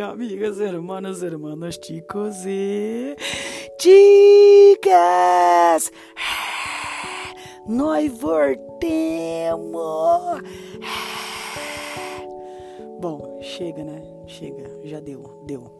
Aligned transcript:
amigas, 0.00 0.60
hermanos, 0.60 1.22
hermanos, 1.22 1.78
chicos 1.82 2.44
e 2.46 3.16
chicas! 3.80 5.90
Nós 7.66 8.12
voltemos! 8.18 9.62
Bom, 13.00 13.38
chega, 13.42 13.84
né? 13.84 14.02
Chega, 14.26 14.70
já 14.84 15.00
deu, 15.00 15.42
deu. 15.46 15.70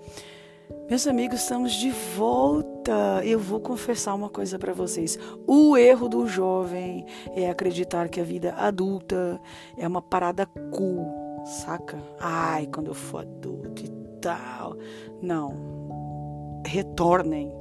Meus 0.88 1.06
amigos, 1.06 1.40
estamos 1.40 1.72
de 1.72 1.90
volta. 1.90 3.22
Eu 3.24 3.38
vou 3.38 3.60
confessar 3.60 4.14
uma 4.14 4.28
coisa 4.28 4.58
para 4.58 4.74
vocês. 4.74 5.18
O 5.46 5.76
erro 5.76 6.08
do 6.08 6.26
jovem 6.26 7.06
é 7.34 7.48
acreditar 7.48 8.08
que 8.08 8.20
a 8.20 8.24
vida 8.24 8.54
adulta 8.54 9.40
é 9.78 9.88
uma 9.88 10.02
parada 10.02 10.46
cool, 10.46 11.42
saca? 11.44 11.98
Ai, 12.20 12.66
quando 12.66 12.88
eu 12.88 12.94
for 12.94 13.20
adulto 13.20 13.82
e 13.82 13.93
tal. 14.24 14.76
Não. 15.20 16.62
Retornem 16.66 17.52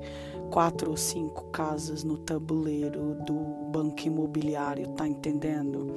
quatro 0.49 0.91
ou 0.91 0.97
cinco 0.97 1.45
casas 1.45 2.03
no 2.03 2.17
tabuleiro 2.17 3.15
do 3.25 3.33
banco 3.71 4.01
imobiliário, 4.05 4.87
tá 4.89 5.07
entendendo? 5.07 5.93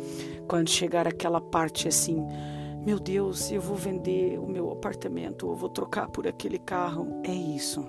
Quando 0.49 0.69
chegar 0.69 1.07
aquela 1.07 1.41
parte 1.41 1.87
assim 1.87 2.27
meu 2.87 3.01
Deus, 3.01 3.51
eu 3.51 3.61
vou 3.61 3.77
vender 3.77 4.39
o 4.39 4.47
meu 4.47 4.71
apartamento, 4.71 5.49
eu 5.49 5.57
vou 5.57 5.69
trocar 5.69 6.09
por 6.09 6.25
aquele 6.25 6.57
carro. 6.57 7.21
É 7.25 7.33
isso. 7.33 7.85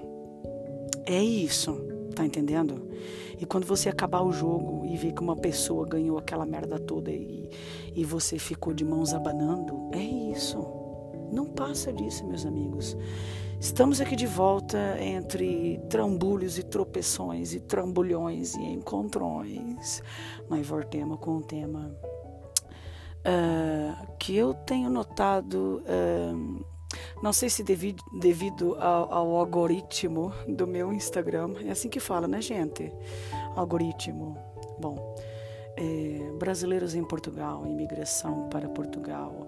É 1.06 1.24
isso. 1.24 1.80
Tá 2.16 2.26
entendendo? 2.26 2.90
E 3.40 3.46
quando 3.46 3.68
você 3.68 3.90
acabar 3.90 4.24
o 4.24 4.32
jogo 4.32 4.88
e 4.88 4.98
ver 4.98 5.14
que 5.14 5.22
uma 5.22 5.36
pessoa 5.36 5.88
ganhou 5.88 6.18
aquela 6.18 6.48
merda 6.48 6.80
toda 6.80 7.12
e, 7.12 7.48
e 7.96 8.04
você 8.04 8.40
ficou 8.40 8.74
de 8.74 8.84
mãos 8.84 9.14
abanando, 9.14 9.92
é 9.94 10.02
isso. 10.02 10.87
Não 11.32 11.46
passa 11.46 11.92
disso, 11.92 12.26
meus 12.26 12.46
amigos. 12.46 12.98
Estamos 13.60 14.00
aqui 14.00 14.16
de 14.16 14.28
volta 14.28 14.98
entre 15.02 15.80
trambulhos 15.90 16.60
e 16.60 16.64
tropeções 16.64 17.54
e 17.54 17.60
trambolhões 17.60 18.54
e 18.56 18.64
encontrões. 18.64 20.04
Nós 20.48 20.66
voltemos 20.66 21.20
com 21.20 21.38
o 21.38 21.42
tema 21.42 21.92
uh, 23.26 24.18
que 24.20 24.36
eu 24.36 24.54
tenho 24.54 24.90
notado, 24.90 25.82
uh, 25.84 26.66
não 27.22 27.34
sei 27.34 27.50
se 27.50 27.64
devido, 27.64 28.04
devido 28.20 28.76
ao, 28.80 29.12
ao, 29.12 29.36
algoritmo 29.36 30.32
do 30.48 30.68
meu 30.68 30.94
Instagram, 30.94 31.56
é 31.66 31.72
assim 31.72 31.90
que 31.90 32.00
fala, 32.00 32.28
né, 32.28 32.42
gente? 32.42 32.94
Algoritmo. 33.56 34.38
Bom, 34.80 35.07
é, 35.78 36.32
brasileiros 36.38 36.96
em 36.96 37.04
Portugal, 37.04 37.66
imigração 37.68 38.50
para 38.50 38.68
Portugal. 38.68 39.48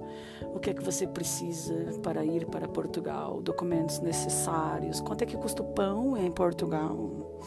O 0.54 0.60
que 0.60 0.70
é 0.70 0.74
que 0.74 0.84
você 0.84 1.08
precisa 1.08 2.00
para 2.04 2.24
ir 2.24 2.46
para 2.46 2.68
Portugal? 2.68 3.42
Documentos 3.42 4.00
necessários. 4.00 5.02
Quanto 5.02 5.24
é 5.24 5.26
que 5.26 5.36
custa 5.36 5.64
o 5.64 5.74
pão 5.74 6.16
em 6.16 6.32
Portugal? 6.32 7.40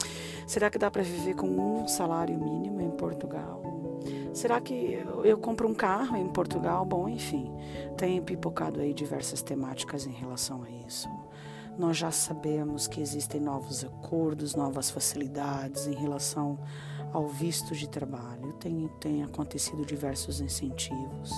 Será 0.47 0.69
que 0.69 0.79
dá 0.79 0.91
para 0.91 1.03
viver 1.03 1.35
com 1.35 1.47
um 1.47 1.87
salário 1.87 2.37
mínimo 2.39 2.81
em 2.81 2.91
Portugal? 2.91 3.63
Será 4.35 4.61
que 4.61 4.99
eu 5.25 5.39
compro 5.39 5.69
um 5.69 5.75
carro 5.75 6.17
em 6.17 6.27
Portugal? 6.29 6.85
Bom, 6.85 7.09
enfim, 7.09 7.53
tem 7.97 8.21
pipocado 8.21 8.81
aí 8.81 8.93
diversas 8.93 9.43
temáticas 9.43 10.07
em 10.07 10.13
relação 10.13 10.63
a 10.65 10.71
isso. 10.87 11.09
Nós 11.79 11.97
já 11.97 12.11
sabemos 12.11 12.87
que 12.87 13.01
existem 13.01 13.41
novos 13.41 13.85
acordos, 13.85 14.55
novas 14.55 14.91
facilidades 14.91 15.87
em 15.87 15.95
relação 15.95 16.59
ao 17.13 17.29
visto 17.29 17.75
de 17.75 17.89
trabalho. 17.89 18.53
Tem, 18.55 18.89
tem 19.01 19.23
acontecido 19.23 19.85
diversos 19.85 20.41
incentivos. 20.41 21.31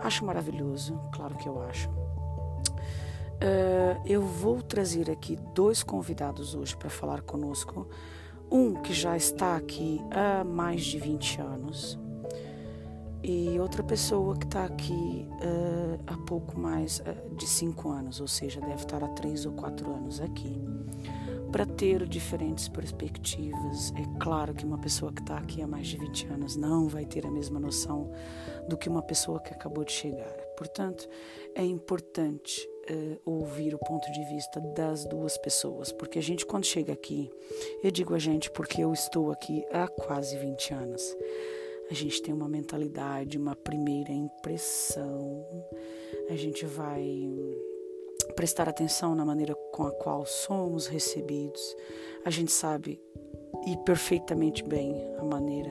Acho 0.00 0.24
maravilhoso, 0.24 0.98
claro 1.12 1.34
que 1.36 1.48
eu 1.48 1.60
acho. 1.62 1.88
Uh, 3.40 4.00
eu 4.04 4.22
vou 4.22 4.62
trazer 4.62 5.10
aqui 5.10 5.36
dois 5.54 5.82
convidados 5.82 6.54
hoje 6.54 6.76
para 6.76 6.90
falar 6.90 7.22
conosco. 7.22 7.88
Um 8.50 8.74
que 8.74 8.92
já 8.92 9.16
está 9.16 9.56
aqui 9.56 10.00
há 10.10 10.44
mais 10.44 10.84
de 10.84 10.98
20 10.98 11.40
anos, 11.40 11.98
e 13.22 13.58
outra 13.60 13.82
pessoa 13.82 14.34
que 14.34 14.46
está 14.46 14.64
aqui 14.64 15.28
uh, 15.28 16.02
há 16.06 16.16
pouco 16.26 16.58
mais 16.58 17.00
uh, 17.00 17.34
de 17.36 17.46
cinco 17.46 17.90
anos, 17.90 18.18
ou 18.20 18.26
seja, 18.26 18.60
deve 18.60 18.76
estar 18.76 19.04
há 19.04 19.08
três 19.08 19.44
ou 19.44 19.52
quatro 19.52 19.92
anos 19.92 20.20
aqui, 20.20 20.58
para 21.50 21.66
ter 21.66 22.06
diferentes 22.06 22.68
perspectivas. 22.68 23.92
É 23.96 24.18
claro 24.18 24.54
que 24.54 24.64
uma 24.64 24.78
pessoa 24.78 25.12
que 25.12 25.20
está 25.20 25.38
aqui 25.38 25.62
há 25.62 25.66
mais 25.66 25.88
de 25.88 25.96
20 25.96 26.26
anos 26.28 26.56
não 26.56 26.88
vai 26.88 27.04
ter 27.04 27.26
a 27.26 27.30
mesma 27.30 27.58
noção 27.58 28.10
do 28.68 28.76
que 28.76 28.88
uma 28.88 29.02
pessoa 29.02 29.40
que 29.40 29.52
acabou 29.52 29.84
de 29.84 29.92
chegar. 29.92 30.32
Portanto, 30.56 31.08
é 31.54 31.64
importante 31.64 32.68
uh, 32.90 33.20
ouvir 33.24 33.74
o 33.74 33.78
ponto 33.78 34.10
de 34.12 34.24
vista 34.24 34.60
das 34.60 35.04
duas 35.04 35.36
pessoas, 35.38 35.92
porque 35.92 36.18
a 36.18 36.22
gente, 36.22 36.46
quando 36.46 36.64
chega 36.64 36.92
aqui, 36.92 37.30
eu 37.82 37.90
digo 37.90 38.14
a 38.14 38.18
gente 38.18 38.50
porque 38.50 38.82
eu 38.82 38.92
estou 38.92 39.30
aqui 39.30 39.64
há 39.72 39.88
quase 39.88 40.36
20 40.36 40.74
anos 40.74 41.16
a 41.90 41.94
gente 41.94 42.22
tem 42.22 42.32
uma 42.32 42.48
mentalidade, 42.48 43.36
uma 43.36 43.56
primeira 43.56 44.12
impressão, 44.12 45.44
a 46.28 46.36
gente 46.36 46.64
vai 46.64 47.28
prestar 48.36 48.68
atenção 48.68 49.14
na 49.14 49.24
maneira 49.24 49.56
com 49.80 49.86
a 49.86 49.90
qual 49.92 50.26
somos 50.26 50.86
recebidos, 50.86 51.74
a 52.22 52.28
gente 52.28 52.52
sabe 52.52 53.00
e 53.66 53.78
perfeitamente 53.78 54.62
bem 54.62 54.94
a 55.18 55.24
maneira 55.24 55.70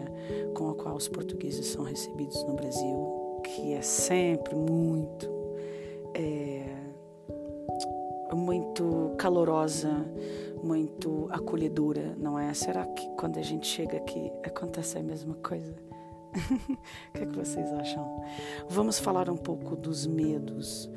com 0.56 0.68
a 0.72 0.74
qual 0.74 0.96
os 0.96 1.08
portugueses 1.08 1.68
são 1.68 1.84
recebidos 1.84 2.44
no 2.46 2.56
Brasil, 2.56 3.42
que 3.44 3.74
é 3.74 3.84
sempre 3.84 4.56
muito, 4.56 5.30
é, 6.16 6.75
muito 8.34 9.14
calorosa, 9.20 9.92
muito 10.64 11.28
acolhedora, 11.30 12.16
não 12.18 12.40
é? 12.40 12.52
Será 12.56 12.88
que 12.88 13.08
quando 13.09 13.38
a 13.38 13.44
gente 13.44 13.68
chega 13.68 13.97
aqui 13.97 14.31
acontece 14.44 14.97
a 14.97 15.03
mesma 15.03 15.36
coisa? 15.36 15.76
o 16.34 17.14
que, 17.14 17.24
é 17.24 17.26
que 17.28 17.38
vocês 17.38 17.72
acham? 17.74 18.24
Vamos 18.68 18.97
falar 18.97 19.30
um 19.30 19.38
pouco 19.38 19.76
dos 19.76 20.08
medos, 20.08 20.90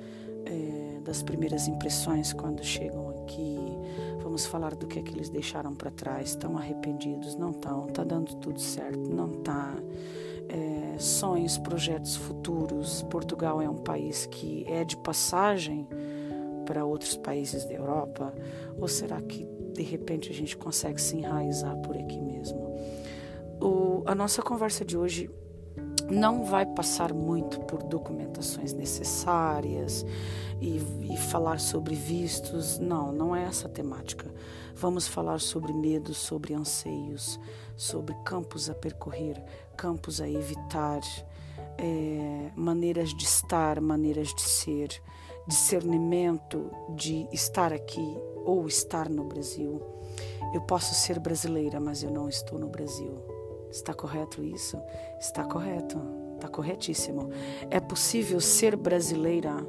é, 0.46 1.00
das 1.00 1.22
primeiras 1.22 1.68
impressões 1.68 2.32
quando 2.32 2.62
chegam 2.62 3.10
aqui. 3.22 3.58
Vamos 4.22 4.46
falar 4.46 4.74
do 4.74 4.86
que 4.86 4.98
é 4.98 5.02
que 5.02 5.12
eles 5.12 5.28
deixaram 5.28 5.74
para 5.74 5.90
trás. 5.90 6.30
Estão 6.30 6.56
arrependidos? 6.56 7.36
Não 7.36 7.50
estão. 7.50 7.86
Está 7.86 8.04
dando 8.04 8.34
tudo 8.36 8.60
certo? 8.60 8.98
Não 8.98 9.30
está. 9.32 9.74
É, 10.48 10.98
sonhos, 10.98 11.58
projetos 11.58 12.16
futuros. 12.16 13.02
Portugal 13.02 13.60
é 13.60 13.68
um 13.68 13.78
país 13.78 14.26
que 14.26 14.64
é 14.68 14.84
de 14.84 14.96
passagem 14.96 15.86
para 16.66 16.84
outros 16.84 17.16
países 17.16 17.64
da 17.64 17.74
Europa? 17.74 18.32
Ou 18.78 18.88
será 18.88 19.20
que 19.20 19.46
de 19.72 19.82
repente 19.82 20.30
a 20.30 20.34
gente 20.34 20.56
consegue 20.56 21.00
se 21.00 21.16
enraizar 21.16 21.76
por 21.78 21.96
aqui 21.96 22.20
mesmo? 22.20 22.72
o, 23.62 24.02
a 24.04 24.14
nossa 24.14 24.42
conversa 24.42 24.84
de 24.84 24.96
hoje 24.96 25.30
não 26.12 26.44
vai 26.44 26.66
passar 26.66 27.12
muito 27.12 27.58
por 27.60 27.82
documentações 27.82 28.74
necessárias 28.74 30.04
e, 30.60 30.76
e, 31.10 31.16
falar 31.16 31.58
sobre 31.58 31.94
vistos. 31.94 32.78
Não, 32.78 33.10
não 33.10 33.34
é 33.34 33.44
essa 33.44 33.66
a 33.66 33.70
temática. 33.70 34.30
Vamos 34.74 35.08
falar 35.08 35.40
sobre 35.40 35.72
medos, 35.72 36.18
sobre 36.18 36.52
anseios, 36.52 37.40
sobre 37.76 38.14
campos 38.24 38.68
a 38.68 38.74
percorrer, 38.74 39.42
campos 39.76 40.20
a 40.20 40.28
evitar, 40.28 41.00
é, 41.78 42.50
maneiras 42.54 43.16
de 43.16 43.24
estar, 43.24 43.80
maneiras 43.80 44.34
de 44.34 44.42
ser, 44.42 45.02
discernimento 45.46 46.70
de 46.94 47.26
estar 47.32 47.72
aqui 47.72 48.16
ou 48.44 48.66
estar 48.66 49.08
no 49.08 49.24
Brasil. 49.24 49.80
Eu 50.52 50.60
posso 50.60 50.94
ser 50.94 51.18
brasileira, 51.18 51.80
mas 51.80 52.02
eu 52.02 52.10
não 52.10 52.28
estou 52.28 52.58
no 52.58 52.68
Brasil. 52.68 53.31
Está 53.72 53.94
correto 53.94 54.44
isso? 54.44 54.78
Está 55.18 55.44
correto, 55.44 55.98
está 56.34 56.46
corretíssimo. 56.46 57.30
É 57.70 57.80
possível 57.80 58.38
ser 58.38 58.76
brasileira 58.76 59.66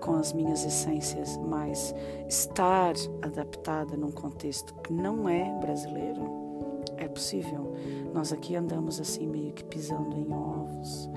com 0.00 0.16
as 0.16 0.34
minhas 0.34 0.64
essências, 0.64 1.38
mas 1.38 1.94
estar 2.28 2.94
adaptada 3.22 3.96
num 3.96 4.12
contexto 4.12 4.74
que 4.74 4.92
não 4.92 5.26
é 5.26 5.50
brasileiro 5.60 6.48
é 6.98 7.08
possível. 7.08 7.74
Nós 8.12 8.34
aqui 8.34 8.54
andamos 8.54 9.00
assim 9.00 9.26
meio 9.26 9.52
que 9.52 9.64
pisando 9.64 10.14
em 10.18 10.30
ovos, 10.30 11.08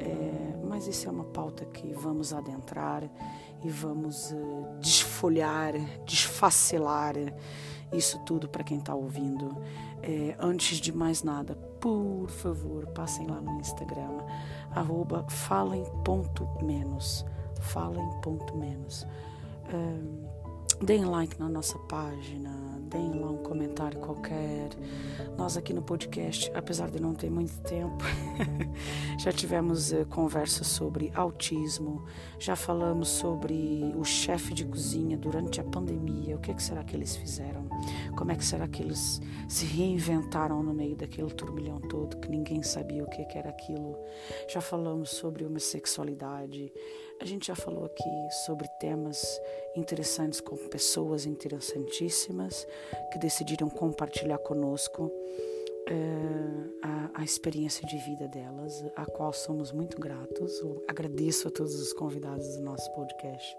é, 0.00 0.56
mas 0.64 0.86
isso 0.86 1.06
é 1.06 1.12
uma 1.12 1.24
pauta 1.24 1.66
que 1.66 1.92
vamos 1.92 2.32
adentrar 2.32 3.02
e 3.62 3.68
vamos 3.68 4.32
uh, 4.32 4.78
desfolhar, 4.80 5.74
desfacelar 6.06 7.14
isso 7.92 8.18
tudo 8.24 8.48
para 8.48 8.64
quem 8.64 8.78
está 8.78 8.94
ouvindo. 8.94 9.56
É, 10.06 10.36
antes 10.38 10.78
de 10.78 10.92
mais 10.92 11.22
nada, 11.22 11.54
por 11.80 12.28
favor, 12.28 12.86
passem 12.88 13.26
lá 13.26 13.40
no 13.40 13.58
Instagram, 13.58 14.18
arroba 14.70 15.24
falem.menos. 15.30 17.24
Falem.menos. 17.58 19.06
Um, 19.72 20.84
deem 20.84 21.06
like 21.06 21.40
na 21.40 21.48
nossa 21.48 21.78
página, 21.78 22.53
deem 22.94 23.12
lá 23.20 23.28
um 23.28 23.38
comentário 23.38 23.98
qualquer. 23.98 24.70
Nós 25.36 25.56
aqui 25.56 25.72
no 25.72 25.82
podcast, 25.82 26.50
apesar 26.54 26.88
de 26.90 27.02
não 27.02 27.12
ter 27.12 27.28
muito 27.28 27.60
tempo, 27.62 28.04
já 29.18 29.32
tivemos 29.32 29.90
uh, 29.92 30.06
conversas 30.06 30.68
sobre 30.68 31.10
autismo, 31.12 32.04
já 32.38 32.54
falamos 32.54 33.08
sobre 33.08 33.92
o 33.96 34.04
chefe 34.04 34.54
de 34.54 34.64
cozinha 34.64 35.16
durante 35.16 35.60
a 35.60 35.64
pandemia, 35.64 36.36
o 36.36 36.38
que, 36.38 36.52
é 36.52 36.54
que 36.54 36.62
será 36.62 36.84
que 36.84 36.94
eles 36.94 37.16
fizeram, 37.16 37.68
como 38.16 38.30
é 38.30 38.36
que 38.36 38.44
será 38.44 38.68
que 38.68 38.80
eles 38.80 39.20
se 39.48 39.66
reinventaram 39.66 40.62
no 40.62 40.72
meio 40.72 40.94
daquele 40.94 41.30
turbilhão 41.34 41.80
todo 41.80 42.16
que 42.18 42.30
ninguém 42.30 42.62
sabia 42.62 43.02
o 43.02 43.10
que, 43.10 43.24
que 43.24 43.36
era 43.36 43.50
aquilo. 43.50 43.98
Já 44.48 44.60
falamos 44.60 45.10
sobre 45.10 45.44
homossexualidade, 45.44 46.72
a 47.20 47.24
gente 47.24 47.46
já 47.46 47.54
falou 47.54 47.84
aqui 47.84 48.28
sobre 48.44 48.68
temas 48.80 49.40
interessantes 49.76 50.40
com 50.40 50.56
pessoas 50.68 51.26
interessantíssimas 51.26 52.66
que 53.12 53.18
decidiram 53.18 53.68
compartilhar 53.70 54.38
conosco 54.38 55.04
uh, 55.04 56.74
a, 56.82 57.20
a, 57.20 57.24
experiência 57.24 57.86
de 57.86 57.96
vida 57.98 58.28
delas, 58.28 58.84
a 58.96 59.06
qual 59.06 59.32
somos 59.32 59.72
muito 59.72 60.00
gratos. 60.00 60.60
Eu 60.60 60.82
agradeço 60.88 61.48
a 61.48 61.50
todos 61.50 61.74
os 61.74 61.92
convidados 61.92 62.56
do 62.56 62.62
nosso 62.62 62.90
podcast. 62.92 63.56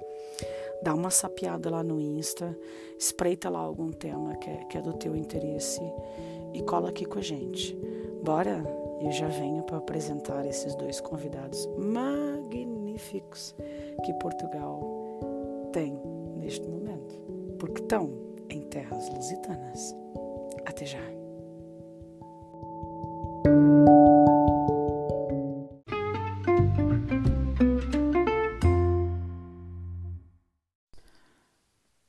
Dá 0.83 0.93
uma 0.93 1.09
sapiada 1.09 1.69
lá 1.69 1.83
no 1.83 1.99
Insta, 1.99 2.57
espreita 2.99 3.49
lá 3.49 3.59
algum 3.59 3.91
tema 3.91 4.35
que 4.37 4.49
é, 4.49 4.65
que 4.65 4.77
é 4.77 4.81
do 4.81 4.93
teu 4.93 5.15
interesse 5.15 5.81
e 6.53 6.61
cola 6.61 6.89
aqui 6.89 7.05
com 7.05 7.19
a 7.19 7.23
gente. 7.23 7.75
Bora? 8.23 8.63
Eu 9.01 9.11
já 9.11 9.27
venho 9.27 9.61
para 9.63 9.77
apresentar 9.77 10.45
esses 10.45 10.73
dois 10.75 11.01
convidados 11.01 11.67
magníficos 12.95 13.53
que 14.03 14.13
Portugal 14.13 15.69
tem 15.73 15.93
neste 16.37 16.65
momento, 16.67 17.15
porque 17.59 17.81
estão 17.81 18.09
em 18.49 18.61
terras 18.69 19.09
lusitanas. 19.09 19.93
Até 20.65 20.85
já. 20.85 20.99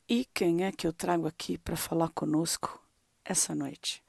E 0.09 0.25
quem 0.33 0.63
é 0.63 0.71
que 0.71 0.87
eu 0.87 0.93
trago 0.93 1.27
aqui 1.27 1.57
para 1.57 1.75
falar 1.75 2.09
conosco 2.09 2.81
essa 3.25 3.53
noite? 3.53 4.01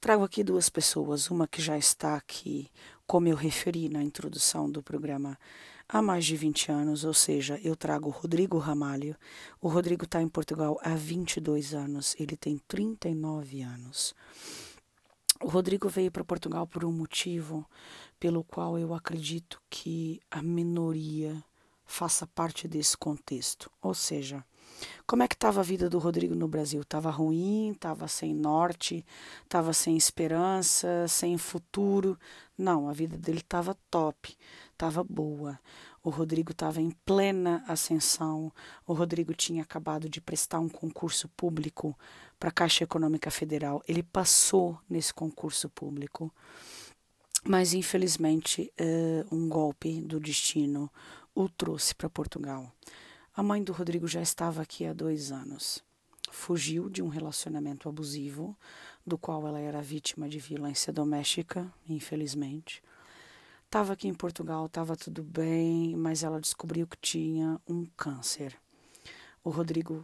Trago 0.00 0.24
aqui 0.24 0.44
duas 0.44 0.68
pessoas, 0.68 1.30
uma 1.30 1.48
que 1.48 1.62
já 1.62 1.78
está 1.78 2.16
aqui, 2.16 2.70
como 3.06 3.28
eu 3.28 3.36
referi 3.36 3.88
na 3.88 4.02
introdução 4.02 4.70
do 4.70 4.82
programa, 4.82 5.38
há 5.88 6.02
mais 6.02 6.24
de 6.24 6.36
20 6.36 6.70
anos, 6.70 7.04
ou 7.04 7.14
seja, 7.14 7.60
eu 7.62 7.76
trago 7.76 8.08
o 8.08 8.12
Rodrigo 8.12 8.58
Ramalho. 8.58 9.16
O 9.60 9.68
Rodrigo 9.68 10.04
está 10.04 10.20
em 10.20 10.28
Portugal 10.28 10.78
há 10.82 10.94
22 10.94 11.74
anos, 11.74 12.14
ele 12.18 12.36
tem 12.36 12.58
39 12.66 13.62
anos. 13.62 14.14
O 15.40 15.48
Rodrigo 15.48 15.88
veio 15.88 16.10
para 16.10 16.24
Portugal 16.24 16.66
por 16.66 16.84
um 16.84 16.92
motivo 16.92 17.68
pelo 18.18 18.42
qual 18.42 18.78
eu 18.78 18.94
acredito 18.94 19.60
que 19.68 20.20
a 20.30 20.42
minoria 20.42 21.44
faça 21.84 22.26
parte 22.26 22.66
desse 22.66 22.96
contexto. 22.96 23.70
Ou 23.82 23.92
seja, 23.92 24.44
como 25.06 25.22
é 25.22 25.28
que 25.28 25.34
estava 25.34 25.60
a 25.60 25.62
vida 25.62 25.88
do 25.88 25.98
Rodrigo 25.98 26.34
no 26.34 26.48
Brasil? 26.48 26.80
Estava 26.82 27.10
ruim, 27.10 27.70
estava 27.70 28.08
sem 28.08 28.34
norte, 28.34 29.04
estava 29.44 29.72
sem 29.72 29.96
esperança, 29.96 31.06
sem 31.08 31.38
futuro. 31.38 32.18
Não, 32.58 32.88
a 32.88 32.92
vida 32.92 33.16
dele 33.16 33.38
estava 33.38 33.76
top, 33.90 34.36
estava 34.72 35.04
boa. 35.04 35.58
O 36.02 36.10
Rodrigo 36.10 36.52
estava 36.52 36.80
em 36.80 36.90
plena 37.04 37.64
ascensão. 37.66 38.52
O 38.86 38.92
Rodrigo 38.92 39.34
tinha 39.34 39.62
acabado 39.62 40.08
de 40.08 40.20
prestar 40.20 40.60
um 40.60 40.68
concurso 40.68 41.28
público 41.30 41.98
para 42.38 42.48
a 42.48 42.52
Caixa 42.52 42.84
Econômica 42.84 43.30
Federal. 43.30 43.82
Ele 43.88 44.02
passou 44.02 44.78
nesse 44.88 45.12
concurso 45.12 45.68
público, 45.68 46.32
mas 47.44 47.74
infelizmente 47.74 48.72
uh, 48.80 49.34
um 49.34 49.48
golpe 49.48 50.00
do 50.00 50.20
destino 50.20 50.90
o 51.34 51.48
trouxe 51.48 51.94
para 51.94 52.08
Portugal. 52.08 52.72
A 53.36 53.42
mãe 53.42 53.62
do 53.62 53.70
Rodrigo 53.70 54.08
já 54.08 54.22
estava 54.22 54.62
aqui 54.62 54.86
há 54.86 54.94
dois 54.94 55.30
anos. 55.30 55.84
Fugiu 56.30 56.88
de 56.88 57.02
um 57.02 57.08
relacionamento 57.08 57.86
abusivo, 57.86 58.56
do 59.06 59.18
qual 59.18 59.46
ela 59.46 59.60
era 59.60 59.82
vítima 59.82 60.26
de 60.26 60.38
violência 60.38 60.90
doméstica, 60.90 61.70
infelizmente. 61.86 62.82
Estava 63.66 63.92
aqui 63.92 64.08
em 64.08 64.14
Portugal, 64.14 64.64
estava 64.64 64.96
tudo 64.96 65.22
bem, 65.22 65.94
mas 65.96 66.22
ela 66.22 66.40
descobriu 66.40 66.86
que 66.86 66.96
tinha 66.96 67.60
um 67.68 67.84
câncer. 67.94 68.58
O 69.44 69.50
Rodrigo 69.50 70.02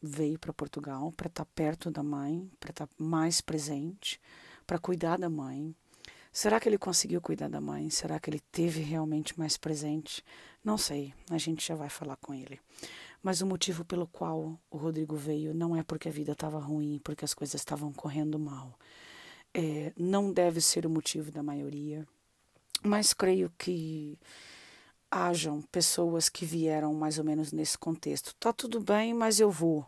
veio 0.00 0.38
para 0.38 0.50
Portugal 0.50 1.12
para 1.12 1.28
estar 1.28 1.44
tá 1.44 1.50
perto 1.54 1.90
da 1.90 2.02
mãe, 2.02 2.50
para 2.58 2.70
estar 2.70 2.86
tá 2.86 2.94
mais 2.96 3.42
presente, 3.42 4.18
para 4.66 4.78
cuidar 4.78 5.18
da 5.18 5.28
mãe. 5.28 5.76
Será 6.32 6.58
que 6.58 6.66
ele 6.66 6.78
conseguiu 6.78 7.20
cuidar 7.20 7.48
da 7.48 7.60
mãe? 7.60 7.90
Será 7.90 8.18
que 8.18 8.30
ele 8.30 8.40
teve 8.50 8.80
realmente 8.80 9.38
mais 9.38 9.58
presente? 9.58 10.24
Não 10.62 10.76
sei, 10.76 11.14
a 11.30 11.38
gente 11.38 11.66
já 11.66 11.74
vai 11.74 11.88
falar 11.88 12.16
com 12.16 12.34
ele. 12.34 12.60
Mas 13.22 13.40
o 13.40 13.46
motivo 13.46 13.84
pelo 13.84 14.06
qual 14.06 14.58
o 14.70 14.76
Rodrigo 14.76 15.16
veio 15.16 15.54
não 15.54 15.76
é 15.76 15.82
porque 15.82 16.08
a 16.08 16.12
vida 16.12 16.32
estava 16.32 16.58
ruim, 16.58 17.00
porque 17.02 17.24
as 17.24 17.34
coisas 17.34 17.60
estavam 17.60 17.92
correndo 17.92 18.38
mal. 18.38 18.78
É, 19.52 19.92
não 19.96 20.32
deve 20.32 20.60
ser 20.60 20.86
o 20.86 20.90
motivo 20.90 21.30
da 21.30 21.42
maioria, 21.42 22.06
mas 22.82 23.12
creio 23.12 23.52
que 23.58 24.18
hajam 25.10 25.60
pessoas 25.62 26.28
que 26.28 26.44
vieram 26.44 26.94
mais 26.94 27.18
ou 27.18 27.24
menos 27.24 27.52
nesse 27.52 27.76
contexto. 27.76 28.34
Tá 28.38 28.52
tudo 28.52 28.80
bem, 28.80 29.12
mas 29.12 29.40
eu 29.40 29.50
vou 29.50 29.86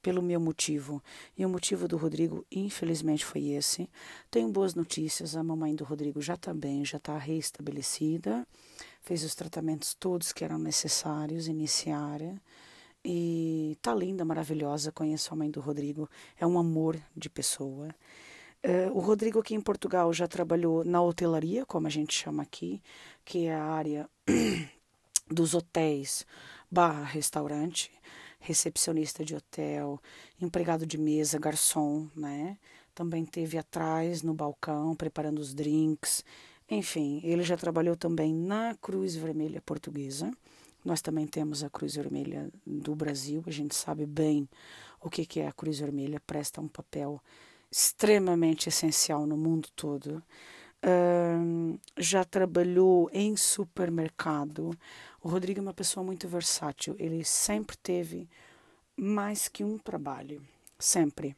pelo 0.00 0.22
meu 0.22 0.40
motivo. 0.40 1.02
E 1.36 1.44
o 1.46 1.48
motivo 1.48 1.86
do 1.86 1.96
Rodrigo, 1.96 2.46
infelizmente, 2.50 3.24
foi 3.24 3.48
esse. 3.50 3.88
Tenho 4.30 4.48
boas 4.48 4.74
notícias: 4.74 5.36
a 5.36 5.42
mamãe 5.42 5.74
do 5.74 5.84
Rodrigo 5.84 6.20
já 6.20 6.34
está 6.34 6.52
bem, 6.52 6.84
já 6.84 6.98
está 6.98 7.16
reestabelecida 7.18 8.46
fez 9.04 9.22
os 9.22 9.34
tratamentos 9.34 9.94
todos 9.94 10.32
que 10.32 10.42
eram 10.42 10.58
necessários 10.58 11.46
iniciar 11.46 12.20
e 13.04 13.76
tá 13.82 13.94
linda, 13.94 14.24
maravilhosa. 14.24 14.90
Conheço 14.90 15.32
a 15.32 15.36
mãe 15.36 15.50
do 15.50 15.60
Rodrigo, 15.60 16.08
é 16.38 16.46
um 16.46 16.58
amor 16.58 16.98
de 17.14 17.28
pessoa. 17.28 17.94
Uh, 18.64 18.90
o 18.96 19.00
Rodrigo 19.00 19.38
aqui 19.38 19.54
em 19.54 19.60
Portugal 19.60 20.10
já 20.14 20.26
trabalhou 20.26 20.82
na 20.82 21.02
hotelaria, 21.02 21.66
como 21.66 21.86
a 21.86 21.90
gente 21.90 22.14
chama 22.14 22.42
aqui, 22.42 22.82
que 23.22 23.44
é 23.44 23.54
a 23.54 23.62
área 23.62 24.08
dos 25.30 25.52
hotéis 25.52 26.24
barra 26.70 27.04
restaurante, 27.04 27.92
recepcionista 28.40 29.22
de 29.22 29.36
hotel, 29.36 30.00
empregado 30.40 30.86
de 30.86 30.96
mesa, 30.96 31.38
garçom, 31.38 32.08
né? 32.16 32.56
Também 32.94 33.26
teve 33.26 33.58
atrás 33.58 34.22
no 34.22 34.32
balcão 34.32 34.96
preparando 34.96 35.40
os 35.40 35.52
drinks 35.52 36.24
enfim, 36.70 37.20
ele 37.22 37.42
já 37.42 37.56
trabalhou 37.56 37.96
também 37.96 38.34
na 38.34 38.74
Cruz 38.80 39.14
Vermelha 39.14 39.60
Portuguesa. 39.60 40.30
Nós 40.84 41.00
também 41.00 41.26
temos 41.26 41.64
a 41.64 41.70
Cruz 41.70 41.94
Vermelha 41.94 42.50
do 42.66 42.94
Brasil, 42.94 43.42
a 43.46 43.50
gente 43.50 43.74
sabe 43.74 44.04
bem 44.04 44.48
o 45.00 45.08
que 45.08 45.40
é 45.40 45.46
a 45.46 45.52
Cruz 45.52 45.78
Vermelha, 45.78 46.20
presta 46.26 46.60
um 46.60 46.68
papel 46.68 47.20
extremamente 47.70 48.68
essencial 48.68 49.26
no 49.26 49.36
mundo 49.36 49.68
todo. 49.74 50.22
Já 51.96 52.22
trabalhou 52.24 53.08
em 53.12 53.36
supermercado. 53.36 54.76
O 55.22 55.28
Rodrigo 55.28 55.58
é 55.60 55.62
uma 55.62 55.72
pessoa 55.72 56.04
muito 56.04 56.28
versátil, 56.28 56.94
ele 56.98 57.24
sempre 57.24 57.76
teve 57.78 58.28
mais 58.94 59.48
que 59.48 59.64
um 59.64 59.78
trabalho, 59.78 60.42
sempre. 60.78 61.34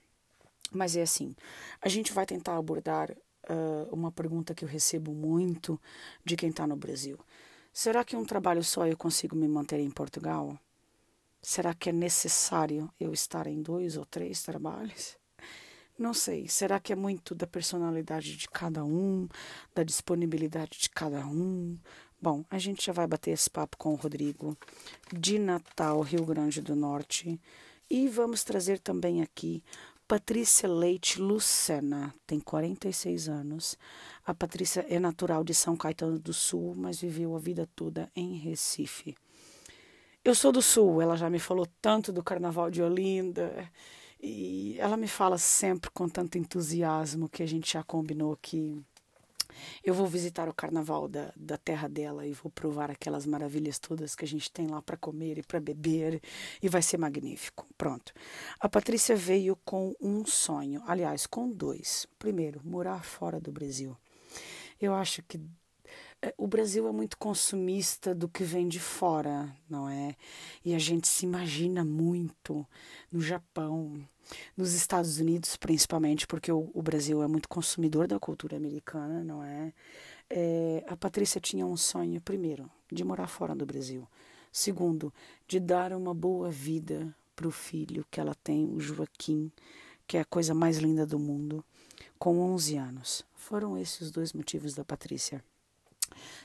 Mas 0.73 0.97
é 0.97 1.03
assim, 1.03 1.37
a 1.81 1.89
gente 1.89 2.13
vai 2.13 2.27
tentar 2.27 2.57
abordar 2.57 3.17
uh, 3.49 3.95
uma 3.95 4.11
pergunta 4.13 4.55
que 4.55 4.65
eu 4.65 4.69
recebo 4.69 5.13
muito 5.13 5.81
de 6.25 6.37
quem 6.37 6.51
está 6.51 6.67
no 6.67 6.77
Brasil. 6.77 7.19
Será 7.73 8.05
que 8.05 8.17
um 8.17 8.25
trabalho 8.25 8.65
só 8.65 8.87
eu 8.87 8.97
consigo 8.97 9.37
me 9.37 9.47
manter 9.47 9.81
em 9.81 9.91
Portugal? 9.91 10.59
Será 11.43 11.75
que 11.75 11.91
é 11.91 11.93
necessário 11.93 12.91
eu 12.99 13.13
estar 13.13 13.47
em 13.47 13.63
dois 13.63 13.97
ou 13.97 14.05
três 14.05 14.43
trabalhos? 14.43 15.17
Não 15.99 16.13
sei. 16.13 16.49
Será 16.49 16.79
que 16.79 16.93
é 16.93 16.97
muito 16.97 17.35
da 17.35 17.47
personalidade 17.47 18.37
de 18.37 18.49
cada 18.49 18.85
um, 18.85 19.29
da 19.75 19.83
disponibilidade 19.83 20.79
de 20.79 20.91
cada 20.91 21.27
um? 21.27 21.79
Bom, 22.21 22.45
a 22.51 22.59
gente 22.59 22.85
já 22.85 22.93
vai 22.93 23.07
bater 23.07 23.31
esse 23.31 23.49
papo 23.49 23.77
com 23.77 23.93
o 23.93 23.97
Rodrigo 23.97 24.57
de 25.13 25.39
Natal, 25.39 26.01
Rio 26.01 26.25
Grande 26.25 26.61
do 26.61 26.75
Norte. 26.75 27.41
E 27.89 28.09
vamos 28.09 28.43
trazer 28.43 28.79
também 28.81 29.23
aqui 29.23 29.63
Patrícia 30.09 30.69
Leite 30.69 31.21
Lucena 31.21 32.15
tem 32.25 32.39
46 32.39 33.29
anos. 33.29 33.77
A 34.25 34.33
Patrícia 34.33 34.87
é 34.89 35.01
natural 35.01 35.43
de 35.43 35.53
São 35.53 35.77
Caetano 35.77 36.17
do 36.17 36.33
Sul, 36.33 36.75
mas 36.77 37.01
viveu 37.01 37.35
a 37.35 37.41
vida 37.41 37.69
toda 37.75 38.09
em 38.15 38.37
Recife. 38.39 39.17
Eu 40.25 40.33
sou 40.33 40.53
do 40.53 40.63
Sul, 40.63 41.03
ela 41.03 41.17
já 41.17 41.29
me 41.29 41.41
falou 41.41 41.67
tanto 41.83 42.13
do 42.13 42.23
Carnaval 42.23 42.71
de 42.71 42.81
Olinda 42.83 43.69
e 44.23 44.77
ela 44.79 44.97
me 44.97 45.09
fala 45.09 45.39
sempre 45.39 45.91
com 45.91 46.09
tanto 46.09 46.39
entusiasmo 46.39 47.29
que 47.29 47.43
a 47.43 47.47
gente 47.47 47.73
já 47.73 47.83
combinou 47.83 48.39
que 48.41 48.81
Eu 49.83 49.95
vou 49.95 50.07
visitar 50.07 50.49
o 50.49 50.55
carnaval 50.55 51.09
da, 51.09 51.33
da 51.37 51.57
terra 51.57 51.89
dela 51.89 52.27
e 52.27 52.33
vou 52.33 52.51
provar 52.51 52.91
aquelas 52.91 53.27
maravilhas 53.27 53.79
todas 53.79 54.15
que 54.15 54.25
a 54.25 54.29
gente 54.29 54.51
tem 54.51 54.67
lá 54.67 54.81
para 54.83 54.97
comer 54.97 55.39
e 55.39 55.43
para 55.43 55.61
beber 55.61 56.21
e 56.63 56.69
vai 56.69 56.83
ser 56.83 56.99
magnífico. 56.99 57.67
Pronto. 57.77 58.13
A 58.61 58.69
Patrícia 58.69 59.17
veio 59.17 59.57
com 59.65 59.95
um 60.01 60.25
sonho, 60.25 60.83
aliás, 60.87 61.27
com 61.27 61.51
dois. 61.51 62.07
Primeiro, 62.19 62.61
morar 62.65 63.05
fora 63.05 63.41
do 63.41 63.53
Brasil. 63.53 63.97
Eu 64.81 64.95
acho 64.95 65.23
que 65.23 65.41
o 66.37 66.47
Brasil 66.47 66.89
é 66.89 66.93
muito 66.93 67.17
consumista 67.19 68.15
do 68.15 68.29
que 68.29 68.43
vem 68.43 68.67
de 68.69 68.81
fora, 68.81 69.55
não 69.69 69.89
é? 69.89 70.17
E 70.65 70.75
a 70.75 70.79
gente 70.79 71.07
se 71.07 71.25
imagina 71.25 71.85
muito 71.85 72.67
no 73.11 73.21
Japão, 73.21 74.01
nos 74.57 74.73
Estados 74.73 75.19
Unidos, 75.19 75.57
principalmente, 75.57 76.27
porque 76.27 76.51
o, 76.51 76.71
o 76.75 76.83
Brasil 76.83 77.23
é 77.23 77.29
muito 77.29 77.49
consumidor 77.49 78.07
da 78.07 78.19
cultura 78.19 78.57
americana, 78.57 79.23
não 79.23 79.43
é? 79.43 79.73
é? 80.29 80.85
A 80.89 80.97
Patrícia 80.97 81.41
tinha 81.41 81.67
um 81.67 81.77
sonho, 81.77 82.21
primeiro, 82.21 82.71
de 82.91 83.05
morar 83.05 83.27
fora 83.27 83.55
do 83.55 83.67
Brasil. 83.67 84.07
Segundo, 84.51 85.13
de 85.47 85.61
dar 85.61 85.93
uma 85.93 86.15
boa 86.15 86.51
vida 86.51 87.15
para 87.35 87.47
o 87.47 87.51
filho 87.51 88.07
que 88.11 88.19
ela 88.19 88.35
tem, 88.35 88.67
o 88.67 88.81
Joaquim, 88.81 89.53
que 90.07 90.17
é 90.17 90.21
a 90.21 90.25
coisa 90.25 90.55
mais 90.55 90.79
linda 90.79 91.05
do 91.05 91.19
mundo, 91.19 91.65
com 92.19 92.41
11 92.41 92.77
anos. 92.77 93.27
Foram 93.35 93.77
esses 93.77 94.01
os 94.01 94.11
dois 94.11 94.33
motivos 94.33 94.75
da 94.75 94.85
Patrícia. 94.85 95.45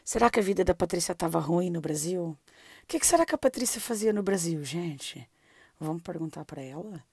Será 0.03 0.29
que 0.29 0.39
a 0.39 0.43
vida 0.43 0.63
da 0.63 0.73
Patrícia 0.73 1.11
estava 1.13 1.39
ruim 1.39 1.69
no 1.69 1.81
Brasil? 1.81 2.37
O 2.83 2.87
que, 2.87 2.99
que, 2.99 3.05
será 3.05 3.25
que 3.25 3.35
a 3.35 3.37
Patrícia 3.37 3.79
fazia 3.79 4.11
no 4.11 4.23
Brasil, 4.23 4.63
gente? 4.63 5.29
Vamos 5.79 6.01
perguntar 6.01 6.43
para 6.45 6.61
ela? 6.61 7.03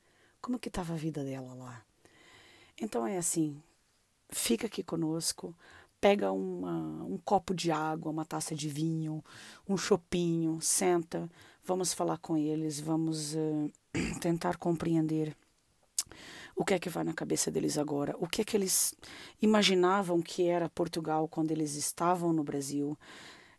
Como 0.40 0.59
que 0.59 0.68
estava 0.68 0.95
a 0.95 0.97
vida 0.97 1.23
dela 1.23 1.54
lá? 1.54 1.83
Então 2.80 3.07
é 3.07 3.18
assim, 3.18 3.61
fica 4.30 4.66
aqui 4.66 4.83
conosco, 4.83 5.54
pega 6.00 6.30
uma, 6.30 7.04
um 7.04 7.18
copo 7.18 7.54
de 7.54 7.71
água, 7.71 8.11
uma 8.11 8.25
taça 8.25 8.54
de 8.54 8.68
vinho, 8.68 9.25
um 9.68 9.76
chopinho, 9.76 10.61
senta, 10.61 11.28
vamos 11.64 11.92
falar 11.92 12.18
com 12.18 12.37
eles, 12.37 12.80
vamos 12.80 13.35
uh, 13.35 13.71
tentar 14.21 14.57
compreender 14.57 15.37
o 16.58 16.64
que 16.64 16.74
é 16.74 16.78
que 16.78 16.90
vai 16.90 17.04
na 17.04 17.14
cabeça 17.14 17.52
deles 17.52 17.78
agora? 17.78 18.16
O 18.18 18.26
que 18.26 18.42
é 18.42 18.44
que 18.44 18.56
eles 18.56 18.92
imaginavam 19.40 20.20
que 20.20 20.48
era 20.48 20.68
Portugal 20.68 21.28
quando 21.28 21.52
eles 21.52 21.76
estavam 21.76 22.32
no 22.32 22.42
Brasil? 22.42 22.98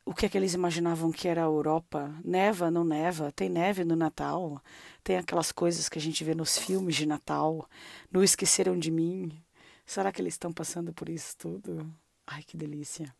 O 0.05 0.13
que 0.13 0.25
é 0.25 0.29
que 0.29 0.37
eles 0.37 0.53
imaginavam 0.53 1.09
que 1.09 1.25
era 1.25 1.41
a 1.41 1.45
Europa? 1.45 2.13
Neva, 2.25 2.69
não 2.69 2.83
neva? 2.83 3.31
Tem 3.31 3.47
neve 3.47 3.85
no 3.85 3.95
Natal? 3.95 4.61
Tem 5.01 5.15
aquelas 5.15 5.49
coisas 5.49 5.87
que 5.87 5.97
a 5.97 6.01
gente 6.01 6.25
vê 6.25 6.35
nos 6.35 6.57
filmes 6.57 6.97
de 6.97 7.05
Natal? 7.05 7.69
Não 8.11 8.21
esqueceram 8.21 8.77
de 8.77 8.91
mim? 8.91 9.31
Será 9.85 10.11
que 10.11 10.21
eles 10.21 10.33
estão 10.33 10.51
passando 10.51 10.91
por 10.91 11.07
isso 11.07 11.37
tudo? 11.37 11.89
Ai, 12.27 12.43
que 12.43 12.57
delícia. 12.57 13.15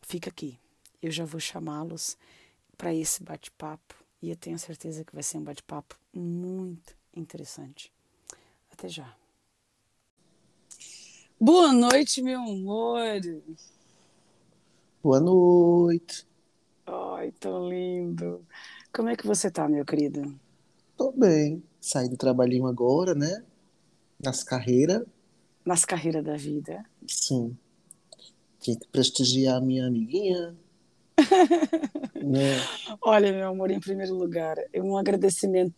Fica 0.00 0.30
aqui. 0.30 0.58
Eu 1.02 1.10
já 1.10 1.26
vou 1.26 1.38
chamá-los 1.38 2.16
para 2.78 2.94
esse 2.94 3.22
bate-papo 3.22 3.94
e 4.22 4.30
eu 4.30 4.36
tenho 4.36 4.58
certeza 4.58 5.04
que 5.04 5.12
vai 5.12 5.22
ser 5.22 5.36
um 5.36 5.44
bate-papo 5.44 5.98
muito 6.14 6.96
interessante. 7.14 7.95
Até 8.78 8.90
já. 8.90 9.16
Boa 11.40 11.72
noite, 11.72 12.20
meu 12.20 12.40
amor. 12.40 13.00
Boa 15.02 15.18
noite. 15.18 16.26
Ai, 16.84 17.32
tão 17.40 17.70
lindo. 17.70 18.46
Como 18.92 19.08
é 19.08 19.16
que 19.16 19.26
você 19.26 19.50
tá, 19.50 19.66
meu 19.66 19.82
querido? 19.82 20.38
Tô 20.94 21.10
bem. 21.10 21.62
Saí 21.80 22.06
do 22.06 22.18
trabalhinho 22.18 22.66
agora, 22.66 23.14
né? 23.14 23.42
Nas 24.22 24.44
carreiras. 24.44 25.06
Nas 25.64 25.86
carreiras 25.86 26.22
da 26.22 26.36
vida. 26.36 26.84
Sim. 27.08 27.56
Tinha 28.60 28.78
que 28.78 28.86
prestigiar 28.88 29.56
a 29.56 29.60
minha 29.60 29.86
amiguinha. 29.86 30.54
né? 32.14 32.60
Olha, 33.00 33.32
meu 33.32 33.48
amor, 33.48 33.70
em 33.70 33.80
primeiro 33.80 34.14
lugar, 34.14 34.56
um 34.74 34.96
agradecimento 34.96 35.74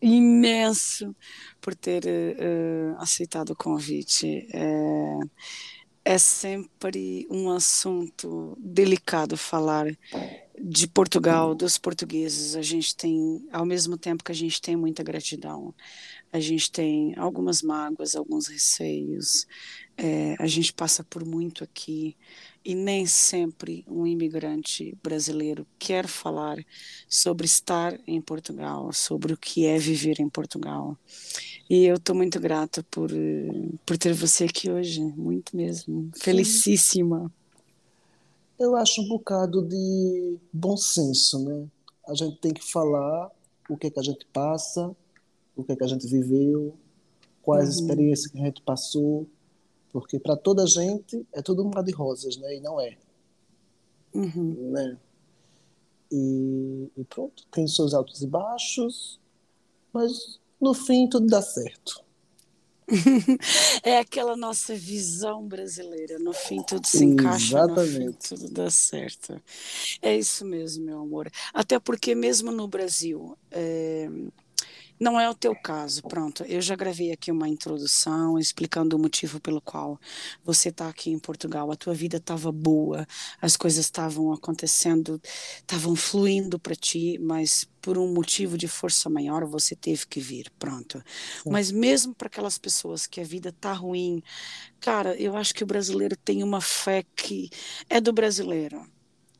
imenso 0.00 1.14
por 1.60 1.74
ter 1.74 2.04
uh, 2.04 2.96
aceitado 2.98 3.50
o 3.50 3.56
convite. 3.56 4.48
É, 4.52 5.18
é 6.04 6.18
sempre 6.18 7.26
um 7.30 7.50
assunto 7.50 8.56
delicado 8.58 9.36
falar 9.36 9.86
de 10.58 10.88
Portugal, 10.88 11.54
dos 11.54 11.76
portugueses. 11.76 12.56
A 12.56 12.62
gente 12.62 12.96
tem, 12.96 13.46
ao 13.52 13.66
mesmo 13.66 13.98
tempo 13.98 14.24
que 14.24 14.32
a 14.32 14.34
gente 14.34 14.60
tem 14.60 14.74
muita 14.74 15.02
gratidão, 15.02 15.74
a 16.32 16.40
gente 16.40 16.72
tem 16.72 17.14
algumas 17.16 17.60
mágoas, 17.62 18.16
alguns 18.16 18.46
receios. 18.46 19.46
É, 20.00 20.36
a 20.38 20.46
gente 20.46 20.72
passa 20.72 21.02
por 21.02 21.24
muito 21.24 21.64
aqui 21.64 22.16
e 22.64 22.72
nem 22.72 23.04
sempre 23.04 23.84
um 23.88 24.06
imigrante 24.06 24.96
brasileiro 25.02 25.66
quer 25.76 26.06
falar 26.06 26.56
sobre 27.08 27.46
estar 27.46 27.98
em 28.06 28.20
Portugal, 28.20 28.92
sobre 28.92 29.32
o 29.32 29.36
que 29.36 29.66
é 29.66 29.76
viver 29.76 30.20
em 30.20 30.28
Portugal. 30.28 30.96
E 31.68 31.84
eu 31.84 31.96
estou 31.96 32.14
muito 32.14 32.38
grata 32.38 32.86
por, 32.88 33.10
por 33.84 33.98
ter 33.98 34.14
você 34.14 34.44
aqui 34.44 34.70
hoje, 34.70 35.00
muito 35.00 35.56
mesmo. 35.56 36.12
Felicíssima. 36.14 37.32
Eu 38.56 38.76
acho 38.76 39.02
um 39.02 39.08
bocado 39.08 39.62
de 39.62 40.36
bom 40.52 40.76
senso, 40.76 41.44
né? 41.44 41.66
A 42.06 42.14
gente 42.14 42.38
tem 42.38 42.54
que 42.54 42.64
falar 42.64 43.32
o 43.68 43.76
que, 43.76 43.88
é 43.88 43.90
que 43.90 43.98
a 43.98 44.02
gente 44.02 44.24
passa, 44.32 44.94
o 45.56 45.64
que, 45.64 45.72
é 45.72 45.76
que 45.76 45.84
a 45.84 45.88
gente 45.88 46.06
viveu, 46.06 46.76
quais 47.42 47.76
uhum. 47.76 47.82
experiências 47.82 48.30
que 48.30 48.38
a 48.40 48.44
gente 48.44 48.62
passou 48.62 49.26
porque 49.92 50.18
para 50.18 50.36
toda 50.36 50.66
gente 50.66 51.26
é 51.32 51.42
tudo 51.42 51.64
um 51.64 51.70
mar 51.70 51.82
de 51.82 51.92
rosas, 51.92 52.36
né? 52.36 52.56
E 52.56 52.60
não 52.60 52.80
é. 52.80 52.96
Uhum. 54.14 54.70
Né? 54.72 54.96
E, 56.10 56.90
e, 56.96 57.04
pronto, 57.04 57.44
tem 57.50 57.66
seus 57.66 57.92
altos 57.92 58.22
e 58.22 58.26
baixos, 58.26 59.20
mas 59.92 60.40
no 60.60 60.72
fim 60.72 61.08
tudo 61.08 61.26
dá 61.26 61.42
certo. 61.42 62.02
é 63.82 63.98
aquela 63.98 64.34
nossa 64.34 64.74
visão 64.74 65.46
brasileira. 65.46 66.18
No 66.18 66.32
fim 66.32 66.62
tudo 66.62 66.86
se 66.86 67.04
encaixa, 67.04 67.58
Exatamente. 67.58 67.98
no 67.98 68.12
fim 68.12 68.18
tudo 68.36 68.50
dá 68.50 68.70
certo. 68.70 69.40
É 70.00 70.16
isso 70.16 70.44
mesmo, 70.46 70.86
meu 70.86 71.00
amor. 71.00 71.30
Até 71.52 71.78
porque 71.78 72.14
mesmo 72.14 72.50
no 72.50 72.66
Brasil, 72.66 73.36
é 73.50 74.08
não 75.00 75.18
é 75.18 75.28
o 75.28 75.34
teu 75.34 75.54
caso, 75.54 76.02
pronto. 76.02 76.42
Eu 76.44 76.60
já 76.60 76.74
gravei 76.76 77.12
aqui 77.12 77.30
uma 77.30 77.48
introdução 77.48 78.38
explicando 78.38 78.96
o 78.96 78.98
motivo 78.98 79.40
pelo 79.40 79.60
qual 79.60 79.98
você 80.44 80.70
está 80.70 80.88
aqui 80.88 81.10
em 81.10 81.18
Portugal. 81.18 81.70
A 81.70 81.76
tua 81.76 81.94
vida 81.94 82.16
estava 82.16 82.50
boa, 82.50 83.06
as 83.40 83.56
coisas 83.56 83.84
estavam 83.84 84.32
acontecendo, 84.32 85.20
estavam 85.58 85.94
fluindo 85.94 86.58
para 86.58 86.74
ti, 86.74 87.18
mas 87.20 87.68
por 87.80 87.96
um 87.96 88.12
motivo 88.12 88.58
de 88.58 88.66
força 88.68 89.08
maior 89.08 89.44
você 89.46 89.76
teve 89.76 90.06
que 90.06 90.20
vir, 90.20 90.50
pronto. 90.58 91.02
Sim. 91.42 91.50
Mas 91.50 91.70
mesmo 91.70 92.14
para 92.14 92.26
aquelas 92.26 92.58
pessoas 92.58 93.06
que 93.06 93.20
a 93.20 93.24
vida 93.24 93.52
tá 93.52 93.72
ruim, 93.72 94.22
cara, 94.80 95.16
eu 95.16 95.36
acho 95.36 95.54
que 95.54 95.64
o 95.64 95.66
brasileiro 95.66 96.16
tem 96.16 96.42
uma 96.42 96.60
fé 96.60 97.04
que 97.16 97.50
é 97.88 98.00
do 98.00 98.12
brasileiro 98.12 98.84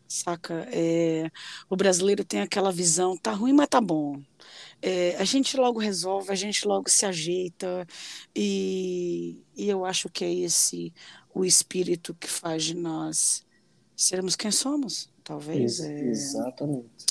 saca? 0.09 0.67
É, 0.73 1.31
o 1.69 1.77
brasileiro 1.77 2.25
tem 2.25 2.41
aquela 2.41 2.73
visão, 2.73 3.17
tá 3.17 3.33
ruim, 3.33 3.53
mas 3.53 3.69
tá 3.69 3.81
bom. 3.81 4.23
É, 4.80 5.16
a 5.16 5.25
gente 5.25 5.56
logo 5.56 5.78
resolve, 5.80 6.30
a 6.30 6.35
gente 6.37 6.66
logo 6.66 6.88
se 6.88 7.04
ajeita, 7.04 7.87
e, 8.35 9.42
e 9.56 9.68
eu 9.68 9.85
acho 9.85 10.08
que 10.08 10.25
é 10.25 10.32
esse 10.32 10.92
o 11.35 11.44
espírito 11.44 12.14
que 12.14 12.28
faz 12.28 12.64
de 12.64 12.75
nós 12.75 13.44
sermos 13.97 14.37
quem 14.37 14.50
somos, 14.50 15.11
talvez. 15.25 15.80
é, 15.80 16.08
exatamente. 16.08 17.06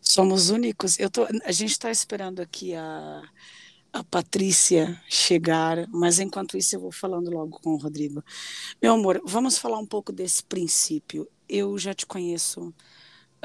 Somos 0.00 0.50
únicos. 0.50 0.98
Eu 0.98 1.10
tô, 1.10 1.26
a 1.44 1.52
gente 1.52 1.72
está 1.72 1.90
esperando 1.90 2.40
aqui 2.40 2.74
a, 2.74 3.22
a 3.92 4.04
Patrícia 4.04 5.00
chegar, 5.08 5.86
mas 5.88 6.18
enquanto 6.20 6.56
isso 6.56 6.76
eu 6.76 6.80
vou 6.80 6.92
falando 6.92 7.30
logo 7.30 7.58
com 7.60 7.70
o 7.70 7.76
Rodrigo. 7.76 8.22
Meu 8.80 8.94
amor, 8.94 9.20
vamos 9.24 9.58
falar 9.58 9.78
um 9.78 9.86
pouco 9.86 10.12
desse 10.12 10.44
princípio. 10.44 11.28
Eu 11.48 11.76
já 11.78 11.94
te 11.94 12.06
conheço 12.06 12.74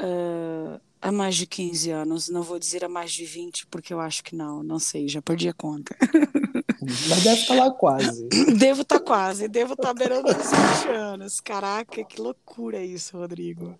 uh, 0.00 0.80
há 1.02 1.10
mais 1.10 1.34
de 1.34 1.46
15 1.46 1.90
anos, 1.90 2.28
não 2.28 2.42
vou 2.42 2.58
dizer 2.60 2.84
há 2.84 2.88
mais 2.88 3.12
de 3.12 3.26
20, 3.26 3.66
porque 3.66 3.92
eu 3.92 4.00
acho 4.00 4.22
que 4.22 4.36
não, 4.36 4.62
não 4.62 4.78
sei, 4.78 5.08
já 5.08 5.20
perdi 5.20 5.48
a 5.48 5.52
conta. 5.52 5.96
Mas 6.80 7.22
deve 7.22 7.40
estar 7.40 7.54
lá 7.54 7.70
quase. 7.72 8.28
Devo 8.58 8.82
estar 8.82 8.98
tá 8.98 9.04
quase, 9.04 9.48
devo 9.48 9.74
estar 9.74 9.88
tá 9.88 9.94
beirando 9.94 10.28
os 10.28 10.34
20 10.34 10.88
anos. 10.88 11.40
Caraca, 11.40 12.04
que 12.04 12.20
loucura 12.20 12.84
isso, 12.84 13.16
Rodrigo. 13.16 13.76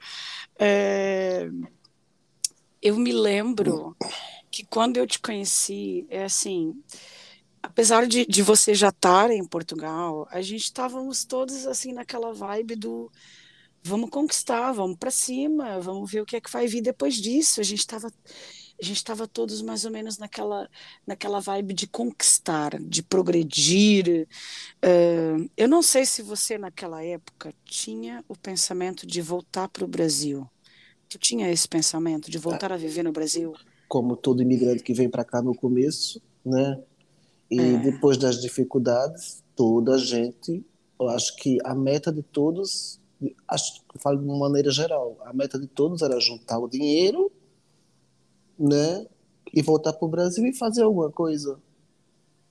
É... 0.58 1.48
Eu 2.80 2.96
me 2.96 3.12
lembro 3.12 3.96
que 4.50 4.64
quando 4.64 4.98
eu 4.98 5.06
te 5.06 5.18
conheci, 5.18 6.06
é 6.08 6.24
assim, 6.24 6.74
apesar 7.62 8.06
de, 8.06 8.24
de 8.24 8.42
você 8.42 8.74
já 8.74 8.88
estar 8.88 9.30
em 9.30 9.44
Portugal, 9.44 10.28
a 10.30 10.40
gente 10.40 10.62
estávamos 10.62 11.24
todos 11.24 11.66
assim 11.66 11.92
naquela 11.92 12.32
vibe 12.32 12.76
do 12.76 13.10
vamos 13.82 14.10
conquistar, 14.10 14.72
vamos 14.72 14.96
para 14.96 15.10
cima, 15.10 15.80
vamos 15.80 16.10
ver 16.10 16.20
o 16.20 16.26
que 16.26 16.36
é 16.36 16.40
que 16.40 16.50
vai 16.50 16.66
vir 16.66 16.82
depois 16.82 17.16
disso. 17.16 17.60
A 17.60 17.64
gente 17.64 17.80
estava 17.80 18.08
a 18.80 18.84
gente 18.84 18.96
estava 18.96 19.28
todos 19.28 19.62
mais 19.62 19.84
ou 19.84 19.92
menos 19.92 20.18
naquela, 20.18 20.68
naquela 21.06 21.38
vibe 21.38 21.72
de 21.72 21.86
conquistar, 21.86 22.80
de 22.82 23.00
progredir. 23.00 24.26
Uh, 24.84 25.48
eu 25.56 25.68
não 25.68 25.82
sei 25.82 26.04
se 26.04 26.20
você, 26.20 26.58
naquela 26.58 27.00
época, 27.04 27.54
tinha 27.64 28.24
o 28.28 28.36
pensamento 28.36 29.06
de 29.06 29.22
voltar 29.22 29.68
para 29.68 29.84
o 29.84 29.88
Brasil. 29.88 30.48
Tu 31.08 31.16
tinha 31.16 31.48
esse 31.48 31.68
pensamento 31.68 32.28
de 32.28 32.38
voltar 32.38 32.72
a 32.72 32.76
viver 32.76 33.04
no 33.04 33.12
Brasil? 33.12 33.52
Como 33.86 34.16
todo 34.16 34.42
imigrante 34.42 34.82
que 34.82 34.94
vem 34.94 35.08
para 35.08 35.24
cá 35.24 35.40
no 35.40 35.54
começo, 35.54 36.20
né? 36.44 36.82
E 37.48 37.60
é. 37.60 37.78
depois 37.78 38.16
das 38.16 38.40
dificuldades, 38.40 39.44
toda 39.54 39.94
a 39.94 39.98
gente, 39.98 40.64
eu 40.98 41.08
acho 41.08 41.36
que 41.36 41.58
a 41.64 41.74
meta 41.74 42.10
de 42.10 42.22
todos, 42.22 42.98
acho 43.48 43.82
que 43.82 43.98
falo 43.98 44.18
de 44.18 44.24
uma 44.24 44.38
maneira 44.38 44.70
geral, 44.70 45.18
a 45.24 45.32
meta 45.32 45.58
de 45.58 45.66
todos 45.66 46.02
era 46.02 46.18
juntar 46.20 46.58
o 46.58 46.68
dinheiro 46.68 47.30
né? 48.58 49.06
E 49.52 49.60
voltar 49.60 49.92
para 49.92 50.06
o 50.06 50.10
Brasil 50.10 50.46
e 50.46 50.54
fazer 50.54 50.82
alguma 50.82 51.10
coisa. 51.10 51.58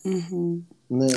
Uhum. 0.04 0.64
Né? 0.90 1.08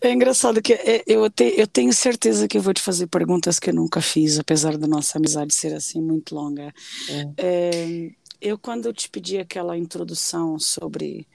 É 0.00 0.12
engraçado 0.12 0.60
que 0.60 0.72
é, 0.72 1.04
eu, 1.06 1.30
te, 1.30 1.54
eu 1.56 1.66
tenho 1.66 1.92
certeza 1.92 2.48
que 2.48 2.58
eu 2.58 2.62
vou 2.62 2.74
te 2.74 2.82
fazer 2.82 3.06
perguntas 3.06 3.58
que 3.58 3.70
eu 3.70 3.74
nunca 3.74 4.00
fiz, 4.00 4.38
apesar 4.38 4.76
da 4.76 4.86
nossa 4.86 5.18
amizade 5.18 5.54
ser 5.54 5.74
assim 5.74 6.02
muito 6.02 6.34
longa. 6.34 6.74
É. 7.08 7.30
É, 7.36 8.10
eu, 8.40 8.58
quando 8.58 8.86
eu 8.86 8.92
te 8.92 9.08
pedi 9.08 9.38
aquela 9.38 9.78
introdução 9.78 10.58
sobre 10.58 11.26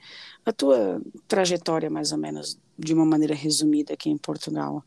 a 0.44 0.52
tua 0.52 1.00
trajetória, 1.26 1.88
mais 1.88 2.12
ou 2.12 2.18
menos, 2.18 2.58
de 2.78 2.92
uma 2.92 3.06
maneira 3.06 3.34
resumida 3.34 3.94
aqui 3.94 4.10
em 4.10 4.18
Portugal, 4.18 4.84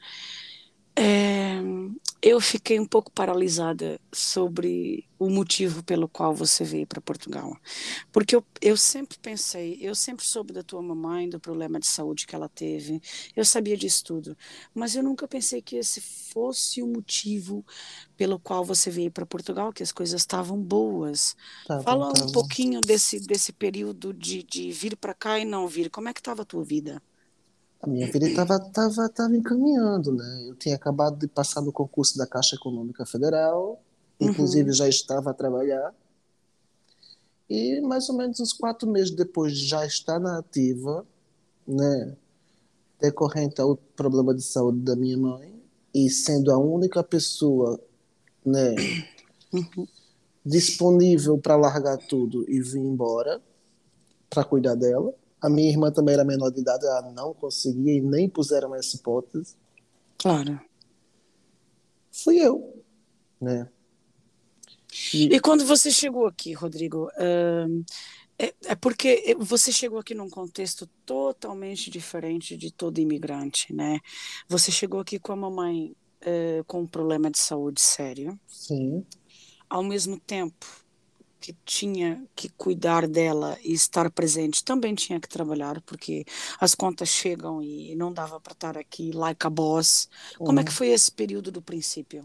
é, 0.95 1.59
eu 2.21 2.39
fiquei 2.39 2.79
um 2.79 2.85
pouco 2.85 3.11
paralisada 3.11 3.99
sobre 4.13 5.07
o 5.17 5.29
motivo 5.29 5.83
pelo 5.83 6.07
qual 6.07 6.33
você 6.35 6.63
veio 6.63 6.85
para 6.85 7.01
Portugal. 7.01 7.57
Porque 8.11 8.35
eu, 8.35 8.45
eu 8.61 8.77
sempre 8.77 9.17
pensei, 9.19 9.77
eu 9.81 9.95
sempre 9.95 10.23
soube 10.25 10.53
da 10.53 10.61
tua 10.63 10.81
mamãe, 10.81 11.27
do 11.29 11.39
problema 11.39 11.79
de 11.79 11.87
saúde 11.87 12.27
que 12.27 12.35
ela 12.35 12.47
teve, 12.47 13.01
eu 13.35 13.43
sabia 13.43 13.75
disso 13.75 14.03
tudo, 14.03 14.37
mas 14.73 14.95
eu 14.95 15.03
nunca 15.03 15.27
pensei 15.27 15.61
que 15.61 15.77
esse 15.77 15.99
fosse 15.99 16.81
o 16.81 16.87
motivo 16.87 17.65
pelo 18.15 18.39
qual 18.39 18.63
você 18.63 18.91
veio 18.91 19.11
para 19.11 19.25
Portugal, 19.25 19.73
que 19.73 19.83
as 19.83 19.91
coisas 19.91 20.21
estavam 20.21 20.61
boas. 20.61 21.35
Tá 21.63 21.81
Fala 21.81 22.07
bom, 22.07 22.13
tá 22.13 22.25
um 22.25 22.31
pouquinho 22.31 22.81
desse, 22.81 23.19
desse 23.19 23.51
período 23.51 24.13
de, 24.13 24.43
de 24.43 24.71
vir 24.71 24.95
para 24.95 25.13
cá 25.13 25.39
e 25.39 25.45
não 25.45 25.67
vir, 25.67 25.89
como 25.89 26.09
é 26.09 26.13
que 26.13 26.19
estava 26.19 26.43
a 26.43 26.45
tua 26.45 26.63
vida? 26.63 27.01
A 27.81 27.87
minha 27.87 28.09
vida 28.11 28.27
estava 28.27 28.59
tava, 28.59 29.09
tava 29.09 29.35
encaminhando, 29.35 30.11
né? 30.13 30.45
Eu 30.47 30.55
tinha 30.55 30.75
acabado 30.75 31.17
de 31.17 31.27
passar 31.27 31.61
no 31.61 31.71
concurso 31.71 32.15
da 32.17 32.27
Caixa 32.27 32.55
Econômica 32.55 33.05
Federal, 33.05 33.81
inclusive 34.19 34.69
uhum. 34.69 34.75
já 34.75 34.87
estava 34.87 35.31
a 35.31 35.33
trabalhar. 35.33 35.93
E 37.49 37.81
mais 37.81 38.07
ou 38.07 38.15
menos 38.15 38.39
uns 38.39 38.53
quatro 38.53 38.89
meses 38.89 39.11
depois 39.11 39.57
de 39.57 39.65
já 39.65 39.85
estar 39.85 40.19
na 40.19 40.37
ativa, 40.37 41.05
né? 41.67 42.15
Decorrente 42.99 43.59
ao 43.59 43.75
problema 43.75 44.33
de 44.35 44.43
saúde 44.43 44.79
da 44.81 44.95
minha 44.95 45.17
mãe, 45.17 45.59
e 45.91 46.07
sendo 46.07 46.51
a 46.51 46.59
única 46.59 47.03
pessoa, 47.03 47.79
né? 48.45 48.75
Uhum. 49.51 49.87
Disponível 50.45 51.37
para 51.39 51.55
largar 51.55 51.97
tudo 51.97 52.45
e 52.47 52.61
vir 52.61 52.79
embora 52.79 53.41
para 54.29 54.43
cuidar 54.43 54.75
dela 54.75 55.13
a 55.41 55.49
minha 55.49 55.69
irmã 55.69 55.91
também 55.91 56.13
era 56.13 56.23
menor 56.23 56.51
de 56.51 56.61
idade, 56.61 56.85
ela 56.85 57.11
não 57.11 57.33
conseguia 57.33 57.93
e 57.93 58.01
nem 58.01 58.29
puseram 58.29 58.75
essa 58.75 58.95
hipótese. 58.95 59.55
Claro. 60.17 60.61
Fui 62.11 62.37
eu, 62.37 62.83
né? 63.39 63.67
E, 65.13 65.35
e 65.35 65.39
quando 65.39 65.65
você 65.65 65.89
chegou 65.89 66.27
aqui, 66.27 66.53
Rodrigo, 66.53 67.07
uh, 67.07 67.85
é, 68.37 68.53
é, 68.65 68.75
porque 68.75 69.35
você 69.39 69.71
chegou 69.71 69.99
aqui 69.99 70.13
num 70.13 70.29
contexto 70.29 70.87
totalmente 71.05 71.89
diferente 71.89 72.57
de 72.57 72.71
todo 72.71 72.99
imigrante, 72.99 73.73
né? 73.73 73.99
Você 74.47 74.71
chegou 74.71 74.99
aqui 74.99 75.17
com 75.17 75.31
a 75.31 75.35
mamãe 75.35 75.95
uh, 76.21 76.63
com 76.65 76.81
um 76.81 76.87
problema 76.87 77.31
de 77.31 77.39
saúde 77.39 77.79
sério. 77.81 78.39
Sim. 78.47 79.05
Ao 79.69 79.81
mesmo 79.81 80.19
tempo, 80.19 80.65
que 81.41 81.55
tinha 81.65 82.23
que 82.35 82.47
cuidar 82.49 83.07
dela 83.07 83.57
e 83.63 83.73
estar 83.73 84.11
presente 84.11 84.63
também 84.63 84.93
tinha 84.93 85.19
que 85.19 85.27
trabalhar, 85.27 85.81
porque 85.81 86.23
as 86.59 86.75
contas 86.75 87.09
chegam 87.09 87.61
e 87.61 87.95
não 87.95 88.13
dava 88.13 88.39
para 88.39 88.53
estar 88.53 88.77
aqui 88.77 89.11
like 89.11 89.45
a 89.45 89.49
boss. 89.49 90.07
Como 90.37 90.59
é 90.59 90.63
que 90.63 90.69
uhum. 90.69 90.75
foi 90.75 90.89
esse 90.89 91.11
período 91.11 91.51
do 91.51 91.61
princípio? 91.61 92.23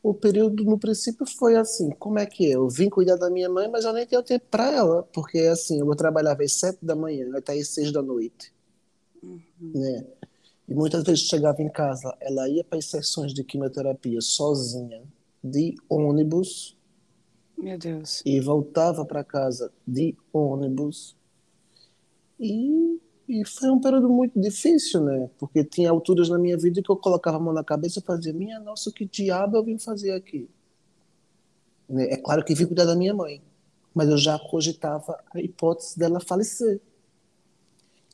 O 0.00 0.14
período 0.14 0.62
no 0.62 0.78
princípio 0.78 1.26
foi 1.26 1.56
assim, 1.56 1.90
como 1.90 2.20
é 2.20 2.24
que 2.24 2.46
é? 2.46 2.54
Eu 2.54 2.68
vim 2.68 2.88
cuidar 2.88 3.16
da 3.16 3.28
minha 3.28 3.48
mãe, 3.48 3.68
mas 3.68 3.84
eu 3.84 3.92
nem 3.92 4.06
tenho 4.06 4.22
tempo 4.22 4.46
para 4.48 4.72
ela, 4.72 5.02
porque 5.12 5.38
assim, 5.40 5.80
eu 5.80 5.96
trabalhava 5.96 6.44
às 6.44 6.52
sete 6.52 6.78
da 6.80 6.94
manhã 6.94 7.28
até 7.36 7.54
às 7.54 7.68
seis 7.68 7.90
da 7.90 8.00
noite, 8.00 8.52
uhum. 9.20 9.40
né? 9.60 10.06
E 10.68 10.74
muitas 10.74 11.02
vezes 11.02 11.22
chegava 11.22 11.60
em 11.60 11.68
casa, 11.68 12.16
ela 12.20 12.48
ia 12.48 12.62
para 12.62 12.78
as 12.78 12.84
sessões 12.84 13.34
de 13.34 13.42
quimioterapia 13.42 14.20
sozinha, 14.20 15.02
de 15.42 15.74
ônibus, 15.88 16.77
meu 17.58 17.78
Deus. 17.78 18.22
E 18.24 18.40
voltava 18.40 19.04
para 19.04 19.24
casa 19.24 19.72
de 19.86 20.16
ônibus. 20.32 21.16
E, 22.38 23.00
e 23.28 23.44
foi 23.44 23.70
um 23.70 23.80
período 23.80 24.08
muito 24.08 24.40
difícil, 24.40 25.02
né? 25.02 25.28
Porque 25.38 25.64
tinha 25.64 25.90
alturas 25.90 26.28
na 26.28 26.38
minha 26.38 26.56
vida 26.56 26.80
que 26.80 26.90
eu 26.90 26.96
colocava 26.96 27.36
a 27.36 27.40
mão 27.40 27.52
na 27.52 27.64
cabeça 27.64 27.98
e 27.98 28.02
fazia: 28.02 28.32
Minha 28.32 28.60
nossa, 28.60 28.92
que 28.92 29.04
diabo 29.04 29.56
eu 29.56 29.64
vim 29.64 29.78
fazer 29.78 30.12
aqui? 30.12 30.48
Né? 31.88 32.04
É 32.12 32.16
claro 32.16 32.44
que 32.44 32.54
vim 32.54 32.66
cuidar 32.66 32.84
da 32.84 32.94
minha 32.94 33.12
mãe, 33.12 33.42
mas 33.92 34.08
eu 34.08 34.16
já 34.16 34.38
cogitava 34.38 35.18
a 35.34 35.40
hipótese 35.40 35.98
dela 35.98 36.20
falecer. 36.20 36.80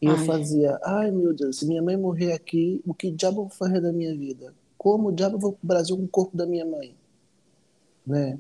E 0.00 0.08
ai. 0.08 0.14
eu 0.14 0.18
fazia: 0.24 0.78
Ai 0.82 1.10
meu 1.10 1.34
Deus, 1.34 1.58
se 1.58 1.66
minha 1.66 1.82
mãe 1.82 1.96
morrer 1.96 2.32
aqui, 2.32 2.80
o 2.86 2.94
que 2.94 3.10
diabo 3.10 3.42
eu 3.42 3.44
vou 3.44 3.50
fazer 3.50 3.80
da 3.80 3.92
minha 3.92 4.16
vida? 4.16 4.54
Como 4.78 5.12
diabo 5.12 5.36
eu 5.36 5.40
vou 5.40 5.52
para 5.52 5.64
o 5.64 5.66
Brasil 5.66 5.96
com 5.96 6.04
o 6.04 6.08
corpo 6.08 6.36
da 6.36 6.46
minha 6.46 6.64
mãe? 6.64 6.96
Né? 8.06 8.38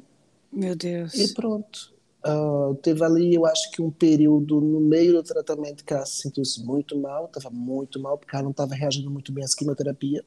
Meu 0.54 0.76
Deus. 0.76 1.14
E 1.14 1.34
pronto. 1.34 1.92
Uh, 2.26 2.74
teve 2.76 3.04
ali, 3.04 3.34
eu 3.34 3.44
acho 3.44 3.70
que 3.70 3.82
um 3.82 3.90
período 3.90 4.60
no 4.60 4.80
meio 4.80 5.12
do 5.12 5.22
tratamento 5.22 5.84
que 5.84 5.92
ela 5.92 6.06
se 6.06 6.22
sentiu-se 6.22 6.62
muito 6.64 6.96
mal, 6.96 7.26
estava 7.26 7.50
muito 7.50 8.00
mal, 8.00 8.16
porque 8.16 8.34
ela 8.34 8.44
não 8.44 8.50
estava 8.50 8.74
reagindo 8.74 9.10
muito 9.10 9.30
bem 9.30 9.44
às 9.44 9.54
quimioterapia. 9.54 10.24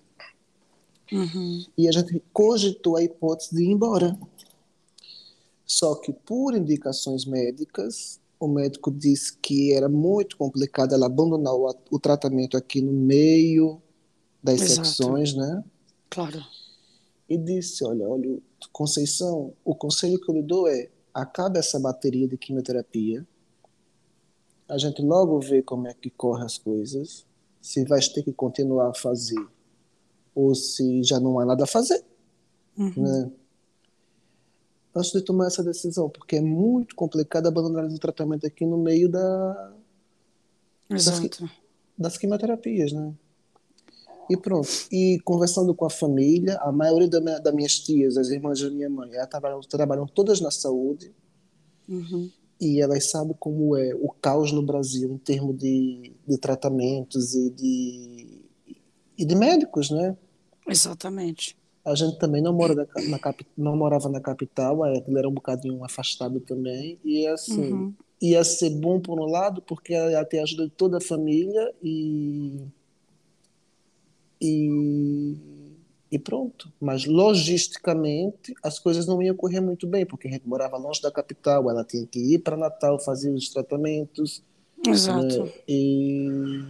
Uhum. 1.11 1.65
E 1.75 1.87
a 1.87 1.91
gente 1.91 2.21
cogitou 2.31 2.97
a 2.97 3.03
hipótese 3.03 3.55
de 3.55 3.63
ir 3.63 3.71
embora. 3.71 4.17
Só 5.65 5.95
que, 5.95 6.13
por 6.13 6.55
indicações 6.55 7.25
médicas, 7.25 8.19
o 8.39 8.47
médico 8.47 8.91
disse 8.91 9.35
que 9.37 9.73
era 9.73 9.89
muito 9.89 10.37
complicado 10.37 10.93
ela 10.93 11.07
abandonar 11.07 11.53
o, 11.53 11.73
o 11.89 11.99
tratamento 11.99 12.55
aqui 12.55 12.81
no 12.81 12.93
meio 12.93 13.81
das 14.43 14.61
Exato. 14.61 14.87
secções, 14.87 15.33
né? 15.33 15.63
Claro. 16.09 16.43
E 17.27 17.37
disse: 17.37 17.83
Olha, 17.83 18.07
olha, 18.07 18.39
Conceição, 18.71 19.53
o 19.63 19.75
conselho 19.75 20.19
que 20.19 20.29
eu 20.29 20.35
lhe 20.35 20.41
dou 20.41 20.67
é: 20.67 20.89
acabe 21.13 21.59
essa 21.59 21.79
bateria 21.79 22.27
de 22.27 22.37
quimioterapia. 22.37 23.25
A 24.67 24.77
gente 24.77 25.01
logo 25.01 25.39
vê 25.39 25.61
como 25.61 25.87
é 25.87 25.93
que 25.93 26.09
corre 26.09 26.43
as 26.43 26.57
coisas, 26.57 27.25
se 27.61 27.85
vai 27.85 28.01
ter 28.01 28.23
que 28.23 28.33
continuar 28.33 28.89
a 28.89 28.93
fazer 28.93 29.47
ou 30.37 30.53
se 30.53 31.01
já 31.03 31.19
não 31.19 31.39
há 31.39 31.45
nada 31.45 31.63
a 31.63 31.67
fazer. 31.67 32.03
Uhum. 32.77 32.93
Né? 32.95 33.31
Antes 34.95 35.11
de 35.11 35.21
tomar 35.21 35.47
essa 35.47 35.63
decisão, 35.63 36.09
porque 36.09 36.35
é 36.35 36.41
muito 36.41 36.95
complicado 36.95 37.47
abandonar 37.47 37.85
o 37.85 37.99
tratamento 37.99 38.45
aqui 38.45 38.63
no 38.63 38.77
meio 38.77 39.09
da, 39.09 39.73
das, 40.89 41.39
das 41.97 42.17
quimioterapias, 42.17 42.91
né? 42.91 43.13
E 44.29 44.35
pronto. 44.35 44.67
E 44.91 45.19
conversando 45.23 45.73
com 45.73 45.85
a 45.85 45.89
família, 45.89 46.57
a 46.61 46.71
maioria 46.71 47.07
da 47.07 47.21
minha, 47.21 47.39
das 47.39 47.53
minhas 47.53 47.79
tias, 47.79 48.17
as 48.17 48.29
irmãs 48.29 48.61
da 48.61 48.69
minha 48.69 48.89
mãe, 48.89 49.13
elas 49.13 49.29
trabalham, 49.29 49.61
trabalham 49.61 50.05
todas 50.05 50.41
na 50.41 50.51
saúde. 50.51 51.13
Uhum. 51.87 52.29
E 52.59 52.81
elas 52.81 53.09
sabem 53.09 53.35
como 53.39 53.77
é 53.77 53.93
o 53.95 54.09
caos 54.09 54.51
no 54.51 54.63
Brasil 54.63 55.11
em 55.11 55.17
termos 55.17 55.57
de, 55.57 56.13
de 56.27 56.37
tratamentos 56.37 57.35
e 57.35 57.49
de, 57.51 58.41
e 59.17 59.25
de 59.25 59.35
médicos, 59.35 59.91
né? 59.91 60.17
Exatamente. 60.67 61.55
A 61.85 61.95
gente 61.95 62.17
também 62.17 62.41
não, 62.41 62.51
mora 62.51 62.75
na, 62.75 62.85
na 63.07 63.35
não 63.55 63.77
morava 63.77 64.09
na 64.09 64.19
capital, 64.19 64.85
ele 64.85 65.17
era 65.17 65.29
um 65.29 65.33
bocadinho 65.33 65.81
afastado 65.85 66.39
também. 66.41 66.99
E 67.05 67.25
assim, 67.27 67.71
uhum. 67.71 67.93
ia 68.21 68.43
ser 68.43 68.71
bom 68.71 68.99
por 68.99 69.21
um 69.21 69.25
lado, 69.25 69.61
porque 69.61 69.93
ela 69.93 70.11
ia 70.11 70.25
ter 70.25 70.39
ajuda 70.39 70.65
de 70.65 70.71
toda 70.71 70.97
a 70.97 71.01
família 71.01 71.73
e 71.81 72.67
e, 74.41 75.35
e 76.11 76.19
pronto. 76.19 76.71
Mas 76.79 77.05
logisticamente 77.05 78.53
as 78.63 78.79
coisas 78.79 79.05
não 79.05 79.21
iam 79.21 79.35
correr 79.35 79.59
muito 79.59 79.87
bem, 79.87 80.05
porque 80.05 80.27
a 80.27 80.31
gente 80.31 80.47
morava 80.47 80.77
longe 80.77 81.01
da 81.01 81.11
capital, 81.11 81.69
ela 81.69 81.83
tinha 81.83 82.05
que 82.05 82.19
ir 82.19 82.39
para 82.39 82.57
Natal 82.57 82.99
fazer 82.99 83.31
os 83.31 83.49
tratamentos. 83.49 84.43
Exato. 84.85 85.45
Né? 85.45 85.51
E, 85.67 86.61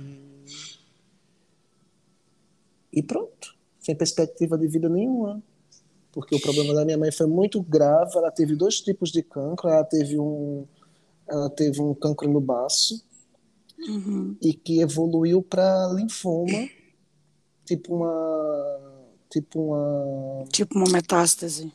e 2.93 3.03
pronto, 3.03 3.56
sem 3.80 3.95
perspectiva 3.95 4.58
de 4.58 4.67
vida 4.67 4.89
nenhuma. 4.89 5.41
Porque 6.12 6.36
o 6.36 6.41
problema 6.41 6.73
da 6.73 6.84
minha 6.84 6.97
mãe 6.97 7.12
foi 7.12 7.27
muito 7.27 7.62
grave, 7.62 8.17
ela 8.17 8.32
teve 8.32 8.56
dois 8.56 8.82
tipos 8.82 9.12
de 9.12 9.21
cancro, 9.21 9.69
ela 9.69 9.84
teve 9.84 10.17
um 10.17 10.65
ela 11.30 11.49
teve 11.49 11.82
um 11.82 11.93
câncer 11.93 12.30
no 12.30 12.39
baço 12.39 13.06
Uhum. 13.80 14.36
e 14.41 14.53
que 14.53 14.82
evoluiu 14.82 15.41
para 15.41 15.93
linfoma, 15.93 16.67
tipo 17.67 17.95
uma, 17.95 19.13
tipo 19.30 19.60
uma, 19.62 20.45
Tipo 20.51 20.77
uma 20.80 20.89
metástase. 20.91 21.71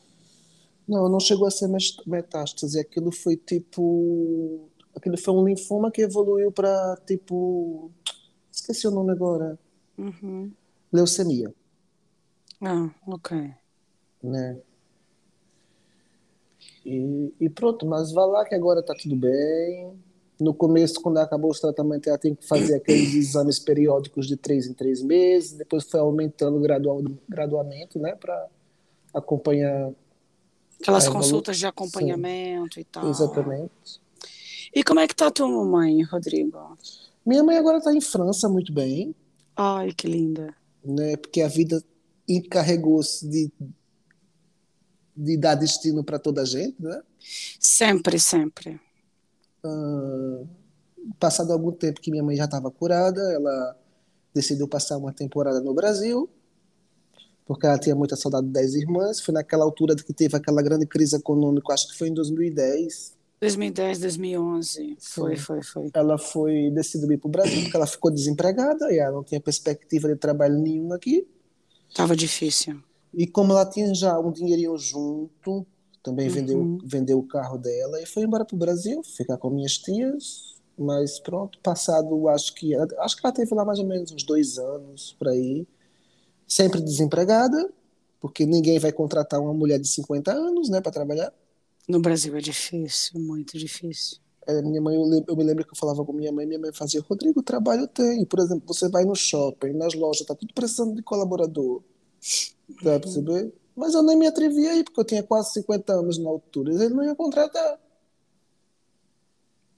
não, 0.87 1.07
não 1.09 1.19
chegou 1.19 1.47
a 1.47 1.51
ser 1.51 1.69
metástase, 2.05 2.79
aquilo 2.79 3.11
foi 3.11 3.37
tipo, 3.37 4.69
aquilo 4.95 5.17
foi 5.17 5.33
um 5.33 5.45
linfoma 5.45 5.91
que 5.91 6.01
evoluiu 6.01 6.51
para 6.51 6.97
tipo, 7.07 7.91
esqueci 8.51 8.87
o 8.87 8.91
nome 8.91 9.11
agora, 9.11 9.57
Uhum. 9.97 10.51
leucemia, 10.91 11.53
Ah, 12.61 12.89
ok. 13.07 13.53
né? 14.23 14.61
E, 16.85 17.33
e 17.39 17.49
pronto, 17.49 17.85
mas 17.85 18.11
vá 18.11 18.25
lá 18.25 18.45
que 18.45 18.55
agora 18.55 18.83
tá 18.83 18.93
tudo 18.95 19.15
bem. 19.15 19.97
No 20.43 20.53
começo, 20.53 20.95
quando 21.01 21.19
acabou 21.19 21.49
os 21.51 21.59
tratamentos, 21.61 22.05
ela 22.05 22.17
tem 22.17 22.35
que 22.35 22.45
fazer 22.45 22.75
aqueles 22.75 23.13
exames 23.13 23.59
periódicos 23.59 24.27
de 24.27 24.35
três 24.35 24.67
em 24.67 24.73
três 24.73 25.01
meses. 25.01 25.53
Depois 25.53 25.85
foi 25.85 26.01
aumentando 26.01 26.59
gradual, 26.59 27.01
gradualmente, 27.29 27.97
né, 27.97 28.13
para 28.13 28.47
acompanhar. 29.13 29.91
Aquelas 30.81 31.07
consultas 31.07 31.57
de 31.57 31.65
acompanhamento 31.65 32.77
e 32.77 32.83
tal. 32.83 33.09
Exatamente. 33.09 34.01
E 34.75 34.83
como 34.83 34.99
é 34.99 35.07
que 35.07 35.15
tá 35.15 35.27
a 35.27 35.31
tua 35.31 35.47
mamãe, 35.47 36.03
Rodrigo? 36.03 36.77
Minha 37.25 37.41
mãe 37.41 37.55
agora 37.57 37.77
está 37.77 37.93
em 37.93 38.01
França 38.01 38.49
muito 38.49 38.73
bem, 38.73 39.15
Ai, 39.55 39.93
que 39.93 40.07
linda. 40.07 40.53
né, 40.83 41.15
porque 41.15 41.41
a 41.41 41.47
vida 41.47 41.81
encarregou-se 42.27 43.25
de, 43.29 43.49
de 45.15 45.37
dar 45.37 45.55
destino 45.55 46.03
para 46.03 46.19
toda 46.19 46.41
a 46.41 46.45
gente, 46.45 46.75
né? 46.81 47.01
Sempre, 47.59 48.19
sempre. 48.19 48.81
Passado 51.19 51.51
algum 51.51 51.71
tempo 51.71 52.01
que 52.01 52.11
minha 52.11 52.23
mãe 52.23 52.35
já 52.35 52.45
estava 52.45 52.69
curada, 52.71 53.21
ela 53.31 53.75
decidiu 54.33 54.67
passar 54.67 54.97
uma 54.97 55.13
temporada 55.13 55.59
no 55.61 55.73
Brasil, 55.73 56.29
porque 57.45 57.65
ela 57.65 57.77
tinha 57.77 57.95
muita 57.95 58.15
saudade 58.15 58.47
das 58.47 58.73
irmãs. 58.73 59.19
Foi 59.19 59.33
naquela 59.33 59.63
altura 59.63 59.95
que 59.95 60.13
teve 60.13 60.35
aquela 60.35 60.61
grande 60.61 60.85
crise 60.85 61.15
econômica, 61.15 61.73
acho 61.73 61.89
que 61.89 61.97
foi 61.97 62.09
em 62.09 62.13
2010. 62.13 63.13
2010, 63.41 63.99
2011. 63.99 64.97
Foi, 64.99 65.35
Sim. 65.35 65.41
foi, 65.41 65.63
foi. 65.63 65.89
Ela 65.93 66.17
foi 66.17 66.71
decidiu 66.71 67.11
ir 67.11 67.17
para 67.17 67.27
o 67.27 67.31
Brasil 67.31 67.61
porque 67.61 67.75
ela 67.75 67.87
ficou 67.87 68.09
desempregada 68.09 68.91
e 68.91 68.99
ela 68.99 69.11
não 69.11 69.23
tinha 69.23 69.41
perspectiva 69.41 70.07
de 70.07 70.15
trabalho 70.15 70.57
nenhum 70.57 70.93
aqui. 70.93 71.27
Tava 71.93 72.15
difícil. 72.15 72.81
E 73.13 73.27
como 73.27 73.51
ela 73.51 73.65
tinha 73.65 73.93
já 73.93 74.17
um 74.17 74.31
dinheirinho 74.31 74.77
junto, 74.77 75.67
também 76.03 76.29
vendeu, 76.29 76.59
Uhum. 76.59 76.79
vendeu 76.83 77.19
o 77.19 77.27
carro 77.27 77.57
dela 77.57 78.01
e 78.01 78.05
foi 78.05 78.23
embora 78.23 78.45
para 78.45 78.55
o 78.55 78.59
Brasil, 78.59 79.01
ficar 79.03 79.37
com 79.37 79.49
minhas 79.49 79.77
tias. 79.77 80.53
Mas 80.77 81.19
pronto, 81.19 81.59
passado, 81.61 82.27
acho 82.29 82.53
que 82.55 82.75
acho 82.75 83.15
que 83.17 83.25
ela 83.25 83.33
teve 83.33 83.53
lá 83.55 83.63
mais 83.65 83.79
ou 83.79 83.85
menos 83.85 84.11
uns 84.11 84.23
dois 84.23 84.57
anos 84.57 85.15
por 85.19 85.27
aí, 85.29 85.67
sempre 86.47 86.81
desempregada, 86.81 87.69
porque 88.21 88.45
ninguém 88.45 88.79
vai 88.79 88.91
contratar 88.91 89.39
uma 89.41 89.53
mulher 89.53 89.79
de 89.79 89.87
50 89.87 90.33
anos, 90.33 90.69
né, 90.69 90.81
para 90.81 90.91
trabalhar. 90.91 91.33
No 91.87 91.99
Brasil 91.99 92.35
é 92.35 92.41
difícil, 92.41 93.19
muito 93.19 93.57
difícil. 93.57 94.17
É, 94.47 94.61
minha 94.61 94.81
mãe, 94.81 94.95
eu, 94.95 95.23
eu 95.27 95.35
me 95.35 95.43
lembro 95.43 95.65
que 95.65 95.71
eu 95.73 95.77
falava 95.77 96.03
com 96.05 96.13
minha 96.13 96.31
mãe, 96.31 96.45
minha 96.45 96.59
mãe 96.59 96.73
fazia, 96.73 97.01
Rodrigo, 97.01 97.41
trabalho 97.43 97.87
tem. 97.87 98.25
Por 98.25 98.39
exemplo, 98.39 98.63
você 98.67 98.89
vai 98.89 99.05
no 99.05 99.15
shopping, 99.15 99.73
nas 99.73 99.93
lojas, 99.93 100.25
tá 100.25 100.35
tudo 100.35 100.53
precisando 100.53 100.95
de 100.95 101.01
colaborador. 101.03 101.81
Dá 102.81 102.91
pra 102.91 102.99
perceber? 103.01 103.53
Mas 103.75 103.93
eu 103.93 104.03
nem 104.03 104.17
me 104.17 104.27
atrevia 104.27 104.71
aí, 104.71 104.83
porque 104.83 104.99
eu 104.99 105.05
tinha 105.05 105.23
quase 105.23 105.53
50 105.53 105.93
anos 105.93 106.17
na 106.17 106.29
altura. 106.29 106.73
Ele 106.73 106.89
não 106.93 107.03
ia 107.03 107.15
contratar. 107.15 107.79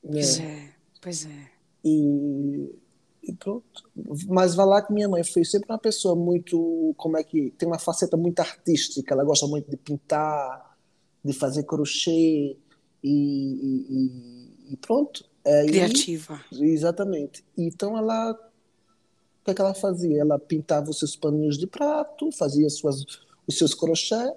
Né? 0.03 0.11
Pois 0.11 0.39
é, 0.39 0.69
pois 1.01 1.25
é. 1.25 1.49
E, 1.83 2.75
e 3.23 3.33
pronto. 3.33 3.89
Mas 4.27 4.53
vai 4.55 4.65
lá 4.65 4.81
que 4.81 4.91
minha 4.93 5.07
mãe 5.07 5.23
foi 5.23 5.45
sempre 5.45 5.71
uma 5.71 5.79
pessoa 5.79 6.15
muito, 6.15 6.93
como 6.97 7.17
é 7.17 7.23
que, 7.23 7.51
tem 7.57 7.67
uma 7.67 7.79
faceta 7.79 8.17
muito 8.17 8.39
artística. 8.39 9.13
Ela 9.13 9.23
gosta 9.23 9.47
muito 9.47 9.69
de 9.69 9.77
pintar, 9.77 10.77
de 11.23 11.33
fazer 11.33 11.63
crochê 11.63 12.57
e, 13.03 13.07
e- 13.09 14.73
e- 14.73 14.77
pronto. 14.77 15.23
Aí- 15.45 15.67
Criativa. 15.67 16.43
Exatamente. 16.51 17.45
Então 17.57 17.97
ela, 17.97 18.31
o 18.31 19.45
que, 19.45 19.51
é 19.51 19.53
que 19.53 19.61
ela 19.61 19.73
fazia? 19.75 20.19
Ela 20.21 20.37
pintava 20.39 20.89
os 20.89 20.99
seus 20.99 21.15
paninhos 21.15 21.57
de 21.57 21.67
prato, 21.67 22.31
fazia 22.31 22.67
suas, 22.69 23.03
os 23.47 23.57
seus 23.57 23.73
crochê 23.73 24.33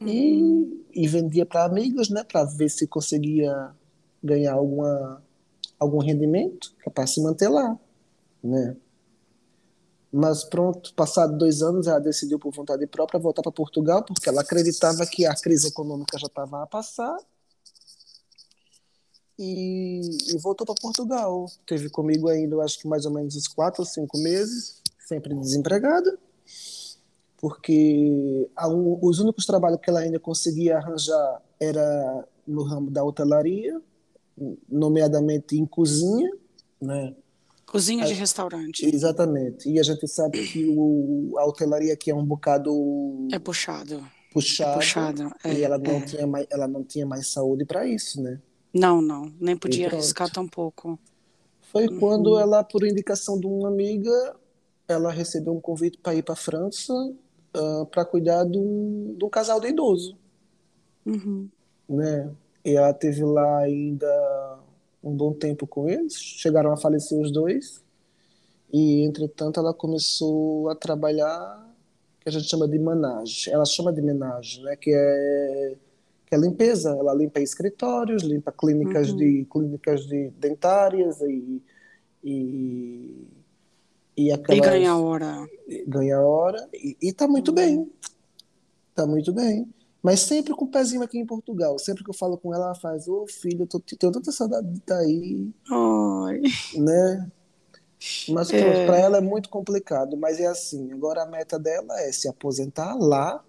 e, 0.00 0.84
e 0.92 1.08
vendia 1.08 1.46
para 1.46 1.64
amigas, 1.64 2.08
né, 2.08 2.24
para 2.24 2.44
ver 2.44 2.68
se 2.68 2.86
conseguia 2.86 3.70
ganhar 4.22 4.54
alguma, 4.54 5.22
algum 5.78 5.98
rendimento, 5.98 6.74
para 6.94 7.06
se 7.06 7.20
manter 7.20 7.48
lá, 7.48 7.78
né? 8.42 8.76
Mas 10.12 10.44
pronto, 10.44 10.92
passado 10.92 11.38
dois 11.38 11.62
anos, 11.62 11.86
ela 11.86 11.98
decidiu 11.98 12.38
por 12.38 12.52
vontade 12.52 12.86
própria 12.86 13.18
voltar 13.18 13.40
para 13.40 13.50
Portugal, 13.50 14.04
porque 14.04 14.28
ela 14.28 14.42
acreditava 14.42 15.06
que 15.06 15.24
a 15.24 15.34
crise 15.34 15.68
econômica 15.68 16.18
já 16.18 16.26
estava 16.26 16.62
a 16.62 16.66
passar 16.66 17.16
e, 19.38 20.02
e 20.28 20.38
voltou 20.38 20.66
para 20.66 20.74
Portugal. 20.74 21.46
Teve 21.66 21.88
comigo 21.88 22.28
ainda, 22.28 22.62
acho 22.62 22.78
que 22.78 22.86
mais 22.86 23.06
ou 23.06 23.12
menos 23.12 23.34
uns 23.34 23.48
quatro 23.48 23.80
ou 23.80 23.86
cinco 23.86 24.18
meses, 24.18 24.82
sempre 25.08 25.34
desempregada, 25.34 26.18
porque 27.42 28.48
a 28.54 28.68
os 28.68 29.18
únicos 29.18 29.44
trabalhos 29.44 29.80
que 29.82 29.90
ela 29.90 29.98
ainda 29.98 30.20
conseguia 30.20 30.76
arranjar 30.78 31.42
era 31.58 32.24
no 32.46 32.62
ramo 32.62 32.88
da 32.88 33.02
hotelaria, 33.02 33.82
nomeadamente 34.68 35.58
em 35.58 35.66
cozinha, 35.66 36.30
né? 36.80 37.16
Cozinha 37.66 38.06
de 38.06 38.12
restaurante. 38.12 38.84
Exatamente. 38.86 39.68
E 39.68 39.80
a 39.80 39.82
gente 39.82 40.06
sabe 40.06 40.46
que 40.46 40.68
o, 40.68 41.34
a 41.36 41.44
hotelaria 41.44 41.92
aqui 41.94 42.12
é 42.12 42.14
um 42.14 42.24
bocado 42.24 42.70
É 43.32 43.40
puxado. 43.40 44.04
puxada, 44.32 44.74
puxado, 44.74 45.34
é, 45.42 45.52
e 45.52 45.62
ela 45.64 45.78
não 45.78 45.96
é. 45.96 46.00
tinha 46.02 46.26
mais, 46.28 46.46
ela 46.48 46.68
não 46.68 46.84
tinha 46.84 47.04
mais 47.04 47.26
saúde 47.26 47.64
para 47.64 47.84
isso, 47.84 48.22
né? 48.22 48.40
Não, 48.72 49.02
não. 49.02 49.32
Nem 49.40 49.56
podia 49.56 49.88
arriscar 49.88 50.30
tão 50.30 50.46
pouco. 50.46 50.96
Foi 51.72 51.88
Uhum. 51.88 51.98
quando 51.98 52.38
ela, 52.38 52.62
por 52.62 52.86
indicação 52.86 53.40
de 53.40 53.46
uma 53.48 53.66
amiga, 53.68 54.36
ela 54.86 55.10
recebeu 55.10 55.52
um 55.52 55.60
convite 55.60 55.98
para 55.98 56.14
ir 56.14 56.22
para 56.22 56.34
a 56.34 56.36
França 56.36 56.92
para 57.90 58.04
cuidar 58.04 58.44
de 58.44 58.58
um, 58.58 59.14
de 59.18 59.24
um 59.24 59.28
casal 59.28 59.60
de 59.60 59.68
idoso, 59.68 60.16
Uhum. 61.06 61.48
né? 61.88 62.30
E 62.64 62.76
ela 62.76 62.92
teve 62.94 63.24
lá 63.24 63.58
ainda 63.60 64.06
um 65.02 65.14
bom 65.16 65.32
tempo 65.32 65.66
com 65.66 65.88
eles, 65.88 66.14
chegaram 66.14 66.72
a 66.72 66.76
falecer 66.76 67.20
os 67.20 67.30
dois, 67.32 67.82
e 68.72 69.02
entretanto 69.04 69.58
ela 69.60 69.74
começou 69.74 70.68
a 70.70 70.74
trabalhar 70.76 71.68
que 72.20 72.28
a 72.28 72.32
gente 72.32 72.48
chama 72.48 72.68
de 72.68 72.78
manage. 72.78 73.50
Ela 73.50 73.64
chama 73.64 73.92
de 73.92 74.00
menage, 74.00 74.62
né? 74.62 74.76
Que 74.76 74.90
é 74.94 75.76
que 76.26 76.34
é 76.34 76.38
limpeza. 76.38 76.90
Ela 76.96 77.12
limpa 77.14 77.40
escritórios, 77.40 78.22
limpa 78.22 78.50
clínicas 78.52 79.10
Uhum. 79.10 79.16
de 79.16 79.46
clínicas 79.50 80.06
de 80.06 80.30
dentárias 80.38 81.20
e 81.20 81.60
e, 82.24 83.26
e 84.16 84.26
E 84.28 84.32
aquelas 84.32 84.60
ganha 84.60 84.96
hora. 84.96 85.48
ganha 85.86 86.20
hora 86.20 86.68
e, 86.72 86.96
e 87.00 87.12
tá 87.12 87.26
muito 87.26 87.52
bem. 87.52 87.90
Tá 88.94 89.06
muito 89.06 89.32
bem. 89.32 89.66
Mas 90.02 90.20
sempre 90.20 90.52
com 90.54 90.64
o 90.64 90.68
pezinho 90.70 91.02
aqui 91.02 91.18
em 91.18 91.24
Portugal. 91.24 91.78
Sempre 91.78 92.02
que 92.04 92.10
eu 92.10 92.14
falo 92.14 92.36
com 92.36 92.52
ela, 92.52 92.66
ela 92.66 92.74
faz: 92.74 93.06
Ô 93.08 93.26
filho, 93.26 93.62
eu 93.62 93.66
tô, 93.66 93.78
tenho 93.80 94.12
tanta 94.12 94.32
saudade 94.32 94.66
de 94.68 94.78
estar 94.78 94.98
aí, 94.98 95.48
Ai. 95.70 96.42
né? 96.76 97.30
Mas 98.28 98.50
É. 98.52 98.84
para 98.84 98.98
ela 98.98 99.18
é 99.18 99.20
muito 99.20 99.48
complicado. 99.48 100.16
Mas 100.16 100.40
é 100.40 100.46
assim: 100.46 100.92
agora 100.92 101.22
a 101.22 101.26
meta 101.26 101.58
dela 101.58 102.00
é 102.00 102.10
se 102.10 102.28
aposentar 102.28 102.96
lá, 102.96 103.42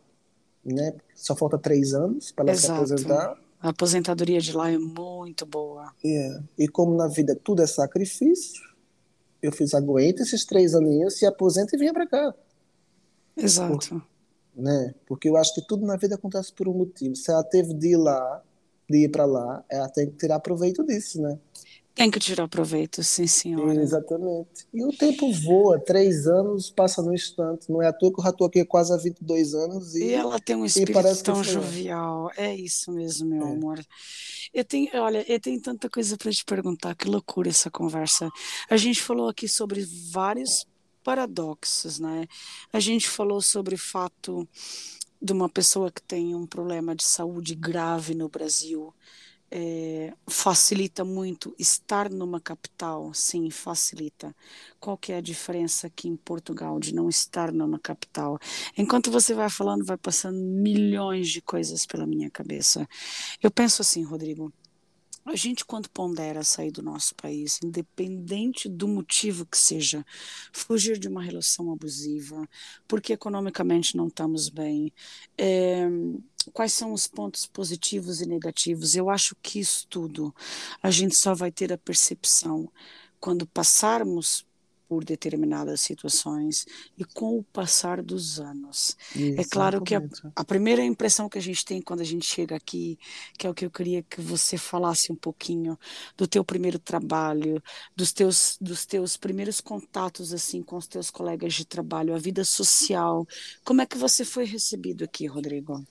né? 0.63 0.93
Só 1.15 1.35
falta 1.35 1.57
três 1.57 1.93
anos 1.93 2.31
para 2.31 2.45
ela 2.51 2.55
se 2.57 2.65
Exato. 2.67 2.79
aposentar. 2.79 3.37
A 3.59 3.69
aposentadoria 3.69 4.39
de 4.39 4.53
lá 4.55 4.69
é 4.69 4.77
muito 4.77 5.45
boa. 5.45 5.91
É. 6.05 6.39
E 6.59 6.67
como 6.67 6.95
na 6.95 7.07
vida 7.07 7.35
tudo 7.43 7.61
é 7.63 7.67
sacrifício, 7.67 8.61
eu 9.43 9.51
fiz: 9.51 9.73
aguenta 9.73 10.23
esses 10.23 10.45
três 10.45 10.73
aninhos, 10.73 11.19
se 11.19 11.25
aposenta 11.25 11.75
e 11.75 11.79
venha 11.79 11.93
para 11.93 12.07
cá. 12.07 12.33
Exato. 13.35 14.01
né? 14.55 14.93
Porque 15.05 15.27
eu 15.27 15.35
acho 15.35 15.53
que 15.53 15.67
tudo 15.67 15.85
na 15.85 15.97
vida 15.97 16.15
acontece 16.15 16.53
por 16.53 16.67
um 16.67 16.73
motivo. 16.73 17.15
Se 17.15 17.31
ela 17.31 17.43
teve 17.43 17.73
de 17.73 17.89
ir 17.89 17.97
lá, 17.97 18.41
de 18.89 19.05
ir 19.05 19.09
para 19.09 19.25
lá, 19.25 19.63
ela 19.69 19.89
tem 19.89 20.09
que 20.09 20.17
tirar 20.17 20.39
proveito 20.39 20.83
disso, 20.85 21.21
né? 21.21 21.37
Tem 21.95 22.09
que 22.09 22.19
tirar 22.19 22.47
proveito, 22.47 23.03
sim, 23.03 23.27
senhora. 23.27 23.75
Exatamente. 23.79 24.65
E 24.73 24.83
o 24.83 24.91
tempo 24.97 25.31
voa, 25.31 25.79
três 25.79 26.25
anos 26.25 26.71
passa 26.71 27.03
no 27.03 27.13
instante. 27.13 27.71
Não 27.71 27.83
é 27.83 27.87
à 27.87 27.93
toa 27.93 28.11
que 28.11 28.19
eu 28.19 28.23
já 28.23 28.31
estou 28.31 28.47
aqui 28.47 28.61
há 28.61 28.65
quase 28.65 28.91
há 28.91 28.97
22 28.97 29.53
anos 29.53 29.93
e, 29.93 30.05
E 30.05 30.13
ela 30.13 30.39
tem 30.39 30.55
um 30.55 30.65
espírito 30.65 31.23
tão 31.23 31.43
jovial. 31.43 32.31
É 32.35 32.55
isso 32.55 32.91
mesmo, 32.91 33.29
meu 33.29 33.45
É. 33.47 33.51
amor. 33.51 33.79
Eu 34.51 34.65
tenho, 34.65 34.89
olha, 34.95 35.23
eu 35.31 35.39
tenho 35.39 35.61
tanta 35.61 35.87
coisa 35.87 36.17
para 36.17 36.31
te 36.31 36.43
perguntar. 36.43 36.95
Que 36.95 37.07
loucura 37.07 37.49
essa 37.49 37.69
conversa. 37.69 38.27
A 38.69 38.77
gente 38.77 39.01
falou 39.01 39.27
aqui 39.29 39.47
sobre 39.47 39.87
vários 40.11 40.65
paradoxos, 41.03 41.99
né? 41.99 42.25
A 42.71 42.79
gente 42.79 43.07
falou 43.07 43.39
sobre 43.39 43.75
o 43.75 43.77
fato 43.77 44.47
de 45.21 45.31
uma 45.31 45.47
pessoa 45.47 45.91
que 45.91 46.01
tem 46.01 46.33
um 46.33 46.47
problema 46.47 46.95
de 46.95 47.03
saúde 47.03 47.53
grave 47.55 48.15
no 48.15 48.29
Brasil 48.29 48.91
é, 49.55 50.11
facilita 50.27 51.05
muito 51.05 51.53
estar 51.59 52.09
numa 52.09 52.41
capital? 52.41 53.13
Sim, 53.13 53.51
facilita. 53.51 54.35
Qual 54.79 54.97
que 54.97 55.11
é 55.11 55.17
a 55.17 55.21
diferença 55.21 55.85
aqui 55.85 56.07
em 56.07 56.15
Portugal 56.15 56.79
de 56.79 56.93
não 56.93 57.07
estar 57.07 57.51
numa 57.51 57.77
capital? 57.77 58.39
Enquanto 58.75 59.11
você 59.11 59.31
vai 59.35 59.49
falando, 59.51 59.85
vai 59.85 59.97
passando 59.97 60.39
milhões 60.39 61.29
de 61.29 61.39
coisas 61.39 61.85
pela 61.85 62.07
minha 62.07 62.31
cabeça. 62.31 62.87
Eu 63.43 63.51
penso 63.51 63.83
assim, 63.83 64.03
Rodrigo, 64.03 64.51
a 65.25 65.35
gente, 65.37 65.63
quando 65.63 65.89
pondera 65.89 66.43
sair 66.43 66.71
do 66.71 66.81
nosso 66.81 67.15
país, 67.15 67.59
independente 67.63 68.67
do 68.67 68.87
motivo 68.89 69.45
que 69.45 69.57
seja, 69.57 70.05
fugir 70.51 70.97
de 70.99 71.07
uma 71.07 71.23
relação 71.23 71.71
abusiva, 71.71 72.45
porque 72.87 73.13
economicamente 73.13 73.95
não 73.95 74.07
estamos 74.07 74.49
bem, 74.49 74.91
é, 75.37 75.87
quais 76.51 76.73
são 76.73 76.93
os 76.93 77.07
pontos 77.07 77.45
positivos 77.45 78.21
e 78.21 78.25
negativos? 78.25 78.95
Eu 78.95 79.09
acho 79.09 79.35
que 79.41 79.59
isso 79.59 79.87
tudo 79.87 80.33
a 80.81 80.91
gente 80.91 81.15
só 81.15 81.33
vai 81.33 81.51
ter 81.51 81.71
a 81.71 81.77
percepção 81.77 82.69
quando 83.19 83.45
passarmos 83.47 84.45
por 84.93 85.03
determinadas 85.03 85.81
situações 85.81 86.67
e 86.95 87.03
com 87.03 87.39
o 87.39 87.43
passar 87.43 87.99
dos 88.01 88.39
anos. 88.39 88.95
Exatamente. 89.15 89.39
É 89.39 89.43
claro 89.43 89.81
que 89.81 89.95
a, 89.95 90.03
a, 90.35 90.43
primeira 90.43 90.83
impressão 90.83 91.27
que 91.27 91.39
a 91.39 91.41
gente 91.41 91.65
tem 91.65 91.81
quando 91.81 92.01
a 92.01 92.05
gente 92.05 92.25
chega 92.25 92.55
aqui, 92.55 92.99
que 93.35 93.47
é 93.47 93.49
o 93.49 93.55
que 93.55 93.65
eu 93.65 93.71
queria 93.71 94.03
que 94.03 94.21
você 94.21 94.55
falasse 94.55 95.11
um 95.11 95.15
pouquinho 95.15 95.79
do 96.15 96.27
teu 96.27 96.43
primeiro 96.45 96.77
trabalho, 96.77 97.59
dos 97.95 98.11
teus 98.11 98.55
dos 98.61 98.85
teus 98.85 99.17
primeiros 99.17 99.59
contatos 99.59 100.31
assim 100.31 100.61
com 100.61 100.77
os 100.77 100.85
teus 100.85 101.09
colegas 101.09 101.55
de 101.55 101.65
trabalho, 101.65 102.13
a 102.13 102.19
vida 102.19 102.45
social. 102.45 103.27
Como 103.63 103.81
é 103.81 103.87
que 103.87 103.97
você 103.97 104.23
foi 104.23 104.45
recebido 104.45 105.03
aqui, 105.03 105.25
Rodrigo? 105.25 105.83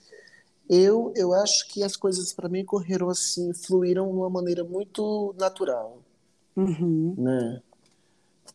Eu 0.69 1.13
eu 1.15 1.33
acho 1.33 1.67
que 1.67 1.83
as 1.83 1.95
coisas 1.95 2.33
para 2.33 2.49
mim 2.49 2.63
correram 2.63 3.09
assim, 3.09 3.53
fluíram 3.53 4.07
de 4.07 4.13
uma 4.13 4.29
maneira 4.29 4.63
muito 4.63 5.35
natural. 5.37 6.01
Uhum. 6.55 7.15
Né? 7.17 7.61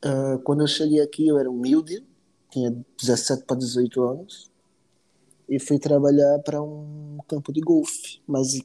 Uh, 0.04 0.38
quando 0.40 0.62
eu 0.62 0.66
cheguei 0.66 1.00
aqui, 1.00 1.26
eu 1.26 1.38
era 1.38 1.50
humilde, 1.50 2.04
tinha 2.50 2.70
17 2.98 3.44
para 3.44 3.56
18 3.56 4.02
anos, 4.02 4.50
e 5.48 5.58
fui 5.58 5.78
trabalhar 5.78 6.38
para 6.40 6.62
um 6.62 7.18
campo 7.26 7.52
de 7.52 7.60
golfe. 7.60 8.20
Mas 8.26 8.60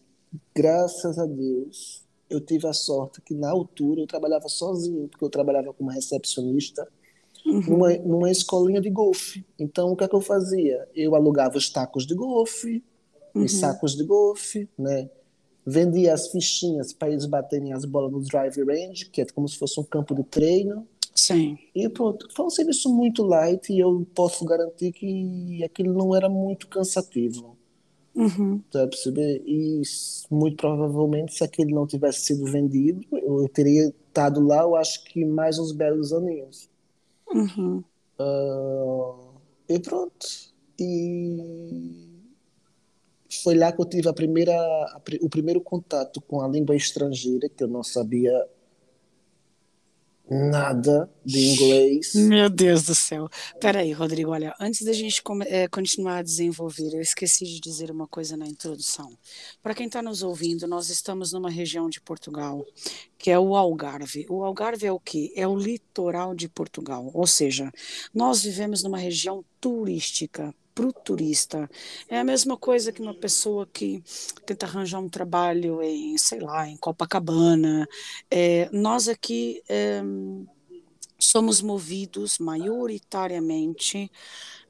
graças 0.54 1.18
a 1.18 1.26
Deus, 1.26 2.04
eu 2.30 2.42
tive 2.42 2.68
a 2.68 2.74
sorte 2.74 3.22
que 3.22 3.34
na 3.34 3.50
altura 3.50 4.02
eu 4.02 4.08
trabalhava 4.08 4.48
sozinho, 4.50 5.08
porque 5.08 5.24
eu 5.24 5.30
trabalhava 5.30 5.74
como 5.74 5.90
recepcionista 5.90 6.88
uhum. 7.46 7.62
numa, 7.62 7.94
numa 7.98 8.32
escolinha 8.32 8.82
de 8.82 8.90
golfe. 8.90 9.46
Então, 9.58 9.92
o 9.92 9.96
que 9.96 10.04
é 10.04 10.08
que 10.08 10.16
eu 10.16 10.22
fazia? 10.22 10.88
Eu 10.96 11.16
alugava 11.16 11.58
os 11.58 11.70
tacos 11.70 12.06
de 12.06 12.16
golfe, 12.16 12.84
uhum. 13.34 13.44
os 13.44 13.54
sacos 13.54 13.96
de 13.96 14.04
golfe, 14.04 14.68
né? 14.78 15.10
Vendia 15.66 16.14
as 16.14 16.28
fichinhas 16.28 16.92
para 16.92 17.10
eles 17.10 17.26
baterem 17.26 17.74
as 17.74 17.86
bolas 17.86 18.12
no 18.12 18.22
drive 18.22 18.62
range, 18.64 19.10
que 19.10 19.22
é 19.22 19.26
como 19.26 19.48
se 19.48 19.58
fosse 19.58 19.80
um 19.80 19.84
campo 19.84 20.14
de 20.14 20.24
treino. 20.24 20.86
Sim. 21.16 21.58
E 21.74 21.88
pronto, 21.88 22.28
foi 22.36 22.46
um 22.46 22.50
serviço 22.50 22.94
muito 22.94 23.24
light 23.24 23.72
e 23.72 23.80
eu 23.80 24.06
posso 24.14 24.44
garantir 24.44 24.92
que 24.92 25.64
aquilo 25.64 25.94
não 25.94 26.16
era 26.16 26.28
muito 26.28 26.68
cansativo. 26.68 27.56
Uhum. 28.16 28.62
Tá 28.72 28.86
perceber? 28.88 29.42
E 29.46 29.82
muito 30.30 30.58
provavelmente, 30.58 31.34
se 31.34 31.44
aquele 31.44 31.74
não 31.74 31.88
tivesse 31.88 32.22
sido 32.22 32.46
vendido, 32.46 33.02
eu 33.12 33.48
teria 33.50 33.94
estado 34.08 34.46
lá, 34.46 34.62
eu 34.62 34.76
acho 34.76 35.04
que 35.06 35.24
mais 35.26 35.58
uns 35.58 35.72
belos 35.72 36.14
aninhos. 36.14 36.70
Uhum. 37.32 37.84
Uh, 38.20 39.34
e 39.68 39.80
pronto. 39.80 40.28
E 40.80 42.13
foi 43.42 43.56
lá 43.56 43.72
que 43.72 43.82
eu 43.82 43.86
tive 43.86 44.08
a 44.10 44.14
primeira, 44.14 44.54
a, 44.54 45.02
o 45.22 45.30
primeiro 45.30 45.62
contato 45.62 46.22
com 46.22 46.42
a 46.42 46.48
língua 46.48 46.76
estrangeira, 46.76 47.50
que 47.50 47.64
eu 47.64 47.68
não 47.68 47.84
sabia 47.84 48.32
nada 50.30 51.10
de 51.24 51.52
inglês. 51.52 52.14
Meu 52.16 52.50
Deus 52.50 52.84
do 52.84 52.96
céu. 52.96 53.30
Peraí, 53.60 53.92
Rodrigo, 53.92 54.32
olha, 54.32 54.56
antes 54.60 54.86
da 54.86 54.94
gente 54.94 55.22
é, 55.48 55.68
continuar 55.68 56.18
a 56.18 56.24
desenvolver, 56.24 56.94
eu 56.94 57.02
esqueci 57.02 57.46
de 57.46 57.60
dizer 57.60 57.92
uma 57.92 58.08
coisa 58.08 58.38
na 58.38 58.48
introdução. 58.48 59.18
Para 59.62 59.76
quem 59.76 59.88
está 59.88 60.02
nos 60.02 60.24
ouvindo, 60.24 60.68
nós 60.68 60.90
estamos 60.90 61.34
numa 61.34 61.50
região 61.50 61.90
de 61.90 62.00
Portugal 62.02 62.66
que 63.18 63.32
é 63.32 63.40
o 63.40 63.56
Algarve. 63.56 64.26
O 64.30 64.44
Algarve 64.44 64.86
é 64.86 64.92
o 64.92 65.00
quê? 65.00 65.32
É 65.36 65.48
o 65.48 65.58
litoral 65.58 66.36
de 66.36 66.50
Portugal, 66.50 67.10
ou 67.14 67.28
seja, 67.28 67.72
nós 68.14 68.44
vivemos 68.44 68.84
numa 68.84 68.98
região 68.98 69.46
turística 69.62 70.54
para 70.74 70.88
o 70.88 70.94
turista. 70.94 71.70
É 72.10 72.20
a 72.20 72.24
mesma 72.24 72.58
coisa 72.58 72.92
que 72.92 73.02
uma 73.02 73.14
pessoa 73.14 73.68
que 73.72 74.04
tenta 74.46 74.66
arranjar 74.66 75.00
um 75.00 75.10
trabalho 75.10 75.82
em, 75.82 76.18
sei 76.18 76.40
lá, 76.40 76.68
em 76.68 76.78
Copacabana. 76.78 77.88
É, 78.30 78.70
nós 78.72 79.08
aqui 79.08 79.62
é, 79.70 80.02
somos 81.20 81.62
movidos 81.62 82.38
maioritariamente 82.40 84.12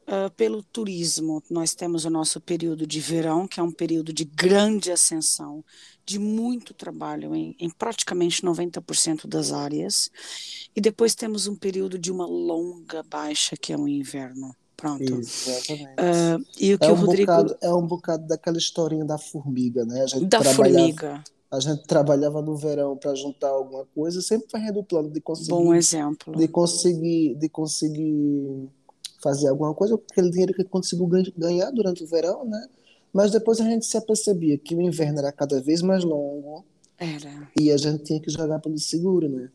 uh, 0.08 0.32
pelo 0.36 0.64
turismo. 0.64 1.42
Nós 1.50 1.74
temos 1.74 2.06
o 2.06 2.10
nosso 2.10 2.40
período 2.40 2.86
de 2.86 3.00
verão, 3.00 3.48
que 3.48 3.60
é 3.60 3.64
um 3.64 3.72
período 3.72 4.14
de 4.14 4.26
grande 4.26 4.92
ascensão, 4.92 5.64
de 6.06 6.20
muito 6.20 6.74
trabalho 6.74 7.36
em, 7.36 7.56
em 7.60 7.70
praticamente 7.70 8.42
90% 8.42 9.28
das 9.28 9.52
áreas, 9.52 10.10
e 10.76 10.82
depois 10.82 11.16
temos 11.16 11.48
um 11.48 11.56
período 11.56 11.98
de 11.98 12.12
uma 12.12 12.26
longa 12.26 13.04
baixa, 13.04 13.56
que 13.56 13.72
é 13.72 13.78
o 13.78 13.88
inverno. 13.88 14.56
Pronto. 14.84 15.02
Exatamente. 15.02 15.94
Uh, 15.94 16.46
e 16.60 16.74
o 16.74 16.80
que 16.80 16.86
é, 16.86 16.90
um 16.90 16.92
o 16.92 16.96
Rodrigo... 16.96 17.32
bocado, 17.32 17.58
é 17.62 17.74
um 17.74 17.88
bocado 17.88 18.28
daquela 18.28 18.58
historinha 18.58 19.06
da 19.06 19.18
formiga, 19.18 19.86
né? 19.86 20.02
A 20.02 20.08
gente 20.08 20.26
da 20.26 20.44
formiga. 20.44 21.24
A 21.50 21.60
gente 21.62 21.84
trabalhava 21.84 22.42
no 22.42 22.58
verão 22.58 22.98
para 22.98 23.16
juntar 23.16 23.48
alguma 23.48 23.86
coisa, 23.96 24.22
sempre 24.22 24.50
fazendo 24.52 24.82
o 24.82 24.84
plano 24.84 25.10
de 25.10 25.22
conseguir. 25.22 25.52
Bom 25.52 25.74
exemplo. 25.74 26.36
De 26.36 26.50
conseguir, 26.50 27.36
de 27.36 27.48
conseguir 27.48 28.70
fazer 29.22 29.48
alguma 29.48 29.74
coisa 29.74 29.96
aquele 30.12 30.30
dinheiro 30.30 30.54
que 30.54 30.66
conseguiu 30.66 31.08
ganhar 31.38 31.72
durante 31.72 32.04
o 32.04 32.08
verão, 32.08 32.44
né? 32.44 32.68
Mas 33.14 33.32
depois 33.32 33.62
a 33.62 33.64
gente 33.64 33.86
se 33.86 33.96
apercebia 33.96 34.58
que 34.58 34.76
o 34.76 34.82
inverno 34.82 35.20
era 35.20 35.32
cada 35.32 35.62
vez 35.62 35.82
mais 35.82 36.04
longo. 36.04 36.66
Era. 36.98 37.50
E 37.58 37.72
a 37.72 37.78
gente 37.78 38.04
tinha 38.04 38.20
que 38.20 38.30
jogar 38.30 38.60
pelo 38.60 38.78
seguro, 38.78 39.30
né? 39.30 39.50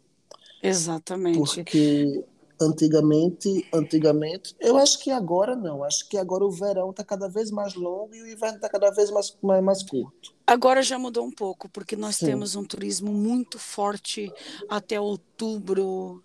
Exatamente. 0.62 1.36
Porque 1.36 2.24
antigamente, 2.60 3.66
antigamente, 3.72 4.54
eu 4.60 4.76
acho 4.76 4.98
que 4.98 5.10
agora 5.10 5.54
não, 5.54 5.84
acho 5.84 6.08
que 6.08 6.16
agora 6.16 6.44
o 6.44 6.50
verão 6.50 6.90
está 6.90 7.04
cada 7.04 7.28
vez 7.28 7.50
mais 7.50 7.74
longo 7.74 8.14
e 8.14 8.22
o 8.22 8.28
inverno 8.28 8.56
está 8.56 8.68
cada 8.68 8.90
vez 8.90 9.10
mais, 9.10 9.36
mais, 9.42 9.62
mais, 9.62 9.82
curto. 9.82 10.34
Agora 10.46 10.82
já 10.82 10.98
mudou 10.98 11.24
um 11.24 11.30
pouco, 11.30 11.68
porque 11.68 11.96
nós 11.96 12.16
Sim. 12.16 12.26
temos 12.26 12.56
um 12.56 12.64
turismo 12.64 13.12
muito 13.12 13.58
forte 13.58 14.32
até 14.68 15.00
outubro, 15.00 16.22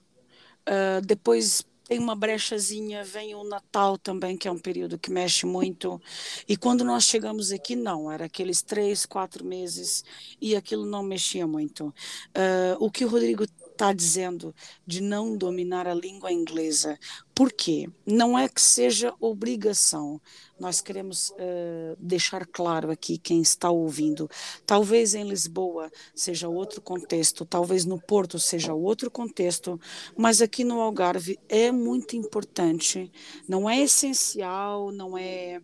uh, 0.67 1.01
depois 1.05 1.63
tem 1.87 1.99
uma 1.99 2.15
brechazinha, 2.15 3.03
vem 3.03 3.35
o 3.35 3.43
Natal 3.43 3.97
também, 3.97 4.37
que 4.37 4.47
é 4.47 4.51
um 4.51 4.57
período 4.57 4.97
que 4.97 5.11
mexe 5.11 5.45
muito. 5.45 6.01
E 6.47 6.55
quando 6.55 6.83
nós 6.83 7.03
chegamos 7.03 7.51
aqui, 7.51 7.75
não, 7.75 8.11
era 8.11 8.25
aqueles 8.25 8.61
três, 8.61 9.05
quatro 9.05 9.45
meses 9.45 10.03
e 10.41 10.55
aquilo 10.55 10.85
não 10.85 11.03
mexia 11.03 11.45
muito. 11.45 11.87
Uh, 12.29 12.77
o 12.79 12.89
que 12.89 13.03
o 13.03 13.09
Rodrigo 13.09 13.45
está 13.73 13.91
dizendo 13.91 14.55
de 14.87 15.01
não 15.01 15.35
dominar 15.35 15.87
a 15.87 15.93
língua 15.93 16.31
inglesa. 16.31 16.97
Por 17.35 17.51
quê? 17.51 17.89
Não 18.05 18.37
é 18.37 18.47
que 18.47 18.61
seja 18.61 19.13
obrigação. 19.19 20.21
Nós 20.59 20.79
queremos 20.79 21.31
uh, 21.31 21.97
deixar 21.99 22.45
claro 22.45 22.91
aqui 22.91 23.17
quem 23.17 23.41
está 23.41 23.69
ouvindo. 23.69 24.29
Talvez 24.65 25.15
em 25.15 25.27
Lisboa 25.27 25.91
seja 26.15 26.47
outro 26.47 26.81
contexto, 26.81 27.45
talvez 27.45 27.85
no 27.85 27.99
Porto 27.99 28.39
seja 28.39 28.73
outro 28.73 29.09
contexto, 29.09 29.79
mas 30.15 30.41
aqui 30.41 30.63
no 30.63 30.79
Algarve 30.79 31.39
é 31.49 31.71
muito 31.71 32.15
importante. 32.15 33.11
Não 33.47 33.69
é 33.69 33.81
essencial, 33.81 34.91
não 34.91 35.17
é 35.17 35.59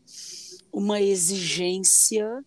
uma 0.74 1.00
exigência 1.00 2.44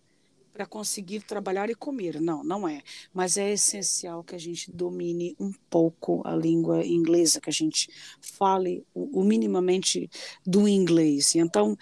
para 0.52 0.66
conseguir 0.66 1.22
trabalhar 1.22 1.70
e 1.70 1.74
comer. 1.74 2.20
Não, 2.20 2.44
não 2.44 2.68
é. 2.68 2.82
Mas 3.12 3.36
é 3.36 3.52
essencial 3.52 4.22
que 4.22 4.34
a 4.34 4.38
gente 4.38 4.70
domine 4.70 5.34
um 5.40 5.52
pouco 5.70 6.22
a 6.24 6.36
língua 6.36 6.84
inglesa, 6.84 7.40
que 7.40 7.50
a 7.50 7.52
gente 7.52 7.88
fale 8.20 8.84
o, 8.94 9.20
o 9.20 9.24
minimamente 9.24 10.10
do 10.46 10.68
inglês. 10.68 11.34
E 11.34 11.38
então, 11.38 11.76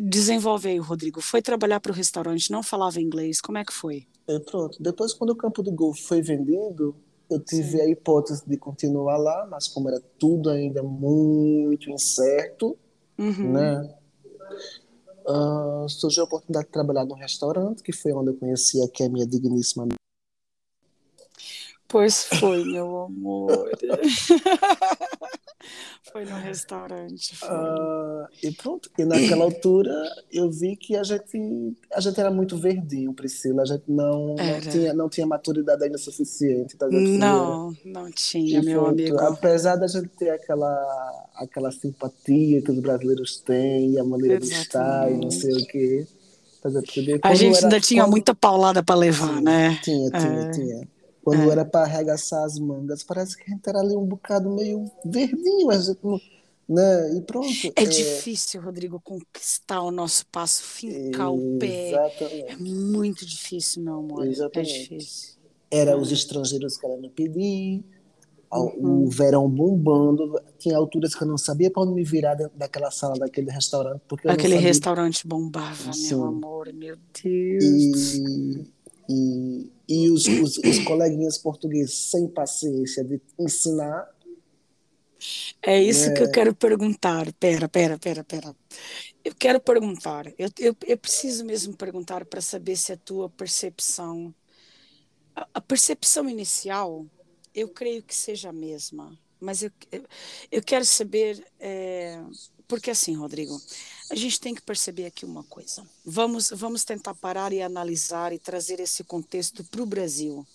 desenvolve 0.00 0.68
aí, 0.68 0.78
Rodrigo. 0.78 1.20
Foi 1.20 1.42
trabalhar 1.42 1.80
para 1.80 1.92
o 1.92 1.94
restaurante, 1.94 2.50
não 2.50 2.62
falava 2.62 3.00
inglês. 3.00 3.40
Como 3.40 3.58
é 3.58 3.64
que 3.64 3.72
foi? 3.72 4.06
É, 4.26 4.38
pronto. 4.38 4.82
Depois, 4.82 5.12
quando 5.12 5.30
o 5.30 5.36
campo 5.36 5.62
de 5.62 5.70
golfe 5.70 6.02
foi 6.02 6.22
vendido, 6.22 6.96
eu 7.30 7.40
tive 7.40 7.72
Sim. 7.72 7.80
a 7.80 7.88
hipótese 7.88 8.42
de 8.46 8.56
continuar 8.56 9.16
lá, 9.16 9.46
mas 9.50 9.68
como 9.68 9.88
era 9.88 10.00
tudo 10.18 10.50
ainda 10.50 10.82
muito 10.82 11.90
incerto, 11.90 12.76
uhum. 13.18 13.52
né? 13.52 13.94
Uh, 15.26 15.88
surgiu 15.88 16.24
a 16.24 16.26
oportunidade 16.26 16.66
de 16.66 16.72
trabalhar 16.72 17.04
num 17.04 17.14
restaurante, 17.14 17.82
que 17.82 17.92
foi 17.92 18.12
onde 18.12 18.30
eu 18.30 18.36
conheci 18.36 18.82
aqui 18.82 19.04
a 19.04 19.08
minha 19.08 19.26
digníssima 19.26 19.86
Pois 21.88 22.24
foi, 22.24 22.64
meu 22.64 23.04
amor. 23.04 23.70
Foi 26.12 26.24
no 26.24 26.36
restaurante. 26.36 27.36
Foi. 27.36 27.48
Uh, 27.48 28.26
e 28.42 28.52
pronto. 28.52 28.90
E 28.98 29.04
naquela 29.04 29.44
altura 29.44 29.94
eu 30.30 30.50
vi 30.50 30.76
que 30.76 30.96
a 30.96 31.02
gente, 31.02 31.76
a 31.92 32.00
gente 32.00 32.20
era 32.20 32.30
muito 32.30 32.56
verdinho, 32.56 33.12
Priscila. 33.12 33.62
A 33.62 33.64
gente 33.64 33.84
não, 33.88 34.34
não, 34.34 34.60
tinha, 34.60 34.94
não 34.94 35.08
tinha 35.08 35.26
maturidade 35.26 35.84
ainda 35.84 35.98
suficiente. 35.98 36.76
Tá 36.76 36.88
não, 36.88 37.74
não 37.84 38.10
tinha, 38.10 38.60
e 38.60 38.64
meu 38.64 38.82
pronto, 38.82 39.00
amigo. 39.00 39.18
Apesar 39.20 39.76
da 39.76 39.86
gente 39.86 40.08
ter 40.08 40.30
aquela, 40.30 41.28
aquela 41.36 41.70
simpatia 41.72 42.62
que 42.62 42.70
os 42.70 42.78
brasileiros 42.80 43.40
têm, 43.40 43.98
a 43.98 44.04
maneira 44.04 44.36
Exatamente. 44.36 44.54
de 44.54 44.66
estar 44.66 45.10
e 45.10 45.16
não 45.16 45.30
sei 45.30 45.52
o 45.52 45.66
quê. 45.66 46.06
Tá 46.62 46.70
a 47.28 47.34
gente 47.34 47.58
era, 47.58 47.66
ainda 47.66 47.80
tinha 47.80 48.02
quando... 48.04 48.10
muita 48.12 48.34
paulada 48.34 48.82
para 48.82 48.94
levar, 48.94 49.36
Sim, 49.36 49.42
né? 49.42 49.78
Tinha, 49.82 50.10
tinha, 50.10 50.40
é. 50.40 50.50
tinha. 50.50 50.88
Quando 51.24 51.48
é. 51.48 51.52
era 51.52 51.64
para 51.64 51.86
arregaçar 51.86 52.44
as 52.44 52.58
mangas, 52.58 53.02
parece 53.02 53.36
que 53.36 53.50
a 53.50 53.54
gente 53.54 53.66
era 53.66 53.80
ali 53.80 53.96
um 53.96 54.04
bocado 54.04 54.50
meio 54.50 54.84
verdinho, 55.04 55.66
mas 55.66 55.88
né? 56.68 57.16
E 57.16 57.20
pronto. 57.22 57.48
É, 57.76 57.82
é, 57.82 57.86
difícil, 57.86 58.60
Rodrigo, 58.60 59.00
conquistar 59.00 59.80
o 59.82 59.90
nosso 59.90 60.26
passo, 60.26 60.62
fincar 60.62 61.32
o 61.32 61.58
pé. 61.58 61.92
É 62.48 62.56
muito 62.56 63.24
difícil, 63.24 63.82
meu 63.82 63.94
amor. 63.94 64.26
É 64.26 64.30
Exatamente. 64.30 64.74
É 64.74 64.78
difícil. 64.78 65.34
Era 65.70 65.96
os 65.96 66.12
estrangeiros 66.12 66.76
querendo 66.76 67.08
pedir, 67.10 67.82
uhum. 68.52 69.04
o 69.04 69.10
verão 69.10 69.48
bombando. 69.48 70.40
Tinha 70.58 70.76
alturas 70.76 71.14
que 71.14 71.22
eu 71.22 71.28
não 71.28 71.38
sabia 71.38 71.70
para 71.70 71.82
onde 71.82 71.94
me 71.94 72.04
virar 72.04 72.34
daquela 72.54 72.90
sala, 72.90 73.14
daquele 73.14 73.50
restaurante. 73.50 74.00
Porque 74.06 74.28
Aquele 74.28 74.56
restaurante 74.56 75.26
bombava, 75.26 75.92
Sim. 75.92 76.16
meu 76.16 76.24
amor, 76.24 76.72
meu 76.72 76.96
Deus. 77.22 78.14
E, 78.14 78.66
e, 79.08 79.72
e 79.88 80.10
os, 80.10 80.26
os, 80.26 80.58
os 80.58 80.78
coleguinhas 80.80 81.38
portugueses 81.38 81.94
sem 81.94 82.28
paciência 82.28 83.04
de 83.04 83.20
ensinar. 83.38 84.08
É 85.62 85.82
isso 85.82 86.10
é... 86.10 86.12
que 86.12 86.22
eu 86.22 86.30
quero 86.30 86.54
perguntar. 86.54 87.32
Pera, 87.34 87.68
pera, 87.68 87.98
pera, 87.98 88.24
pera. 88.24 88.54
Eu 89.24 89.34
quero 89.34 89.60
perguntar. 89.60 90.26
Eu, 90.38 90.50
eu, 90.58 90.76
eu 90.86 90.98
preciso 90.98 91.44
mesmo 91.44 91.76
perguntar 91.76 92.24
para 92.24 92.40
saber 92.40 92.76
se 92.76 92.92
a 92.92 92.96
tua 92.96 93.28
percepção. 93.28 94.34
A, 95.34 95.48
a, 95.54 95.60
percepção 95.60 96.28
inicial, 96.28 97.06
eu 97.54 97.68
creio 97.68 98.02
que 98.02 98.14
seja 98.14 98.50
a 98.50 98.52
mesma. 98.52 99.18
Mas 99.40 99.62
eu, 99.62 99.70
eu, 99.90 100.04
eu 100.50 100.62
quero 100.62 100.84
saber. 100.84 101.44
É, 101.58 102.22
porque 102.66 102.90
assim, 102.90 103.14
Rodrigo, 103.14 103.60
a 104.10 104.14
gente 104.14 104.40
tem 104.40 104.54
que 104.54 104.62
perceber 104.62 105.06
aqui 105.06 105.24
uma 105.24 105.44
coisa. 105.44 105.86
Vamos, 106.04 106.50
vamos 106.50 106.84
tentar 106.84 107.14
parar 107.14 107.52
e 107.52 107.62
analisar 107.62 108.32
e 108.32 108.38
trazer 108.38 108.80
esse 108.80 109.02
contexto 109.04 109.64
para 109.64 109.82
o 109.82 109.86
Brasil. 109.86 110.46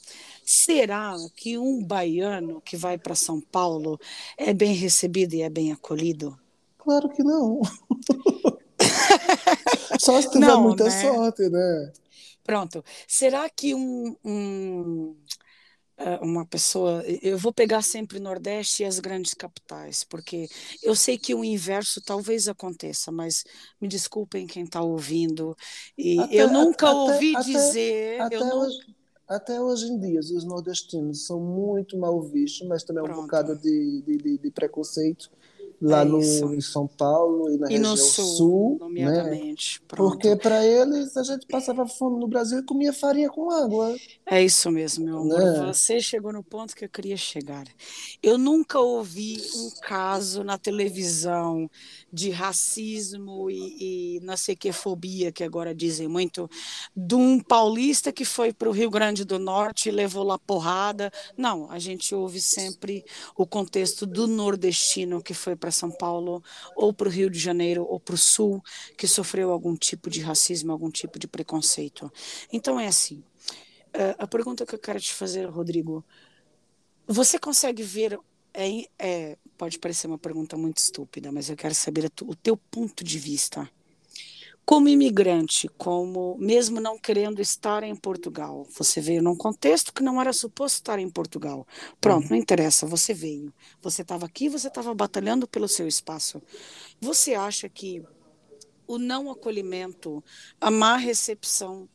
Será 0.46 1.16
que 1.36 1.58
um 1.58 1.84
baiano 1.84 2.62
que 2.62 2.78
vai 2.78 2.98
para 2.98 3.16
São 3.16 3.40
Paulo 3.40 4.00
é 4.38 4.54
bem 4.54 4.74
recebido 4.74 5.34
e 5.34 5.42
é 5.42 5.50
bem 5.50 5.72
acolhido? 5.72 6.38
Claro 6.78 7.10
que 7.10 7.24
não. 7.24 7.62
Só 10.00 10.22
se 10.22 10.32
tiver 10.32 10.48
não, 10.48 10.64
muita 10.64 10.86
né? 10.86 11.02
sorte, 11.02 11.50
né? 11.50 11.92
Pronto. 12.44 12.84
Será 13.08 13.50
que 13.50 13.76
um, 13.76 14.16
um 14.24 15.16
uma 16.22 16.46
pessoa. 16.46 17.04
Eu 17.22 17.38
vou 17.38 17.54
pegar 17.54 17.82
sempre 17.82 18.20
Nordeste 18.20 18.84
e 18.84 18.86
as 18.86 19.00
grandes 19.00 19.34
capitais, 19.34 20.04
porque 20.04 20.48
eu 20.82 20.96
sei 20.96 21.18
que 21.18 21.36
o 21.36 21.44
inverso 21.44 22.02
talvez 22.02 22.48
aconteça, 22.48 23.12
mas 23.12 23.44
me 23.82 23.88
desculpem 23.88 24.48
quem 24.48 24.64
está 24.64 24.82
ouvindo. 24.82 25.56
E 25.98 26.20
até, 26.20 26.36
eu 26.36 26.52
nunca 26.52 26.88
até, 26.88 26.96
ouvi 26.96 27.36
até, 27.36 27.46
dizer. 27.46 28.22
Até, 28.22 28.54
hoje, 28.54 28.78
até 29.28 29.62
hoje 29.62 29.86
em 29.88 30.00
dia, 30.00 30.20
os 30.20 30.44
nordestinos 30.44 31.26
são 31.26 31.40
muito 31.40 31.98
mal 31.98 32.22
vistos, 32.22 32.68
mas 32.68 32.84
também 32.84 33.04
Pronto. 33.04 33.20
um 33.20 33.24
bocado 33.24 33.56
de, 33.58 34.02
de, 34.02 34.18
de, 34.18 34.38
de 34.38 34.52
preconceito 34.52 35.30
lá 35.82 36.02
é 36.02 36.06
no, 36.06 36.20
em 36.54 36.62
São 36.62 36.88
Paulo 36.88 37.50
e 37.50 37.58
na 37.58 37.68
e 37.68 37.78
região 37.78 37.96
sul, 37.96 38.26
sul 38.26 38.72
né? 38.72 38.78
nomeadamente. 38.80 39.82
Porque 39.88 40.36
para 40.36 40.66
eles 40.66 41.16
a 41.16 41.24
gente 41.24 41.48
passava 41.48 41.88
fome 41.88 42.20
no 42.20 42.28
Brasil 42.28 42.60
e 42.60 42.64
comia 42.64 42.92
farinha 42.92 43.30
com 43.30 43.50
água. 43.50 43.96
É 44.26 44.44
isso 44.44 44.70
mesmo, 44.70 45.06
meu 45.06 45.20
amor. 45.20 45.40
Né? 45.40 45.66
Você 45.68 46.02
chegou 46.02 46.34
no 46.34 46.44
ponto 46.44 46.76
que 46.76 46.86
eu 46.86 46.90
queria 46.90 47.18
chegar. 47.18 47.66
Eu 48.22 48.38
nunca 48.38 48.80
ouvi 48.80 49.42
um 49.56 49.70
caso 49.82 50.44
na 50.44 50.58
televisão 50.58 51.70
de 52.12 52.30
racismo 52.30 53.50
e, 53.50 54.18
e 54.18 54.20
não 54.22 54.36
sei 54.36 54.56
que 54.56 54.72
fobia 54.72 55.32
que 55.32 55.44
agora 55.44 55.74
dizem 55.74 56.08
muito 56.08 56.50
de 56.96 57.16
um 57.16 57.40
paulista 57.40 58.12
que 58.12 58.26
foi 58.26 58.52
para 58.52 58.70
o 58.70 58.74
Rio 58.74 58.90
Grande 58.90 59.24
do 59.24 59.40
Norte 59.40 59.90
e 59.90 59.92
levou 59.92 60.24
lá 60.24 60.38
porrada. 60.38 61.12
Não, 61.38 61.70
a 61.72 61.80
gente 61.80 62.14
ouve 62.14 62.42
sempre 62.42 63.06
o 63.36 63.46
contexto 63.46 64.06
do 64.06 64.28
nordestino 64.28 65.22
que 65.22 65.34
foi 65.34 65.56
para 65.56 65.69
para 65.70 65.72
São 65.72 65.92
Paulo, 65.92 66.44
ou 66.76 66.92
para 66.92 67.08
o 67.08 67.12
Rio 67.12 67.30
de 67.30 67.38
Janeiro, 67.38 67.86
ou 67.88 68.00
para 68.00 68.16
o 68.16 68.18
Sul, 68.18 68.62
que 68.98 69.08
sofreu 69.08 69.52
algum 69.52 69.76
tipo 69.76 70.10
de 70.10 70.20
racismo, 70.20 70.72
algum 70.72 70.90
tipo 70.90 71.20
de 71.20 71.28
preconceito. 71.28 72.12
Então 72.52 72.80
é 72.80 72.88
assim. 72.88 73.24
Eh, 73.94 74.16
a 74.18 74.28
pergunta 74.28 74.66
que 74.66 74.74
eu 74.74 74.80
quero 74.80 75.00
te 75.00 75.14
fazer, 75.14 75.46
Rodrigo, 75.46 76.04
você 77.08 77.38
consegue 77.38 77.84
ver 77.84 78.20
é, 78.52 78.88
é, 78.98 79.38
pode 79.56 79.78
parecer 79.78 80.08
uma 80.08 80.18
pergunta 80.18 80.58
muito 80.58 80.78
estúpida, 80.78 81.32
mas 81.32 81.50
eu 81.50 81.56
quero 81.56 81.76
saber 81.76 82.12
o 82.24 82.36
teu 82.36 82.58
ponto 82.58 83.04
de 83.04 83.20
vista 83.20 83.70
como 84.70 84.88
imigrante, 84.88 85.68
como 85.80 86.38
mesmo 86.38 86.80
não 86.80 86.96
querendo 86.96 87.42
estar 87.42 87.82
em 87.82 87.96
Portugal, 87.96 88.68
você 88.78 89.02
veio 89.02 89.20
num 89.20 89.36
contexto 89.36 89.92
que 89.92 90.04
não 90.04 90.22
era 90.22 90.32
suposto 90.32 90.76
estar 90.76 91.00
em 91.00 91.10
Portugal. 91.10 91.66
Pronto, 92.00 92.26
uhum. 92.26 92.30
não 92.30 92.38
interessa, 92.38 92.86
você 92.86 93.12
veio. 93.12 93.52
Você 93.82 94.04
estava 94.04 94.28
aqui, 94.28 94.48
você 94.48 94.68
estava 94.68 94.94
batalhando 94.94 95.48
pelo 95.48 95.68
seu 95.68 95.88
espaço. 95.88 96.40
Você 97.02 97.34
acha 97.34 97.68
que 97.68 98.04
o 98.86 99.00
não 99.00 99.32
acolhimento, 99.32 100.24
a 100.62 100.70
má 100.70 100.98
recepção 100.98 101.90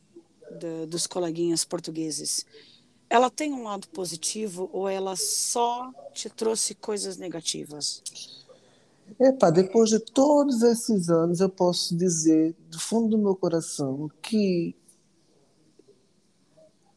de, 0.59 0.85
dos 0.85 1.07
coleguinhas 1.07 1.63
portugueses, 1.63 2.45
ela 3.09 3.29
tem 3.29 3.53
um 3.53 3.63
lado 3.63 3.87
positivo 3.87 4.69
ou 4.73 4.89
ela 4.89 5.15
só 5.15 5.93
te 6.13 6.29
trouxe 6.29 6.75
coisas 6.75 7.15
negativas? 7.15 8.03
Epa, 9.19 9.49
depois 9.49 9.89
de 9.89 9.99
todos 9.99 10.61
esses 10.61 11.09
anos, 11.09 11.39
eu 11.39 11.49
posso 11.49 11.95
dizer, 11.95 12.55
do 12.69 12.79
fundo 12.79 13.09
do 13.09 13.17
meu 13.17 13.35
coração, 13.35 14.09
que 14.21 14.75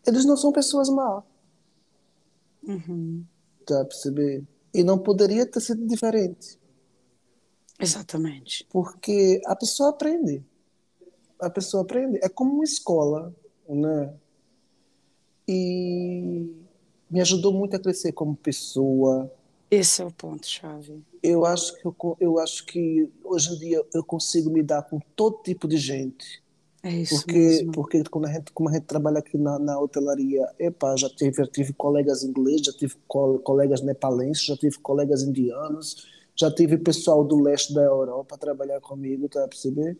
eles 0.06 0.24
não 0.24 0.36
são 0.36 0.50
pessoas 0.50 0.88
más. 0.88 1.22
Uhum. 2.66 3.24
Tá 3.64 3.82
a 3.82 3.84
perceber? 3.84 4.44
E 4.74 4.82
não 4.82 4.98
poderia 4.98 5.46
ter 5.46 5.60
sido 5.60 5.86
diferente. 5.86 6.58
Exatamente. 7.78 8.66
Porque 8.70 9.40
a 9.46 9.54
pessoa 9.54 9.90
aprende. 9.90 10.44
A 11.40 11.48
pessoa 11.48 11.82
aprende. 11.82 12.18
É 12.22 12.28
como 12.28 12.54
uma 12.54 12.64
escola, 12.64 13.34
né? 13.68 14.14
E 15.46 16.52
me 17.08 17.20
ajudou 17.20 17.52
muito 17.52 17.76
a 17.76 17.78
crescer 17.78 18.12
como 18.12 18.36
pessoa, 18.36 19.32
esse 19.70 20.00
é 20.00 20.04
o 20.04 20.10
ponto-chave. 20.10 21.04
Eu 21.22 21.44
acho 21.44 21.74
que 21.74 21.87
eu, 21.87 22.16
eu 22.20 22.38
acho 22.38 22.64
que 22.66 23.09
hoje 23.24 23.54
em 23.54 23.59
dia 23.59 23.85
eu 23.94 24.04
consigo 24.04 24.50
me 24.50 24.62
dar 24.62 24.83
com 24.83 25.00
todo 25.16 25.42
tipo 25.42 25.66
de 25.66 25.76
gente. 25.76 26.42
É 26.83 26.90
isso 26.90 27.16
porque, 27.16 27.33
mesmo. 27.33 27.72
Porque 27.72 28.04
como 28.04 28.26
a 28.26 28.33
gente, 28.33 28.52
como 28.52 28.68
a 28.68 28.72
gente 28.72 28.85
trabalha 28.85 29.18
aqui 29.18 29.37
na, 29.37 29.59
na 29.59 29.81
hotelaria, 29.81 30.48
epa, 30.59 30.96
já 30.96 31.09
tive, 31.11 31.46
tive 31.48 31.72
colegas 31.72 32.22
ingleses, 32.22 32.66
já 32.66 32.72
tive 32.72 32.94
co 33.07 33.38
colegas 33.40 33.83
nepalenses, 33.83 34.44
já 34.44 34.57
tive 34.57 34.78
colegas 34.78 35.22
indianos, 35.22 36.07
já 36.37 36.50
tive 36.50 36.78
pessoal 36.78 37.24
do 37.24 37.40
leste 37.40 37.74
da 37.74 37.83
Europa 37.83 38.38
trabalhar 38.38 38.81
comigo, 38.81 39.28
tá 39.28 39.44
a 39.44 39.48
perceber? 39.48 39.98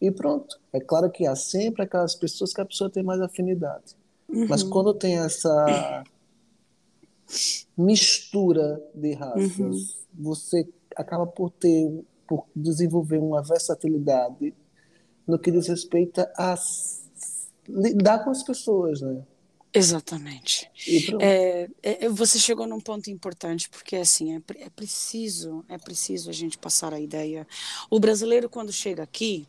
E 0.00 0.10
pronto. 0.10 0.58
É 0.72 0.80
claro 0.80 1.10
que 1.10 1.26
há 1.26 1.36
sempre 1.36 1.82
aquelas 1.82 2.14
pessoas 2.14 2.52
que 2.52 2.60
a 2.60 2.66
pessoa 2.66 2.90
tem 2.90 3.02
mais 3.02 3.20
afinidade. 3.20 3.96
Uhum. 4.28 4.46
Mas 4.48 4.62
quando 4.62 4.92
tem 4.92 5.18
essa 5.18 6.04
mistura 7.76 8.82
de 8.94 9.14
raças, 9.14 9.58
uhum. 9.58 9.86
Você 10.18 10.66
acaba 10.96 11.26
por 11.26 11.50
ter, 11.50 12.04
por 12.26 12.46
desenvolver 12.54 13.18
uma 13.18 13.42
versatilidade 13.42 14.54
no 15.26 15.38
que 15.38 15.50
diz 15.50 15.66
respeito 15.66 16.20
a 16.36 16.54
lidar 17.68 18.24
com 18.24 18.30
as 18.30 18.42
pessoas, 18.42 19.00
né? 19.00 19.22
Exatamente. 19.76 20.70
É, 21.20 21.68
é, 21.82 22.08
você 22.08 22.38
chegou 22.38 22.66
num 22.66 22.80
ponto 22.80 23.10
importante, 23.10 23.68
porque 23.68 23.96
assim, 23.96 24.34
é, 24.34 24.40
é, 24.60 24.70
preciso, 24.70 25.62
é 25.68 25.76
preciso 25.76 26.30
a 26.30 26.32
gente 26.32 26.56
passar 26.56 26.94
a 26.94 27.00
ideia. 27.00 27.46
O 27.90 28.00
brasileiro, 28.00 28.48
quando 28.48 28.72
chega 28.72 29.02
aqui, 29.02 29.46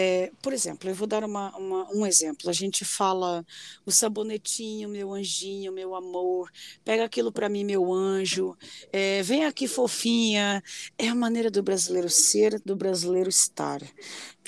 É, 0.00 0.30
por 0.40 0.52
exemplo, 0.52 0.88
eu 0.88 0.94
vou 0.94 1.08
dar 1.08 1.24
uma, 1.24 1.50
uma, 1.56 1.92
um 1.92 2.06
exemplo. 2.06 2.48
A 2.48 2.52
gente 2.52 2.84
fala 2.84 3.44
o 3.84 3.90
sabonetinho, 3.90 4.88
meu 4.88 5.12
anjinho, 5.12 5.72
meu 5.72 5.92
amor, 5.92 6.52
pega 6.84 7.04
aquilo 7.04 7.32
para 7.32 7.48
mim, 7.48 7.64
meu 7.64 7.92
anjo, 7.92 8.56
é, 8.92 9.24
vem 9.24 9.44
aqui 9.44 9.66
fofinha. 9.66 10.62
É 10.96 11.08
a 11.08 11.16
maneira 11.16 11.50
do 11.50 11.64
brasileiro 11.64 12.08
ser, 12.08 12.60
do 12.60 12.76
brasileiro 12.76 13.28
estar. 13.28 13.80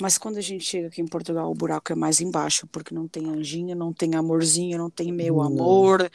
Mas 0.01 0.17
quando 0.17 0.37
a 0.37 0.41
gente 0.41 0.63
chega 0.63 0.87
aqui 0.87 1.01
em 1.01 1.05
Portugal, 1.05 1.51
o 1.51 1.53
buraco 1.53 1.91
é 1.91 1.95
mais 1.95 2.21
embaixo, 2.21 2.65
porque 2.67 2.95
não 2.95 3.07
tem 3.07 3.27
anjinho, 3.27 3.75
não 3.75 3.91
tem 3.91 4.15
amorzinho, 4.15 4.77
não 4.77 4.89
tem 4.89 5.11
meu 5.11 5.35
não. 5.35 5.43
amor. 5.43 6.09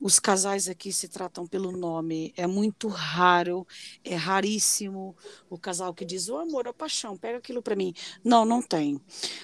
Os 0.00 0.18
casais 0.18 0.68
aqui 0.68 0.92
se 0.92 1.08
tratam 1.08 1.46
pelo 1.46 1.70
nome. 1.72 2.34
É 2.36 2.46
muito 2.46 2.88
raro, 2.88 3.64
é 4.04 4.16
raríssimo 4.16 5.16
o 5.48 5.56
casal 5.56 5.94
que 5.94 6.04
diz: 6.04 6.28
oh, 6.28 6.38
amor, 6.38 6.66
oh, 6.68 6.74
paixão, 6.74 7.16
pega 7.16 7.38
aquilo 7.38 7.62
para 7.62 7.76
mim. 7.76 7.94
Não, 8.22 8.44
não 8.44 8.60
tem. 8.60 8.79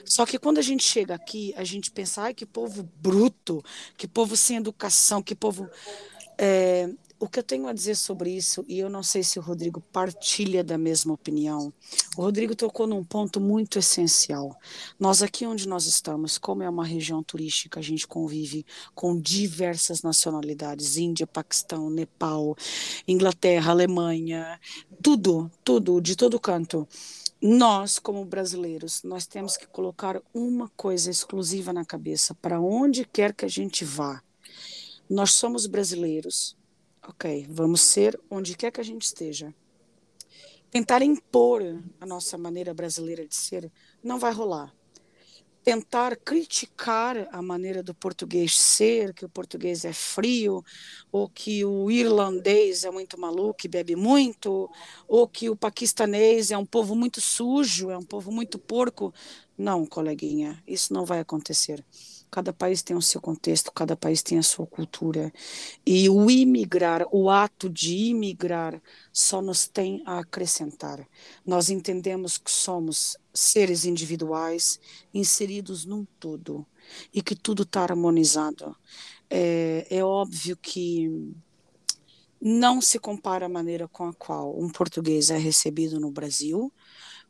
Só 0.05 0.25
que 0.25 0.39
quando 0.39 0.59
a 0.59 0.63
gente 0.63 0.83
chega 0.83 1.15
aqui, 1.15 1.55
a 1.57 1.65
gente 1.65 1.91
pensa: 1.91 2.23
ai, 2.23 2.35
que 2.35 2.47
povo 2.47 2.89
bruto, 3.01 3.63
que 3.97 4.07
povo 4.07 4.37
sem 4.37 4.57
educação, 4.57 5.23
que 5.23 5.35
povo. 5.35 5.69
É, 6.39 6.91
o 7.19 7.27
que 7.29 7.39
eu 7.39 7.43
tenho 7.43 7.67
a 7.67 7.73
dizer 7.73 7.97
sobre 7.97 8.31
isso, 8.31 8.65
e 8.69 8.79
eu 8.79 8.91
não 8.91 9.03
sei 9.03 9.23
se 9.23 9.39
o 9.39 9.43
Rodrigo 9.43 9.81
partilha 9.93 10.63
da 10.63 10.77
mesma 10.77 11.15
opinião, 11.15 11.73
o 12.17 12.23
Rodrigo 12.23 12.55
tocou 12.55 12.87
num 12.87 13.03
ponto 13.03 13.41
muito 13.41 13.79
essencial. 13.79 14.57
Nós, 15.01 15.23
aqui 15.23 15.47
onde 15.47 15.67
nós 15.67 15.87
estamos, 15.87 16.37
como 16.37 16.63
é 16.63 16.69
uma 16.69 16.85
região 16.85 17.23
turística, 17.23 17.81
a 17.81 17.83
gente 17.83 18.07
convive 18.07 18.67
com 18.95 19.19
diversas 19.19 20.03
nacionalidades: 20.03 20.97
Índia, 20.97 21.27
Paquistão, 21.27 21.89
Nepal, 21.89 22.55
Inglaterra, 23.09 23.71
Alemanha, 23.71 24.61
tudo, 25.03 25.51
tudo, 25.65 26.01
de 26.01 26.17
todo 26.17 26.39
canto. 26.39 26.87
Nós, 27.41 27.99
como 27.99 28.25
brasileiros, 28.25 29.03
nós 29.03 29.27
temos 29.27 29.57
que 29.57 29.67
colocar 29.67 30.21
uma 30.33 30.69
coisa 30.71 31.11
exclusiva 31.11 31.73
na 31.73 31.85
cabeça, 31.85 32.35
para 32.35 32.61
onde 32.61 33.05
quer 33.05 33.35
que 33.35 33.45
a 33.45 33.49
gente 33.49 33.85
vá. 33.85 34.23
Nós 35.09 35.33
somos 35.33 35.67
brasileiros, 35.67 36.57
Ok, 37.09 37.47
vamos 37.49 37.83
ser 37.83 38.21
onde 38.29 38.57
quer 38.57 38.73
que 38.73 38.81
a 38.81 38.85
gente 38.85 39.03
esteja. 39.03 39.55
Tentar 40.73 41.03
impor 41.03 41.63
a 42.01 42.05
nossa 42.05 42.37
maneira 42.37 42.75
brasileira 42.75 43.25
de 43.25 43.37
ser 43.37 43.71
não 44.03 44.19
vai 44.19 44.33
rolar. 44.33 44.75
Tentar 45.67 46.15
criticar 46.19 47.27
a 47.33 47.43
maneira 47.43 47.83
do 47.83 47.93
português 47.93 48.57
ser, 48.57 49.13
que 49.13 49.25
o 49.25 49.29
português 49.29 49.85
é 49.85 49.93
frio, 49.93 50.65
ou 51.11 51.29
que 51.29 51.65
o 51.65 51.91
irlandês 51.91 52.85
é 52.85 52.91
muito 52.93 53.19
maluco 53.19 53.59
e 53.65 53.69
bebe 53.69 53.97
muito, 53.97 54.71
ou 55.09 55.27
que 55.27 55.51
o 55.51 55.57
paquistanês 55.57 56.53
é 56.53 56.57
um 56.57 56.65
povo 56.65 56.95
muito 56.95 57.21
sujo, 57.21 57.91
é 57.91 57.99
um 57.99 58.05
povo 58.05 58.31
muito 58.31 58.61
porco. 58.61 59.13
Não, 59.59 59.85
coleguinha, 59.85 60.63
isso 60.69 60.95
não 60.95 61.05
vai 61.05 61.19
acontecer. 61.19 61.85
Cada 62.31 62.53
país 62.53 62.83
tem 62.83 62.97
o 62.97 63.03
seu 63.03 63.21
contexto, 63.21 63.73
cada 63.73 63.97
país 63.97 64.23
tem 64.23 64.39
a 64.39 64.45
sua 64.45 64.69
cultura. 64.69 65.33
E 65.85 66.09
o 66.09 66.31
imigrar, 66.31 67.07
o 67.11 67.29
ato 67.29 67.69
de 67.69 67.97
imigrar, 67.97 68.81
só 69.13 69.43
nos 69.43 69.67
tem 69.67 70.03
a 70.07 70.19
acrescentar. 70.21 71.09
Nós 71.45 71.71
entendemos 71.71 72.39
que 72.39 72.51
somos 72.51 73.17
seres 73.39 73.85
individuais 73.85 74.81
inseridos 75.13 75.85
num 75.85 76.05
todo 76.19 76.67
e 77.13 77.23
que 77.23 77.35
tudo 77.35 77.63
está 77.63 77.83
harmonizado. 77.83 78.77
É, 79.29 79.87
é 79.91 80.05
óbvio 80.05 80.57
que 80.57 81.33
não 82.41 82.81
se 82.81 82.99
compara 82.99 83.47
a 83.47 83.49
maneira 83.49 83.89
com 83.89 84.09
a 84.09 84.15
qual 84.15 84.59
um 84.59 84.69
português 84.69 85.31
é 85.31 85.39
recebido 85.39 85.99
no 85.99 86.11
Brasil 86.11 86.73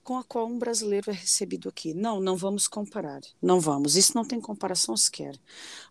com 0.06 0.16
a 0.16 0.22
qual 0.22 0.46
um 0.46 0.56
brasileiro 0.56 1.10
é 1.10 1.12
recebido 1.12 1.68
aqui. 1.68 1.92
Não, 1.92 2.20
não 2.20 2.36
vamos 2.36 2.68
comparar. 2.68 3.20
Não 3.42 3.58
vamos. 3.58 3.96
Isso 3.96 4.12
não 4.14 4.24
tem 4.24 4.40
comparação 4.40 4.96
sequer. 4.96 5.36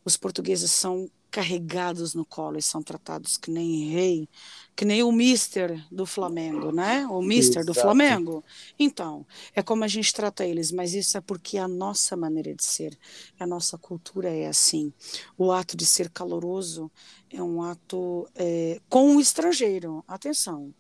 Os 0.06 0.16
portugueses 0.16 0.72
são 0.72 1.12
carregados 1.36 2.14
no 2.14 2.24
colo 2.24 2.58
e 2.58 2.62
são 2.62 2.82
tratados 2.82 3.36
que 3.36 3.52
nem 3.52 3.90
rei, 3.90 4.30
que 4.74 4.86
nem 4.86 5.04
o 5.04 5.12
mister 5.12 5.86
do 5.92 6.06
Flamengo, 6.06 6.72
né? 6.72 7.06
O 7.08 7.22
mister 7.22 7.62
Exato. 7.62 7.74
do 7.74 7.74
Flamengo. 7.74 8.42
Então, 8.80 9.28
é 9.54 9.62
como 9.62 9.84
a 9.84 9.88
gente 9.90 10.14
trata 10.14 10.46
eles, 10.46 10.72
mas 10.72 10.94
isso 10.94 11.18
é 11.18 11.22
porque 11.22 11.58
é 11.58 11.60
a 11.60 11.68
nossa 11.68 12.16
maneira 12.16 12.56
de 12.56 12.64
ser, 12.64 12.98
a 13.38 13.46
nossa 13.46 13.78
cultura 13.78 14.30
é 14.30 14.48
assim. 14.48 14.94
O 15.38 15.52
ato 15.52 15.76
de 15.76 15.86
ser 15.86 16.10
caloroso 16.10 16.90
é 17.30 17.44
um 17.44 17.62
ato 17.62 18.30
é, 18.34 18.80
com 18.88 19.18
o 19.18 19.20
estrangeiro. 19.20 20.06
Atenção, 20.08 20.74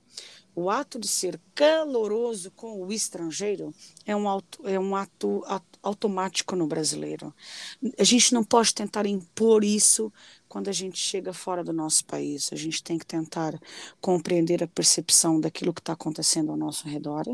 o 0.56 0.70
ato 0.70 0.98
de 0.98 1.08
ser 1.10 1.38
caloroso 1.54 2.50
com 2.52 2.82
o 2.82 2.94
estrangeiro 2.94 3.74
é 4.06 4.16
um, 4.16 4.30
auto, 4.30 4.66
é 4.66 4.80
um 4.80 4.96
ato 4.96 5.44
automático 5.84 6.56
no 6.56 6.66
brasileiro. 6.66 7.36
A 8.00 8.04
gente 8.06 8.34
não 8.34 8.42
pode 8.42 8.74
tentar 8.74 9.06
impor 9.06 9.66
isso 9.66 10.14
quando 10.56 10.70
a 10.70 10.72
gente 10.72 10.98
chega 10.98 11.34
fora 11.34 11.66
do 11.66 11.74
nosso 11.74 12.06
país. 12.06 12.50
A 12.54 12.56
gente 12.56 12.82
tem 12.82 12.98
que 12.98 13.06
tentar 13.06 13.60
compreender 14.00 14.64
a 14.64 14.68
percepção 14.70 15.38
daquilo 15.38 15.74
que 15.74 15.82
está 15.82 15.92
acontecendo 15.92 16.50
ao 16.50 16.56
nosso 16.56 16.88
redor 16.88 17.26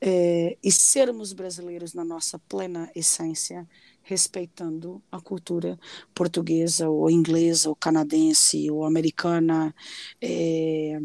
é, 0.00 0.56
e 0.62 0.70
sermos 0.70 1.32
brasileiros 1.32 1.94
na 1.94 2.04
nossa 2.04 2.38
plena 2.38 2.88
essência, 2.94 3.68
respeitando 4.04 5.02
a 5.10 5.20
cultura 5.20 5.76
portuguesa, 6.14 6.88
ou 6.88 7.10
inglesa, 7.10 7.68
ou 7.68 7.74
canadense, 7.74 8.70
ou 8.70 8.84
americana. 8.84 9.74
É, 10.22 11.00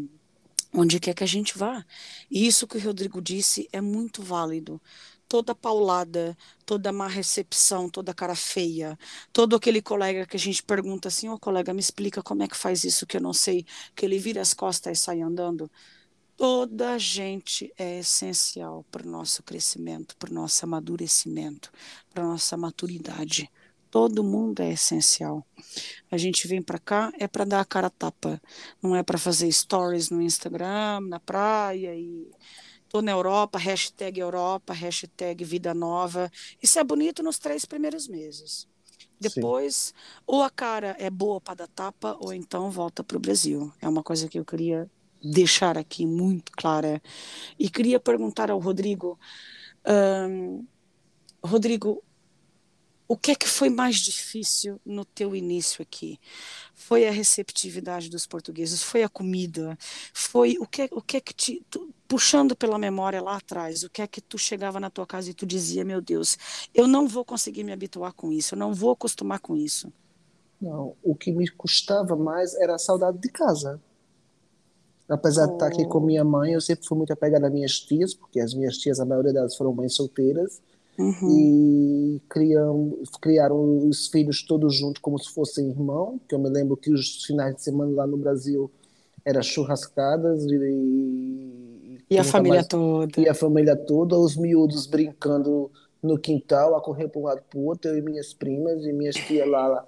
onde 0.72 1.00
quer 1.00 1.14
que 1.14 1.24
a 1.24 1.26
gente 1.26 1.56
vá. 1.56 1.84
E 2.30 2.46
isso 2.46 2.66
que 2.66 2.76
o 2.76 2.80
Rodrigo 2.80 3.20
disse 3.20 3.68
é 3.72 3.80
muito 3.80 4.22
válido. 4.22 4.80
Toda 5.28 5.54
paulada, 5.54 6.36
toda 6.66 6.92
má 6.92 7.06
recepção, 7.06 7.88
toda 7.88 8.12
cara 8.12 8.34
feia, 8.34 8.98
todo 9.32 9.54
aquele 9.54 9.80
colega 9.80 10.26
que 10.26 10.36
a 10.36 10.40
gente 10.40 10.62
pergunta 10.62 11.08
assim: 11.08 11.28
Ô 11.28 11.34
oh, 11.34 11.38
colega, 11.38 11.72
me 11.72 11.80
explica 11.80 12.22
como 12.22 12.42
é 12.42 12.48
que 12.48 12.56
faz 12.56 12.82
isso 12.84 13.06
que 13.06 13.16
eu 13.16 13.20
não 13.20 13.32
sei, 13.32 13.64
que 13.94 14.04
ele 14.04 14.18
vira 14.18 14.40
as 14.40 14.52
costas 14.54 14.98
e 14.98 15.00
sai 15.00 15.20
andando. 15.20 15.70
Toda 16.36 16.98
gente 16.98 17.72
é 17.78 17.98
essencial 18.00 18.84
para 18.90 19.06
o 19.06 19.10
nosso 19.10 19.42
crescimento, 19.42 20.16
para 20.16 20.30
o 20.30 20.34
nosso 20.34 20.64
amadurecimento, 20.64 21.70
para 22.12 22.24
a 22.24 22.26
nossa 22.26 22.56
maturidade. 22.56 23.48
Todo 23.90 24.22
mundo 24.22 24.60
é 24.60 24.72
essencial. 24.72 25.44
A 26.10 26.16
gente 26.16 26.46
vem 26.46 26.62
para 26.62 26.78
cá 26.78 27.12
é 27.18 27.26
para 27.26 27.44
dar 27.44 27.60
a 27.60 27.64
cara 27.64 27.88
a 27.88 27.90
tapa, 27.90 28.40
não 28.82 28.94
é 28.94 29.02
para 29.02 29.18
fazer 29.18 29.50
stories 29.50 30.10
no 30.10 30.22
Instagram, 30.22 31.00
na 31.08 31.18
praia 31.18 31.94
e 31.94 32.30
tô 32.88 33.02
na 33.02 33.12
Europa, 33.12 33.58
hashtag 33.58 34.20
Europa, 34.20 34.72
hashtag 34.72 35.44
Vida 35.44 35.74
Nova. 35.74 36.30
Isso 36.62 36.78
é 36.78 36.84
bonito 36.84 37.22
nos 37.22 37.38
três 37.38 37.64
primeiros 37.64 38.06
meses. 38.08 38.68
Depois, 39.18 39.74
Sim. 39.74 39.94
ou 40.26 40.42
a 40.42 40.50
cara 40.50 40.96
é 40.98 41.10
boa 41.10 41.40
para 41.40 41.56
dar 41.56 41.68
tapa, 41.68 42.16
ou 42.20 42.32
então 42.32 42.70
volta 42.70 43.04
para 43.04 43.18
o 43.18 43.20
Brasil. 43.20 43.70
É 43.80 43.88
uma 43.88 44.02
coisa 44.02 44.28
que 44.28 44.38
eu 44.38 44.44
queria 44.44 44.90
deixar 45.22 45.76
aqui 45.76 46.06
muito 46.06 46.50
clara. 46.52 47.02
E 47.58 47.68
queria 47.68 48.00
perguntar 48.00 48.50
ao 48.50 48.58
Rodrigo, 48.58 49.18
um, 49.86 50.66
Rodrigo, 51.44 52.02
o 53.10 53.16
que 53.16 53.32
é 53.32 53.34
que 53.34 53.48
foi 53.48 53.68
mais 53.68 53.96
difícil 53.96 54.80
no 54.86 55.04
teu 55.04 55.34
início 55.34 55.82
aqui? 55.82 56.16
Foi 56.76 57.08
a 57.08 57.10
receptividade 57.10 58.08
dos 58.08 58.24
portugueses? 58.24 58.84
Foi 58.84 59.02
a 59.02 59.08
comida? 59.08 59.76
Foi 60.14 60.56
o 60.60 60.64
que, 60.64 60.88
o 60.92 61.02
que 61.02 61.16
é 61.16 61.20
que 61.20 61.34
te 61.34 61.60
tu, 61.68 61.92
puxando 62.06 62.54
pela 62.54 62.78
memória 62.78 63.20
lá 63.20 63.36
atrás? 63.36 63.82
O 63.82 63.90
que 63.90 64.00
é 64.00 64.06
que 64.06 64.20
tu 64.20 64.38
chegava 64.38 64.78
na 64.78 64.90
tua 64.90 65.04
casa 65.08 65.28
e 65.28 65.34
tu 65.34 65.44
dizia, 65.44 65.84
meu 65.84 66.00
Deus, 66.00 66.38
eu 66.72 66.86
não 66.86 67.08
vou 67.08 67.24
conseguir 67.24 67.64
me 67.64 67.72
habituar 67.72 68.12
com 68.12 68.30
isso, 68.30 68.54
eu 68.54 68.58
não 68.60 68.72
vou 68.72 68.92
acostumar 68.92 69.40
com 69.40 69.56
isso? 69.56 69.92
Não, 70.62 70.94
o 71.02 71.12
que 71.12 71.32
me 71.32 71.48
custava 71.48 72.14
mais 72.14 72.54
era 72.54 72.76
a 72.76 72.78
saudade 72.78 73.18
de 73.18 73.28
casa. 73.28 73.82
Apesar 75.08 75.46
oh. 75.46 75.48
de 75.48 75.52
estar 75.54 75.66
aqui 75.66 75.84
com 75.84 75.98
oh. 75.98 76.06
minha 76.06 76.22
mãe, 76.22 76.52
eu 76.52 76.60
sempre 76.60 76.86
fui 76.86 76.96
muito 76.96 77.12
apegada 77.12 77.48
às 77.48 77.52
minhas 77.52 77.80
tias, 77.80 78.14
porque 78.14 78.38
as 78.38 78.54
minhas 78.54 78.78
tias, 78.78 79.00
a 79.00 79.04
maioria 79.04 79.32
delas 79.32 79.56
foram 79.56 79.74
mães 79.74 79.96
solteiras 79.96 80.62
Uhum. 81.00 81.30
E 81.30 82.22
criam, 82.28 82.98
criaram 83.22 83.88
os 83.88 84.08
filhos 84.08 84.42
todos 84.42 84.76
juntos 84.76 85.00
como 85.00 85.18
se 85.18 85.32
fossem 85.32 85.70
irmãos, 85.70 86.20
que 86.28 86.34
eu 86.34 86.38
me 86.38 86.50
lembro 86.50 86.76
que 86.76 86.92
os 86.92 87.24
finais 87.24 87.54
de 87.56 87.62
semana 87.62 87.90
lá 87.92 88.06
no 88.06 88.18
Brasil 88.18 88.70
eram 89.24 89.42
churrascadas 89.42 90.44
e, 90.44 91.98
e, 92.10 92.18
a 92.18 92.24
família 92.24 92.56
mais, 92.56 92.66
toda. 92.66 93.20
E 93.20 93.28
a 93.28 93.34
família 93.34 93.76
toda, 93.76 94.18
os 94.18 94.36
miúdos 94.36 94.86
brincando 94.86 95.70
no 96.02 96.18
quintal, 96.18 96.76
a 96.76 96.82
correr 96.82 97.08
para 97.08 97.20
um 97.20 97.24
lado 97.24 97.42
para 97.48 97.58
o 97.58 97.64
outro, 97.64 97.90
eu 97.90 97.98
e 97.98 98.02
minhas 98.02 98.34
primas 98.34 98.84
e 98.84 98.92
minhas 98.92 99.14
tias 99.14 99.48
lá 99.48 99.86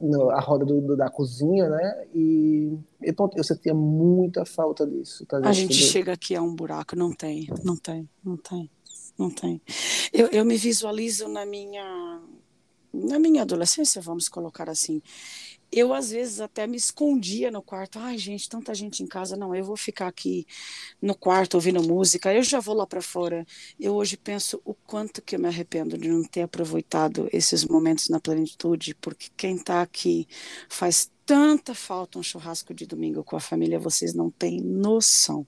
na 0.00 0.40
roda 0.40 0.64
do, 0.64 0.80
do, 0.80 0.96
da 0.96 1.10
cozinha, 1.10 1.68
né? 1.68 2.06
E, 2.14 2.72
e 3.02 3.12
pronto, 3.12 3.36
eu 3.36 3.44
sentia 3.44 3.74
muita 3.74 4.44
falta 4.46 4.86
disso. 4.86 5.24
Tá 5.26 5.38
a 5.42 5.52
gente 5.52 5.74
chega 5.74 6.12
aqui 6.12 6.34
a 6.34 6.42
um 6.42 6.54
buraco, 6.54 6.96
não 6.96 7.12
tem, 7.12 7.48
não 7.62 7.76
tem, 7.76 8.08
não 8.24 8.36
tem 8.36 8.70
não 9.18 9.30
tem. 9.30 9.60
Eu, 10.12 10.28
eu 10.28 10.44
me 10.44 10.56
visualizo 10.56 11.28
na 11.28 11.44
minha, 11.46 12.20
na 12.92 13.18
minha 13.18 13.42
adolescência, 13.42 14.00
vamos 14.02 14.28
colocar 14.28 14.68
assim. 14.68 15.02
eu 15.72 15.94
às 15.94 16.10
vezes 16.10 16.40
até 16.40 16.66
me 16.66 16.76
escondia 16.76 17.50
no 17.50 17.62
quarto. 17.62 17.98
Ai, 17.98 18.18
gente, 18.18 18.48
tanta 18.48 18.74
gente 18.74 19.02
em 19.02 19.06
casa, 19.06 19.36
não, 19.36 19.54
eu 19.54 19.64
vou 19.64 19.76
ficar 19.76 20.08
aqui 20.08 20.46
no 21.00 21.14
quarto 21.14 21.54
ouvindo 21.54 21.82
música, 21.82 22.34
eu 22.34 22.42
já 22.42 22.60
vou 22.60 22.74
lá 22.74 22.86
para 22.86 23.02
fora. 23.02 23.46
Eu 23.78 23.94
hoje 23.94 24.16
penso 24.16 24.60
o 24.64 24.74
quanto 24.74 25.22
que 25.22 25.36
eu 25.36 25.40
me 25.40 25.48
arrependo 25.48 25.96
de 25.98 26.08
não 26.08 26.24
ter 26.24 26.42
aproveitado 26.42 27.28
esses 27.32 27.64
momentos 27.64 28.08
na 28.08 28.20
plenitude, 28.20 28.94
porque 28.96 29.28
quem 29.36 29.56
está 29.56 29.82
aqui 29.82 30.26
faz 30.68 31.10
tanta 31.24 31.74
falta 31.74 32.18
um 32.18 32.22
churrasco 32.22 32.74
de 32.74 32.86
domingo 32.86 33.22
com 33.24 33.36
a 33.36 33.40
família, 33.40 33.78
vocês 33.78 34.14
não 34.14 34.30
têm 34.30 34.60
noção. 34.60 35.46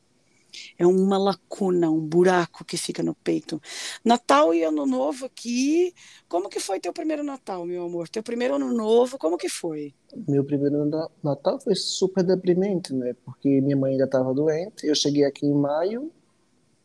É 0.78 0.86
uma 0.86 1.18
lacuna, 1.18 1.90
um 1.90 2.00
buraco 2.00 2.64
que 2.64 2.76
fica 2.76 3.03
no 3.03 3.14
peito. 3.14 3.61
Natal 4.05 4.53
e 4.55 4.62
Ano 4.62 4.86
Novo 4.86 5.26
aqui. 5.26 5.94
Como 6.28 6.48
que 6.48 6.61
foi 6.61 6.80
teu 6.80 6.92
primeiro 6.92 7.22
Natal, 7.22 7.64
meu 7.64 7.84
amor? 7.84 8.09
Teu 8.09 8.22
primeiro 8.22 8.57
Ano 8.57 8.72
Novo, 8.72 9.18
como 9.18 9.36
que 9.36 9.48
foi? 9.48 9.94
Meu 10.28 10.44
primeiro 10.44 10.84
Natal 11.22 11.61
foi 11.61 11.74
super 11.74 12.22
deprimente, 12.22 12.92
né? 12.92 13.14
Porque 13.24 13.61
minha 13.61 13.76
mãe 13.76 13.92
ainda 13.92 14.05
estava 14.05 14.32
doente. 14.34 14.86
Eu 14.86 14.94
cheguei 14.94 15.24
aqui 15.24 15.46
em 15.46 15.55
maio, 15.55 16.11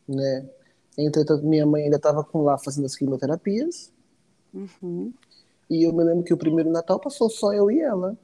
né? 0.08 0.48
Entretanto, 0.98 1.46
minha 1.46 1.66
mãe 1.66 1.84
ainda 1.84 1.98
estava 1.98 2.24
com 2.24 2.42
lá 2.42 2.58
fazendo 2.58 2.86
as 2.86 2.96
quimioterapias. 2.96 3.92
Uhum. 4.54 5.14
E 5.70 5.84
eu 5.84 5.94
me 5.94 6.04
lembro 6.04 6.24
que 6.24 6.34
o 6.34 6.38
primeiro 6.38 6.72
Natal 6.72 7.00
passou 7.00 7.30
só 7.30 7.54
eu 7.54 7.70
e 7.70 7.80
ela. 7.80 8.18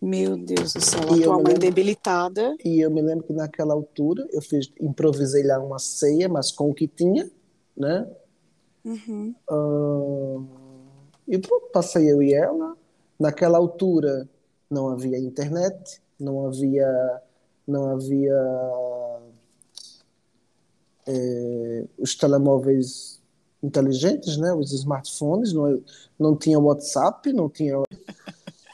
Meu 0.00 0.36
Deus 0.36 0.74
do 0.74 0.80
céu, 0.80 1.00
a 1.00 1.06
tua 1.06 1.34
mãe 1.34 1.44
lembro, 1.44 1.58
debilitada. 1.58 2.56
E 2.64 2.80
eu 2.80 2.90
me 2.90 3.00
lembro 3.00 3.24
que 3.24 3.32
naquela 3.32 3.72
altura 3.72 4.26
eu 4.32 4.42
fiz, 4.42 4.70
improvisei 4.80 5.42
lá 5.42 5.58
uma 5.58 5.78
ceia, 5.78 6.28
mas 6.28 6.52
com 6.52 6.70
o 6.70 6.74
que 6.74 6.86
tinha, 6.86 7.30
né? 7.76 8.06
Uhum. 8.84 9.34
Uh, 9.50 10.46
e 11.26 11.38
pronto, 11.38 11.70
passei 11.72 12.10
eu 12.10 12.22
e 12.22 12.34
ela. 12.34 12.76
Naquela 13.18 13.56
altura 13.56 14.28
não 14.70 14.88
havia 14.88 15.18
internet, 15.18 16.02
não 16.18 16.46
havia, 16.46 17.22
não 17.66 17.90
havia 17.90 18.36
é, 21.06 21.84
os 21.98 22.14
telemóveis 22.14 23.22
inteligentes, 23.62 24.36
né? 24.36 24.52
Os 24.52 24.72
smartphones, 24.72 25.52
não, 25.52 25.82
não 26.18 26.36
tinha 26.36 26.58
WhatsApp, 26.58 27.32
não 27.32 27.48
tinha 27.48 27.78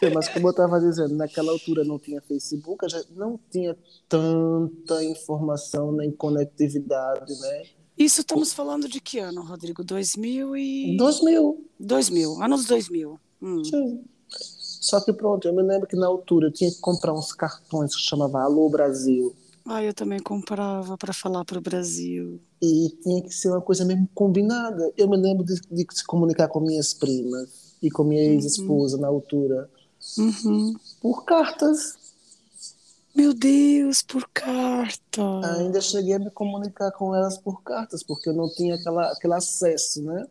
mas 0.09 0.29
como 0.29 0.47
eu 0.47 0.51
estava 0.51 0.81
dizendo, 0.81 1.15
naquela 1.15 1.53
altura 1.53 1.85
não 1.85 1.99
tinha 1.99 2.21
Facebook, 2.23 2.87
não 3.15 3.39
tinha 3.51 3.77
tanta 4.09 5.05
informação 5.05 5.93
nem 5.93 6.11
conectividade, 6.11 7.39
né? 7.41 7.63
Isso 7.99 8.23
estamos 8.23 8.53
falando 8.55 8.89
de 8.89 8.99
que 8.99 9.19
ano, 9.19 9.43
Rodrigo? 9.43 9.85
2000 9.85 10.57
e... 10.57 10.97
2000. 10.97 11.67
2000, 11.79 12.43
anos 12.43 12.65
2000. 12.65 13.21
Hum. 13.43 13.65
Sim. 13.65 14.05
Só 14.29 15.01
que 15.01 15.13
pronto, 15.13 15.47
eu 15.47 15.55
me 15.55 15.63
lembro 15.63 15.87
que 15.87 15.97
na 15.97 16.07
altura 16.07 16.47
eu 16.47 16.53
tinha 16.53 16.71
que 16.71 16.81
comprar 16.81 17.13
uns 17.13 17.33
cartões 17.33 17.95
que 17.95 18.01
chamava 18.01 18.41
Alô 18.41 18.71
Brasil. 18.71 19.35
Ah, 19.67 19.85
eu 19.85 19.93
também 19.93 20.19
comprava 20.19 20.97
para 20.97 21.13
falar 21.13 21.45
para 21.45 21.59
o 21.59 21.61
Brasil. 21.61 22.41
E 22.63 22.89
tinha 23.03 23.23
que 23.23 23.31
ser 23.31 23.51
uma 23.51 23.61
coisa 23.61 23.85
mesmo 23.85 24.09
combinada. 24.15 24.91
Eu 24.97 25.09
me 25.09 25.19
lembro 25.19 25.45
de, 25.45 25.61
de 25.71 25.87
se 25.93 26.05
comunicar 26.05 26.49
com 26.49 26.61
minhas 26.61 26.95
primas 26.95 27.77
e 27.83 27.91
com 27.91 28.03
minha 28.03 28.25
uhum. 28.25 28.31
ex-esposa 28.31 28.97
uhum. 28.97 29.03
na 29.03 29.09
altura 29.09 29.69
Uhum. 30.19 30.75
Por 31.01 31.25
cartas. 31.25 31.99
Meu 33.15 33.35
Deus, 33.35 34.03
por 34.03 34.29
carta. 34.33 35.23
Ainda 35.59 35.81
cheguei 35.81 36.15
a 36.15 36.19
me 36.19 36.31
comunicar 36.31 36.93
com 36.93 37.15
elas 37.15 37.37
por 37.39 37.63
cartas, 37.63 38.03
porque 38.03 38.29
eu 38.29 38.35
não 38.35 38.49
tinha 38.49 38.77
aquela, 38.77 39.11
aquele 39.11 39.35
acesso, 39.35 40.03
né? 40.03 40.27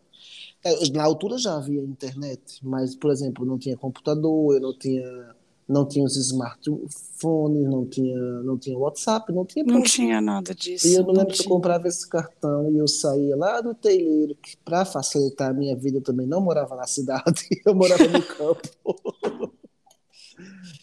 É, 0.63 0.89
na 0.91 1.03
altura 1.03 1.37
já 1.37 1.55
havia 1.55 1.81
internet, 1.81 2.59
mas, 2.63 2.95
por 2.95 3.11
exemplo, 3.11 3.45
não 3.45 3.57
tinha 3.57 3.77
computador, 3.77 4.55
eu 4.55 4.61
não 4.61 4.77
tinha, 4.77 5.35
não 5.67 5.85
tinha 5.85 6.05
os 6.05 6.17
smartphones, 6.17 7.63
não 7.69 7.85
tinha, 7.85 8.17
não 8.43 8.57
tinha 8.57 8.77
WhatsApp, 8.77 9.31
não 9.31 9.45
tinha. 9.45 9.63
Não 9.65 9.83
tinha 9.83 10.19
nada 10.19 10.55
disso. 10.55 10.87
E 10.87 10.95
eu 10.95 11.05
me 11.05 11.13
lembro 11.13 11.33
que 11.33 11.41
eu 11.41 11.49
comprava 11.49 11.87
esse 11.87 12.07
cartão 12.07 12.71
e 12.71 12.77
eu 12.77 12.87
saía 12.87 13.37
lá 13.37 13.61
do 13.61 13.73
telheiro, 13.73 14.35
que 14.35 14.57
para 14.57 14.83
facilitar 14.83 15.51
a 15.51 15.53
minha 15.53 15.75
vida 15.75 15.97
eu 15.97 16.03
também 16.03 16.27
não 16.27 16.41
morava 16.41 16.75
na 16.75 16.87
cidade, 16.87 17.47
eu 17.65 17.75
morava 17.75 18.07
no 18.07 18.23
campo. 18.23 18.69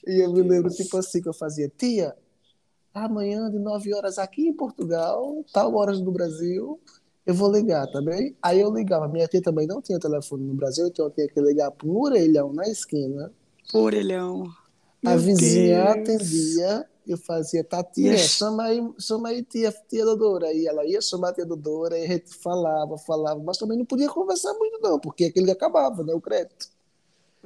E 0.07 0.23
eu 0.23 0.33
me 0.33 0.43
lembro, 0.43 0.71
tipo 0.71 0.97
assim, 0.97 1.21
que 1.21 1.29
eu 1.29 1.35
fazia, 1.35 1.71
tia, 1.77 2.17
amanhã 2.95 3.51
de 3.51 3.59
9 3.59 3.93
horas 3.95 4.19
aqui 4.19 4.49
em 4.49 4.53
Portugal, 4.53 5.45
tal 5.53 5.75
horas 5.75 6.01
no 6.01 6.13
Brasil, 6.13 6.81
eu 7.27 7.35
vou 7.35 7.51
ligar, 7.51 7.87
tá 7.91 8.01
bem? 8.01 8.37
Aí 8.41 8.61
eu 8.61 8.73
ligava, 8.73 9.09
minha 9.09 9.27
tia 9.27 9.43
também 9.43 9.67
não 9.67 9.83
tinha 9.83 9.99
telefone 9.99 10.45
no 10.45 10.55
Brasil, 10.55 10.87
então 10.87 11.07
eu 11.07 11.11
tinha 11.11 11.29
que 11.29 11.41
ligar 11.41 11.73
um 11.85 12.01
orelhão 12.01 12.53
na 12.53 12.69
esquina. 12.69 13.33
Orelhão. 13.75 14.45
A 15.05 15.11
Meu 15.11 15.19
vizinha 15.19 15.93
Deus. 15.95 16.19
atendia, 16.19 16.87
eu 17.07 17.19
fazia, 17.19 17.65
tá 17.65 17.83
tia, 17.83 18.13
yes. 18.13 18.31
chama 18.31 18.65
aí, 18.65 18.81
chama 18.99 19.29
aí 19.31 19.43
tia, 19.43 19.75
tia 19.89 20.05
Dodora. 20.05 20.47
Aí 20.47 20.67
ela 20.67 20.87
ia 20.87 21.01
chamar 21.01 21.31
a 21.31 21.33
tia 21.33 21.45
Dodora, 21.45 21.99
e 21.99 22.05
a 22.05 22.07
gente 22.07 22.33
falava, 22.33 22.97
falava, 22.97 23.43
mas 23.43 23.59
também 23.59 23.77
não 23.77 23.85
podia 23.85 24.09
conversar 24.09 24.55
muito 24.55 24.79
não, 24.81 24.99
porque 25.01 25.25
aquele 25.25 25.51
acabava, 25.51 26.05
né, 26.05 26.15
o 26.15 26.21
crédito. 26.21 26.69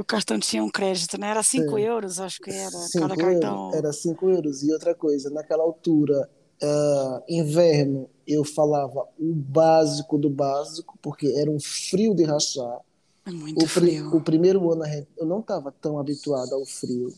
O 0.00 0.04
cartão 0.04 0.38
tinha 0.38 0.64
um 0.64 0.70
crédito, 0.70 1.20
né? 1.20 1.28
Era 1.28 1.42
5 1.42 1.78
euros, 1.78 2.18
acho 2.18 2.40
que 2.40 2.50
era, 2.50 2.70
cinco 2.70 3.06
cada 3.06 3.16
cartão. 3.20 3.64
Euros, 3.66 3.74
era 3.76 3.92
5 3.92 4.30
euros. 4.30 4.62
E 4.62 4.72
outra 4.72 4.94
coisa, 4.94 5.28
naquela 5.28 5.62
altura, 5.62 6.26
uh, 6.62 7.22
inverno, 7.28 8.08
eu 8.26 8.42
falava 8.42 9.06
o 9.18 9.34
básico 9.34 10.16
do 10.16 10.30
básico, 10.30 10.98
porque 11.02 11.26
era 11.36 11.50
um 11.50 11.60
frio 11.60 12.14
de 12.14 12.24
rachar. 12.24 12.80
É 13.26 13.30
muito 13.30 13.62
o, 13.62 13.68
frio. 13.68 14.16
O 14.16 14.22
primeiro 14.22 14.72
ano 14.72 14.84
eu 15.18 15.26
não 15.26 15.40
estava 15.40 15.70
tão 15.70 15.98
habituado 15.98 16.54
ao 16.54 16.64
frio. 16.64 17.12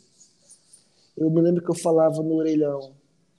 Eu 1.16 1.30
me 1.30 1.40
lembro 1.40 1.62
que 1.62 1.70
eu 1.70 1.76
falava 1.76 2.20
no 2.20 2.34
orelhão 2.34 2.94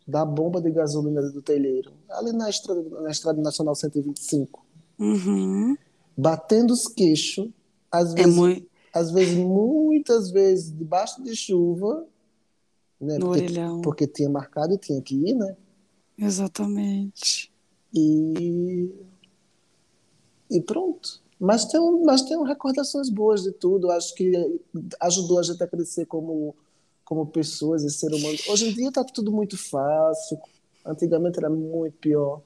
da 0.08 0.24
bomba 0.24 0.62
de 0.62 0.72
gasolina 0.72 1.22
do 1.22 1.42
telheiro, 1.42 1.92
ali 2.12 2.32
na 2.32 2.50
estrada, 2.50 2.82
na 3.02 3.12
estrada 3.12 3.42
nacional 3.42 3.76
125. 3.76 4.66
Uhum. 4.98 5.76
Batendo 6.16 6.72
os 6.72 6.88
queixos, 6.88 7.50
às 7.92 8.14
é 8.14 8.16
vezes. 8.16 8.34
É 8.34 8.40
muito 8.40 8.73
às 8.94 9.12
vezes, 9.12 9.36
muitas 9.36 10.30
vezes, 10.30 10.72
debaixo 10.72 11.24
de 11.24 11.36
chuva, 11.36 12.06
né? 13.02 13.18
No 13.18 13.28
porque, 13.28 13.42
orelhão. 13.44 13.82
porque 13.82 14.08
tinha 14.08 14.30
marcado 14.30 14.74
e 14.74 14.78
tinha 14.78 15.02
que 15.02 15.16
ir, 15.16 15.34
né? 15.34 15.58
Exatamente. 16.18 17.52
E, 17.94 18.90
e 20.50 20.62
pronto. 20.62 21.22
Mas 21.40 21.66
tem, 21.66 21.82
mas 22.06 22.22
tem 22.22 22.42
recordações 22.46 23.10
boas 23.10 23.44
de 23.44 23.52
tudo. 23.52 23.92
Acho 23.92 24.14
que 24.14 24.32
ajudou 25.02 25.40
a 25.40 25.44
gente 25.44 25.62
a 25.62 25.68
crescer 25.68 26.06
como, 26.06 26.56
como 27.04 27.26
pessoas 27.26 27.84
e 27.84 27.90
ser 27.90 28.14
humanos. 28.14 28.48
Hoje 28.48 28.70
em 28.70 28.74
dia 28.74 28.90
está 28.90 29.04
tudo 29.04 29.32
muito 29.32 29.58
fácil. 29.58 30.40
Antigamente 30.86 31.40
era 31.40 31.50
muito 31.50 31.98
pior. 31.98 32.42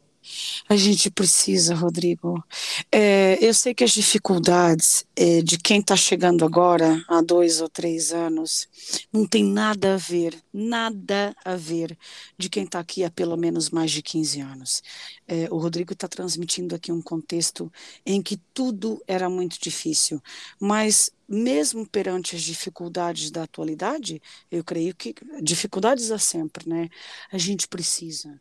A 0.69 0.75
gente 0.75 1.09
precisa, 1.09 1.73
Rodrigo. 1.73 2.43
É, 2.91 3.38
eu 3.41 3.53
sei 3.53 3.73
que 3.73 3.84
as 3.84 3.91
dificuldades 3.91 5.05
é, 5.15 5.41
de 5.41 5.57
quem 5.57 5.80
está 5.80 5.95
chegando 5.95 6.43
agora, 6.43 7.03
há 7.07 7.21
dois 7.21 7.61
ou 7.61 7.69
três 7.69 8.11
anos, 8.11 8.67
não 9.11 9.25
tem 9.25 9.43
nada 9.43 9.93
a 9.93 9.97
ver, 9.97 10.38
nada 10.53 11.36
a 11.43 11.55
ver 11.55 11.97
de 12.38 12.49
quem 12.49 12.63
está 12.63 12.80
aqui 12.80 13.03
há 13.03 13.11
pelo 13.11 13.38
menos 13.38 13.69
mais 13.69 13.91
de 13.91 14.01
15 14.01 14.41
anos. 14.41 14.84
É, 15.28 15.47
o 15.51 15.57
Rodrigo 15.57 15.93
está 15.93 16.07
transmitindo 16.07 16.75
aqui 16.75 16.91
um 16.91 17.01
contexto 17.01 17.71
em 18.05 18.21
que 18.21 18.38
tudo 18.53 19.01
era 19.07 19.30
muito 19.30 19.57
difícil, 19.61 20.21
mas 20.59 21.11
mesmo 21.28 21.86
perante 21.86 22.36
as 22.36 22.41
dificuldades 22.41 23.30
da 23.30 23.43
atualidade, 23.43 24.21
eu 24.49 24.63
creio 24.63 24.95
que 24.95 25.13
dificuldades 25.41 26.09
há 26.09 26.17
sempre, 26.17 26.69
né? 26.69 26.89
A 27.32 27.38
gente 27.38 27.67
precisa 27.67 28.39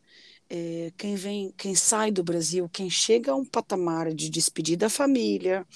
é, 0.48 0.92
quem 0.96 1.14
vem, 1.14 1.52
quem 1.56 1.74
sai 1.74 2.10
do 2.10 2.22
Brasil, 2.22 2.68
quem 2.68 2.88
chega 2.88 3.32
a 3.32 3.36
um 3.36 3.44
patamar 3.44 4.12
de 4.14 4.30
despedir 4.30 4.76
da 4.76 4.88
família, 4.88 5.66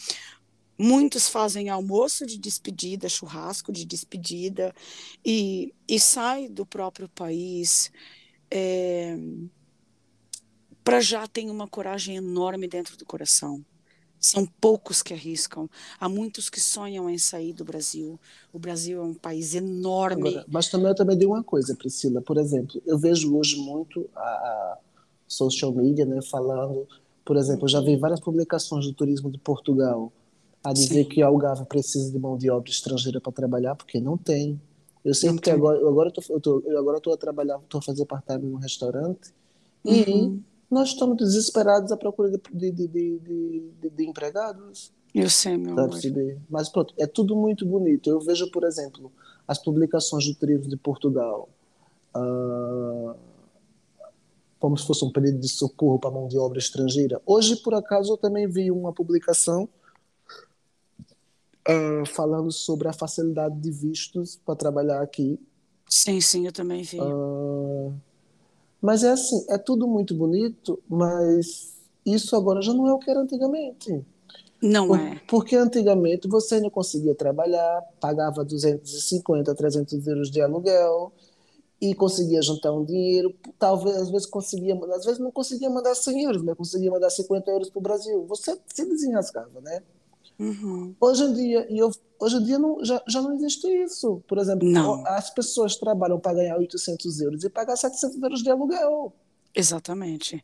muitos 0.78 1.28
fazem 1.28 1.68
almoço 1.68 2.24
de 2.24 2.38
despedida, 2.38 3.08
churrasco 3.08 3.72
de 3.72 3.84
despedida 3.84 4.74
e, 5.24 5.74
e 5.86 6.00
sai 6.00 6.48
do 6.48 6.64
próprio 6.64 7.08
país. 7.08 7.90
É, 8.50 9.16
para 10.82 11.00
já 11.00 11.26
tem 11.26 11.50
uma 11.50 11.68
coragem 11.68 12.16
enorme 12.16 12.66
dentro 12.66 12.96
do 12.96 13.04
coração. 13.04 13.64
São 14.20 14.46
poucos 14.60 15.02
que 15.02 15.14
arriscam. 15.14 15.68
Há 15.98 16.08
muitos 16.08 16.50
que 16.50 16.60
sonham 16.60 17.08
em 17.08 17.16
sair 17.16 17.54
do 17.54 17.64
Brasil. 17.64 18.20
O 18.52 18.58
Brasil 18.58 19.00
é 19.00 19.04
um 19.04 19.14
país 19.14 19.54
enorme. 19.54 20.28
Agora, 20.28 20.46
mas 20.46 20.68
também 20.68 20.88
eu 20.88 20.94
também 20.94 21.16
digo 21.16 21.32
uma 21.32 21.42
coisa, 21.42 21.74
Priscila. 21.74 22.20
Por 22.20 22.36
exemplo, 22.36 22.82
eu 22.86 22.98
vejo 22.98 23.34
hoje 23.34 23.56
muito 23.56 24.08
a, 24.14 24.20
a 24.20 24.78
social 25.26 25.72
media, 25.72 26.04
né, 26.04 26.20
falando. 26.20 26.86
Por 27.24 27.36
exemplo, 27.36 27.64
eu 27.64 27.68
já 27.68 27.80
vi 27.80 27.96
várias 27.96 28.20
publicações 28.20 28.84
do 28.86 28.92
turismo 28.92 29.30
de 29.30 29.38
Portugal 29.38 30.12
a 30.62 30.72
dizer 30.72 31.04
Sim. 31.04 31.08
que 31.08 31.22
Algarve 31.22 31.64
precisa 31.64 32.12
de 32.12 32.18
mão 32.18 32.36
de 32.36 32.50
obra 32.50 32.70
estrangeira 32.70 33.20
para 33.20 33.32
trabalhar, 33.32 33.74
porque 33.74 33.98
não 33.98 34.18
tem. 34.18 34.60
Eu 35.02 35.14
sei 35.14 35.32
porque 35.32 35.50
agora, 35.50 35.78
agora 35.78 36.12
eu 36.28 36.40
tô, 36.40 36.62
eu 36.66 36.78
agora 36.78 36.98
estou 36.98 37.14
a 37.14 37.16
trabalhar, 37.16 37.58
estou 37.58 37.78
a 37.78 37.82
fazer 37.82 38.04
part-time 38.04 38.44
num 38.44 38.58
restaurante 38.58 39.32
uhum. 39.82 39.94
e 39.94 40.42
nós 40.70 40.90
estamos 40.90 41.16
desesperados 41.16 41.90
à 41.90 41.96
procura 41.96 42.30
de, 42.30 42.38
de, 42.52 42.70
de, 42.70 43.70
de, 43.90 44.06
empregados. 44.06 44.92
Eu 45.12 45.28
sei, 45.28 45.56
meu 45.56 45.72
amor. 45.72 45.98
Mas 46.48 46.68
pronto, 46.68 46.94
é 46.96 47.06
tudo 47.06 47.34
muito 47.34 47.66
bonito. 47.66 48.08
Eu 48.08 48.20
vejo, 48.20 48.48
por 48.52 48.62
exemplo, 48.62 49.10
as 49.48 49.58
publicações 49.58 50.24
do 50.26 50.34
Triunfo 50.36 50.68
de 50.68 50.76
Portugal, 50.76 51.48
uh, 52.16 53.14
como 54.60 54.76
se 54.78 54.86
fosse 54.86 55.04
um 55.04 55.10
pedido 55.10 55.40
de 55.40 55.48
socorro 55.48 55.98
para 55.98 56.10
a 56.10 56.12
mão 56.12 56.28
de 56.28 56.38
obra 56.38 56.60
estrangeira. 56.60 57.20
Hoje, 57.26 57.56
por 57.56 57.74
acaso, 57.74 58.12
eu 58.12 58.16
também 58.16 58.46
vi 58.46 58.70
uma 58.70 58.92
publicação 58.92 59.68
uh, 61.68 62.06
falando 62.06 62.52
sobre 62.52 62.86
a 62.86 62.92
facilidade 62.92 63.56
de 63.56 63.72
vistos 63.72 64.36
para 64.44 64.54
trabalhar 64.54 65.02
aqui. 65.02 65.40
Sim, 65.88 66.20
sim, 66.20 66.46
eu 66.46 66.52
também 66.52 66.84
vi. 66.84 67.00
Uh, 67.00 67.92
mas 68.80 69.02
é 69.04 69.10
assim, 69.10 69.44
é 69.48 69.58
tudo 69.58 69.86
muito 69.86 70.14
bonito, 70.14 70.82
mas 70.88 71.74
isso 72.04 72.34
agora 72.34 72.62
já 72.62 72.72
não 72.72 72.86
é 72.88 72.92
o 72.92 72.98
que 72.98 73.10
era 73.10 73.20
antigamente. 73.20 74.04
Não 74.62 74.88
Por, 74.88 74.98
é. 74.98 75.20
Porque 75.26 75.56
antigamente 75.56 76.28
você 76.28 76.56
ainda 76.56 76.70
conseguia 76.70 77.14
trabalhar, 77.14 77.82
pagava 78.00 78.44
250, 78.44 79.54
300 79.54 80.06
euros 80.06 80.30
de 80.30 80.40
aluguel 80.40 81.12
e 81.80 81.94
conseguia 81.94 82.42
juntar 82.42 82.72
um 82.72 82.84
dinheiro. 82.84 83.34
Talvez, 83.58 83.96
às 83.96 84.10
vezes, 84.10 84.26
conseguia, 84.26 84.78
às 84.94 85.04
vezes 85.04 85.18
não 85.18 85.30
conseguia 85.30 85.70
mandar 85.70 85.94
100 85.94 86.24
euros, 86.24 86.42
mas 86.42 86.56
conseguia 86.56 86.90
mandar 86.90 87.08
50 87.08 87.50
euros 87.50 87.70
para 87.70 87.78
o 87.78 87.82
Brasil. 87.82 88.26
Você 88.26 88.58
se 88.72 88.84
desenrascava, 88.84 89.60
né? 89.62 89.82
Uhum. 90.40 90.96
Hoje 90.98 91.22
em 91.22 91.34
dia, 91.34 91.66
e 91.70 91.78
eu, 91.78 91.90
hoje 92.18 92.36
em 92.36 92.44
dia 92.44 92.58
não, 92.58 92.82
já, 92.82 93.02
já 93.06 93.20
não 93.20 93.34
existe 93.34 93.66
isso. 93.68 94.24
Por 94.26 94.38
exemplo, 94.38 94.66
não. 94.66 95.06
as 95.06 95.28
pessoas 95.28 95.76
trabalham 95.76 96.18
para 96.18 96.32
ganhar 96.32 96.56
800 96.56 97.20
euros 97.20 97.44
e 97.44 97.50
pagar 97.50 97.76
700 97.76 98.22
euros 98.22 98.42
de 98.42 98.50
aluguel. 98.50 99.14
Exatamente. 99.54 100.42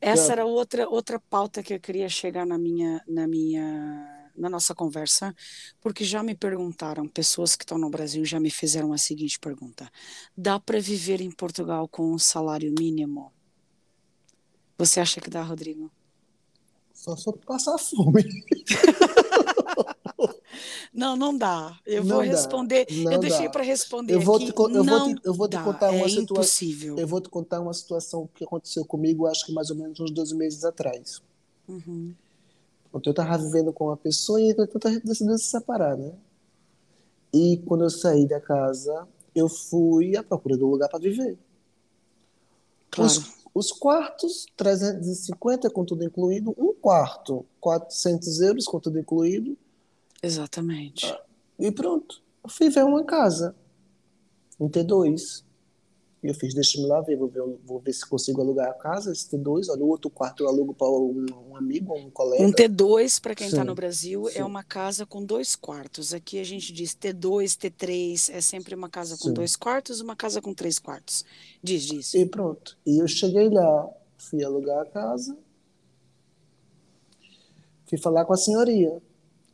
Essa 0.00 0.32
era 0.32 0.44
outra 0.44 0.86
outra 0.88 1.18
pauta 1.18 1.62
que 1.62 1.72
eu 1.72 1.80
queria 1.80 2.08
chegar 2.08 2.44
na 2.44 2.58
minha 2.58 3.00
na 3.08 3.26
minha 3.26 4.28
na 4.36 4.50
nossa 4.50 4.74
conversa, 4.74 5.34
porque 5.80 6.04
já 6.04 6.22
me 6.22 6.34
perguntaram, 6.34 7.08
pessoas 7.08 7.56
que 7.56 7.64
estão 7.64 7.78
no 7.78 7.90
Brasil 7.90 8.24
já 8.24 8.38
me 8.38 8.50
fizeram 8.50 8.92
a 8.92 8.98
seguinte 8.98 9.38
pergunta: 9.38 9.90
dá 10.36 10.60
para 10.60 10.80
viver 10.80 11.20
em 11.20 11.30
Portugal 11.30 11.88
com 11.88 12.12
um 12.12 12.18
salário 12.18 12.72
mínimo? 12.78 13.32
Você 14.76 15.00
acha 15.00 15.20
que 15.20 15.30
dá, 15.30 15.42
Rodrigo? 15.42 15.90
Só 16.98 17.14
se 17.14 17.32
passar 17.46 17.78
fome. 17.78 18.24
Não, 20.92 21.16
não 21.16 21.36
dá. 21.36 21.78
Eu 21.86 22.02
não 22.02 22.16
vou 22.16 22.24
dá. 22.24 22.30
responder. 22.32 22.86
Não 22.90 23.12
eu 23.12 23.20
deixei 23.20 23.48
para 23.48 23.62
responder. 23.62 24.14
Eu 24.14 24.20
vou. 24.20 24.38
Te, 24.40 24.48
eu, 24.48 24.82
vou 24.82 25.14
te, 25.14 25.20
eu 25.24 25.34
vou 25.34 25.48
te 25.48 25.56
contar 25.62 25.90
uma 25.90 26.06
é 26.06 26.08
situação. 26.08 26.22
Impossível. 26.22 26.98
Eu 26.98 27.06
vou 27.06 27.20
te 27.20 27.28
contar 27.28 27.60
uma 27.60 27.72
situação 27.72 28.28
que 28.34 28.42
aconteceu 28.42 28.84
comigo, 28.84 29.26
acho 29.28 29.46
que 29.46 29.52
mais 29.52 29.70
ou 29.70 29.76
menos 29.76 30.00
uns 30.00 30.10
dois 30.10 30.32
meses 30.32 30.64
atrás. 30.64 31.22
Uhum. 31.68 32.12
Eu 32.92 33.10
estava 33.10 33.38
vivendo 33.38 33.72
com 33.72 33.84
uma 33.84 33.96
pessoa 33.96 34.40
e 34.40 34.50
a 34.50 34.56
gente 34.56 35.04
decidiu 35.04 35.38
se 35.38 35.44
separar, 35.44 35.96
né? 35.96 36.12
E 37.32 37.58
quando 37.64 37.84
eu 37.84 37.90
saí 37.90 38.26
da 38.26 38.40
casa, 38.40 39.06
eu 39.36 39.48
fui 39.48 40.16
à 40.16 40.24
procura 40.24 40.56
de 40.56 40.64
um 40.64 40.68
lugar 40.68 40.88
para 40.88 40.98
viver. 40.98 41.38
Claro. 42.90 43.08
Os, 43.08 43.37
os, 43.54 43.72
quartos, 43.72 44.46
350 44.56 45.70
com 45.70 45.84
tudo 45.84 46.04
incluído. 46.04 46.54
Um 46.56 46.72
quarto, 46.74 47.44
400 47.60 48.40
euros 48.40 48.64
com 48.66 48.78
tudo 48.78 48.98
incluído. 48.98 49.56
Exatamente. 50.22 51.14
E 51.58 51.70
pronto. 51.70 52.22
Eu 52.42 52.50
fui 52.50 52.68
ver 52.68 52.84
uma 52.84 53.04
casa 53.04 53.54
em 54.60 54.68
T2. 54.68 55.44
E 56.22 56.26
eu 56.26 56.34
fiz, 56.34 56.52
deixa-me 56.52 56.86
lá 56.86 57.00
ver 57.00 57.16
vou, 57.16 57.28
ver, 57.28 57.42
vou 57.64 57.78
ver 57.78 57.92
se 57.92 58.04
consigo 58.04 58.40
alugar 58.40 58.68
a 58.68 58.74
casa, 58.74 59.12
esse 59.12 59.28
T2. 59.30 59.66
Olha, 59.70 59.84
o 59.84 59.88
outro 59.88 60.10
quarto 60.10 60.42
eu 60.42 60.48
alugo 60.48 60.74
para 60.74 60.88
um, 60.88 61.26
um, 61.50 61.56
amigo, 61.56 61.94
um 61.94 62.10
colega. 62.10 62.42
Um 62.42 62.50
T2, 62.50 63.20
para 63.20 63.36
quem 63.36 63.46
está 63.46 63.64
no 63.64 63.74
Brasil, 63.74 64.28
é 64.28 64.32
sim. 64.32 64.38
é 64.40 64.44
uma 64.44 64.64
casa 64.64 65.06
com 65.06 65.24
dois 65.24 65.54
quartos. 65.54 66.12
Aqui 66.12 66.40
a 66.40 66.44
gente 66.44 66.72
diz 66.72 66.92
T2, 66.92 67.56
T3, 67.56 68.34
é 68.34 68.40
sempre 68.40 68.74
uma 68.74 68.88
casa 68.88 69.16
com 69.16 69.28
sim. 69.28 69.32
dois 69.32 69.54
quartos, 69.54 70.00
uma 70.00 70.16
casa 70.16 70.42
com 70.42 70.52
três 70.52 70.80
quartos. 70.80 71.24
Diz 71.62 71.82
disso. 71.82 72.16
E 72.16 72.26
pronto. 72.26 72.76
E 72.84 73.00
eu 73.00 73.06
cheguei 73.06 73.48
lá, 73.48 73.88
fui 74.16 74.42
alugar 74.42 74.80
a 74.80 74.86
casa, 74.86 75.38
fui 77.86 77.98
falar 77.98 78.24
com 78.24 78.32
a 78.32 78.36
senhoria. 78.36 79.00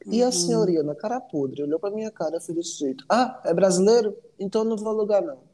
E 0.07 0.23
a 0.23 0.27
uhum. 0.27 0.33
senhoria, 0.33 0.83
na 0.83 0.95
cara 0.95 1.21
podre, 1.21 1.63
olhou 1.63 1.79
para 1.79 1.95
minha 1.95 2.11
cara 2.11 2.37
e 2.37 2.41
fez 2.41 2.57
desse 2.57 2.79
jeito: 2.79 3.05
Ah, 3.09 3.41
é 3.45 3.55
brasileiro? 3.55 4.17
Então 4.39 4.65
não 4.65 4.77
vou 4.77 4.89
alugar, 4.89 5.23
não. 5.23 5.54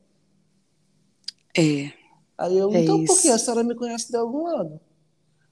É. 1.56 1.92
Aí 2.38 2.56
eu, 2.56 2.72
é 2.72 2.82
então 2.82 3.04
por 3.04 3.20
que? 3.20 3.28
A 3.28 3.38
senhora 3.38 3.62
me 3.62 3.74
conhece 3.74 4.10
de 4.10 4.16
algum 4.16 4.44
lado? 4.44 4.80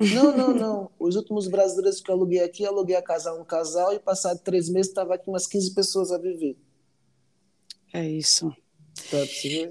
Não, 0.01 0.37
não, 0.37 0.55
não. 0.55 0.91
Os 0.99 1.17
últimos 1.17 1.49
brasileiros 1.49 2.01
que 2.01 2.11
eu 2.11 2.15
aluguei 2.15 2.41
aqui, 2.41 2.63
eu 2.63 2.71
aluguei 2.71 2.97
a 2.97 3.03
casa 3.03 3.31
a 3.31 3.35
um 3.35 3.45
casal 3.45 3.93
e 3.93 3.99
passado 3.99 4.41
três 4.41 4.69
meses 4.69 4.89
estava 4.89 5.15
aqui 5.15 5.29
umas 5.29 5.47
15 5.47 5.75
pessoas 5.75 6.13
a 6.13 6.19
viver. 6.19 6.57
É 7.93 8.09
isso. 8.09 8.55
Tá, 9.11 9.19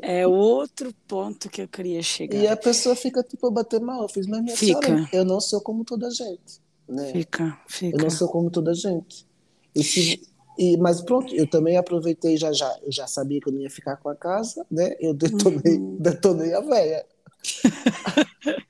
é 0.01 0.25
outro 0.25 0.93
ponto 1.07 1.49
que 1.49 1.61
eu 1.61 1.67
queria 1.67 2.01
chegar. 2.01 2.37
E 2.37 2.47
a 2.47 2.55
pessoa 2.55 2.95
fica 2.95 3.21
tipo 3.21 3.47
a 3.47 3.51
bater 3.51 3.79
mal. 3.79 4.03
Eu 4.03 4.09
fiz, 4.09 4.25
mas 4.25 4.41
minha 4.41 4.55
fica. 4.55 4.81
senhora, 4.81 5.09
eu 5.11 5.25
não 5.25 5.39
sou 5.39 5.61
como 5.61 5.83
toda 5.83 6.09
gente. 6.09 6.61
Né? 6.87 7.11
Fica, 7.11 7.59
fica. 7.67 7.97
Eu 7.97 8.01
não 8.01 8.09
sou 8.09 8.29
como 8.29 8.49
toda 8.49 8.73
gente. 8.73 9.27
E 9.75 9.83
se, 9.83 10.21
e, 10.57 10.77
mas 10.77 11.01
pronto, 11.01 11.33
eu 11.35 11.47
também 11.47 11.77
aproveitei, 11.77 12.37
já, 12.37 12.51
já, 12.51 12.77
eu 12.81 12.91
já 12.91 13.05
sabia 13.07 13.39
que 13.39 13.49
eu 13.49 13.53
não 13.53 13.61
ia 13.61 13.69
ficar 13.69 13.97
com 13.97 14.09
a 14.09 14.15
casa, 14.15 14.65
né? 14.71 14.95
Eu 14.99 15.13
detonei, 15.13 15.77
uhum. 15.77 15.97
detonei 15.99 16.53
a 16.53 16.61
véia. 16.61 17.05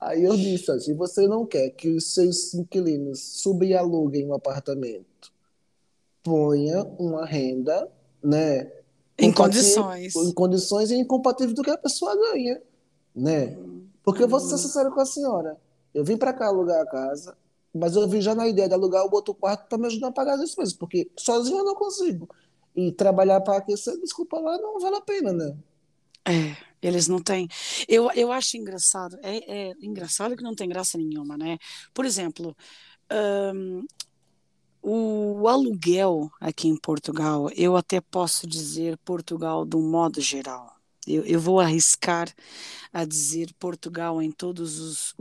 Aí 0.00 0.24
eu 0.24 0.34
disse, 0.34 0.80
se 0.80 0.94
você 0.94 1.28
não 1.28 1.44
quer 1.44 1.70
que 1.70 1.88
os 1.88 2.14
seus 2.14 2.54
inquilinos 2.54 3.20
subam 3.20 3.68
e 3.68 3.74
aluguem 3.74 4.26
um 4.26 4.34
apartamento, 4.34 5.30
ponha 6.22 6.84
uma 6.98 7.26
renda, 7.26 7.88
né? 8.22 8.72
Em 9.18 9.30
condições. 9.30 10.16
Em 10.16 10.32
condições 10.32 10.90
e 10.90 10.96
incompatível 10.96 11.54
do 11.54 11.62
que 11.62 11.70
a 11.70 11.76
pessoa 11.76 12.16
ganha, 12.16 12.60
né? 13.14 13.56
Uhum. 13.58 13.86
Porque 14.02 14.22
eu 14.22 14.28
vou 14.28 14.40
ser 14.40 14.56
sincero 14.58 14.90
com 14.90 15.00
a 15.00 15.06
senhora. 15.06 15.56
Eu 15.92 16.04
vim 16.04 16.16
para 16.16 16.32
cá 16.32 16.46
alugar 16.46 16.80
a 16.80 16.86
casa, 16.86 17.36
mas 17.74 17.96
eu 17.96 18.08
vi 18.08 18.20
já 18.20 18.34
na 18.34 18.48
ideia 18.48 18.68
de 18.68 18.74
alugar 18.74 19.04
o 19.04 19.14
outro 19.14 19.34
quarto 19.34 19.68
para 19.68 19.78
me 19.78 19.86
ajudar 19.86 20.08
a 20.08 20.12
pagar 20.12 20.34
as 20.34 20.40
despesas, 20.40 20.74
porque 20.74 21.10
sozinho 21.16 21.58
eu 21.58 21.64
não 21.64 21.74
consigo. 21.74 22.28
E 22.74 22.92
trabalhar 22.92 23.40
para 23.40 23.58
aquecer, 23.58 23.98
desculpa 24.00 24.38
lá, 24.38 24.56
não 24.58 24.78
vale 24.78 24.96
a 24.96 25.00
pena, 25.00 25.32
né? 25.32 25.56
É, 26.24 26.56
eles 26.82 27.08
não 27.08 27.20
têm. 27.20 27.48
Eu, 27.88 28.10
eu 28.12 28.30
acho 28.32 28.56
engraçado, 28.56 29.18
é, 29.22 29.70
é 29.70 29.72
engraçado 29.82 30.36
que 30.36 30.42
não 30.42 30.54
tem 30.54 30.68
graça 30.68 30.96
nenhuma, 30.98 31.36
né? 31.36 31.58
Por 31.92 32.04
exemplo, 32.04 32.56
um, 33.10 33.84
o 34.82 35.48
aluguel 35.48 36.30
aqui 36.40 36.68
em 36.68 36.76
Portugal, 36.76 37.50
eu 37.56 37.76
até 37.76 38.00
posso 38.00 38.46
dizer 38.46 38.96
Portugal 38.98 39.64
de 39.64 39.76
um 39.76 39.90
modo 39.90 40.20
geral. 40.20 40.79
Eu, 41.14 41.24
eu 41.24 41.40
vou 41.40 41.60
arriscar 41.60 42.32
a 42.92 43.04
dizer 43.04 43.52
Portugal 43.58 44.20
em 44.20 44.30
todas 44.32 45.14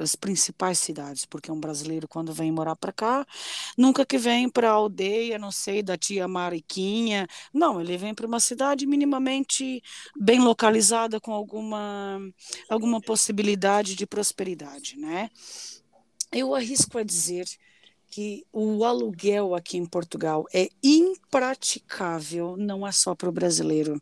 as 0.00 0.16
principais 0.16 0.78
cidades, 0.78 1.26
porque 1.26 1.52
um 1.52 1.60
brasileiro, 1.60 2.08
quando 2.08 2.32
vem 2.32 2.50
morar 2.50 2.74
para 2.76 2.92
cá, 2.92 3.26
nunca 3.76 4.06
que 4.06 4.16
vem 4.16 4.48
para 4.48 4.70
a 4.70 4.72
aldeia, 4.72 5.38
não 5.38 5.50
sei, 5.50 5.82
da 5.82 5.96
tia 5.96 6.26
Mariquinha. 6.26 7.26
Não, 7.52 7.80
ele 7.80 7.96
vem 7.98 8.14
para 8.14 8.26
uma 8.26 8.40
cidade 8.40 8.86
minimamente 8.86 9.82
bem 10.18 10.40
localizada, 10.40 11.20
com 11.20 11.32
alguma, 11.32 12.18
alguma 12.68 13.00
possibilidade 13.00 13.94
de 13.94 14.06
prosperidade, 14.06 14.96
né? 14.96 15.28
Eu 16.32 16.54
arrisco 16.54 16.96
a 16.96 17.02
dizer 17.02 17.46
que 18.12 18.46
o 18.52 18.84
aluguel 18.84 19.54
aqui 19.54 19.78
em 19.78 19.86
Portugal 19.86 20.44
é 20.52 20.68
impraticável, 20.82 22.58
não 22.58 22.86
é 22.86 22.92
só 22.92 23.14
para 23.14 23.26
o 23.26 23.32
brasileiro, 23.32 23.98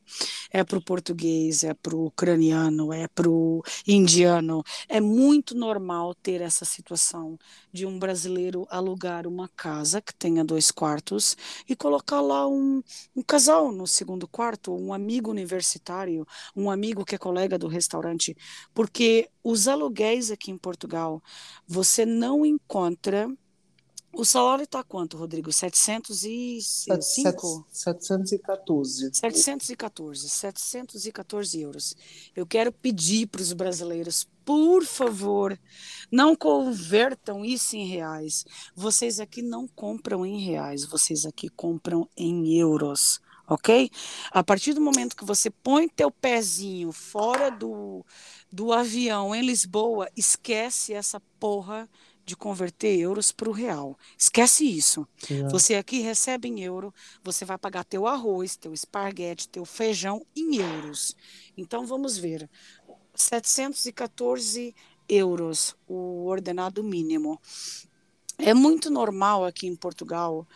é 0.50 0.64
para 0.64 0.78
o 0.78 0.84
português, 0.84 1.62
é 1.62 1.72
para 1.72 1.94
o 1.94 2.06
ucraniano, 2.06 2.92
é 2.92 3.06
para 3.06 3.30
o 3.30 3.62
indiano. 3.86 4.64
É 4.88 5.00
muito 5.00 5.56
normal 5.56 6.12
ter 6.12 6.40
essa 6.40 6.64
situação 6.64 7.38
de 7.72 7.86
um 7.86 8.00
brasileiro 8.00 8.66
alugar 8.68 9.28
uma 9.28 9.48
casa 9.48 10.02
que 10.02 10.12
tenha 10.12 10.44
dois 10.44 10.72
quartos 10.72 11.36
e 11.68 11.76
colocar 11.76 12.20
lá 12.20 12.48
um, 12.48 12.82
um 13.14 13.22
casal 13.22 13.70
no 13.70 13.86
segundo 13.86 14.26
quarto, 14.26 14.74
um 14.74 14.92
amigo 14.92 15.30
universitário, 15.30 16.26
um 16.56 16.68
amigo 16.68 17.04
que 17.04 17.14
é 17.14 17.18
colega 17.18 17.56
do 17.56 17.68
restaurante, 17.68 18.36
porque 18.74 19.30
os 19.44 19.68
aluguéis 19.68 20.32
aqui 20.32 20.50
em 20.50 20.58
Portugal 20.58 21.22
você 21.64 22.04
não 22.04 22.44
encontra 22.44 23.28
o 24.12 24.24
salário 24.24 24.64
está 24.64 24.82
quanto, 24.82 25.16
Rodrigo? 25.16 25.52
705? 25.52 27.64
714. 27.70 29.10
714. 29.14 30.28
714 30.28 31.60
euros. 31.60 31.96
Eu 32.34 32.44
quero 32.44 32.72
pedir 32.72 33.28
para 33.28 33.40
os 33.40 33.52
brasileiros, 33.52 34.26
por 34.44 34.84
favor, 34.84 35.56
não 36.10 36.34
convertam 36.34 37.44
isso 37.44 37.76
em 37.76 37.86
reais. 37.86 38.44
Vocês 38.74 39.20
aqui 39.20 39.42
não 39.42 39.68
compram 39.68 40.26
em 40.26 40.40
reais, 40.40 40.84
vocês 40.84 41.24
aqui 41.24 41.48
compram 41.48 42.08
em 42.16 42.58
euros. 42.58 43.20
Ok? 43.46 43.90
A 44.30 44.44
partir 44.44 44.74
do 44.74 44.80
momento 44.80 45.16
que 45.16 45.24
você 45.24 45.50
põe 45.50 45.88
teu 45.88 46.10
pezinho 46.10 46.92
fora 46.92 47.50
do, 47.50 48.04
do 48.50 48.72
avião 48.72 49.34
em 49.34 49.44
Lisboa, 49.44 50.08
esquece 50.16 50.92
essa 50.92 51.20
porra 51.38 51.88
de 52.30 52.36
converter 52.36 52.96
euros 52.96 53.32
para 53.32 53.48
o 53.48 53.52
real. 53.52 53.98
Esquece 54.16 54.64
isso. 54.64 55.04
É. 55.28 55.48
Você 55.48 55.74
aqui 55.74 56.00
recebe 56.00 56.46
em 56.46 56.60
euro, 56.60 56.94
você 57.24 57.44
vai 57.44 57.58
pagar 57.58 57.84
teu 57.84 58.06
arroz, 58.06 58.56
teu 58.56 58.72
esparguete, 58.72 59.48
teu 59.48 59.64
feijão 59.64 60.24
em 60.36 60.58
euros. 60.58 61.16
Então 61.56 61.84
vamos 61.84 62.16
ver. 62.16 62.48
714 63.16 64.72
euros, 65.08 65.74
o 65.88 66.26
ordenado 66.26 66.84
mínimo. 66.84 67.40
É 68.38 68.54
muito 68.54 68.90
normal 68.90 69.44
aqui 69.44 69.66
em 69.66 69.74
Portugal 69.74 70.46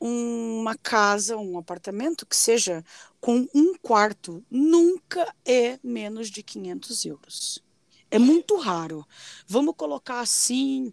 uma 0.00 0.76
casa, 0.76 1.36
um 1.36 1.58
apartamento 1.58 2.24
que 2.24 2.36
seja 2.36 2.82
com 3.20 3.46
um 3.54 3.74
quarto, 3.82 4.42
nunca 4.50 5.30
é 5.44 5.78
menos 5.82 6.30
de 6.30 6.42
500 6.42 7.04
euros. 7.04 7.67
É 8.10 8.18
muito 8.18 8.56
raro. 8.56 9.06
Vamos 9.46 9.74
colocar 9.76 10.20
assim, 10.20 10.92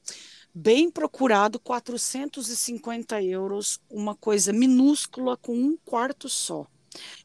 bem 0.53 0.89
procurado, 0.89 1.59
450 1.59 3.21
euros, 3.23 3.79
uma 3.89 4.15
coisa 4.15 4.51
minúscula 4.51 5.37
com 5.37 5.55
um 5.55 5.77
quarto 5.85 6.27
só. 6.27 6.65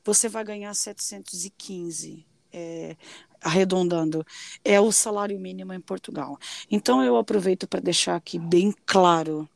Você 0.04 0.28
vai 0.28 0.44
ganhar 0.44 0.74
715. 0.74 2.26
É, 2.52 2.96
arredondando, 3.40 4.24
é 4.64 4.80
o 4.80 4.92
salário 4.92 5.38
mínimo 5.38 5.72
em 5.72 5.80
Portugal. 5.80 6.38
Então 6.70 7.02
eu 7.02 7.16
aproveito 7.16 7.66
para 7.66 7.80
deixar 7.80 8.16
aqui 8.16 8.38
bem 8.38 8.74
claro 8.84 9.48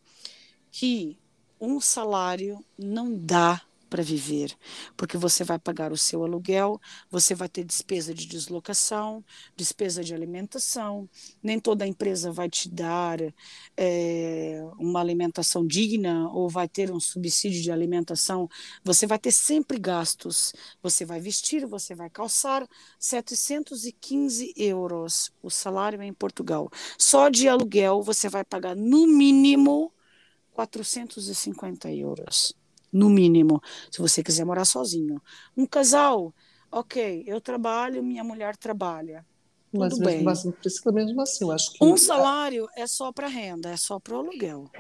que 0.71 1.19
um 1.61 1.81
salário 1.81 2.65
não 2.79 3.17
dá 3.17 3.61
para 3.95 4.03
viver, 4.03 4.59
porque 4.97 5.17
você 5.17 5.45
vai 5.45 5.57
pagar 5.57 5.93
o 5.93 5.97
seu 5.97 6.25
aluguel, 6.25 6.81
você 7.09 7.33
vai 7.33 7.49
ter 7.49 7.63
despesa 7.63 8.13
de 8.13 8.27
deslocação, 8.27 9.25
despesa 9.57 10.03
de 10.03 10.13
alimentação, 10.13 11.09
nem 11.41 11.61
toda 11.61 11.87
empresa 11.87 12.33
vai 12.33 12.51
te 12.51 12.69
dar 12.69 13.21
é, 13.77 14.61
uma 14.81 14.99
alimentação 14.99 15.65
digna 15.65 16.29
ou 16.33 16.49
vai 16.49 16.69
ter 16.69 16.91
um 16.91 16.99
subsídio 16.99 17.63
de 17.63 17.71
alimentação, 17.71 18.49
você 18.83 19.07
vai 19.07 19.17
ter 19.17 19.31
sempre 19.31 19.79
gastos, 19.79 20.53
você 20.83 21.05
vai 21.05 21.21
vestir, 21.21 21.65
você 21.65 21.95
vai 21.95 22.11
calçar, 22.11 22.69
715 22.99 24.55
euros. 24.57 25.33
O 25.41 25.51
salário 25.51 26.03
em 26.03 26.13
Portugal. 26.13 26.69
Só 26.99 27.29
de 27.29 27.49
aluguel 27.49 28.03
você 28.03 28.29
vai 28.29 28.45
pagar 28.45 28.75
no 28.75 29.07
mínimo 29.07 29.93
450 30.53 31.93
euros 31.93 32.57
no 32.95 33.11
mínimo, 33.11 33.61
se 33.91 34.01
você 34.01 34.23
quiser 34.23 34.47
morar 34.47 34.65
sozinho. 34.65 35.21
Um 35.57 35.67
casal, 35.67 36.33
ok, 36.71 37.25
eu 37.27 37.41
trabalho, 37.41 38.03
minha 38.03 38.25
mulher 38.25 38.57
trabalha. 38.57 39.27
Tudo 39.73 39.81
Mas 39.81 39.99
bem. 39.99 40.17
mesmo 40.19 40.31
assim, 40.31 40.51
precisa 40.53 40.93
mesmo 40.93 41.21
assim, 41.21 41.45
eu 41.45 41.51
acho 41.53 41.73
que. 41.73 41.85
Um 41.85 41.97
salário 41.97 42.69
é 42.77 42.87
só 42.87 43.13
para 43.13 43.27
renda, 43.27 43.71
é 43.71 43.77
só 43.77 43.99
para 43.99 44.15
o 44.15 44.19
aluguel. 44.21 44.71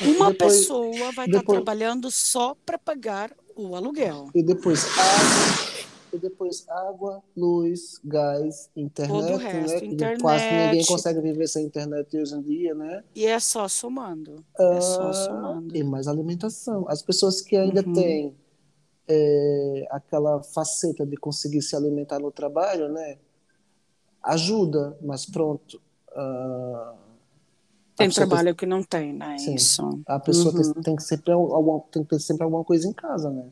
Uma 0.00 0.30
Depois- 0.30 0.60
pessoa 0.60 1.10
vai 1.12 1.26
estar 1.26 1.38
depois- 1.38 1.56
trabalhando 1.58 2.10
só 2.10 2.54
para 2.64 2.78
pagar 2.78 3.32
o 3.56 3.74
aluguel. 3.74 4.30
E 4.34 4.42
depois 4.42 4.84
e 6.14 6.18
depois 6.18 6.68
água, 6.68 7.22
luz, 7.36 8.00
gás, 8.04 8.70
internet, 8.76 9.26
Todo 9.26 9.34
o 9.34 9.36
resto, 9.36 9.74
né? 9.74 9.80
que 9.80 9.86
internet. 9.94 10.20
Quase 10.22 10.54
ninguém 10.54 10.84
consegue 10.86 11.20
viver 11.20 11.46
sem 11.48 11.66
internet 11.66 12.16
hoje 12.16 12.34
em 12.34 12.42
dia, 12.42 12.74
né? 12.74 13.04
E 13.14 13.26
é 13.26 13.38
só 13.40 13.68
somando. 13.68 14.44
É 14.58 14.80
só 14.80 15.08
Ah, 15.08 15.12
somando. 15.12 15.76
E 15.76 15.82
mais 15.82 16.06
alimentação. 16.08 16.84
As 16.88 17.02
pessoas 17.02 17.40
que 17.40 17.56
ainda 17.56 17.82
Uhum. 17.82 17.92
têm 17.92 18.34
é, 19.08 19.86
aquela 19.90 20.42
faceta 20.42 21.04
de 21.04 21.16
conseguir 21.16 21.60
se 21.62 21.76
alimentar 21.76 22.18
no 22.18 22.30
trabalho, 22.32 22.88
né? 22.90 23.18
Ajuda, 24.22 24.96
mas 25.02 25.26
pronto. 25.26 25.80
ah, 26.16 26.94
Tem 27.96 28.08
trabalho 28.10 28.54
que 28.54 28.64
não 28.66 28.82
tem, 28.82 29.12
né? 29.12 29.36
Sim. 29.38 29.54
Isso. 29.54 30.00
A 30.06 30.18
pessoa 30.18 30.54
Uhum. 30.54 30.72
tem, 30.72 30.82
tem 30.82 30.96
que 30.96 31.02
sempre 31.02 31.32
alguma, 31.32 31.80
tem 31.92 32.02
que 32.02 32.08
ter 32.10 32.18
sempre 32.20 32.44
alguma 32.44 32.64
coisa 32.64 32.88
em 32.88 32.92
casa, 32.92 33.30
né? 33.30 33.44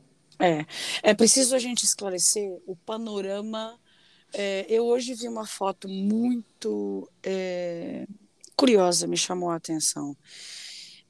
É, 0.43 0.67
é 1.05 1.15
preciso 1.15 1.55
a 1.55 1.59
gente 1.61 1.85
esclarecer 1.85 2.51
o 2.67 2.75
panorama. 2.75 3.79
É, 4.35 4.67
eu 4.69 4.85
hoje 4.87 5.15
vi 5.15 5.29
uma 5.29 5.47
foto 5.47 5.89
muito 5.89 7.09
é, 7.23 8.05
curiosa, 8.57 9.07
me 9.07 9.17
chamou 9.17 9.51
a 9.51 9.55
atenção. 9.55 10.17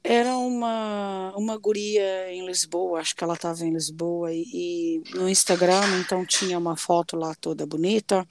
Era 0.03 0.37
uma, 0.37 1.33
uma 1.35 1.57
guria 1.57 2.31
em 2.31 2.45
Lisboa, 2.45 2.99
acho 2.99 3.15
que 3.15 3.23
ela 3.23 3.33
estava 3.33 3.65
em 3.65 3.73
Lisboa, 3.73 4.31
e, 4.31 4.43
e 4.53 5.03
no 5.15 5.27
Instagram, 5.27 5.81
então 5.99 6.23
tinha 6.25 6.59
uma 6.59 6.77
foto 6.77 7.15
lá 7.15 7.33
toda 7.33 7.65
bonita, 7.65 8.27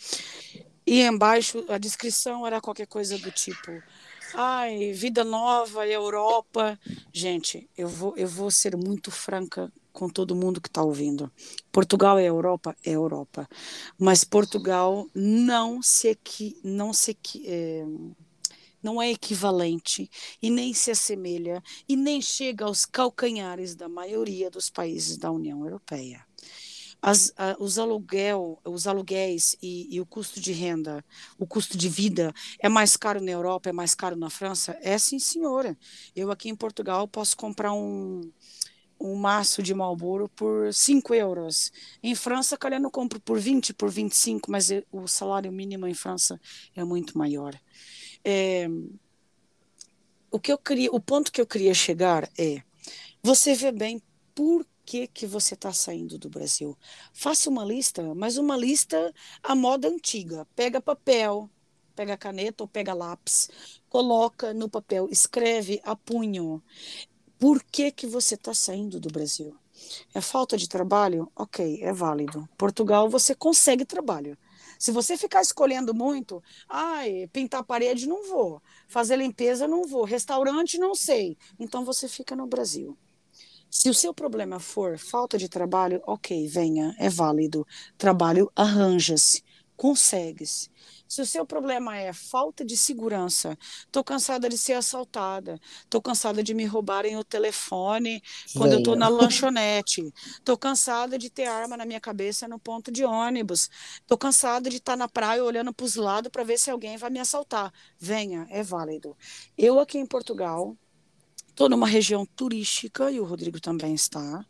e 0.86 1.03
embaixo 1.03 1.64
a 1.68 1.78
descrição 1.78 2.46
era 2.46 2.61
qualquer 2.61 2.86
coisa 2.86 3.18
do 3.18 3.30
tipo. 3.32 3.72
Ai, 4.34 4.92
vida 4.92 5.24
nova, 5.24 5.86
Europa. 5.86 6.78
Gente, 7.12 7.68
eu 7.76 7.88
vou, 7.88 8.14
eu 8.16 8.28
vou 8.28 8.50
ser 8.50 8.76
muito 8.76 9.11
franca 9.11 9.72
com 9.93 10.09
todo 10.09 10.34
mundo 10.34 10.61
que 10.61 10.68
está 10.68 10.82
ouvindo. 10.82 11.30
Portugal 11.70 12.18
é 12.18 12.24
Europa? 12.24 12.76
É 12.84 12.90
Europa. 12.90 13.49
Mas 13.99 14.24
Portugal 14.24 15.07
não 15.14 15.82
se 15.82 16.16
não 16.64 16.93
se 16.93 17.16
é, 17.45 17.84
não 18.82 19.01
é 19.01 19.11
equivalente 19.11 20.11
e 20.43 20.51
nem 20.51 20.74
se 20.74 20.90
assemelha 20.90 21.62
e 21.88 21.97
nem 21.97 22.20
chega 22.20 22.64
aos 22.64 22.84
calcanhares 22.84 23.74
da 23.74 23.88
maioria 23.88 24.51
dos 24.51 24.68
países 24.68 25.16
da 25.16 25.30
União 25.30 25.64
Europeia. 25.64 26.26
As, 27.05 27.32
a, 27.36 27.57
os, 27.59 27.80
aluguel, 27.80 28.61
os 28.64 28.86
aluguéis 28.86 29.57
e, 29.61 29.93
e, 29.93 30.01
o 30.01 30.07
custo 30.07 30.40
de 30.40 30.53
renda, 30.53 31.05
o 31.36 31.45
custo 31.45 31.76
de 31.76 31.88
vida 31.88 32.32
é 32.61 32.68
mais 32.68 32.97
caro 32.97 33.20
na 33.20 33.32
Europa, 33.32 33.68
é 33.68 33.72
mais 33.72 33.93
caro 33.93 34.14
na 34.14 34.30
França? 34.30 34.78
É 34.80 34.97
sim, 34.99 35.18
senhora. 35.18 35.76
Eu 36.14 36.30
aqui 36.30 36.49
em 36.49 36.55
Portugal 36.55 37.09
posso 37.09 37.36
comprar 37.36 37.72
um, 37.72 38.20
um 39.03 39.16
maço 39.16 39.62
de 39.62 39.74
Marlboro 39.74 40.28
por 40.28 40.72
5 40.72 41.14
euros. 41.14 41.72
Em 42.03 42.14
França, 42.14 42.57
calhar 42.57 42.80
não 42.80 42.90
compro 42.90 43.20
por 43.20 43.38
20, 43.38 43.74
por 43.74 43.90
25, 43.90 44.50
mas 44.50 44.70
o 44.90 45.09
salário 45.09 45.50
mínimo 45.50 45.86
em 45.86 45.94
França 45.94 46.40
é 46.74 46.84
muito 46.84 47.18
maior. 47.18 47.59
É, 48.24 48.68
o, 50.30 50.38
que 50.38 50.53
eu 50.53 50.59
queria, 50.59 50.90
o 50.92 51.00
ponto 51.00 51.32
que 51.32 51.40
eu 51.40 51.46
queria 51.46 51.74
chegar 51.74 52.30
é, 52.38 52.62
você 53.22 53.55
vê 53.55 53.72
bem 53.72 54.00
por 54.34 54.66
que, 54.84 55.07
que 55.07 55.26
você 55.26 55.55
está 55.55 55.72
saindo 55.72 56.18
do 56.18 56.28
Brasil. 56.28 56.76
Faça 57.12 57.50
uma 57.50 57.64
lista, 57.64 58.14
mas 58.14 58.36
uma 58.36 58.57
lista 58.57 59.12
à 59.42 59.55
moda 59.55 59.88
antiga. 59.88 60.46
Pega 60.55 60.80
papel, 60.80 61.50
pega 61.94 62.16
caneta 62.16 62.64
ou 62.64 62.68
pega 62.68 62.94
lápis, 62.94 63.48
coloca 63.88 64.53
no 64.53 64.68
papel, 64.68 65.09
escreve 65.11 65.80
a 65.84 65.94
punho. 65.94 66.62
Por 67.43 67.61
que, 67.61 67.90
que 67.90 68.07
você 68.07 68.36
está 68.36 68.55
saindo 68.55 69.01
do 69.01 69.09
Brasil? 69.09 69.53
É 70.14 70.20
falta 70.20 70.57
de 70.57 70.68
trabalho? 70.68 71.28
Ok, 71.34 71.80
é 71.82 71.93
válido. 71.93 72.49
Portugal, 72.57 73.09
você 73.11 73.34
consegue 73.34 73.84
trabalho. 73.84 74.38
Se 74.78 74.93
você 74.93 75.16
ficar 75.16 75.43
escolhendo 75.43 75.93
muito, 75.93 76.40
ai, 76.68 77.28
pintar 77.32 77.62
a 77.62 77.64
parede 77.64 78.07
não 78.07 78.22
vou, 78.28 78.62
fazer 78.86 79.16
limpeza 79.16 79.66
não 79.66 79.82
vou, 79.82 80.05
restaurante 80.05 80.78
não 80.78 80.95
sei. 80.95 81.36
Então 81.59 81.84
você 81.84 82.07
fica 82.07 82.36
no 82.36 82.47
Brasil. 82.47 82.97
Se 83.68 83.90
o 83.90 83.95
seu 83.95 84.14
problema 84.14 84.61
for 84.61 84.97
falta 84.97 85.36
de 85.36 85.49
trabalho, 85.49 86.01
ok, 86.07 86.47
venha, 86.47 86.95
é 86.97 87.09
válido. 87.09 87.66
Trabalho 87.99 88.53
arranja-se, 88.55 89.43
consegue-se. 89.76 90.70
Se 91.12 91.20
o 91.20 91.26
seu 91.26 91.44
problema 91.44 91.94
é 91.94 92.10
falta 92.10 92.64
de 92.64 92.74
segurança, 92.74 93.58
estou 93.80 94.02
cansada 94.02 94.48
de 94.48 94.56
ser 94.56 94.72
assaltada, 94.72 95.60
estou 95.84 96.00
cansada 96.00 96.42
de 96.42 96.54
me 96.54 96.64
roubarem 96.64 97.18
o 97.18 97.22
telefone 97.22 98.22
quando 98.54 98.70
venha. 98.70 98.76
eu 98.76 98.78
estou 98.78 98.96
na 98.96 99.08
lanchonete, 99.08 100.10
estou 100.38 100.56
cansada 100.56 101.18
de 101.18 101.28
ter 101.28 101.44
arma 101.44 101.76
na 101.76 101.84
minha 101.84 102.00
cabeça 102.00 102.48
no 102.48 102.58
ponto 102.58 102.90
de 102.90 103.04
ônibus, 103.04 103.68
estou 104.00 104.16
cansada 104.16 104.70
de 104.70 104.78
estar 104.78 104.96
na 104.96 105.06
praia 105.06 105.44
olhando 105.44 105.70
para 105.74 105.84
os 105.84 105.96
lados 105.96 106.30
para 106.32 106.44
ver 106.44 106.58
se 106.58 106.70
alguém 106.70 106.96
vai 106.96 107.10
me 107.10 107.20
assaltar. 107.20 107.70
Venha, 107.98 108.46
é 108.48 108.62
válido. 108.62 109.14
Eu 109.58 109.78
aqui 109.80 109.98
em 109.98 110.06
Portugal, 110.06 110.74
Estou 111.52 111.68
numa 111.68 111.86
região 111.86 112.24
turística 112.24 113.10
e 113.10 113.20
o 113.20 113.24
Rodrigo 113.24 113.60
também 113.60 113.92
está. 113.92 114.42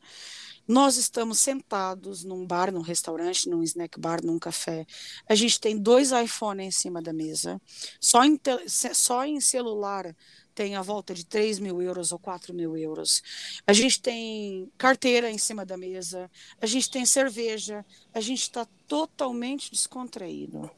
Nós 0.66 0.96
estamos 0.96 1.40
sentados 1.40 2.22
num 2.24 2.46
bar, 2.46 2.72
num 2.72 2.80
restaurante, 2.80 3.48
num 3.48 3.62
snack 3.62 3.98
bar, 3.98 4.24
num 4.24 4.38
café. 4.38 4.86
A 5.28 5.34
gente 5.34 5.60
tem 5.60 5.76
dois 5.76 6.12
iPhones 6.12 6.66
em 6.66 6.70
cima 6.70 7.02
da 7.02 7.12
mesa. 7.12 7.60
Só 8.00 8.24
em, 8.24 8.38
só 8.66 9.24
em 9.24 9.40
celular 9.40 10.14
tem 10.54 10.76
a 10.76 10.82
volta 10.82 11.14
de 11.14 11.24
3 11.24 11.58
mil 11.58 11.80
euros 11.80 12.12
ou 12.12 12.18
4 12.18 12.54
mil 12.54 12.76
euros. 12.76 13.22
A 13.66 13.72
gente 13.72 14.00
tem 14.00 14.70
carteira 14.78 15.30
em 15.30 15.38
cima 15.38 15.64
da 15.64 15.76
mesa. 15.76 16.30
A 16.60 16.66
gente 16.66 16.90
tem 16.90 17.04
cerveja. 17.04 17.84
A 18.14 18.20
gente 18.20 18.42
está 18.42 18.66
totalmente 18.86 19.70
descontraído. 19.70 20.70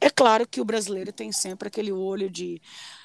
É 0.00 0.10
claro 0.10 0.46
que 0.46 0.60
o 0.60 0.64
brasileiro 0.64 1.12
tem 1.12 1.32
sempre 1.32 1.68
aquele 1.68 1.92
olho 1.92 2.30
de 2.30 2.60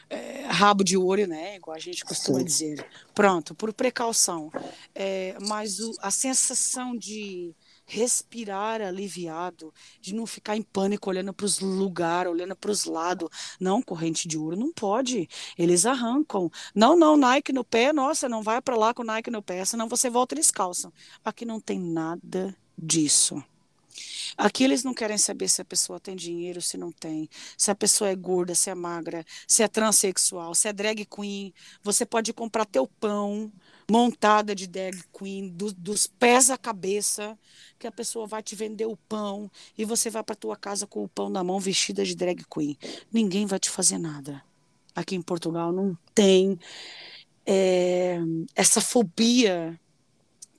é, 0.09 0.45
rabo 0.47 0.83
de 0.83 0.97
olho, 0.97 1.25
né? 1.25 1.55
Igual 1.55 1.75
a 1.75 1.79
gente 1.79 2.03
costuma 2.03 2.39
Sim. 2.39 2.45
dizer. 2.45 2.85
Pronto, 3.15 3.55
por 3.55 3.71
precaução. 3.73 4.51
É, 4.93 5.37
mas 5.47 5.79
o, 5.79 5.93
a 6.01 6.11
sensação 6.11 6.95
de 6.95 7.55
respirar 7.85 8.81
aliviado, 8.81 9.73
de 9.99 10.13
não 10.13 10.25
ficar 10.25 10.55
em 10.55 10.61
pânico 10.61 11.09
olhando 11.09 11.33
para 11.33 11.45
os 11.45 11.59
lugares, 11.59 12.31
olhando 12.31 12.55
para 12.55 12.71
os 12.71 12.85
lados. 12.85 13.29
Não, 13.59 13.81
corrente 13.81 14.27
de 14.27 14.37
ouro 14.37 14.55
não 14.57 14.71
pode. 14.71 15.29
Eles 15.57 15.85
arrancam. 15.85 16.51
Não, 16.75 16.97
não, 16.97 17.15
Nike 17.15 17.53
no 17.53 17.63
pé, 17.63 17.93
nossa, 17.93 18.27
não 18.27 18.43
vai 18.43 18.61
para 18.61 18.75
lá 18.75 18.93
com 18.93 19.03
Nike 19.03 19.31
no 19.31 19.41
pé, 19.41 19.63
senão 19.65 19.87
você 19.87 20.09
volta 20.09 20.35
e 20.35 20.37
eles 20.37 20.51
calçam. 20.51 20.91
Aqui 21.23 21.45
não 21.45 21.59
tem 21.59 21.79
nada 21.79 22.55
disso. 22.77 23.43
Aqui 24.38 24.63
eles 24.63 24.84
não 24.84 24.93
querem 24.93 25.17
saber 25.17 25.47
se 25.47 25.61
a 25.61 25.65
pessoa 25.65 25.99
tem 25.99 26.15
dinheiro, 26.15 26.61
se 26.61 26.77
não 26.77 26.91
tem, 26.91 27.29
se 27.57 27.69
a 27.71 27.75
pessoa 27.75 28.09
é 28.09 28.15
gorda, 28.15 28.55
se 28.55 28.69
é 28.69 28.75
magra, 28.75 29.25
se 29.47 29.63
é 29.63 29.67
transexual, 29.67 30.55
se 30.55 30.67
é 30.67 30.73
drag 30.73 31.05
queen. 31.05 31.53
Você 31.84 32.05
pode 32.05 32.34
comprar 32.34 32.65
teu 32.65 32.88
pão 32.88 33.51
montada 33.89 34.55
de 34.55 34.67
drag 34.67 35.03
queen, 35.17 35.49
do, 35.49 35.73
dos 35.73 36.07
pés 36.07 36.49
à 36.49 36.57
cabeça, 36.57 37.38
que 37.77 37.88
a 37.88 37.91
pessoa 37.91 38.25
vai 38.25 38.41
te 38.41 38.55
vender 38.55 38.86
o 38.86 38.95
pão 38.95 39.51
e 39.77 39.84
você 39.84 40.09
vai 40.09 40.23
para 40.23 40.36
tua 40.36 40.55
casa 40.55 40.88
com 40.88 41.03
o 41.03 41.09
pão 41.09 41.29
na 41.29 41.43
mão 41.43 41.59
vestida 41.59 42.05
de 42.05 42.15
drag 42.15 42.43
queen. 42.49 42.77
Ninguém 43.11 43.45
vai 43.45 43.59
te 43.59 43.69
fazer 43.69 43.97
nada. 43.97 44.41
Aqui 44.95 45.15
em 45.15 45.21
Portugal 45.21 45.71
não 45.71 45.97
tem 46.13 46.59
é, 47.45 48.19
essa 48.55 48.79
fobia 48.79 49.79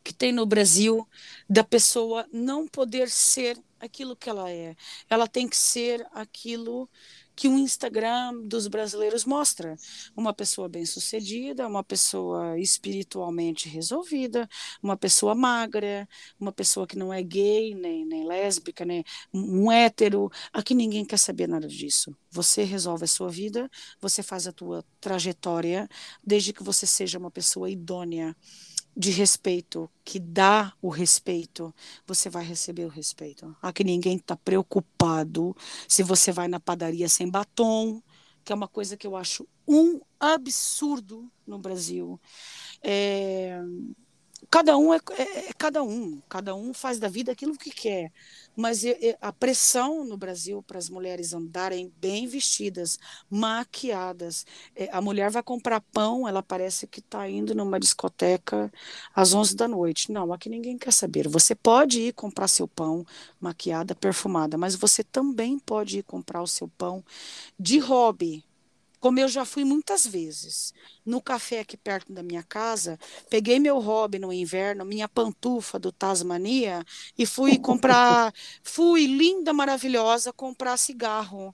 que 0.02 0.12
tem 0.12 0.32
no 0.32 0.46
Brasil 0.46 1.06
da 1.48 1.64
pessoa 1.64 2.26
não 2.32 2.66
poder 2.66 3.08
ser 3.08 3.58
aquilo 3.82 4.16
que 4.16 4.30
ela 4.30 4.50
é. 4.50 4.76
Ela 5.10 5.26
tem 5.26 5.48
que 5.48 5.56
ser 5.56 6.06
aquilo 6.12 6.88
que 7.34 7.48
o 7.48 7.58
Instagram 7.58 8.46
dos 8.46 8.68
brasileiros 8.68 9.24
mostra. 9.24 9.76
Uma 10.16 10.32
pessoa 10.32 10.68
bem-sucedida, 10.68 11.66
uma 11.66 11.82
pessoa 11.82 12.58
espiritualmente 12.58 13.68
resolvida, 13.68 14.48
uma 14.82 14.96
pessoa 14.96 15.34
magra, 15.34 16.08
uma 16.38 16.52
pessoa 16.52 16.86
que 16.86 16.96
não 16.96 17.12
é 17.12 17.22
gay, 17.22 17.74
nem, 17.74 18.04
nem 18.04 18.24
lésbica, 18.24 18.84
nem 18.84 19.02
um 19.32 19.72
hétero. 19.72 20.30
Aqui 20.52 20.74
ninguém 20.74 21.04
quer 21.04 21.18
saber 21.18 21.48
nada 21.48 21.66
disso. 21.66 22.14
Você 22.30 22.64
resolve 22.64 23.04
a 23.04 23.08
sua 23.08 23.28
vida, 23.28 23.70
você 24.00 24.22
faz 24.22 24.46
a 24.46 24.52
tua 24.52 24.84
trajetória, 25.00 25.88
desde 26.24 26.52
que 26.52 26.62
você 26.62 26.86
seja 26.86 27.18
uma 27.18 27.30
pessoa 27.30 27.70
idônea 27.70 28.36
de 28.96 29.10
respeito, 29.10 29.90
que 30.04 30.18
dá 30.18 30.72
o 30.80 30.88
respeito, 30.88 31.74
você 32.06 32.28
vai 32.28 32.44
receber 32.44 32.84
o 32.84 32.88
respeito. 32.88 33.56
Aqui 33.60 33.82
ninguém 33.82 34.16
está 34.16 34.36
preocupado 34.36 35.56
se 35.88 36.02
você 36.02 36.30
vai 36.30 36.48
na 36.48 36.60
padaria 36.60 37.08
sem 37.08 37.30
batom, 37.30 38.02
que 38.44 38.52
é 38.52 38.54
uma 38.54 38.68
coisa 38.68 38.96
que 38.96 39.06
eu 39.06 39.16
acho 39.16 39.46
um 39.66 40.00
absurdo 40.20 41.30
no 41.46 41.58
Brasil. 41.58 42.20
É, 42.82 43.60
cada 44.50 44.76
um 44.76 44.92
é, 44.92 44.98
é, 45.12 45.22
é, 45.22 45.52
cada 45.56 45.82
um, 45.82 46.20
cada 46.28 46.54
um 46.54 46.74
faz 46.74 46.98
da 46.98 47.08
vida 47.08 47.32
aquilo 47.32 47.56
que 47.56 47.70
quer. 47.70 48.12
Mas 48.54 48.82
a 49.20 49.32
pressão 49.32 50.04
no 50.04 50.16
Brasil 50.16 50.62
para 50.62 50.78
as 50.78 50.90
mulheres 50.90 51.32
andarem 51.32 51.90
bem 51.96 52.26
vestidas, 52.26 52.98
maquiadas. 53.30 54.44
É, 54.76 54.90
a 54.92 55.00
mulher 55.00 55.30
vai 55.30 55.42
comprar 55.42 55.80
pão, 55.80 56.28
ela 56.28 56.42
parece 56.42 56.86
que 56.86 57.00
está 57.00 57.28
indo 57.28 57.54
numa 57.54 57.80
discoteca 57.80 58.70
às 59.14 59.32
11 59.32 59.56
da 59.56 59.66
noite. 59.66 60.12
Não, 60.12 60.32
aqui 60.32 60.50
ninguém 60.50 60.76
quer 60.76 60.92
saber. 60.92 61.28
Você 61.28 61.54
pode 61.54 62.00
ir 62.00 62.12
comprar 62.12 62.46
seu 62.46 62.68
pão 62.68 63.06
maquiada, 63.40 63.94
perfumada, 63.94 64.58
mas 64.58 64.74
você 64.74 65.02
também 65.02 65.58
pode 65.58 66.00
ir 66.00 66.02
comprar 66.02 66.42
o 66.42 66.46
seu 66.46 66.68
pão 66.68 67.02
de 67.58 67.78
hobby, 67.78 68.44
como 69.02 69.18
eu 69.18 69.28
já 69.28 69.44
fui 69.44 69.64
muitas 69.64 70.06
vezes 70.06 70.72
no 71.04 71.20
café 71.20 71.60
aqui 71.60 71.76
perto 71.76 72.12
da 72.12 72.22
minha 72.22 72.44
casa, 72.44 72.96
peguei 73.28 73.58
meu 73.58 73.80
hobby 73.80 74.18
no 74.20 74.32
inverno, 74.32 74.84
minha 74.84 75.08
pantufa 75.08 75.76
do 75.78 75.90
Tasmania 75.90 76.84
e 77.18 77.26
fui 77.26 77.58
comprar, 77.58 78.32
fui 78.62 79.06
linda, 79.06 79.52
maravilhosa, 79.52 80.32
comprar 80.32 80.76
cigarro 80.76 81.52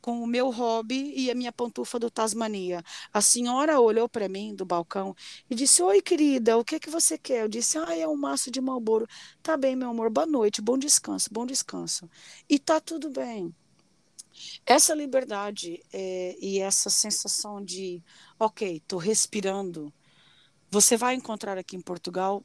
com 0.00 0.22
o 0.22 0.26
meu 0.26 0.50
hobby 0.50 1.12
e 1.16 1.30
a 1.30 1.34
minha 1.34 1.52
pantufa 1.52 1.98
do 1.98 2.10
Tasmania. 2.10 2.82
A 3.12 3.22
senhora 3.22 3.80
olhou 3.80 4.08
para 4.08 4.28
mim 4.28 4.54
do 4.54 4.66
balcão 4.66 5.14
e 5.48 5.54
disse: 5.54 5.82
Oi, 5.82 6.02
querida, 6.02 6.58
o 6.58 6.64
que 6.64 6.76
é 6.76 6.80
que 6.80 6.90
você 6.90 7.18
quer? 7.18 7.42
Eu 7.44 7.48
disse: 7.48 7.78
Ah, 7.78 7.96
é 7.96 8.06
um 8.06 8.16
maço 8.16 8.50
de 8.50 8.60
Malboro. 8.60 9.06
Tá 9.42 9.56
bem, 9.56 9.76
meu 9.76 9.90
amor, 9.90 10.10
boa 10.10 10.26
noite, 10.26 10.60
bom 10.62 10.78
descanso, 10.78 11.28
bom 11.32 11.46
descanso. 11.46 12.08
E 12.48 12.58
tá 12.58 12.80
tudo 12.80 13.10
bem. 13.10 13.54
Essa 14.64 14.94
liberdade 14.94 15.82
é, 15.92 16.36
e 16.40 16.58
essa 16.60 16.90
sensação 16.90 17.64
de, 17.64 18.02
ok, 18.38 18.76
estou 18.76 18.98
respirando, 18.98 19.92
você 20.70 20.96
vai 20.96 21.14
encontrar 21.14 21.58
aqui 21.58 21.76
em 21.76 21.80
Portugal? 21.80 22.44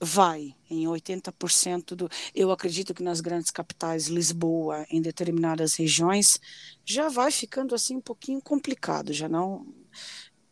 Vai, 0.00 0.54
em 0.70 0.86
80% 0.86 1.96
do. 1.96 2.08
Eu 2.32 2.52
acredito 2.52 2.94
que 2.94 3.02
nas 3.02 3.20
grandes 3.20 3.50
capitais, 3.50 4.06
Lisboa, 4.06 4.86
em 4.90 5.02
determinadas 5.02 5.74
regiões, 5.74 6.38
já 6.84 7.08
vai 7.08 7.32
ficando 7.32 7.74
assim 7.74 7.96
um 7.96 8.00
pouquinho 8.00 8.40
complicado, 8.40 9.12
já 9.12 9.28
não, 9.28 9.66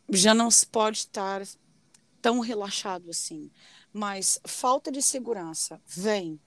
já 0.09 0.33
não 0.33 0.51
se 0.51 0.67
pode 0.67 0.97
estar 0.99 1.41
tão 2.21 2.39
relaxado 2.39 3.09
assim. 3.09 3.49
Mas 3.93 4.39
falta 4.45 4.91
de 4.91 5.01
segurança 5.01 5.81
vem 5.85 6.39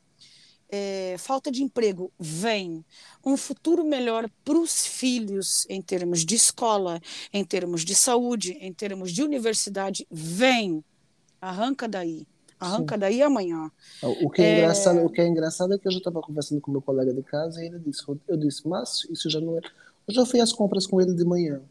é, 0.70 1.16
falta 1.18 1.50
de 1.50 1.62
emprego 1.62 2.12
vem, 2.18 2.84
um 3.24 3.36
futuro 3.36 3.84
melhor 3.84 4.30
para 4.44 4.58
os 4.58 4.86
filhos 4.86 5.66
em 5.68 5.82
termos 5.82 6.24
de 6.24 6.34
escola, 6.34 7.00
em 7.32 7.44
termos 7.44 7.84
de 7.84 7.94
saúde, 7.94 8.52
em 8.60 8.72
termos 8.72 9.12
de 9.12 9.22
universidade, 9.22 10.06
vem, 10.10 10.84
arranca 11.40 11.88
daí. 11.88 12.26
Arranca 12.58 12.94
Sim. 12.94 13.00
daí 13.00 13.22
amanhã. 13.22 13.70
O 14.02 14.28
que 14.28 14.42
é, 14.42 14.44
é, 14.44 14.58
engraçado, 14.58 15.04
o 15.04 15.10
que 15.10 15.20
é 15.20 15.26
engraçado 15.26 15.74
é 15.74 15.78
que 15.78 15.88
eu 15.88 15.92
já 15.92 15.98
estava 15.98 16.20
conversando 16.20 16.60
com 16.60 16.70
meu 16.70 16.82
colega 16.82 17.12
de 17.12 17.22
casa 17.22 17.62
e 17.62 17.68
ele 17.68 17.78
disse, 17.78 18.02
eu 18.28 18.36
disse, 18.36 18.68
mas 18.68 19.06
isso 19.10 19.30
já 19.30 19.40
não 19.40 19.56
é. 19.56 19.62
Eu 20.06 20.14
já 20.14 20.26
fui 20.26 20.40
às 20.40 20.52
compras 20.52 20.86
com 20.86 21.00
ele 21.00 21.14
de 21.14 21.24
manhã. 21.24 21.62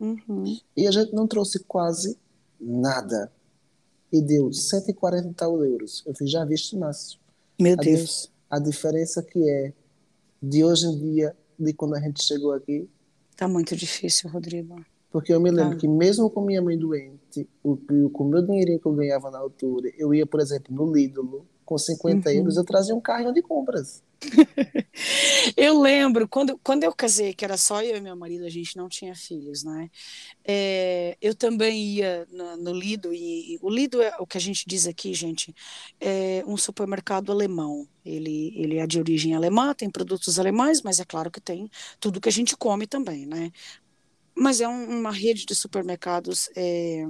Uhum. 0.00 0.58
E 0.76 0.88
a 0.88 0.90
gente 0.90 1.14
não 1.14 1.28
trouxe 1.28 1.60
quase 1.60 2.18
nada. 2.60 3.30
E 4.12 4.20
deu 4.20 4.52
140 4.52 5.28
e 5.28 5.34
tal 5.34 5.64
euros. 5.64 6.02
Eu 6.04 6.12
fiz, 6.12 6.28
já 6.28 6.44
viste, 6.44 6.76
Márcio? 6.76 7.19
Meu 7.60 7.74
a 7.74 7.76
Deus. 7.76 8.30
A 8.48 8.58
diferença 8.58 9.22
que 9.22 9.48
é 9.48 9.72
de 10.42 10.64
hoje 10.64 10.86
em 10.86 10.98
dia, 10.98 11.36
de 11.58 11.72
quando 11.72 11.94
a 11.94 12.00
gente 12.00 12.22
chegou 12.24 12.52
aqui. 12.52 12.88
Tá 13.36 13.46
muito 13.46 13.76
difícil, 13.76 14.30
Rodrigo. 14.30 14.84
Porque 15.10 15.32
eu 15.32 15.40
me 15.40 15.50
lembro 15.50 15.74
tá. 15.74 15.80
que 15.80 15.88
mesmo 15.88 16.30
com 16.30 16.40
minha 16.40 16.62
mãe 16.62 16.78
doente, 16.78 17.48
o, 17.62 17.76
com 18.10 18.24
o 18.24 18.28
meu 18.28 18.42
dinheirinho 18.42 18.80
que 18.80 18.86
eu 18.86 18.94
ganhava 18.94 19.30
na 19.30 19.38
altura, 19.38 19.90
eu 19.98 20.14
ia, 20.14 20.24
por 20.24 20.40
exemplo, 20.40 20.74
no 20.74 20.92
Lidl, 20.92 21.44
com 21.70 21.78
50 21.78 22.28
uhum. 22.28 22.34
euros, 22.34 22.56
eu 22.56 22.64
trazia 22.64 22.92
um 22.92 23.00
carrinho 23.00 23.32
de 23.32 23.40
compras. 23.40 24.02
eu 25.56 25.80
lembro, 25.80 26.26
quando, 26.28 26.58
quando 26.64 26.82
eu 26.82 26.92
casei, 26.92 27.32
que 27.32 27.44
era 27.44 27.56
só 27.56 27.80
eu 27.80 27.96
e 27.96 28.00
meu 28.00 28.16
marido, 28.16 28.44
a 28.44 28.50
gente 28.50 28.76
não 28.76 28.88
tinha 28.88 29.14
filhos, 29.14 29.62
né? 29.62 29.88
É, 30.44 31.16
eu 31.22 31.32
também 31.32 31.80
ia 31.80 32.26
no, 32.28 32.56
no 32.56 32.72
Lido, 32.72 33.14
e, 33.14 33.54
e, 33.54 33.58
o 33.62 33.70
Lido 33.70 34.02
é 34.02 34.12
o 34.18 34.26
que 34.26 34.36
a 34.36 34.40
gente 34.40 34.64
diz 34.66 34.88
aqui, 34.88 35.14
gente, 35.14 35.54
é 36.00 36.42
um 36.44 36.56
supermercado 36.56 37.30
alemão. 37.30 37.86
Ele, 38.04 38.52
ele 38.56 38.78
é 38.78 38.86
de 38.86 38.98
origem 38.98 39.36
alemã, 39.36 39.72
tem 39.72 39.88
produtos 39.88 40.40
alemães, 40.40 40.82
mas 40.82 40.98
é 40.98 41.04
claro 41.04 41.30
que 41.30 41.40
tem 41.40 41.70
tudo 42.00 42.20
que 42.20 42.28
a 42.28 42.32
gente 42.32 42.56
come 42.56 42.84
também, 42.84 43.26
né? 43.26 43.52
Mas 44.34 44.60
é 44.60 44.66
um, 44.66 44.98
uma 44.98 45.12
rede 45.12 45.46
de 45.46 45.54
supermercados 45.54 46.50
é, 46.56 47.06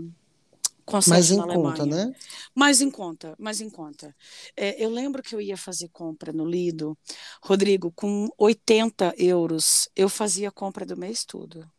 mais 1.07 1.31
em 1.31 1.43
conta, 1.43 1.87
né? 1.87 2.13
Mais 2.55 2.81
em 2.81 2.91
conta, 2.91 3.35
mais 3.39 3.61
em 3.61 3.71
conta. 3.71 4.15
É, 4.57 4.83
eu 4.83 4.91
lembro 4.91 5.23
que 5.23 5.35
eu 5.35 5.41
ia 5.41 5.57
fazer 5.57 5.89
compra 5.89 6.33
no 6.33 6.45
Lido, 6.45 6.97
Rodrigo, 7.43 7.93
com 7.93 8.29
80 8.39 9.15
euros, 9.17 9.89
eu 9.97 10.09
fazia 10.09 10.51
compra 10.51 10.85
do 10.87 10.97
mês 10.97 11.25
todo. 11.25 11.71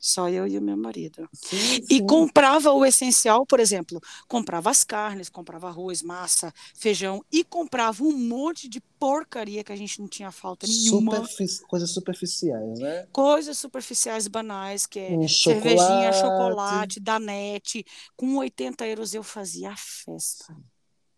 Só 0.00 0.30
eu 0.30 0.46
e 0.46 0.56
o 0.56 0.62
meu 0.62 0.78
marido. 0.78 1.28
Sim, 1.34 1.58
sim. 1.58 1.86
E 1.90 2.00
comprava 2.06 2.72
o 2.72 2.86
essencial, 2.86 3.44
por 3.44 3.60
exemplo, 3.60 4.00
comprava 4.26 4.70
as 4.70 4.82
carnes, 4.82 5.28
comprava 5.28 5.68
arroz, 5.68 6.00
massa, 6.00 6.54
feijão 6.74 7.22
e 7.30 7.44
comprava 7.44 8.02
um 8.02 8.16
monte 8.16 8.66
de 8.66 8.80
porcaria 8.98 9.62
que 9.62 9.72
a 9.72 9.76
gente 9.76 10.00
não 10.00 10.08
tinha 10.08 10.32
falta 10.32 10.66
nenhuma. 10.66 11.16
Superfici 11.16 11.62
coisas 11.66 11.90
superficiais, 11.90 12.78
né? 12.78 13.06
Coisas 13.12 13.58
superficiais 13.58 14.26
banais, 14.26 14.86
que 14.86 14.98
é 14.98 15.10
um 15.10 15.28
cervejinha, 15.28 16.12
chocolate, 16.14 16.98
danete. 16.98 17.84
Com 18.16 18.36
80 18.36 18.86
euros 18.86 19.12
eu 19.12 19.22
fazia 19.22 19.70
a 19.70 19.76
festa. 19.76 20.56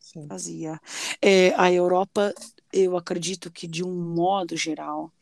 Sim. 0.00 0.26
Fazia. 0.26 0.80
É, 1.20 1.54
a 1.54 1.72
Europa, 1.72 2.34
eu 2.72 2.96
acredito 2.96 3.50
que 3.50 3.68
de 3.68 3.84
um 3.84 3.94
modo 3.94 4.56
geral, 4.56 5.12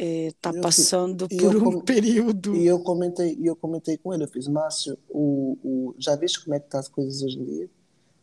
está 0.00 0.50
é, 0.50 0.60
passando 0.60 1.28
por 1.28 1.56
um 1.56 1.72
com, 1.72 1.80
período. 1.80 2.54
E 2.56 2.66
eu 2.66 2.80
comentei, 2.80 3.38
eu 3.42 3.54
comentei 3.54 3.98
com 3.98 4.14
ele, 4.14 4.24
eu 4.24 4.28
fiz, 4.28 4.48
Márcio, 4.48 4.98
o, 5.08 5.58
o, 5.62 5.94
já 5.98 6.16
viste 6.16 6.42
como 6.42 6.54
é 6.54 6.60
que 6.60 6.68
tá 6.68 6.78
as 6.78 6.88
coisas 6.88 7.22
hoje 7.22 7.38
em 7.38 7.44
dia? 7.44 7.70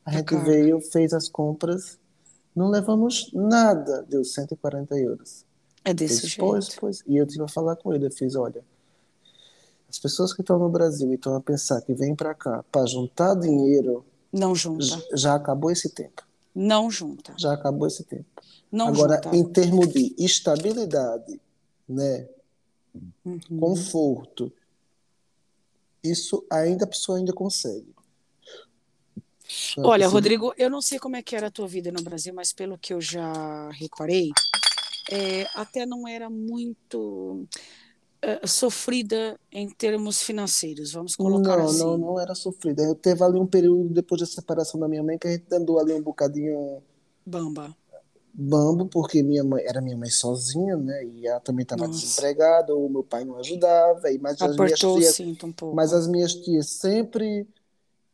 A 0.03 0.11
tá 0.11 0.17
gente 0.17 0.25
cara. 0.25 0.43
veio, 0.43 0.81
fez 0.81 1.13
as 1.13 1.29
compras, 1.29 1.99
não 2.55 2.69
levamos 2.69 3.31
nada, 3.33 4.05
deu 4.09 4.23
140 4.23 4.97
euros. 4.97 5.45
É 5.85 5.93
desse 5.93 6.21
fiz, 6.21 6.29
jeito. 6.31 6.39
Pois, 6.39 6.75
pois. 6.75 7.03
E 7.05 7.17
eu 7.17 7.25
tive 7.25 7.43
a 7.43 7.47
falar 7.47 7.75
com 7.75 7.93
ele, 7.93 8.07
eu 8.07 8.11
fiz, 8.11 8.35
olha, 8.35 8.63
as 9.89 9.99
pessoas 9.99 10.33
que 10.33 10.41
estão 10.41 10.59
no 10.59 10.69
Brasil 10.69 11.11
e 11.11 11.15
estão 11.15 11.35
a 11.35 11.41
pensar 11.41 11.81
que 11.81 11.93
vêm 11.93 12.15
para 12.15 12.33
cá 12.33 12.63
para 12.71 12.85
juntar 12.85 13.35
dinheiro, 13.35 14.05
não 14.31 14.53
junta. 14.53 14.85
Já 15.13 15.35
acabou 15.35 15.71
esse 15.71 15.89
tempo. 15.89 16.23
Não 16.53 16.89
junta. 16.89 17.33
Já 17.37 17.53
acabou 17.53 17.87
esse 17.87 18.03
tempo. 18.03 18.25
Não 18.71 18.87
Agora, 18.87 19.21
junta. 19.23 19.35
em 19.35 19.43
termos 19.45 19.87
de 19.89 20.13
estabilidade, 20.17 21.39
né? 21.87 22.27
Uhum. 23.23 23.59
conforto, 23.59 24.51
isso 26.03 26.45
ainda 26.49 26.85
a 26.85 26.87
pessoa 26.87 27.17
ainda 27.17 27.33
consegue. 27.33 27.95
Olha, 29.77 30.05
Assim, 30.05 30.13
Rodrigo, 30.13 30.53
eu 30.57 30.69
não 30.69 30.81
sei 30.81 30.99
como 30.99 31.15
é 31.15 31.21
que 31.21 31.35
era 31.35 31.47
a 31.47 31.51
tua 31.51 31.67
vida 31.67 31.91
no 31.91 32.01
Brasil, 32.01 32.33
mas 32.33 32.51
pelo 32.51 32.77
que 32.77 32.93
eu 32.93 32.99
já 32.99 33.69
reparei, 33.69 34.31
é, 35.09 35.45
até 35.55 35.85
não 35.85 36.07
era 36.07 36.29
muito 36.29 37.45
é, 38.21 38.45
sofrida 38.45 39.39
em 39.51 39.69
termos 39.69 40.21
financeiros, 40.21 40.91
vamos 40.91 41.15
colocar 41.15 41.57
Não, 41.57 41.65
assim. 41.65 41.79
não, 41.79 41.97
não 41.97 42.19
era 42.19 42.35
sofrida. 42.35 42.83
Eu 42.83 42.95
teve 42.95 43.23
ali 43.23 43.39
um 43.39 43.47
período 43.47 43.93
depois 43.93 44.19
da 44.19 44.27
separação 44.27 44.79
da 44.79 44.87
minha 44.87 45.03
mãe 45.03 45.17
que 45.17 45.27
a 45.27 45.31
gente 45.31 45.53
andou 45.53 45.79
ali 45.79 45.93
um 45.93 46.01
bocadinho 46.01 46.81
Bamba. 47.25 47.75
Bambo, 48.39 48.85
porque 48.87 49.23
minha 49.23 49.43
mãe 49.43 49.63
era 49.65 49.81
minha 49.81 49.97
mãe 49.97 50.09
sozinha, 50.11 50.77
né? 50.77 51.03
E 51.03 51.27
ela 51.27 51.39
também 51.39 51.63
estava 51.63 51.87
desempregada, 51.87 52.75
o 52.75 52.87
meu 52.87 53.03
pai 53.03 53.25
não 53.25 53.37
ajudava, 53.39 54.11
e 54.11 54.19
mas 54.19 54.39
as 54.39 54.55
minhas 54.55 54.79
tias, 54.79 55.19
um 55.43 55.51
pouco. 55.51 55.75
mas 55.75 55.91
as 55.91 56.07
minhas 56.07 56.35
tias 56.35 56.69
sempre 56.69 57.47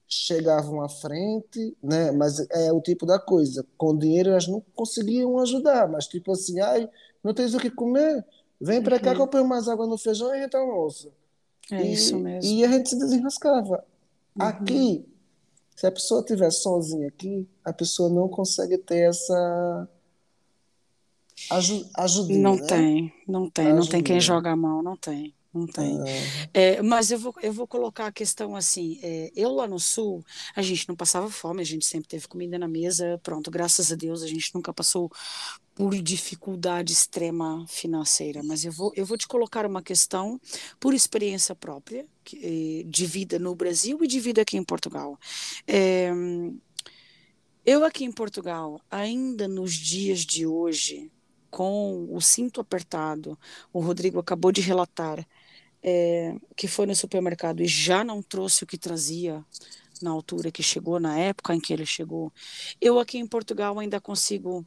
chegavam 0.08 0.82
à 0.82 0.88
frente, 0.88 1.76
né? 1.84 2.12
Mas 2.12 2.40
é 2.52 2.72
o 2.72 2.80
tipo 2.82 3.06
da 3.06 3.20
coisa, 3.20 3.66
com 3.78 3.98
dinheiro 3.98 4.30
elas 4.30 4.48
não 4.48 4.64
conseguiam 4.74 5.38
ajudar, 5.40 5.88
mas 5.90 6.08
tipo 6.08 6.32
assim, 6.32 6.60
ai, 6.62 6.90
não 7.24 7.34
tens 7.34 7.54
o 7.54 7.60
que 7.60 7.70
comer? 7.70 8.26
Vem 8.62 8.82
para 8.82 9.00
cá 9.00 9.14
que 9.14 9.22
eu 9.22 9.28
ponho 9.28 9.46
mais 9.48 9.68
água 9.68 9.86
no 9.88 9.98
feijão 9.98 10.34
e 10.34 10.40
a 10.40 10.44
gente 10.44 10.56
almoça. 10.56 11.10
Uhum. 11.72 11.78
É 11.78 11.84
E, 11.86 11.94
isso 11.94 12.18
mesmo. 12.18 12.50
e 12.50 12.64
a 12.64 12.70
gente 12.70 12.90
se 12.90 12.98
desenrascava. 12.98 13.84
Uhum. 14.36 14.46
Aqui, 14.46 15.06
se 15.76 15.88
a 15.88 15.92
pessoa 15.92 16.22
estiver 16.22 16.52
sozinha 16.52 17.08
aqui, 17.08 17.48
a 17.64 17.74
pessoa 17.74 18.10
não 18.10 18.30
consegue 18.30 18.78
ter 18.78 19.10
essa 19.10 19.90
aju 21.50 21.86
ajudinha, 21.96 22.40
Não 22.40 22.56
né? 22.56 22.66
tem, 22.68 23.14
não 23.28 23.50
tem, 23.50 23.74
não 23.74 23.86
tem 23.88 24.04
quem 24.04 24.20
joga 24.20 24.52
a 24.52 24.56
mão, 24.56 24.82
não 24.82 24.96
tem, 24.98 25.34
não 25.54 25.68
tem. 25.68 26.00
Ah, 26.02 26.50
É, 26.54 26.82
mas 26.82 27.12
eu 27.12 27.20
vou, 27.20 27.34
eu 27.42 27.54
vou 27.54 27.68
colocar 27.68 28.08
a 28.08 28.12
questão 28.12 28.56
assim: 28.56 29.00
é, 29.04 29.32
eu 29.36 29.52
lá 29.52 29.68
no 29.68 29.80
Sul, 29.80 30.24
a 30.56 30.62
gente 30.62 30.88
não 30.88 30.96
passava 30.96 31.30
fome, 31.30 31.62
a 31.62 31.66
gente 31.66 31.86
sempre 31.86 32.08
teve 32.08 32.28
comida 32.28 32.58
na 32.58 32.68
mesa, 32.68 33.20
pronto, 33.24 33.52
graças 33.52 33.92
a 33.92 33.96
Deus, 33.96 34.24
a 34.24 34.28
gente 34.28 34.54
nunca 34.54 34.74
passou 34.74 35.12
por 35.76 35.94
dificuldade 36.02 36.94
extrema 36.94 37.66
financeira. 37.68 38.42
Mas 38.44 38.64
eu 38.64 38.72
vou, 38.72 38.92
eu 38.96 39.06
vou 39.06 39.18
te 39.18 39.28
colocar 39.28 39.66
uma 39.66 39.82
questão 39.82 40.40
por 40.80 40.94
experiência 40.94 41.56
própria, 41.56 42.06
que, 42.24 42.38
eh, 42.82 42.84
de 42.88 43.06
vida 43.06 43.40
no 43.40 43.56
Brasil 43.56 43.98
e 44.04 44.08
de 44.08 44.20
vida 44.20 44.42
aqui 44.42 44.56
em 44.58 44.64
Portugal. 44.64 45.20
É, 45.68 46.12
eu 47.66 47.84
aqui 47.86 48.04
em 48.04 48.12
Portugal, 48.12 48.80
ainda 48.92 49.48
nos 49.48 49.74
dias 49.74 50.20
de 50.20 50.46
hoje, 50.46 51.10
com 51.54 52.08
o 52.12 52.20
cinto 52.20 52.60
apertado, 52.60 53.38
o 53.72 53.80
Rodrigo 53.80 54.18
acabou 54.20 54.52
de 54.52 54.60
relatar 54.60 55.24
é, 55.84 56.36
que 56.58 56.68
foi 56.68 56.88
no 56.88 56.96
supermercado 56.96 57.62
e 57.62 57.68
já 57.68 58.04
não 58.04 58.24
trouxe 58.24 58.64
o 58.64 58.68
que 58.68 58.76
trazia 58.76 59.46
na 60.02 60.10
altura 60.10 60.52
que 60.52 60.64
chegou, 60.64 61.00
na 61.00 61.16
época 61.20 61.54
em 61.54 61.60
que 61.60 61.72
ele 61.72 61.86
chegou. 61.86 62.34
Eu 62.82 63.00
aqui 63.00 63.20
em 63.20 63.28
Portugal 63.28 63.78
ainda 63.78 64.02
consigo 64.02 64.66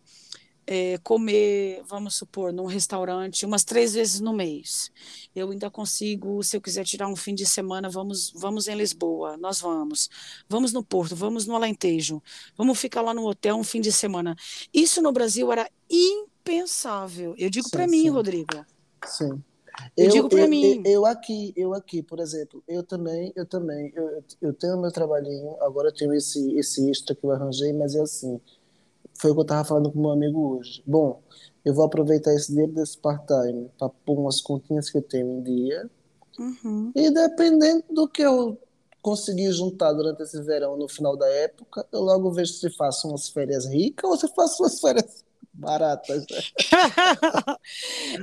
é, 0.65 0.97
comer, 0.99 1.83
vamos 1.89 2.15
supor, 2.15 2.53
num 2.53 2.67
restaurante 2.67 3.45
umas 3.45 3.65
três 3.65 3.95
vezes 3.95 4.21
no 4.21 4.33
mês. 4.33 4.93
Eu 5.35 5.51
ainda 5.51 5.69
consigo, 5.69 6.41
se 6.45 6.57
eu 6.57 6.61
quiser 6.61 6.85
tirar 6.85 7.09
um 7.09 7.17
fim 7.17 7.35
de 7.35 7.47
semana, 7.47 7.91
vamos, 7.91 8.31
vamos 8.33 8.69
em 8.69 8.77
Lisboa, 8.77 9.37
nós 9.37 9.61
vamos. 9.61 10.09
Vamos 10.49 10.73
no 10.73 10.85
Porto, 10.85 11.17
vamos 11.17 11.47
no 11.47 11.57
Alentejo, 11.57 12.23
vamos 12.57 12.79
ficar 12.79 13.03
lá 13.03 13.13
no 13.13 13.27
hotel 13.27 13.57
um 13.57 13.65
fim 13.65 13.81
de 13.81 13.91
semana. 13.91 14.37
Isso 14.73 15.03
no 15.03 15.11
Brasil 15.11 15.51
era 15.51 15.69
impensável. 16.47 17.35
Eu 17.37 17.51
digo 17.51 17.69
para 17.71 17.87
mim, 17.87 18.03
sim. 18.03 18.09
Rodrigo. 18.11 18.65
sim. 19.05 19.43
Eu 19.95 20.09
digo 20.09 20.29
pra 20.29 20.41
eu, 20.41 20.49
mim. 20.49 20.81
Eu, 20.87 20.93
eu 20.93 21.07
aqui, 21.07 21.53
eu 21.55 21.75
aqui, 21.75 22.03
por 22.03 22.19
exemplo, 22.19 22.63
eu 22.67 22.83
também, 22.83 23.31
eu 23.37 23.45
também, 23.45 23.93
eu, 23.95 24.25
eu 24.41 24.53
tenho 24.55 24.81
meu 24.81 24.91
trabalhinho, 24.91 25.55
agora 25.61 25.89
eu 25.89 25.95
tenho 25.95 26.15
esse, 26.15 26.57
esse 26.59 26.89
extra 26.91 27.15
que 27.15 27.23
eu 27.23 27.31
arranjei, 27.31 27.75
mas 27.75 27.95
é 27.95 28.01
assim, 28.01 28.41
foi 29.19 29.31
o 29.33 29.35
que 29.35 29.41
eu 29.41 29.43
estava 29.43 29.65
falando 29.65 29.93
com 29.93 30.01
meu 30.01 30.11
amigo 30.13 30.57
hoje. 30.57 30.83
Bom, 30.87 31.21
eu 31.63 31.75
vou 31.75 31.85
aproveitar 31.85 32.33
esse 32.35 32.49
dinheiro 32.49 32.73
desse 32.73 32.97
part-time 32.97 33.71
para 33.79 33.91
pôr 33.91 34.19
umas 34.19 34.41
continhas 34.41 34.89
que 34.89 34.97
eu 34.97 35.03
tenho 35.03 35.41
em 35.41 35.43
dia, 35.43 35.91
Uhum. 36.39 36.93
e 36.95 37.11
dependendo 37.11 37.85
do 37.91 38.09
que 38.09 38.23
eu 38.23 38.59
conseguir 39.03 39.53
juntar 39.53 39.93
durante 39.93 40.23
esse 40.23 40.41
verão, 40.43 40.77
no 40.77 40.89
final 40.89 41.17
da 41.17 41.29
época, 41.29 41.87
eu 41.93 42.01
logo 42.01 42.31
vejo 42.31 42.53
se 42.55 42.71
faço 42.71 43.09
umas 43.09 43.29
férias 43.29 43.67
ricas 43.67 44.11
ou 44.11 44.17
se 44.17 44.29
faço 44.35 44.63
umas 44.63 44.81
férias 44.81 45.25
baratas. 45.57 46.25
né? 46.31 47.57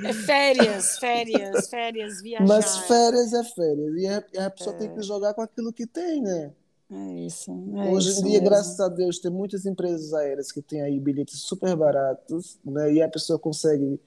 É 0.09 0.13
férias, 0.13 0.97
férias, 0.97 1.67
férias, 1.69 2.21
viajar. 2.21 2.47
Mas 2.47 2.77
férias 2.79 3.33
é 3.33 3.43
férias, 3.43 3.95
e 3.95 4.07
a, 4.07 4.45
a 4.45 4.49
pessoa 4.49 4.75
tem 4.77 4.93
que 4.93 5.01
jogar 5.01 5.33
com 5.33 5.41
aquilo 5.41 5.73
que 5.73 5.85
tem, 5.85 6.21
né? 6.21 6.51
É 6.91 7.25
isso. 7.25 7.51
é 7.75 7.89
Hoje 7.89 8.09
isso 8.09 8.19
em 8.21 8.23
dia, 8.23 8.33
mesmo. 8.33 8.45
graças 8.45 8.79
a 8.79 8.87
Deus, 8.87 9.19
tem 9.19 9.31
muitas 9.31 9.65
empresas 9.65 10.13
aéreas 10.13 10.51
que 10.51 10.61
têm 10.61 10.81
aí 10.81 10.99
bilhetes 10.99 11.39
super 11.41 11.75
baratos, 11.75 12.59
né? 12.63 12.93
E 12.93 13.01
a 13.01 13.09
pessoa 13.09 13.39
consegue 13.39 13.99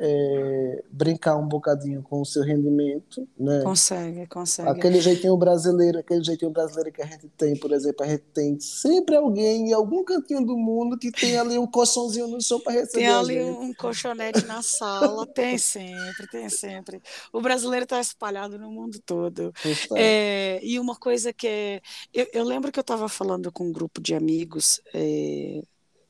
é, 0.00 0.84
brincar 0.90 1.36
um 1.36 1.48
bocadinho 1.48 2.02
com 2.02 2.20
o 2.20 2.24
seu 2.24 2.44
rendimento, 2.44 3.26
né? 3.36 3.62
Consegue, 3.62 4.26
consegue. 4.28 4.68
Aquele 4.68 5.00
jeitinho 5.00 5.36
brasileiro, 5.36 5.98
aquele 5.98 6.22
jeitinho 6.22 6.52
brasileiro 6.52 6.92
que 6.92 7.02
a 7.02 7.06
gente 7.06 7.28
tem, 7.36 7.56
por 7.56 7.72
exemplo, 7.72 8.04
a 8.04 8.08
gente 8.08 8.22
tem 8.32 8.60
sempre 8.60 9.16
alguém 9.16 9.70
em 9.70 9.72
algum 9.72 10.04
cantinho 10.04 10.44
do 10.44 10.56
mundo 10.56 10.96
que 10.96 11.10
tem 11.10 11.36
ali 11.36 11.58
um 11.58 11.66
colchãozinho 11.66 12.28
no 12.28 12.40
chão 12.40 12.60
para 12.60 12.74
receber 12.74 13.04
Tem 13.04 13.08
ali 13.08 13.42
um 13.42 13.74
colchonete 13.74 14.46
na 14.46 14.62
sala, 14.62 15.26
tem 15.26 15.58
sempre, 15.58 16.28
tem 16.30 16.48
sempre. 16.48 17.02
O 17.32 17.40
brasileiro 17.40 17.82
está 17.82 18.00
espalhado 18.00 18.56
no 18.56 18.70
mundo 18.70 19.00
todo. 19.04 19.52
Tá. 19.52 19.96
É, 19.96 20.60
e 20.62 20.78
uma 20.78 20.94
coisa 20.94 21.32
que 21.32 21.48
é. 21.48 21.80
Eu, 22.14 22.28
eu 22.32 22.44
lembro 22.44 22.70
que 22.70 22.78
eu 22.78 22.82
estava 22.82 23.08
falando 23.08 23.50
com 23.50 23.64
um 23.64 23.72
grupo 23.72 24.00
de 24.00 24.14
amigos, 24.14 24.80
é, 24.94 25.60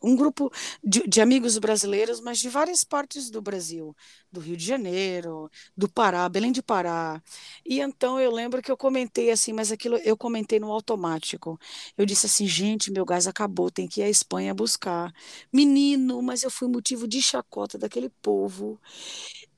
um 0.03 0.15
grupo 0.17 0.51
de, 0.83 1.01
de 1.09 1.21
amigos 1.21 1.59
brasileiros, 1.59 2.21
mas 2.21 2.39
de 2.39 2.49
várias 2.49 2.85
partes 2.85 3.31
do 3.31 3.43
Brasil, 3.43 3.95
do 4.31 4.41
Rio 4.41 4.57
de 4.57 4.65
Janeiro, 4.65 5.51
do 5.77 5.89
Pará, 5.89 6.29
Belém 6.29 6.53
de 6.53 6.63
Pará. 6.63 7.23
E 7.65 7.81
então 7.81 8.21
eu 8.21 8.31
lembro 8.31 8.63
que 8.63 8.71
eu 8.71 8.77
comentei 8.77 9.31
assim, 9.31 9.53
mas 9.53 9.73
aquilo 9.73 9.97
eu 9.99 10.17
comentei 10.17 10.61
no 10.61 10.73
automático. 10.73 11.59
Eu 11.97 12.07
disse 12.07 12.27
assim, 12.27 12.47
gente, 12.47 12.91
meu 12.93 13.05
gás 13.05 13.27
acabou, 13.27 13.71
tem 13.71 13.89
que 13.89 14.01
ir 14.01 14.05
à 14.05 14.09
Espanha 14.11 14.55
buscar. 14.55 15.13
Menino, 15.53 16.23
mas 16.23 16.43
eu 16.43 16.51
fui 16.51 16.69
motivo 16.69 17.07
de 17.09 17.21
chacota 17.23 17.79
daquele 17.79 18.09
povo. 18.23 18.81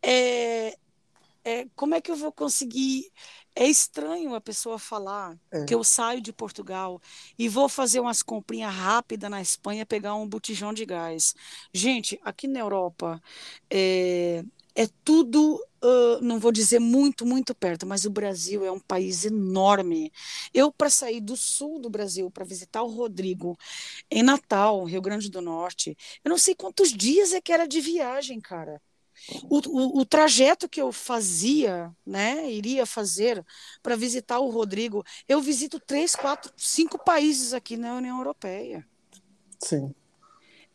É, 0.02 0.76
é, 1.44 1.66
como 1.76 1.94
é 1.94 2.00
que 2.00 2.10
eu 2.10 2.16
vou 2.16 2.32
conseguir? 2.32 3.10
É 3.60 3.66
estranho 3.68 4.34
a 4.34 4.40
pessoa 4.40 4.78
falar 4.78 5.38
É. 5.52 5.66
que 5.66 5.74
eu 5.74 5.84
saio 5.84 6.22
de 6.22 6.32
Portugal 6.32 7.00
e 7.38 7.48
vou 7.48 7.68
fazer 7.68 8.00
umas 8.00 8.22
comprinhas 8.22 8.74
rápidas 8.74 9.30
na 9.30 9.42
Espanha, 9.42 9.84
pegar 9.86 10.14
um 10.14 10.26
botijão 10.28 10.72
de 10.72 10.86
gás. 10.86 11.34
Gente, 11.72 12.18
aqui 12.24 12.48
na 12.48 12.60
Europa 12.60 13.22
é, 13.70 14.42
é 14.74 14.86
tudo, 15.04 15.62
ah, 15.82 16.18
não 16.22 16.40
vou 16.40 16.50
dizer 16.52 16.78
muito, 16.80 17.26
muito 17.26 17.54
perto, 17.54 17.86
mas 17.86 18.06
o 18.06 18.10
Brasil 18.10 18.64
é 18.64 18.72
um 18.72 18.80
país 18.80 19.26
enorme. 19.26 20.10
Eu, 20.54 20.72
para 20.72 20.88
sair 20.90 21.20
do 21.20 21.36
sul 21.36 21.78
do 21.80 21.90
Brasil, 21.90 22.30
para 22.30 22.44
visitar 22.46 22.82
o 22.82 22.88
Rodrigo 22.88 23.58
em 24.10 24.22
Natal, 24.22 24.84
Rio 24.84 25.02
Grande 25.02 25.30
do 25.30 25.40
Norte, 25.42 25.96
eu 26.24 26.30
não 26.30 26.38
sei 26.38 26.54
quantos 26.54 26.92
dias 26.92 27.32
é 27.34 27.40
que 27.40 27.52
era 27.52 27.66
de 27.66 27.80
viagem, 27.80 28.40
cara. 28.40 28.80
O, 29.48 29.58
o, 29.58 30.00
o 30.00 30.04
trajeto 30.06 30.68
que 30.68 30.80
eu 30.80 30.92
fazia, 30.92 31.94
né, 32.06 32.50
iria 32.50 32.86
fazer 32.86 33.44
para 33.82 33.96
visitar 33.96 34.38
o 34.40 34.50
Rodrigo, 34.50 35.04
eu 35.28 35.40
visito 35.40 35.80
três, 35.80 36.14
quatro, 36.16 36.52
cinco 36.56 36.98
países 36.98 37.52
aqui 37.54 37.76
na 37.76 37.94
União 37.96 38.18
Europeia. 38.18 38.86
Sim. 39.58 39.94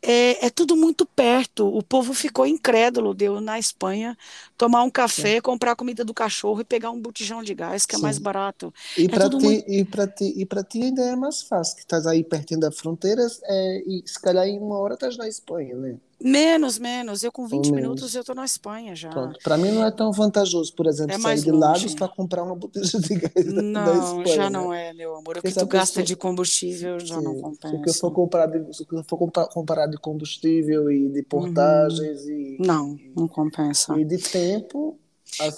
É, 0.02 0.46
é 0.46 0.50
tudo 0.50 0.76
muito 0.76 1.04
perto. 1.06 1.66
O 1.66 1.82
povo 1.82 2.14
ficou 2.14 2.46
incrédulo 2.46 3.14
de 3.14 3.24
eu 3.26 3.40
na 3.40 3.58
Espanha 3.58 4.16
tomar 4.56 4.82
um 4.82 4.90
café, 4.90 5.40
comprar 5.40 5.72
a 5.72 5.76
comida 5.76 6.04
do 6.04 6.14
cachorro 6.14 6.60
e 6.60 6.64
pegar 6.64 6.90
um 6.90 7.00
botijão 7.00 7.42
de 7.42 7.54
gás, 7.54 7.86
que 7.86 7.94
é 7.96 7.98
mais 7.98 8.18
Sim. 8.18 8.18
barato. 8.18 8.72
E 8.96 9.08
É 9.10 9.18
para 9.18 9.30
ti, 9.30 9.36
muito. 9.38 9.64
e 9.68 9.84
ti, 10.16 10.26
e 10.42 10.46
ti 10.64 10.82
ainda 10.82 11.02
é 11.04 11.16
mais 11.16 11.42
fácil, 11.42 11.76
que 11.76 11.82
estás 11.82 12.06
aí 12.06 12.24
pertinho 12.24 12.60
da 12.60 12.72
fronteira, 12.72 13.22
é, 13.44 13.82
e 13.86 14.04
se 14.06 14.20
calhar 14.20 14.46
em 14.46 14.58
uma 14.58 14.78
hora 14.78 14.94
estás 14.94 15.16
na 15.18 15.28
Espanha, 15.28 15.76
né? 15.76 16.00
Menos, 16.20 16.78
menos. 16.78 17.22
Eu 17.22 17.30
com 17.30 17.42
Ou 17.42 17.48
20 17.48 17.72
minutos 17.72 18.00
menos. 18.02 18.14
eu 18.14 18.20
estou 18.20 18.34
na 18.34 18.44
Espanha 18.44 18.94
já. 18.94 19.10
Para 19.42 19.58
mim 19.58 19.70
não 19.70 19.84
é 19.84 19.90
tão 19.90 20.10
vantajoso, 20.12 20.74
por 20.74 20.86
exemplo, 20.86 21.14
É 21.14 21.18
sair 21.18 21.42
de 21.42 21.50
Lagos 21.50 21.94
para 21.94 22.08
comprar 22.08 22.42
uma 22.42 22.56
botija 22.56 22.98
de 23.00 23.14
gás 23.14 23.52
da, 23.54 23.62
da 23.62 23.62
Não, 23.62 23.98
Espanha, 23.98 24.26
já 24.26 24.50
né? 24.50 24.50
não 24.50 24.72
é, 24.72 24.92
meu 24.92 25.14
amor. 25.14 25.38
O 25.38 25.42
que 25.42 25.54
tu 25.54 25.66
gasta 25.66 26.02
pessoa, 26.02 26.04
de 26.04 26.16
combustível 26.16 26.98
já 27.00 27.20
não 27.20 27.34
se, 27.34 27.40
se 27.82 27.88
eu 27.90 27.94
compensa. 27.94 28.00
for 28.00 28.10
comprar 28.12 28.46
de, 28.46 28.74
se 28.74 28.86
eu 28.90 29.04
for 29.04 29.18
comprar, 29.18 29.46
comparar 29.48 29.86
de 29.86 29.98
combustível 29.98 30.90
e 30.90 31.08
de 31.10 31.20
Uhum. 31.20 31.24
portagens 31.28 32.22
e, 32.26 32.56
Não, 32.58 32.98
não 33.14 33.28
compensa. 33.28 33.98
e 33.98 34.04
de 34.04 34.18
tempo, 34.18 34.98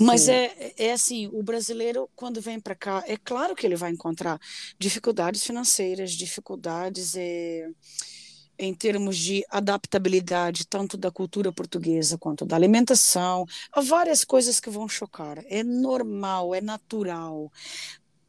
Mas 0.00 0.28
assim, 0.28 0.32
é, 0.32 0.74
é 0.78 0.92
assim, 0.92 1.28
o 1.32 1.42
brasileiro, 1.42 2.08
quando 2.16 2.40
vem 2.40 2.58
para 2.60 2.74
cá, 2.74 3.04
é 3.06 3.16
claro 3.16 3.54
que 3.54 3.66
ele 3.66 3.76
vai 3.76 3.90
encontrar 3.92 4.40
dificuldades 4.78 5.44
financeiras, 5.44 6.12
dificuldades 6.12 7.14
é, 7.16 7.68
em 8.58 8.74
termos 8.74 9.16
de 9.16 9.44
adaptabilidade, 9.48 10.66
tanto 10.66 10.96
da 10.96 11.10
cultura 11.10 11.52
portuguesa 11.52 12.18
quanto 12.18 12.44
da 12.44 12.56
alimentação. 12.56 13.46
Há 13.72 13.80
várias 13.80 14.24
coisas 14.24 14.60
que 14.60 14.70
vão 14.70 14.88
chocar. 14.88 15.38
É 15.46 15.62
normal, 15.62 16.54
é 16.54 16.60
natural. 16.60 17.52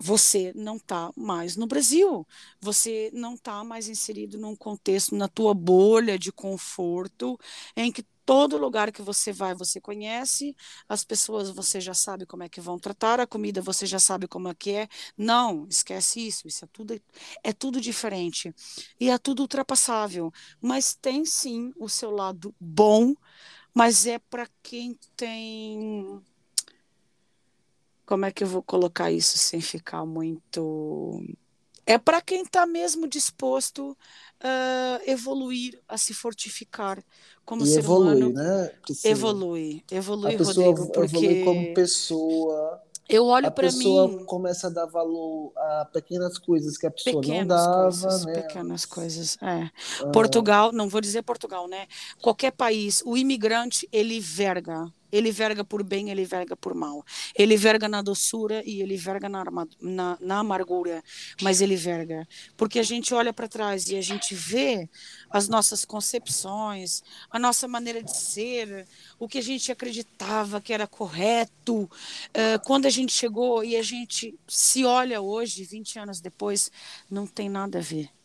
Você 0.02 0.54
não 0.56 0.78
está 0.78 1.12
mais 1.16 1.58
no 1.58 1.68
Brasil, 1.68 2.26
você 2.62 3.12
não 3.14 3.34
está 3.34 3.64
mais 3.66 3.90
inserido 3.90 4.38
num 4.38 4.56
contexto, 4.56 5.14
na 5.14 5.28
tua 5.28 5.54
bolha 5.54 6.18
de 6.18 6.32
conforto, 6.32 7.38
em 7.76 7.92
que 7.92 8.06
Todo 8.30 8.60
lugar 8.60 8.92
que 8.92 9.02
você 9.02 9.34
vai, 9.34 9.56
você 9.56 9.82
conhece, 9.82 10.56
as 10.88 11.04
pessoas 11.04 11.50
você 11.50 11.82
já 11.82 11.96
sabe 11.96 12.28
como 12.28 12.44
é 12.44 12.48
que 12.48 12.62
vão 12.62 12.78
tratar, 12.78 13.20
a 13.20 13.26
comida 13.26 13.60
você 13.60 13.88
já 13.88 13.98
sabe 13.98 14.28
como 14.28 14.48
é 14.48 14.54
que 14.54 14.70
é. 14.70 14.88
Não, 15.18 15.66
esquece 15.68 16.28
isso, 16.28 16.48
isso 16.48 16.64
é 16.64 16.68
tudo, 16.72 17.02
é 17.44 17.52
tudo 17.52 17.82
diferente. 17.82 18.54
E 19.00 19.10
é 19.10 19.18
tudo 19.18 19.40
ultrapassável. 19.40 20.32
Mas 20.62 20.94
tem 20.94 21.26
sim 21.26 21.74
o 21.76 21.90
seu 21.90 22.12
lado 22.12 22.54
bom, 22.60 23.16
mas 23.74 24.06
é 24.06 24.20
para 24.20 24.48
quem 24.62 24.96
tem. 25.18 26.22
Como 28.06 28.26
é 28.26 28.32
que 28.32 28.44
eu 28.44 28.48
vou 28.48 28.62
colocar 28.62 29.12
isso 29.12 29.40
sem 29.40 29.60
ficar 29.60 30.06
muito. 30.06 31.20
É 31.84 31.98
para 31.98 32.22
quem 32.22 32.44
está 32.44 32.68
mesmo 32.68 33.08
disposto 33.08 33.98
a 34.40 35.02
evoluir, 35.08 35.82
a 35.88 35.98
se 35.98 36.14
fortificar 36.14 37.04
como 37.50 37.64
e 37.64 37.66
ser 37.66 37.80
evolui, 37.80 38.22
humano. 38.22 38.34
né? 38.34 38.68
Priscila? 38.84 39.12
Evolui, 39.12 39.84
evolui, 39.92 40.36
A 40.36 40.38
pessoa 40.38 40.68
Rodrigo, 40.68 40.94
porque 40.94 41.16
evolui 41.16 41.44
como 41.44 41.74
pessoa, 41.74 42.80
eu 43.10 43.26
olho 43.26 43.48
a 43.48 43.52
para 43.52 43.66
pessoa 43.66 44.08
mim 44.08 44.24
começa 44.26 44.68
a 44.68 44.70
dar 44.70 44.86
valor 44.86 45.52
a 45.58 45.86
pequenas 45.92 46.38
coisas 46.38 46.78
que 46.78 46.86
a 46.86 46.92
pessoa 46.92 47.26
não 47.26 47.48
dava, 47.48 47.82
coisas, 47.82 48.26
né? 48.28 48.34
pequenas 48.34 48.86
coisas. 48.86 49.36
É. 49.42 49.72
Ah, 50.00 50.12
Portugal, 50.14 50.72
não 50.72 50.88
vou 50.88 51.02
dizer 51.02 51.24
Portugal, 51.24 51.68
né? 51.68 51.88
Qualquer 52.22 52.52
país, 52.52 53.02
o 53.04 53.18
imigrante 53.18 53.90
ele 53.92 54.20
verga. 54.20 54.86
Ele 55.12 55.32
verga 55.32 55.64
por 55.64 55.84
bem, 55.84 56.10
ele 56.10 56.26
verga 56.26 56.56
por 56.56 56.74
mal. 56.74 57.04
Ele 57.36 57.58
verga 57.58 57.88
na 57.88 58.02
doçura 58.02 58.64
e 58.66 58.82
ele 58.82 58.98
verga 58.98 59.28
na, 59.28 59.44
na, 59.82 60.18
na 60.20 60.40
amargura, 60.40 61.04
mas 61.42 61.62
ele 61.62 61.76
verga. 61.76 62.28
Porque 62.56 62.80
a 62.80 62.84
gente 62.84 63.14
olha 63.14 63.34
para 63.34 63.48
trás 63.48 63.90
e 63.90 63.96
a 63.96 64.02
gente 64.02 64.36
vê 64.36 64.90
as 65.30 65.48
nossas 65.48 65.86
concepções, 65.86 67.02
a 67.30 67.40
nossa 67.40 67.68
maneira 67.68 68.04
de 68.04 68.16
ser, 68.16 68.88
o 69.18 69.28
que 69.28 69.38
a 69.38 69.44
gente 69.44 69.72
acreditava 69.72 70.62
que 70.62 70.74
era 70.74 70.88
correto. 70.88 71.90
Eh, 72.34 72.58
quando 72.60 72.86
a 72.86 72.90
gente 72.90 73.14
chegou 73.14 73.64
e 73.64 73.76
a 73.76 73.84
gente 73.84 74.38
se 74.48 74.86
olha 74.86 75.22
hoje, 75.22 75.64
20 75.64 76.00
anos 76.00 76.22
depois, 76.22 76.72
não 77.10 77.26
tem 77.28 77.50
nada 77.50 77.80
a 77.80 77.82
ver. 77.82 78.19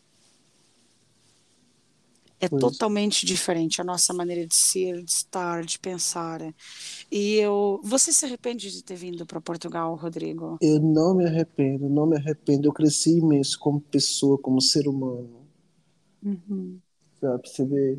É 2.45 2.49
pois. 2.49 2.61
totalmente 2.61 3.25
diferente 3.27 3.81
a 3.81 3.85
nossa 3.85 4.13
maneira 4.13 4.47
de 4.47 4.55
ser, 4.55 5.03
de 5.03 5.11
estar, 5.11 5.65
de 5.65 5.79
pensar. 5.79 6.41
E 7.11 7.37
eu, 7.37 7.81
você 7.85 8.13
se 8.13 8.25
arrepende 8.27 8.71
de 8.71 8.83
ter 8.85 8.97
vindo 8.97 9.27
para 9.27 9.41
Portugal, 9.41 9.95
Rodrigo? 9.97 10.61
Eu 10.61 10.81
não 10.81 11.15
me 11.15 11.27
arrependo, 11.27 11.89
não 11.89 12.07
me 12.07 12.17
arrependo. 12.17 12.67
Eu 12.67 12.73
cresci 12.73 13.19
imenso 13.19 13.57
como 13.57 13.81
pessoa, 13.81 14.37
como 14.37 14.61
ser 14.61 14.89
humano, 14.89 15.47
Uhum. 16.23 16.83
Você 17.45 17.65
vê. 17.65 17.99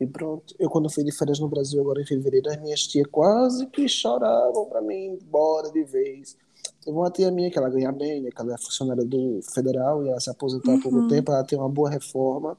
E 0.00 0.06
pronto. 0.06 0.54
Eu, 0.58 0.70
quando 0.70 0.90
fui 0.90 1.04
de 1.04 1.12
férias 1.12 1.38
no 1.38 1.48
Brasil, 1.48 1.80
agora 1.80 2.00
em 2.00 2.06
fevereiro, 2.06 2.48
as 2.50 2.56
minhas 2.60 2.86
tias 2.86 3.06
quase 3.10 3.66
que 3.66 3.86
choravam 3.88 4.64
para 4.66 4.80
mim 4.80 4.94
ir 4.94 5.18
embora 5.22 5.70
de 5.70 5.84
vez. 5.84 6.36
Teve 6.82 6.96
uma 6.96 7.10
tia 7.10 7.30
minha 7.30 7.50
que 7.50 7.58
ela 7.58 7.68
ganha 7.68 7.92
bem, 7.92 8.22
né? 8.22 8.30
Que 8.30 8.40
ela 8.40 8.54
é 8.54 8.58
funcionária 8.58 9.04
do 9.04 9.40
federal 9.52 10.04
e 10.04 10.08
ela 10.08 10.20
se 10.20 10.30
aposentou 10.30 10.74
há 10.74 10.78
pouco 10.78 11.02
Uhum. 11.02 11.02
tempo. 11.02 11.30
Ela 11.32 11.44
tem 11.44 11.58
uma 11.58 11.68
boa 11.68 11.90
reforma. 11.90 12.56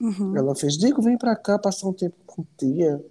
Uhum. 0.00 0.36
Ela 0.36 0.54
fez, 0.54 0.76
Diego, 0.76 1.02
vem 1.02 1.16
pra 1.16 1.36
cá 1.36 1.58
passar 1.58 1.88
um 1.88 1.92
tempo 1.92 2.16
com 2.26 2.44
tia, 2.56 3.04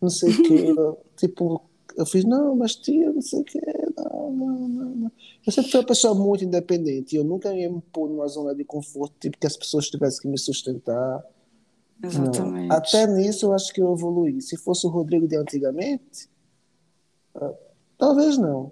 não 0.00 0.10
sei 0.10 0.32
o 0.32 0.42
quê. 0.42 0.74
Eu, 0.76 0.98
tipo, 1.16 1.62
eu 1.96 2.06
fiz, 2.06 2.24
não, 2.24 2.54
mas 2.54 2.76
tia, 2.76 3.12
não 3.12 3.20
sei 3.20 3.40
o 3.40 3.44
quê, 3.44 3.60
não, 3.96 4.30
não, 4.30 4.68
não, 4.68 4.90
não. 4.90 5.12
Eu 5.44 5.52
sempre 5.52 5.70
fui 5.70 5.80
uma 5.80 5.86
pessoa 5.86 6.14
muito 6.14 6.44
independente, 6.44 7.16
eu 7.16 7.24
nunca 7.24 7.52
ia 7.52 7.68
me 7.68 7.80
pôr 7.92 8.08
numa 8.08 8.28
zona 8.28 8.54
de 8.54 8.64
conforto, 8.64 9.14
tipo, 9.18 9.36
que 9.36 9.46
as 9.46 9.56
pessoas 9.56 9.88
tivessem 9.88 10.22
que 10.22 10.28
me 10.28 10.38
sustentar. 10.38 11.24
Não. 12.00 12.08
Exatamente. 12.08 12.72
Até 12.72 13.06
nisso 13.08 13.46
eu 13.46 13.52
acho 13.52 13.72
que 13.72 13.82
eu 13.82 13.92
evoluí. 13.92 14.40
Se 14.40 14.56
fosse 14.56 14.86
o 14.86 14.90
Rodrigo 14.90 15.26
de 15.26 15.36
antigamente, 15.36 16.28
ah, 17.34 17.52
talvez 17.96 18.38
não, 18.38 18.70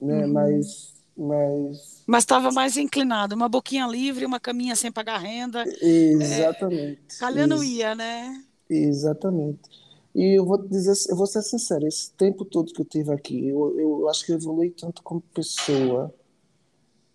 né? 0.00 0.24
Uhum. 0.24 0.32
Mas, 0.32 0.94
mas, 1.16 2.06
Mas 2.06 2.22
estava 2.22 2.52
mais 2.52 2.76
inclinado, 2.76 3.34
uma 3.34 3.48
boquinha 3.48 3.86
livre, 3.86 4.24
uma 4.26 4.38
caminha 4.40 4.76
sem 4.76 4.92
pagar 4.92 5.18
renda. 5.18 5.68
exatamente, 5.80 7.14
Calhando 7.18 7.62
ex- 7.62 7.64
ia, 7.64 7.94
né? 7.94 8.44
Exatamente. 8.68 9.68
E 10.14 10.38
eu 10.38 10.44
vou 10.46 10.58
dizer, 10.68 10.94
eu 11.10 11.16
vou 11.16 11.26
ser 11.26 11.42
sincero, 11.42 11.86
esse 11.86 12.12
tempo 12.12 12.44
todo 12.44 12.72
que 12.72 12.80
eu 12.80 12.84
tive 12.86 13.12
aqui, 13.12 13.48
eu, 13.48 13.78
eu 13.78 14.08
acho 14.08 14.24
que 14.24 14.32
eu 14.32 14.36
evolui 14.36 14.70
tanto 14.70 15.02
como 15.02 15.20
pessoa 15.20 16.14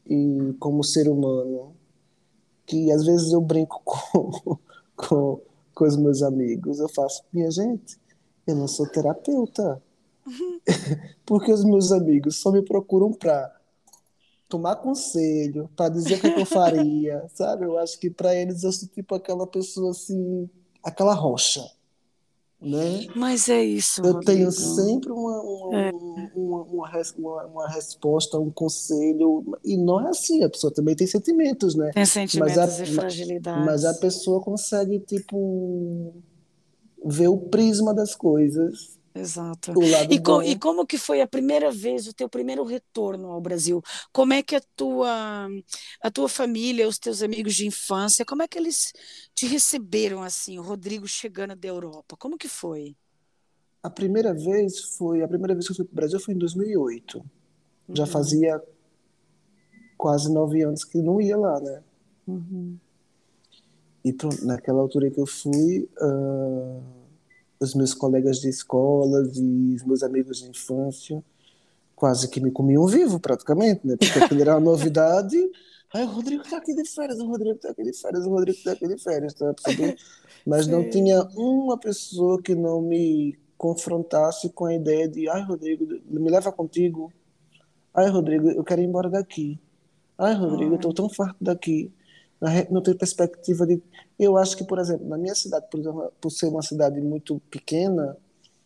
e 0.08 0.54
como 0.60 0.84
ser 0.84 1.08
humano, 1.10 1.76
que 2.68 2.91
às 2.91 3.06
vezes 3.06 3.34
eu 3.34 3.41
brinco 3.41 3.82
com, 3.86 4.60
com, 4.97 5.41
com 5.76 5.86
os 5.86 5.97
meus 5.97 6.22
amigos. 6.24 6.80
Eu 6.80 6.89
faço, 6.89 7.24
minha 7.34 7.52
gente, 7.52 7.97
eu 8.47 8.56
não 8.56 8.68
sou 8.68 8.88
terapeuta, 8.88 9.82
porque 11.26 11.52
os 11.52 11.64
meus 11.64 11.91
amigos 11.91 12.38
só 12.38 12.52
me 12.52 12.62
procuram 12.64 13.12
para 13.14 13.52
tomar 14.52 14.76
conselho, 14.78 15.70
para 15.76 15.89
dizer 15.89 16.16
o 16.18 16.22
que, 16.22 16.28
é 16.28 16.32
que 16.32 16.39
eu 16.39 16.45
faria, 16.45 17.26
sabe? 17.34 17.66
Eu 17.66 17.78
acho 17.80 17.99
que 17.99 18.10
para 18.12 18.36
eles 18.36 18.64
eu 18.64 18.72
sou 18.72 18.88
tipo 18.89 19.16
aquela 19.16 19.47
pessoa 19.47 19.91
assim, 19.91 20.49
aquela 20.84 21.14
rocha 21.16 21.62
né? 22.62 23.08
Mas 23.16 23.49
é 23.49 23.64
isso, 23.64 24.02
Eu 24.04 24.20
tenho 24.20 24.52
sempre 24.52 25.12
uma, 25.12 25.41
uma, 25.41 25.78
É. 25.78 25.91
uma, 26.36 26.64
uma, 27.18 27.45
uma- 27.45 27.68
resposta, 27.70 28.38
um 28.39 28.52
conselho, 28.52 29.43
e 29.64 29.78
não 29.78 30.06
é 30.06 30.10
assim, 30.10 30.43
a 30.43 30.49
pessoa 30.49 30.74
também 30.74 30.95
tem 30.95 31.08
sentimentos, 31.08 31.76
né? 31.76 31.91
Tem 31.91 32.06
Mas 32.06 32.12
sentimentos 32.14 32.58
a, 32.58 32.84
e 32.84 32.86
mas 33.64 33.86
a 33.86 33.93
fragilidades. 33.93 33.99
pessoa 34.02 34.41
consegue, 34.41 34.99
tipo, 34.99 36.14
ver 37.06 37.28
o 37.30 37.38
prisma 37.38 37.93
das 37.93 38.16
coisas, 38.16 38.97
Exato. 39.14 39.78
E, 40.09 40.20
co- 40.20 40.41
e 40.41 40.55
como 40.57 40.86
que 40.88 40.97
foi 40.97 41.22
a 41.22 41.28
primeira 41.28 41.70
vez, 41.70 42.07
o 42.07 42.14
teu 42.14 42.30
primeiro 42.30 42.64
retorno 42.64 43.30
ao 43.32 43.41
Brasil? 43.41 43.82
Como 44.14 44.32
é 44.34 44.41
que 44.41 44.55
a 44.55 44.62
tua, 44.76 45.49
a 46.01 46.12
tua 46.12 46.30
família, 46.30 46.88
os 46.88 46.97
teus 46.97 47.22
amigos 47.22 47.53
de 47.55 47.68
infância, 47.68 48.26
como 48.26 48.41
é 48.43 48.47
que 48.47 48.57
eles 48.57 48.93
te 49.36 49.45
receberam 49.47 50.24
assim, 50.24 50.57
o 50.59 50.62
Rodrigo 50.64 51.07
chegando 51.07 51.55
da 51.57 51.68
Europa? 51.68 52.16
Como 52.18 52.38
que 52.38 52.47
foi? 52.47 52.95
A 53.84 53.89
primeira 53.89 54.34
vez 54.34 54.80
foi, 54.95 55.22
a 55.22 55.28
primeira 55.28 55.53
vez 55.53 55.66
que 55.68 55.72
eu 55.74 55.76
fui 55.76 55.86
para 55.86 55.93
o 55.93 55.95
Brasil 55.95 56.20
foi 56.20 56.34
em 56.34 56.38
2008. 56.38 57.24
Já 57.93 58.05
Uhum, 58.05 58.07
fazia 58.07 58.62
quase 59.97 60.30
nove 60.34 60.62
anos 60.64 60.84
que 60.84 61.01
não 61.01 61.22
ia 61.22 61.38
lá, 61.38 61.57
né? 61.62 61.82
uhum, 62.28 62.82
E 64.03 64.12
pronto, 64.14 64.43
naquela 64.45 64.82
altura 64.82 65.12
que 65.12 65.20
eu 65.20 65.28
fui, 65.28 65.88
ah, 66.01 66.80
os 67.62 67.76
meus 67.76 67.93
colegas 67.93 68.39
de 68.39 68.49
escola 68.49 69.24
e 69.36 69.76
os 69.76 69.84
meus 69.84 70.03
amigos 70.03 70.39
de 70.39 70.49
infância 70.49 71.24
quase 72.01 72.28
que 72.28 72.41
me 72.41 72.49
comiam 72.49 72.88
vivo, 72.88 73.20
praticamente, 73.20 73.86
né? 73.86 73.95
Porque 73.95 74.18
aquilo 74.18 74.41
era 74.41 74.53
uma 74.55 74.59
novidade. 74.59 75.38
Aí 75.93 76.03
o 76.03 76.07
Rodrigo 76.07 76.41
tá 76.49 76.57
aqui 76.57 76.74
de 76.74 76.84
férias, 76.89 77.20
o 77.20 77.28
Rodrigo 77.28 77.59
tá 77.59 77.70
aqui 77.70 77.84
de 77.84 77.93
férias, 77.93 78.26
o 78.26 78.30
Rodrigo 78.30 78.57
tá 78.64 78.72
aqui 78.72 78.88
de 78.88 78.97
férias, 78.97 79.36
tá 79.36 79.53
percebendo? 79.53 79.95
Mas 80.43 80.66
não 80.66 80.89
tinha 80.89 81.22
Sim. 81.22 81.28
uma 81.38 81.78
pessoa 81.78 82.41
que 82.41 82.55
não 82.55 82.82
me 82.82 83.38
confrontasse 83.55 84.49
com 84.49 84.66
a 84.66 84.74
ideia 84.74 85.07
de, 85.07 85.30
ai, 85.30 85.43
Rodrigo, 85.43 85.86
me 86.07 86.32
leva 86.32 86.51
contigo. 86.51 87.14
Ai, 87.93 88.09
Rodrigo, 88.09 88.49
eu 88.49 88.64
quero 88.64 88.82
ir 88.82 88.86
embora 88.86 89.07
daqui. 89.07 89.59
Ai, 90.18 90.34
Rodrigo, 90.34 90.74
eu 90.74 90.80
Ai, 90.84 90.93
tão 90.93 91.07
farto 91.07 91.38
daqui. 91.39 91.93
Não 92.71 92.81
tenho 92.81 92.97
perspectiva 92.97 93.67
de. 93.67 93.81
Eu 94.17 94.35
acho 94.37 94.57
que, 94.57 94.63
por 94.63 94.79
exemplo, 94.79 95.07
na 95.07 95.17
minha 95.17 95.35
cidade, 95.35 95.67
por 95.69 95.79
exemplo, 95.79 96.11
por 96.19 96.31
ser 96.31 96.47
uma 96.47 96.61
cidade 96.63 96.99
muito 96.99 97.39
pequena, 97.51 98.17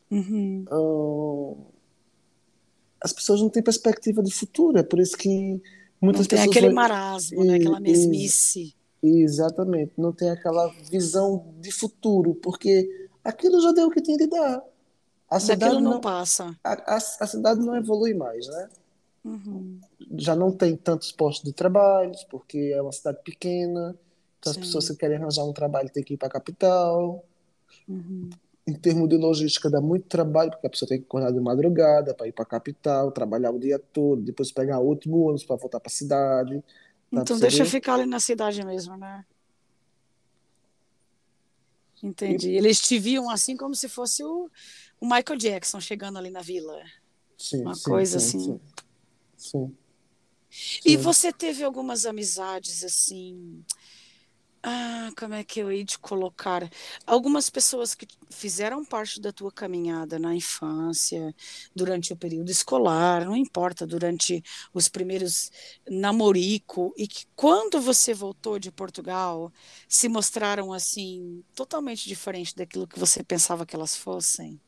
uhum. 0.09 0.65
ahn, 0.71 1.55
as 3.01 3.13
pessoas 3.13 3.41
não 3.41 3.49
têm 3.49 3.61
perspectiva 3.63 4.23
de 4.23 4.32
futuro. 4.34 4.78
É 4.78 4.84
por 4.84 4.99
isso 4.99 5.17
que 5.17 5.30
Não 5.30 5.59
muitas 6.01 6.28
tem 6.28 6.38
pessoas 6.39 6.55
aquele 6.55 6.67
vão. 6.67 6.76
marasmo, 6.76 7.43
né? 7.43 7.55
Aquela 7.55 7.80
e- 7.80 7.82
mesmice. 7.82 8.76
e- 9.03 9.21
Exatamente, 9.23 9.93
não 9.97 10.11
tem 10.11 10.30
aquela 10.32 10.67
visão 10.89 11.53
de 11.59 11.71
futuro, 11.71 12.34
porque 12.36 12.89
aquilo 13.23 13.61
já 13.61 13.71
deu 13.71 13.88
o 13.88 13.91
que 13.91 14.01
tinha 14.01 14.17
de 14.17 14.26
dar. 14.28 14.63
A 15.30 15.39
Daquilo 15.39 15.39
cidade 15.39 15.82
não 15.82 15.93
não, 15.93 16.01
passa. 16.01 16.55
a, 16.63 16.95
a, 16.95 16.97
a 16.97 17.28
cidade 17.28 17.59
não 17.59 17.76
evolui 17.76 18.13
mais, 18.15 18.47
né? 18.47 18.69
Uhum, 19.23 19.80
Já 20.18 20.36
não 20.36 20.51
tem 20.51 20.76
tantos 20.76 21.11
postos 21.11 21.45
de 21.45 21.53
trabalho, 21.53 22.11
porque 22.30 22.73
é 22.76 22.81
uma 22.81 22.91
cidade 22.91 23.19
pequena. 23.23 23.95
Então 24.40 24.52
as 24.52 24.57
pessoas 24.57 24.85
Sim. 24.85 24.94
que 24.94 24.99
querem 24.99 25.18
arranjar 25.18 25.44
um 25.44 25.53
trabalho 25.53 25.90
têm 25.90 26.03
que 26.03 26.14
ir 26.14 26.18
para 26.18 26.27
a 26.27 26.31
capital. 26.31 27.23
Uhum. 27.88 28.30
Em 28.68 28.73
termos 28.73 29.07
de 29.10 29.18
logística, 29.18 29.69
dá 29.69 29.80
muito 29.80 30.07
trabalho, 30.07 30.52
porque 30.52 30.68
a 30.68 30.69
pessoa 30.69 30.90
tem 30.90 30.99
que 30.99 31.06
acordar 31.06 31.31
de 31.31 31.40
madrugada 31.40 32.14
para 32.15 32.27
ir 32.27 32.31
para 32.31 32.44
a 32.44 32.48
capital, 32.48 33.11
trabalhar 33.11 33.52
o 33.52 33.60
dia 33.60 33.77
todo, 33.77 34.22
depois 34.22 34.52
pegar 34.52 34.80
o 34.80 34.88
último 34.88 35.18
ônibus 35.19 35.44
para 35.44 35.56
voltar 35.56 35.80
para 35.80 35.91
a 35.91 35.94
cidade. 35.94 36.64
Tá 37.11 37.22
Então 37.22 37.40
deixa 37.40 37.61
eu 37.61 37.65
ficar 37.68 37.95
ali 37.95 38.06
na 38.06 38.19
cidade 38.19 38.65
mesmo, 38.65 38.98
né? 38.98 39.23
Entendi. 42.03 42.52
Eles 42.52 42.80
te 42.81 42.99
viam 42.99 43.30
assim 43.30 43.56
como 43.56 43.73
se 43.73 43.88
fosse 43.88 44.23
o, 44.23 44.49
o 44.99 45.06
Michael 45.06 45.38
Jackson 45.38 45.80
chegando 45.80 46.18
ali 46.18 46.30
na 46.30 46.41
vila. 46.41 46.81
Sim, 47.38 47.61
Uma 47.61 47.76
sim, 47.76 47.84
coisa 47.84 48.19
sim, 48.19 48.27
assim. 48.27 48.40
sim. 48.40 48.60
Sim. 49.38 49.77
E 50.86 50.98
você 50.98 51.32
teve 51.32 51.64
algumas 51.64 52.06
amizades 52.06 52.84
assim. 52.84 53.64
Ah, 54.68 55.11
como 55.15 55.36
é 55.36 55.44
que 55.44 55.60
eu 55.60 55.72
ia 55.72 55.86
te 55.86 55.99
colocar? 55.99 56.68
Algumas 57.06 57.52
pessoas 57.52 57.94
que 57.94 58.07
fizeram 58.32 58.84
parte 58.84 59.22
da 59.22 59.32
tua 59.32 59.52
caminhada 59.52 60.18
na 60.18 60.34
infância, 60.34 61.36
durante 61.76 62.11
o 62.11 62.18
período 62.18 62.49
escolar, 62.49 63.26
não 63.26 63.36
importa, 63.36 63.86
durante 63.86 64.44
os 64.73 64.90
primeiros 64.90 65.52
namorico, 65.88 66.91
e 66.98 67.07
que 67.07 67.27
quando 67.36 67.80
você 67.80 68.11
voltou 68.11 68.57
de 68.57 68.72
Portugal, 68.72 69.53
se 69.88 70.10
mostraram 70.10 70.73
assim, 70.73 71.44
totalmente 71.53 72.07
diferente 72.07 72.56
daquilo 72.56 72.88
que 72.88 72.98
você 72.98 73.23
pensava 73.23 73.68
que 73.68 73.76
elas 73.76 73.95
fossem? 73.95 74.60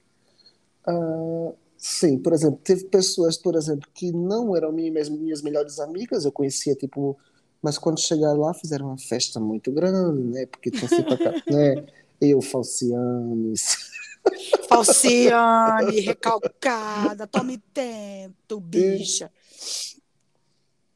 Ah, 0.86 1.54
sim, 1.78 2.18
por 2.20 2.34
exemplo, 2.34 2.60
teve 2.64 2.86
pessoas, 2.86 3.38
por 3.38 3.56
exemplo, 3.56 3.88
que 3.94 4.12
não 4.12 4.56
eram 4.56 4.72
minhas, 4.72 5.10
minhas 5.10 5.42
melhores 5.42 5.80
amigas, 5.80 6.26
eu 6.26 6.32
conhecia, 6.32 6.76
tipo, 6.76 7.18
mas 7.62 7.78
quando 7.78 8.00
chegaram 8.00 8.40
lá 8.40 8.54
fizeram 8.54 8.88
uma 8.88 8.98
festa 8.98 9.40
muito 9.40 9.72
grande, 9.72 10.24
né? 10.24 10.46
Porque 10.46 10.72
tinha 10.72 10.88
sempre, 10.88 11.18
né? 11.50 11.86
Eu, 12.20 12.42
Falcianes, 12.42 13.92
Falciane, 14.68 16.00
recalcada, 16.00 17.28
tome 17.28 17.60
tempo, 17.74 18.62
e, 18.74 18.98
bicha. 18.98 19.32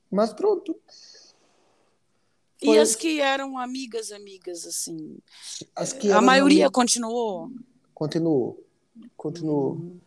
mas 0.10 0.34
pronto, 0.34 0.76
E 2.62 2.66
foi 2.68 2.80
as 2.80 2.96
que 2.96 3.20
eram 3.20 3.58
amigas, 3.58 4.12
amigas, 4.12 4.66
assim, 4.68 5.18
as 5.76 5.94
que 5.94 6.12
a 6.12 6.22
maioria 6.22 6.66
amigas, 6.68 6.72
continuou? 6.72 7.52
continuou, 7.94 8.64
continuou. 9.18 9.74
Hum, 9.74 10.00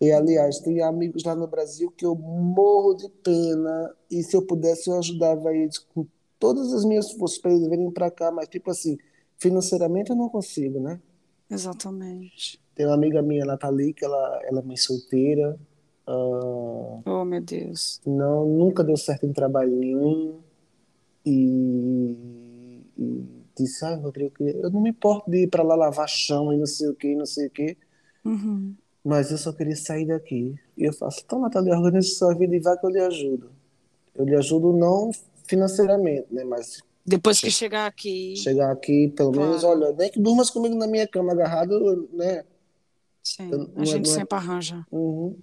E, 0.00 0.12
aliás, 0.12 0.60
tem 0.60 0.80
amigos 0.82 1.24
lá 1.24 1.34
no 1.34 1.46
Brasil 1.48 1.90
que 1.90 2.06
eu 2.06 2.14
morro 2.14 2.94
de 2.94 3.08
pena, 3.08 3.94
e 4.10 4.22
se 4.22 4.36
eu 4.36 4.42
pudesse, 4.46 4.88
eu 4.88 4.98
ajudava 4.98 5.52
eles 5.54 5.78
com 5.78 6.06
todas 6.38 6.72
as 6.72 6.84
minhas 6.84 7.10
forças 7.12 7.38
para 7.38 7.52
eles 7.52 7.68
virem 7.68 7.90
para 7.90 8.10
cá, 8.10 8.30
mas, 8.30 8.48
tipo 8.48 8.70
assim, 8.70 8.96
financeiramente 9.38 10.10
eu 10.10 10.16
não 10.16 10.28
consigo, 10.28 10.78
né? 10.80 11.00
exatamente. 11.50 12.60
Tem 12.74 12.86
uma 12.86 12.94
amiga 12.94 13.20
minha, 13.22 13.44
Nathalie, 13.44 13.92
que 13.92 14.04
ela, 14.04 14.40
ela 14.44 14.60
é 14.60 14.62
mãe 14.62 14.76
solteira, 14.76 15.58
ah, 16.06 17.00
Oh, 17.04 17.24
meu 17.24 17.40
Deus. 17.40 18.00
não, 18.06 18.46
nunca 18.46 18.84
deu 18.84 18.96
certo 18.96 19.26
em 19.26 19.32
trabalho 19.32 19.74
nenhum, 19.76 20.38
e, 21.26 22.82
e 22.96 23.24
disse, 23.56 23.84
ai, 23.84 23.96
Rodrigo, 23.96 24.34
eu 24.44 24.70
não 24.70 24.80
me 24.80 24.90
importo 24.90 25.30
de 25.30 25.44
ir 25.44 25.48
para 25.48 25.62
lá 25.62 25.74
lavar 25.74 26.08
chão 26.08 26.52
e 26.52 26.56
não 26.56 26.66
sei 26.66 26.88
o 26.88 26.94
que, 26.94 27.14
não 27.16 27.26
sei 27.26 27.46
o 27.48 27.50
que, 27.50 27.76
Uhum. 28.24 28.74
Mas 29.08 29.30
eu 29.30 29.38
só 29.38 29.52
queria 29.52 29.76
sair 29.76 30.06
daqui. 30.06 30.54
E 30.76 30.84
eu 30.84 30.92
faço, 30.92 31.22
então, 31.24 31.40
Nathalie, 31.40 31.72
organize 31.72 32.10
sua 32.14 32.34
vida 32.34 32.54
e 32.56 32.60
vai 32.60 32.78
que 32.78 32.86
eu 32.86 32.90
lhe 32.90 33.00
ajudo. 33.00 33.50
Eu 34.14 34.24
lhe 34.24 34.36
ajudo 34.36 34.72
não 34.72 35.10
financeiramente, 35.46 36.26
né? 36.32 36.44
Mas 36.44 36.82
Depois 37.06 37.40
que 37.40 37.50
che- 37.50 37.58
chegar 37.58 37.86
aqui, 37.86 38.36
chegar 38.36 38.70
aqui, 38.72 39.08
pelo 39.16 39.32
menos, 39.32 39.62
claro, 39.62 39.80
olha, 39.80 39.92
nem 39.92 40.10
que 40.10 40.20
durmas 40.20 40.50
comigo 40.50 40.74
na 40.76 40.86
minha 40.86 41.08
cama 41.08 41.32
agarrado, 41.32 42.08
né? 42.12 42.40
Eu- 42.40 42.44
sim, 43.24 43.50
a 43.76 43.84
não 43.84 43.92
é, 43.92 43.96
gente 43.96 44.08
é, 44.10 44.12
sempre 44.12 44.36
arranja. 44.36 44.86
uhum, 44.92 45.36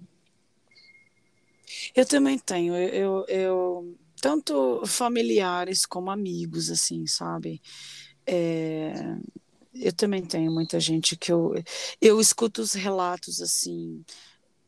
Eu 1.94 2.06
também 2.06 2.38
tenho, 2.38 2.74
eu, 2.76 3.24
eu, 3.26 3.26
eu- 3.28 3.98
tanto 4.20 4.82
familiares 4.86 5.84
como 5.84 6.10
amigos, 6.10 6.70
assim, 6.70 7.06
sabe? 7.06 7.60
É, 8.26 8.92
eu 9.80 9.92
também 9.92 10.24
tenho 10.24 10.52
muita 10.52 10.78
gente 10.80 11.16
que 11.16 11.32
eu, 11.32 11.54
eu 12.00 12.20
escuto 12.20 12.60
os 12.62 12.72
relatos, 12.72 13.40
assim, 13.40 14.04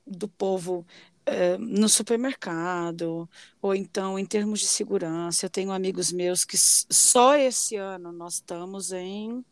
do 0.07 0.29
povo 0.29 0.87
eh, 1.27 1.59
no 1.59 1.89
supermercado, 1.89 3.29
ou 3.61 3.75
então 3.75 4.19
em 4.19 4.25
termos 4.25 4.61
de 4.61 4.67
segurança. 4.67 5.47
Eu 5.47 5.51
tenho 5.51 5.73
amigos 5.73 6.11
meus 6.11 6.45
que 6.45 6.57
só 6.57 7.37
esse 7.37 7.77
ano 7.77 8.13
nós 8.13 8.35
estamos 8.35 8.93
em 8.93 9.45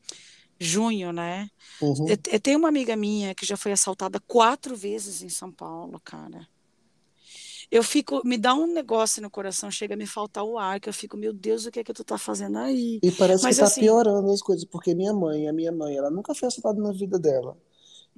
junho, 0.59 1.13
né? 1.13 1.51
Eu, 1.81 1.89
uhum. 1.89 2.07
eu 2.09 2.41
tenho 2.41 2.59
uma 2.59 2.69
amiga 2.69 2.97
minha 2.97 3.35
que 3.35 3.45
já 3.45 3.57
foi 3.57 3.73
assaltada 3.73 4.19
quatro 4.21 4.75
vezes 4.75 5.23
em 5.23 5.29
São 5.29 5.53
Paulo, 5.53 6.01
cara. 6.03 6.49
Eu 7.71 7.83
fico, 7.83 8.23
me 8.27 8.39
dá 8.39 8.55
um 8.55 8.67
negócio 8.73 9.23
no 9.23 9.31
coração, 9.31 9.71
chega 9.71 9.95
a 9.95 9.97
me 9.97 10.07
faltar 10.07 10.45
o 10.45 10.59
ar, 10.59 10.81
que 10.81 10.89
eu 10.89 10.93
fico, 10.93 11.17
meu 11.17 11.33
Deus, 11.33 11.67
o 11.67 11.71
que 11.71 11.81
é 11.81 11.85
que 11.85 11.93
tu 11.93 12.05
tá 12.05 12.19
fazendo 12.19 12.59
aí? 12.59 13.03
E 13.03 13.11
parece 13.13 13.47
que 13.47 13.55
Mas 13.55 13.61
tá 13.61 13.71
assim, 13.71 13.83
piorando 13.83 14.31
as 14.33 14.43
coisas, 14.43 14.65
porque 14.65 14.95
minha 14.95 15.13
mãe, 15.13 15.49
a 15.49 15.53
minha 15.53 15.73
mãe, 15.73 15.97
ela 15.97 16.11
nunca 16.11 16.35
foi 16.35 16.49
assaltada 16.49 16.81
na 16.81 16.93
vida 16.93 17.19
dela. 17.19 17.57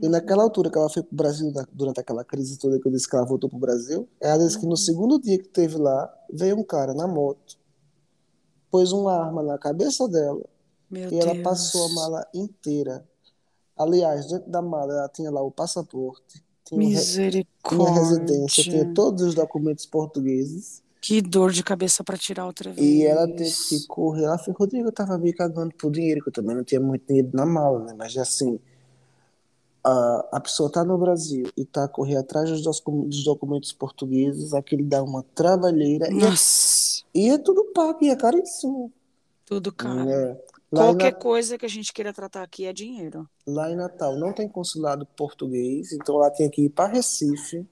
E 0.02 0.08
naquela 0.08 0.42
uhum, 0.42 0.44
altura 0.44 0.70
que 0.70 0.78
ela 0.78 0.90
foi 0.90 1.02
pro 1.02 1.16
Brasil, 1.16 1.52
na- 1.52 1.66
durante 1.72 2.00
aquela 2.00 2.24
crise 2.24 2.58
toda 2.58 2.80
que 2.80 2.88
eu 2.88 2.92
disse 2.92 3.08
que 3.08 3.16
ela 3.16 3.26
voltou 3.26 3.50
pro 3.50 3.58
Brasil, 3.58 4.08
ela 4.20 4.38
disse 4.44 4.58
que 4.60 4.66
no 4.66 4.76
uhum, 4.76 4.78
segundo 4.78 5.20
dia 5.20 5.38
que 5.38 5.48
teve 5.48 5.76
lá, 5.78 6.12
veio 6.32 6.58
um 6.58 6.64
cara 6.64 6.94
na 6.94 7.06
moto, 7.08 7.58
pôs 8.70 8.92
uma 8.92 9.14
arma 9.14 9.42
na 9.42 9.58
cabeça 9.58 10.08
dela 10.08 10.42
meu 10.90 11.10
e 11.10 11.18
ela 11.18 11.34
passou 11.34 11.86
a 11.86 11.88
Deus, 11.88 12.10
mala 12.10 12.26
inteira. 12.34 13.08
Aliás, 13.76 14.28
dentro 14.28 14.50
da 14.50 14.62
mala 14.62 14.92
ela 14.94 15.08
tinha 15.10 15.30
lá 15.30 15.42
o 15.42 15.50
passaporte, 15.52 16.44
tinha, 16.68 16.80
o 16.80 16.88
re- 16.88 17.46
tinha 17.68 17.90
residência, 17.90 18.62
tinha 18.64 18.84
misericórdia. 18.84 18.94
todos 18.94 19.22
os 19.22 19.34
documentos 19.34 19.86
portugueses. 19.86 20.82
Que 21.00 21.22
dor 21.22 21.52
de 21.52 21.62
cabeça 21.62 22.02
para 22.02 22.18
tirar 22.18 22.44
outra 22.46 22.72
E 22.76 23.04
ela 23.04 23.26
teve 23.26 23.36
que 23.44 23.44
vez. 23.76 23.86
correr. 23.86 24.24
Ela 24.24 24.36
falou, 24.38 24.56
Rodrigo, 24.58 24.88
eu 24.88 24.92
tava 24.92 25.16
me 25.16 25.32
cagando 25.32 25.72
por 25.74 25.90
dinheiro, 25.92 26.20
que 26.22 26.28
eu 26.28 26.32
também 26.32 26.56
não 26.56 26.64
tinha 26.64 26.80
muito 26.80 27.06
dinheiro 27.06 27.30
na 27.32 27.46
mala, 27.46 27.84
né? 27.84 27.94
Mas 27.96 28.16
assim, 28.16 28.58
a, 29.84 30.28
a 30.32 30.40
pessoa 30.40 30.70
tá 30.70 30.84
no 30.84 30.98
Brasil 30.98 31.48
e 31.56 31.64
tá 31.64 31.84
a 31.84 31.88
correr 31.88 32.16
atrás 32.16 32.50
dos, 32.50 32.82
dos 32.84 33.24
documentos 33.24 33.72
portugueses, 33.72 34.52
aquilo 34.52 34.84
dá 34.84 35.02
uma 35.02 35.22
trabalheira 35.34 36.08
e 36.12 36.18
é, 36.18 36.20
Nossa, 36.20 37.02
e 37.14 37.28
é 37.30 37.38
tudo 37.38 37.64
pago, 37.72 37.98
e 38.02 38.08
é 38.10 38.16
caríssimo, 38.16 38.92
tudo 39.46 39.72
caro. 39.72 40.04
né? 40.04 40.36
Lá 40.70 40.84
Qualquer 40.84 41.12
Na- 41.12 41.18
coisa 41.18 41.56
que 41.56 41.64
a 41.64 41.68
gente 41.68 41.92
queira 41.92 42.12
tratar 42.12 42.42
aqui 42.42 42.66
é 42.66 42.72
dinheiro. 42.72 43.28
lá 43.46 43.70
em 43.70 43.76
Natal 43.76 44.16
não 44.18 44.32
tem 44.34 44.48
consulado 44.48 45.06
português, 45.06 45.92
então 45.92 46.16
ela 46.16 46.30
tem 46.30 46.50
que 46.50 46.66
ir 46.66 46.68
para 46.70 46.92
Recife, 46.92 47.66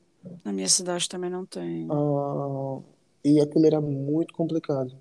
Na 0.45 0.53
minha 0.53 0.69
cidade 0.69 1.09
também 1.09 1.29
não 1.31 1.45
tem. 1.47 1.87
ah, 1.91 2.81
e 3.25 3.41
aquilo 3.41 3.67
era 3.67 3.81
muito 3.81 4.33
complicado. 4.35 4.97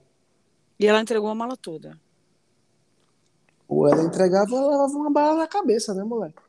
E 0.79 0.85
ela 0.85 1.01
entregou 1.01 1.29
a 1.29 1.35
mala 1.35 1.55
toda. 1.55 1.97
Ou 3.67 3.87
ela 3.87 4.03
entregava 4.03 4.55
ela 4.55 4.69
levava 4.71 4.93
uma 4.93 5.09
bala 5.11 5.37
na 5.37 5.47
cabeça, 5.47 5.93
né, 5.93 6.03
moleque? 6.03 6.39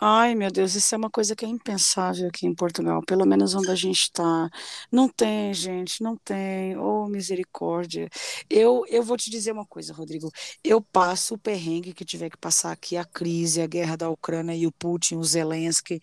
Ai, 0.00 0.34
meu 0.34 0.50
Deus, 0.50 0.74
isso 0.74 0.94
é 0.94 0.98
uma 0.98 1.08
coisa 1.10 1.34
que 1.34 1.44
é 1.44 1.48
impensável 1.48 2.28
aqui 2.28 2.46
em 2.46 2.54
Portugal, 2.54 3.00
pelo 3.06 3.24
menos 3.24 3.54
onde 3.54 3.70
a 3.70 3.74
gente 3.74 4.00
está. 4.02 4.50
Não 4.92 5.08
tem, 5.08 5.54
gente, 5.54 6.02
não 6.02 6.16
tem. 6.16 6.76
Oh, 6.76 7.06
misericórdia. 7.08 8.08
Eu, 8.50 8.84
eu 8.88 9.02
vou 9.02 9.16
te 9.16 9.30
dizer 9.30 9.52
uma 9.52 9.64
coisa, 9.64 9.94
Rodrigo. 9.94 10.30
Eu 10.62 10.82
passo 10.82 11.34
o 11.34 11.38
perrengue 11.38 11.94
que 11.94 12.04
tiver 12.04 12.28
que 12.28 12.36
passar 12.36 12.72
aqui, 12.72 12.96
a 12.96 13.04
crise, 13.04 13.62
a 13.62 13.66
guerra 13.66 13.96
da 13.96 14.10
Ucrânia 14.10 14.54
e 14.54 14.66
o 14.66 14.72
Putin, 14.72 15.16
o 15.16 15.24
Zelensky. 15.24 16.00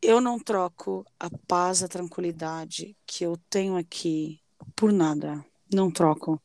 Eu 0.00 0.20
não 0.20 0.38
troco 0.38 1.04
a 1.18 1.28
paz, 1.46 1.82
a 1.82 1.88
tranquilidade 1.88 2.96
que 3.06 3.24
eu 3.24 3.36
tenho 3.50 3.76
aqui 3.76 4.40
por 4.74 4.92
nada. 4.92 5.44
Não 5.72 5.90
troco. 5.90 6.40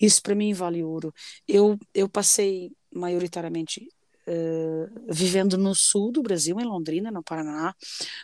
Isso 0.00 0.22
para 0.22 0.34
mim 0.34 0.52
vale 0.52 0.82
ouro. 0.82 1.12
Eu, 1.48 1.78
eu 1.94 2.08
passei 2.08 2.72
maioritariamente 2.94 3.88
eh, 4.26 4.86
vivendo 5.08 5.56
no 5.58 5.74
sul 5.74 6.12
do 6.12 6.22
Brasil, 6.22 6.58
em 6.60 6.64
Londrina, 6.64 7.10
no 7.10 7.22
Paraná, 7.22 7.74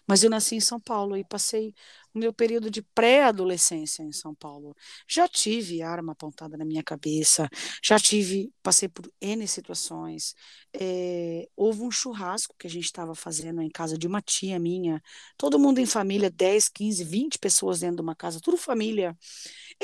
mas 0.06 0.22
eu 0.22 0.30
nasci 0.30 0.56
em 0.56 0.60
São 0.60 0.80
Paulo 0.80 1.16
e 1.16 1.24
passei 1.24 1.74
o 2.14 2.18
meu 2.18 2.32
período 2.32 2.70
de 2.70 2.82
pré-adolescência 2.82 4.02
em 4.02 4.12
São 4.12 4.34
Paulo. 4.34 4.76
Já 5.08 5.26
tive 5.26 5.80
arma 5.82 6.12
apontada 6.12 6.56
na 6.58 6.64
minha 6.64 6.82
cabeça, 6.82 7.48
já 7.82 7.98
tive, 7.98 8.52
passei 8.62 8.88
por 8.88 9.10
N 9.20 9.46
situações. 9.48 10.34
Eh, 10.74 11.48
houve 11.56 11.82
um 11.82 11.90
churrasco 11.90 12.54
que 12.58 12.66
a 12.66 12.70
gente 12.70 12.84
estava 12.84 13.14
fazendo 13.14 13.62
em 13.62 13.70
casa 13.70 13.96
de 13.96 14.06
uma 14.06 14.20
tia 14.20 14.58
minha, 14.58 15.02
todo 15.38 15.58
mundo 15.58 15.78
em 15.78 15.86
família, 15.86 16.30
10, 16.30 16.68
15, 16.68 17.02
20 17.04 17.38
pessoas 17.38 17.80
dentro 17.80 17.96
de 17.96 18.02
uma 18.02 18.14
casa, 18.14 18.40
tudo 18.40 18.56
família. 18.56 19.16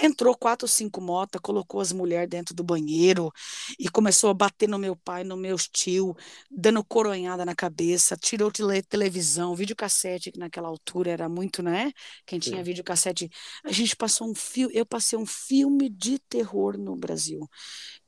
Entrou 0.01 0.37
quatro 0.37 0.65
ou 0.65 0.69
cinco 0.69 1.01
motas, 1.01 1.41
colocou 1.41 1.81
as 1.81 1.93
mulheres 1.93 2.29
dentro 2.29 2.55
do 2.55 2.63
banheiro 2.63 3.33
e 3.79 3.89
começou 3.89 4.31
a 4.31 4.35
bater 4.35 4.69
no 4.69 4.79
meu 4.79 4.95
pai, 4.95 5.25
no 5.25 5.37
meu 5.37 5.57
tio, 5.57 6.15
dando 6.51 6.85
coronhada 6.85 7.45
na 7.45 7.55
cabeça, 7.55 8.17
tirou 8.17 8.51
tele, 8.51 8.81
televisão, 8.83 9.55
videocassete, 9.57 10.31
que 10.31 10.39
naquela 10.39 10.69
altura 10.69 11.11
era 11.11 11.29
muito, 11.29 11.63
né? 11.63 11.93
Quem 12.25 12.39
tinha 12.39 12.59
Sim. 12.59 12.63
videocassete. 12.63 13.29
A 13.65 13.73
gente 13.73 13.97
passou 13.97 14.31
um 14.31 14.35
filme, 14.35 14.75
eu 14.77 14.87
passei 14.87 15.19
um 15.19 15.27
filme 15.27 15.89
de 15.89 16.19
terror 16.21 16.79
no 16.79 16.95
Brasil. 16.97 17.49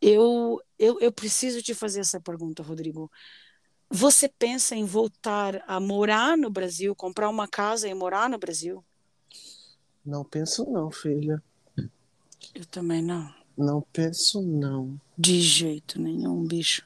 Eu, 0.01 0.61
eu, 0.79 0.99
eu 1.01 1.13
preciso 1.13 1.63
te 1.63 1.75
fazer 1.75 2.01
essa 2.01 2.21
pergunta, 2.21 2.63
Rodrigo. 2.63 3.11
Você 3.91 4.29
pensa 4.29 4.77
em 4.77 4.85
voltar 4.85 5.65
a 5.67 5.81
morar 5.81 6.37
no 6.37 6.51
Brasil, 6.51 6.95
comprar 6.95 7.29
uma 7.29 7.49
casa 7.49 7.89
e 7.89 7.95
morar 7.95 8.29
no 8.31 8.39
Brasil? 8.39 8.85
Não 10.05 10.25
penso 10.25 10.71
não, 10.71 10.91
filha. 10.91 11.43
Eu 12.55 12.65
também 12.67 13.03
não. 13.03 13.33
Não 13.57 13.83
penso 13.93 14.41
não. 14.41 14.99
De 15.17 15.41
jeito 15.41 16.01
nenhum, 16.01 16.45
bicho. 16.45 16.83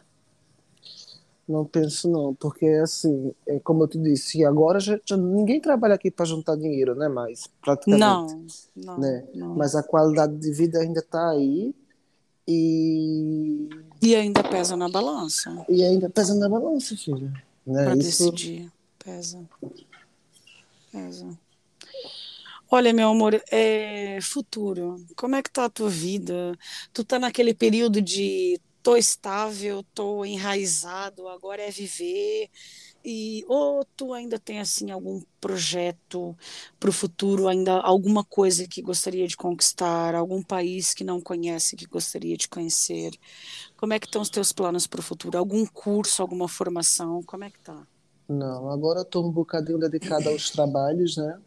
Não 1.47 1.65
penso 1.65 2.09
não, 2.09 2.35
porque 2.35 2.67
assim, 2.67 3.33
é 3.47 3.61
como 3.61 3.85
eu 3.85 3.89
te 3.89 3.99
disse, 3.99 4.43
agora 4.47 4.81
já, 4.81 4.99
já 5.05 5.15
ninguém 5.15 5.61
trabalha 5.61 5.95
aqui 5.95 6.11
para 6.11 6.25
juntar 6.25 6.57
dinheiro, 6.57 6.95
né? 6.95 7.07
Mais 7.07 7.47
praticamente. 7.63 8.01
Não, 8.01 8.47
não, 8.75 8.99
né? 8.99 9.25
não. 9.35 9.55
Mas 9.55 9.75
a 9.75 9.83
qualidade 9.83 10.35
de 10.37 10.51
vida 10.51 10.79
ainda 10.79 11.01
está 11.01 11.31
aí 11.31 11.75
e 12.49 13.69
E 14.01 14.15
ainda 14.15 14.43
pesa 14.43 14.75
na 14.75 14.89
balança 14.89 15.65
e 15.69 15.85
ainda 15.85 16.09
pesa 16.09 16.35
na 16.35 16.49
balança, 16.49 16.97
filha. 16.97 17.31
Né? 17.67 17.85
para 17.85 17.97
Isso 17.97 18.33
decidir. 18.33 18.73
Pesa. 18.99 19.45
Pesa. 20.91 21.39
Olha, 22.77 22.93
meu 22.93 23.11
amor, 23.11 23.41
é 23.53 24.19
futuro. 24.21 24.97
Como 25.17 25.37
é 25.37 25.43
que 25.45 25.49
tá 25.49 25.67
a 25.67 25.71
tua 25.71 25.89
vida? 25.89 26.59
Tu 26.93 27.05
tá 27.05 27.21
naquele 27.21 27.55
período 27.55 28.03
de 28.03 28.61
tô 28.83 28.97
estável, 28.97 29.85
tô 29.95 30.25
enraizado, 30.25 31.29
agora 31.29 31.63
é 31.63 31.71
viver. 31.71 32.51
E 33.05 33.45
ou 33.47 33.85
tu 33.97 34.13
ainda 34.13 34.41
tem 34.41 34.59
assim 34.59 34.91
algum 34.91 35.23
projeto 35.41 36.37
para 36.81 36.91
o 36.91 36.93
futuro, 36.93 37.47
ainda 37.47 37.75
alguma 37.81 38.25
coisa 38.25 38.67
que 38.67 38.83
gostaria 38.83 39.29
de 39.29 39.37
conquistar, 39.37 40.17
algum 40.17 40.43
país 40.43 40.93
que 40.93 41.05
não 41.05 41.21
conhece 41.21 41.77
que 41.77 41.87
gostaria 41.87 42.37
de 42.37 42.49
conhecer? 42.49 43.13
Como 43.77 43.93
é 43.93 44.01
que 44.01 44.07
estão 44.07 44.21
os 44.21 44.31
teus 44.31 44.53
planos 44.53 44.89
para 44.89 44.99
o 44.99 45.03
futuro? 45.05 45.39
Algum 45.39 45.65
curso, 45.65 46.21
alguma 46.21 46.49
formação? 46.49 47.23
Como 47.23 47.45
é 47.45 47.51
que 47.51 47.61
tá? 47.61 47.87
não, 48.29 48.69
agora 48.71 49.01
eu 49.01 49.05
estou 49.05 49.25
um 49.25 49.31
bocadinho 49.31 49.79
dedicada 49.79 50.29
aos 50.31 50.51
trabalhos, 50.51 51.17
né? 51.17 51.39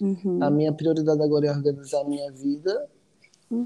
A 0.00 0.04
Uhum, 0.04 0.50
minha 0.50 0.72
prioridade 0.72 1.22
agora 1.22 1.46
é 1.46 1.50
organizar 1.50 2.02
a 2.02 2.04
minha 2.04 2.30
vida, 2.32 2.88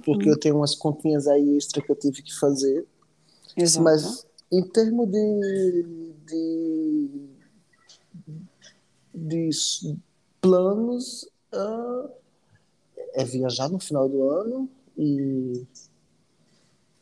porque 0.05 0.27
uhum. 0.27 0.35
eu 0.35 0.39
tenho 0.39 0.57
umas 0.57 0.74
continhas 0.74 1.27
aí 1.27 1.57
extra 1.57 1.82
que 1.82 1.90
eu 1.90 1.97
tive 1.97 2.23
que 2.23 2.35
fazer. 2.39 2.86
Exato. 3.57 3.85
Mas 3.85 4.27
em 4.52 4.62
termos 4.62 5.09
de, 5.09 6.15
de, 6.27 7.09
de 9.15 9.51
planos, 10.40 11.28
ah, 11.52 12.09
é 13.15 13.24
viajar 13.24 13.69
no 13.69 13.78
final 13.78 14.09
do 14.09 14.28
ano 14.28 14.69
e, 14.97 15.66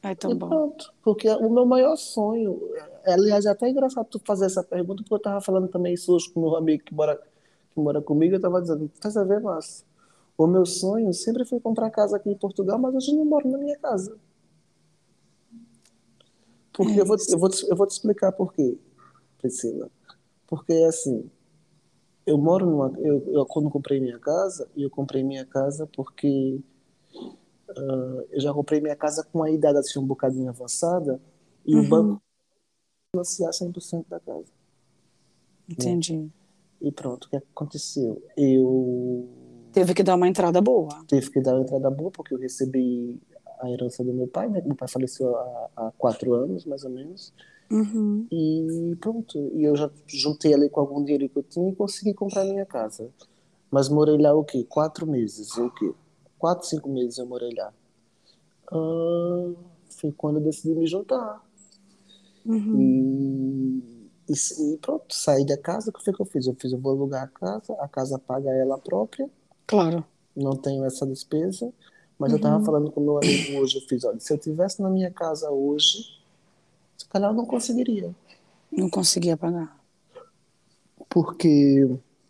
e 0.02 0.14
tão 0.16 0.36
bom. 0.36 0.48
pronto. 0.48 0.92
Porque 1.02 1.28
o 1.28 1.50
meu 1.50 1.66
maior 1.66 1.96
sonho, 1.96 2.60
é, 3.04 3.12
aliás, 3.14 3.46
é 3.46 3.50
até 3.50 3.68
engraçado 3.68 4.06
tu 4.06 4.20
fazer 4.24 4.46
essa 4.46 4.62
pergunta, 4.62 5.02
porque 5.02 5.14
eu 5.14 5.18
estava 5.18 5.40
falando 5.40 5.68
também 5.68 5.94
isso 5.94 6.14
hoje 6.14 6.30
com 6.32 6.40
meu 6.40 6.56
amigo 6.56 6.84
que 6.84 6.94
mora, 6.94 7.20
que 7.78 7.82
mora 7.84 8.02
comigo, 8.02 8.34
eu 8.34 8.38
estava 8.38 8.60
dizendo, 8.60 8.90
estás 8.92 9.16
a 9.16 9.22
ver, 9.24 9.40
Márcio? 9.40 9.86
O 10.36 10.46
meu 10.46 10.66
sonho 10.66 11.12
sempre 11.14 11.44
foi 11.44 11.60
comprar 11.60 11.90
casa 11.90 12.16
aqui 12.16 12.28
em 12.30 12.36
Portugal, 12.36 12.78
mas 12.78 12.94
hoje 12.94 13.12
eu 13.12 13.16
não 13.16 13.24
moro 13.24 13.48
na 13.48 13.58
minha 13.58 13.78
casa. 13.78 14.18
Porque 16.72 17.00
É 17.00 17.00
eu 17.00 17.06
vou, 17.06 17.16
isso. 17.16 17.30
eu 17.30 17.38
vou, 17.38 17.48
te- 17.48 17.68
eu 17.68 17.76
vou 17.76 17.86
te 17.86 17.92
explicar 17.92 18.32
por 18.32 18.52
quê, 18.52 18.78
Priscila. 19.38 19.90
Porque, 20.46 20.72
assim, 20.88 21.30
eu 22.26 22.38
moro 22.38 22.66
numa. 22.66 22.92
Eu, 23.00 23.24
eu, 23.32 23.46
quando 23.46 23.70
comprei 23.70 24.00
minha 24.00 24.18
casa, 24.18 24.68
eu 24.76 24.90
comprei 24.90 25.22
minha 25.24 25.46
casa 25.46 25.86
porque 25.86 26.60
eu 28.30 28.40
já 28.40 28.52
comprei 28.52 28.80
minha 28.80 28.96
casa 28.96 29.24
com 29.24 29.42
a 29.42 29.50
idade 29.50 29.78
assim 29.78 29.98
um 29.98 30.06
bocadinho 30.06 30.48
avançada 30.48 31.20
e 31.66 31.76
o 31.76 31.82
banco 31.82 32.10
Uhum, 32.10 32.20
financiar 33.14 33.52
100% 33.52 34.08
da 34.08 34.20
casa, 34.20 34.52
né? 35.76 35.98
E 36.80 36.92
pronto, 36.92 37.24
o 37.24 37.30
que 37.30 37.36
aconteceu? 37.36 38.22
Eu 38.36 39.28
Teve 39.72 39.94
que 39.94 40.02
dar 40.02 40.14
uma 40.16 40.28
entrada 40.28 40.60
boa. 40.60 41.04
tive 41.06 41.30
que 41.30 41.40
dar 41.40 41.54
uma 41.54 41.62
entrada 41.62 41.90
boa 41.90 42.10
porque 42.10 42.34
eu 42.34 42.38
recebi 42.38 43.20
a 43.60 43.70
herança 43.70 44.04
do 44.04 44.12
meu 44.12 44.28
pai, 44.28 44.48
né? 44.48 44.62
Meu 44.64 44.76
pai 44.76 44.88
faleceu 44.88 45.36
há, 45.36 45.70
há 45.76 45.92
quatro 45.98 46.32
anos, 46.34 46.64
mais 46.64 46.84
ou 46.84 46.90
menos. 46.90 47.32
Uhum, 47.70 48.28
E 48.30 48.96
pronto, 49.00 49.38
e 49.54 49.64
eu 49.64 49.76
já 49.76 49.90
juntei 50.06 50.52
ali 50.54 50.68
com 50.68 50.80
algum 50.80 51.02
dinheiro 51.02 51.28
que 51.28 51.38
eu 51.38 51.42
tinha 51.42 51.70
e 51.70 51.74
consegui 51.76 52.14
comprar 52.14 52.44
minha 52.44 52.66
casa. 52.66 53.10
Mas 53.70 53.88
morei 53.88 54.18
lá 54.18 54.34
o 54.34 54.44
quê? 54.44 54.64
Quatro 54.68 55.06
meses, 55.06 55.56
o 55.56 55.70
quê? 55.70 55.92
Quatro, 56.38 56.66
cinco 56.66 56.88
meses 56.90 57.18
eu 57.18 57.26
morei 57.26 57.50
lá. 57.56 57.72
Ah, 58.72 59.52
foi 59.90 60.12
quando 60.12 60.38
eu 60.38 60.44
decidi 60.44 60.74
me 60.74 60.86
juntar. 60.86 61.42
uhum. 62.44 62.74
E, 62.80 63.82
e, 64.28 64.74
e 64.74 64.78
pronto, 64.78 65.14
saí 65.14 65.44
da 65.46 65.56
casa, 65.58 65.90
o 65.90 65.92
que 65.92 66.04
foi 66.04 66.12
que 66.14 66.20
eu 66.22 66.26
fiz? 66.26 66.46
Eu 66.46 66.54
fiz, 66.54 66.72
eu 66.72 66.78
vou 66.78 66.92
alugar 66.92 67.24
a 67.24 67.28
casa, 67.28 67.72
a 67.80 67.88
casa 67.88 68.18
paga 68.18 68.50
ela 68.50 68.78
própria, 68.78 69.28
Claro. 69.66 70.04
não 70.36 70.56
tenho 70.56 70.84
essa 70.84 71.06
despesa. 71.06 71.72
Mas 72.18 72.32
eu 72.32 72.40
tava 72.40 72.58
Uhum. 72.58 72.64
falando 72.64 72.90
com 72.90 73.00
meu 73.00 73.18
amigo 73.18 73.58
hoje, 73.58 73.76
eu 73.78 73.82
fiz, 73.82 74.04
olha, 74.04 74.18
se 74.18 74.32
eu 74.32 74.38
tivesse 74.38 74.82
na 74.82 74.90
minha 74.90 75.10
casa 75.10 75.50
hoje, 75.50 76.20
se 76.96 77.06
calhar 77.08 77.30
eu 77.30 77.34
não 77.34 77.46
conseguiria. 77.46 78.14
Não 78.72 78.88
conseguia 78.90 79.36
pagar. 79.36 79.78
Porque 81.08 81.86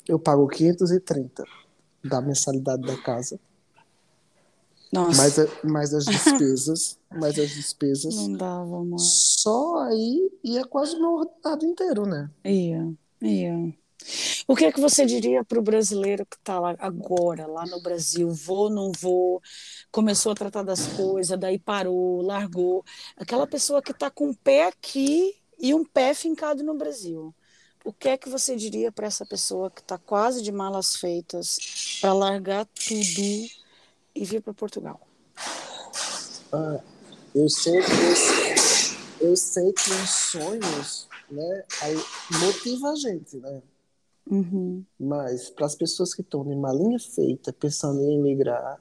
eu 0.07 0.19
pago 0.19 0.47
530 0.49 1.45
da 2.05 2.21
mensalidade 2.21 2.83
da 2.83 2.97
casa, 3.03 3.39
Nossa, 4.93 5.17
mais, 5.23 5.39
a- 5.39 5.49
mais 5.65 5.95
as 5.95 6.05
despesas, 6.07 6.99
mais 7.11 7.39
as 7.39 7.51
despesas. 7.51 8.15
não 8.15 8.33
dava, 8.35 8.77
amor. 8.81 8.99
Só 8.99 9.81
aí 9.83 10.31
ia 10.43 10.65
quase 10.65 10.97
o 10.97 11.01
meu 11.01 11.13
ordenado 11.15 11.67
inteiro, 11.67 12.07
né? 12.07 12.31
Ia, 12.45 12.93
ia. 13.23 13.75
O 14.47 14.55
que 14.57 14.65
é 14.65 14.73
que 14.73 14.81
você 14.81 15.05
diria 15.05 15.45
para 15.45 15.59
o 15.59 15.63
brasileiro 15.63 16.25
que 16.25 16.37
está 16.37 16.59
lá 16.59 16.75
agora, 16.79 17.47
lá 17.47 17.67
no 17.67 17.81
Brasil? 17.83 18.31
Vou, 18.33 18.71
não 18.71 18.93
vou, 18.93 19.43
começou 19.91 20.33
a 20.33 20.35
tratar 20.35 20.63
das 20.63 20.87
coisas, 20.87 21.39
daí 21.39 21.59
parou, 21.59 22.23
largou. 22.23 22.85
Aquela 23.17 23.47
pessoa 23.47 23.83
que 23.83 23.91
está 23.91 24.09
com 24.11 24.29
um 24.29 24.35
pé 24.35 24.69
aqui 24.69 25.35
e 25.59 25.75
um 25.75 25.85
pé 25.85 26.15
fincado 26.15 26.63
no 26.63 26.75
Brasil. 26.79 27.35
O 27.85 27.93
que 27.93 28.09
é 28.09 28.17
que 28.17 28.29
você 28.29 28.55
diria 28.55 28.93
para 28.93 29.07
essa 29.07 29.27
pessoa 29.27 29.71
que 29.71 29.81
está 29.81 29.99
quase 29.99 30.43
de 30.43 30.53
malas 30.53 30.97
feitas 30.97 31.99
para 32.01 32.13
largar 32.13 32.67
tudo 32.67 33.49
e 34.19 34.25
vir 34.25 34.43
para 34.43 34.53
Portugal? 34.53 35.01
Ah, 36.53 36.81
eu 37.35 37.49
sei 37.49 37.81
que 37.81 39.25
eu 39.25 39.37
sei 39.37 39.73
que 39.73 39.91
os 39.91 40.11
sonhos, 40.11 41.09
né, 41.31 41.65
aí 41.83 41.97
motiva 42.41 42.91
a 42.91 42.97
gente, 42.97 43.37
né? 43.37 43.63
Uhum, 44.31 44.85
Mas 44.99 45.51
para 45.51 45.67
as 45.67 45.75
pessoas 45.75 46.13
que 46.15 46.21
estão 46.21 46.45
de 46.45 46.55
malinha 46.55 46.99
feita, 46.99 47.53
pensando 47.53 48.01
em 48.03 48.19
emigrar, 48.19 48.81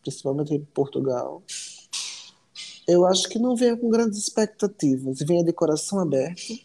principalmente 0.00 0.54
em 0.54 0.64
Portugal, 0.64 1.42
eu 2.86 3.04
acho 3.04 3.28
que 3.28 3.38
não 3.38 3.56
venha 3.56 3.76
com 3.76 3.90
grandes 3.90 4.18
expectativas, 4.18 5.18
venha 5.20 5.44
de 5.44 5.52
coração 5.52 5.98
aberto, 5.98 6.58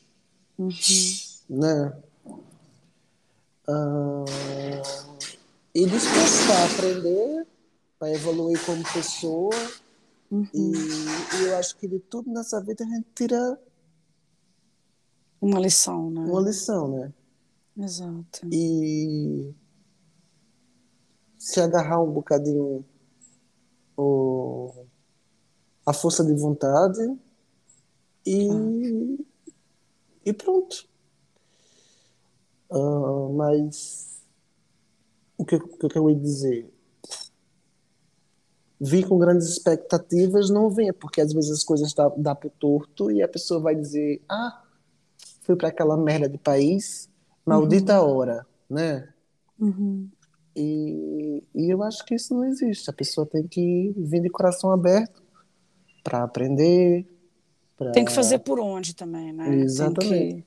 uhum, 0.58 0.70
né? 1.50 1.98
Ah, 3.68 4.26
e 5.74 5.86
disposto 5.86 6.52
a 6.52 6.66
aprender, 6.66 7.48
para 8.02 8.12
evoluir 8.16 8.60
como 8.66 8.82
pessoa. 8.92 9.54
E, 10.32 10.36
uhum. 10.36 10.44
e 10.54 11.44
eu 11.46 11.58
acho 11.58 11.78
que 11.78 11.88
de 11.88 12.00
tudo 12.00 12.32
nessa 12.32 12.60
vida 12.60 12.84
a 12.84 12.88
gente 12.88 13.08
tira 13.14 13.62
Uma 15.40 15.60
lição, 15.60 16.08
uma 16.08 16.42
né? 16.42 16.50
lição, 16.50 16.88
né? 16.88 17.14
Exato. 17.78 18.42
E 18.52 19.54
se 21.38 21.62
agarrar 21.62 22.02
um 22.02 22.12
bocadinho 22.12 22.84
o, 23.96 24.74
a 25.86 25.94
força 25.94 26.26
de 26.26 26.34
vontade 26.34 27.02
e, 28.26 29.20
e 30.26 30.34
pronto. 30.34 30.90
Ah, 32.72 33.30
mas 33.36 34.24
o 35.38 35.46
que, 35.46 35.56
o 35.56 35.88
que 35.88 35.98
eu 36.00 36.10
ia 36.10 36.16
dizer? 36.16 36.81
Vir 38.82 39.08
com 39.08 39.20
grandes 39.20 39.48
expectativas 39.48 40.50
não 40.50 40.70
venha, 40.70 40.94
porque 40.94 41.22
às 41.22 41.34
vezes 41.34 41.52
as 41.52 41.64
coisas 41.64 41.94
dá, 41.94 42.10
dá 42.18 42.36
pro 42.36 42.50
torto 42.50 43.12
e 43.12 43.22
a 43.24 43.28
pessoa 43.28 43.62
vai 43.62 43.76
dizer: 43.76 44.22
Ah, 44.30 44.64
fui 45.44 45.56
para 45.56 45.70
aquela 45.70 45.98
merda 45.98 46.30
de 46.30 46.38
país, 46.38 47.10
maldita 47.46 48.00
Uhum, 48.00 48.02
hora, 48.02 48.46
né? 48.70 49.10
uhum. 49.60 50.12
E, 50.56 51.44
e 51.56 51.70
eu 51.74 51.82
acho 51.84 52.04
que 52.06 52.16
isso 52.16 52.34
não 52.34 52.44
existe. 52.46 52.90
A 52.90 52.94
pessoa 52.94 53.26
tem 53.26 53.48
que 53.48 53.94
vir 53.98 54.22
de 54.22 54.30
coração 54.30 54.72
aberto 54.72 55.22
para 56.04 56.24
aprender, 56.24 57.08
Tem 57.92 58.06
que 58.06 58.12
fazer 58.12 58.40
por 58.40 58.60
onde 58.60 58.96
também, 58.96 59.34
né? 59.34 59.48
Exatamente. 59.54 60.36
que. 60.36 60.46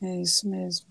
É 0.00 0.20
isso 0.20 0.48
mesmo. 0.48 0.86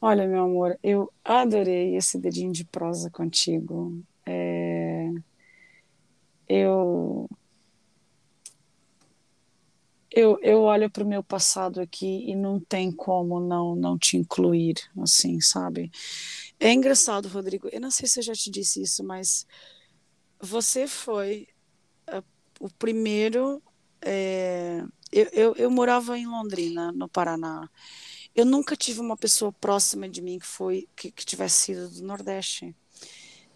Olha, 0.00 0.28
meu 0.28 0.44
amor, 0.44 0.78
eu 0.82 1.12
adorei 1.24 1.96
esse 1.96 2.18
dedinho 2.18 2.52
de 2.52 2.64
prosa 2.64 3.10
contigo. 3.10 4.00
É, 4.24 4.67
eu, 6.48 7.28
eu, 10.10 10.38
eu 10.42 10.62
olho 10.62 10.90
para 10.90 11.04
o 11.04 11.06
meu 11.06 11.22
passado 11.22 11.80
aqui 11.80 12.24
e 12.30 12.34
não 12.34 12.58
tem 12.58 12.90
como 12.90 13.38
não, 13.40 13.76
não 13.76 13.98
te 13.98 14.16
incluir, 14.16 14.74
assim, 15.02 15.40
sabe? 15.40 15.90
É 16.58 16.72
engraçado, 16.72 17.28
Rodrigo. 17.28 17.68
Eu 17.70 17.80
não 17.80 17.90
sei 17.90 18.08
se 18.08 18.18
eu 18.20 18.22
já 18.24 18.32
te 18.32 18.50
disse 18.50 18.82
isso, 18.82 19.04
mas 19.04 19.46
você 20.40 20.86
foi 20.88 21.48
a- 22.08 22.22
o 22.60 22.70
primeiro 22.70 23.62
é, 24.02 24.82
eu, 25.12 25.26
eu, 25.32 25.54
eu 25.56 25.70
morava 25.70 26.18
em 26.18 26.26
Londrina, 26.26 26.92
no 26.92 27.08
Paraná. 27.08 27.68
Eu 28.34 28.44
nunca 28.46 28.76
tive 28.76 29.00
uma 29.00 29.16
pessoa 29.16 29.52
próxima 29.52 30.08
de 30.08 30.22
mim 30.22 30.38
que 30.38 30.46
foi 30.46 30.88
que, 30.96 31.10
que 31.12 31.24
tivesse 31.26 31.64
sido 31.64 31.90
do 31.90 32.02
Nordeste. 32.04 32.76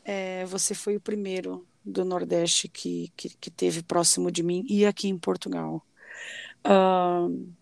É, 0.05 0.45
você 0.47 0.75
foi 0.75 0.97
o 0.97 1.01
primeiro 1.01 1.67
do 1.85 2.05
Nordeste 2.05 2.69
que, 2.69 3.13
que, 3.17 3.31
que, 3.31 3.51
teve 3.51 3.83
próximo 3.83 4.31
de 4.31 4.43
mim 4.43 4.65
e 4.69 4.87
aqui 4.87 5.09
em 5.09 5.19
Portugal. 5.19 5.85
Uh, 6.65 7.53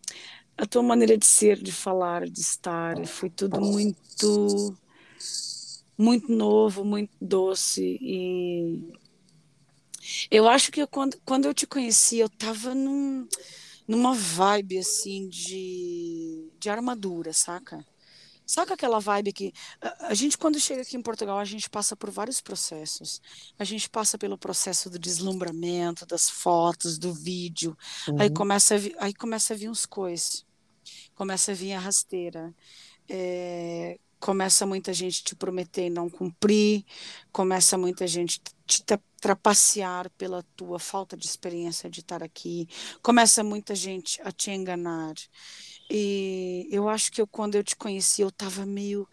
a 0.57 0.67
tua 0.67 0.83
maneira 0.83 1.17
de 1.17 1.27
ser, 1.27 1.63
de 1.63 1.73
falar, 1.73 2.29
de 2.29 2.41
estar, 2.41 3.07
foi 3.07 3.31
tudo 3.31 3.61
muito, 3.61 4.77
muito 5.97 6.31
novo, 6.31 6.85
muito 6.85 7.13
doce 7.21 7.99
e 8.01 8.93
eu 10.31 10.49
acho 10.49 10.73
que 10.73 10.81
eu, 10.81 10.89
quando, 10.89 11.17
quando 11.25 11.45
eu 11.45 11.55
te 11.55 11.67
conheci, 11.67 12.19
eu 12.19 12.27
estava 12.27 12.75
num, 12.75 13.29
numa 13.87 14.15
vibe 14.15 14.79
assim 14.79 15.29
de, 15.29 16.49
de 16.59 16.71
armadura, 16.71 17.33
saca? 17.33 17.85
Saca 18.51 18.75
aquela 18.75 18.99
vibe 18.99 19.33
que 19.33 19.53
a, 19.81 20.13
gente 20.13 20.37
quando 20.37 20.59
chega 20.59 20.83
aqui 20.83 20.97
em 20.97 21.03
Portugal 21.03 21.39
a 21.39 21.45
gente 21.45 21.71
passa 21.71 21.95
por 21.95 22.11
vários 22.11 22.41
processos. 22.41 23.23
A 23.57 23.63
gente 23.63 23.89
passa 23.89 24.19
pelo 24.19 24.37
processo 24.37 24.91
do 24.91 24.99
deslumbramento, 24.99 26.05
das 26.05 26.29
fotos, 26.29 26.99
do 26.99 27.15
vídeo. 27.15 27.79
Uhum. 28.09 28.21
Aí 28.21 28.29
começa 28.29 28.75
a 28.75 28.79
vir, 28.79 28.97
aí 28.99 29.15
começa 29.15 29.55
a 29.55 29.57
vir 29.57 29.71
uns 29.71 29.87
cois, 29.87 30.45
começa 31.15 31.53
a 31.53 31.55
vir 31.55 31.75
a 31.75 31.79
rasteira. 31.79 32.53
É, 33.09 34.01
começa 34.19 34.67
muita 34.67 34.93
gente 34.93 35.23
te 35.23 35.37
prometer 35.37 35.87
e 35.87 35.91
não 35.91 36.11
cumprir, 36.11 36.85
começa 37.31 37.79
muita 37.79 38.05
gente 38.05 38.41
te 38.67 38.85
trapacear 39.21 40.11
pela 40.19 40.43
tua 40.57 40.81
falta 40.81 41.17
de 41.17 41.25
experiência 41.25 41.89
de 41.89 42.01
estar 42.01 42.21
aqui, 42.21 42.69
começa 43.01 43.45
muita 43.45 43.77
gente 43.77 44.21
a 44.23 44.33
te 44.33 44.51
enganar. 44.51 45.15
E 45.91 46.69
eu 46.71 46.89
acho 46.89 47.11
que 47.11 47.21
eu, 47.21 47.27
quando 47.27 47.57
eu 47.57 47.65
te 47.65 47.75
conheci, 47.77 48.23
eu 48.23 48.29
estava 48.29 48.65
meio 48.65 49.09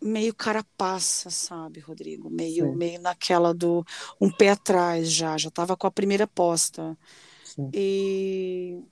meio 0.00 0.34
carapaça, 0.34 1.30
sabe, 1.30 1.80
Rodrigo? 1.80 2.28
Meio 2.28 2.66
Sim. 2.66 2.76
meio 2.76 3.00
naquela 3.00 3.54
do 3.54 3.84
um 4.20 4.30
pé 4.30 4.50
atrás 4.50 5.10
já, 5.10 5.36
já 5.38 5.48
estava 5.48 5.76
com 5.76 5.86
a 5.86 5.90
primeira 5.90 6.26
posta. 6.26 6.96
Sim. 7.42 7.70
E 7.72 8.82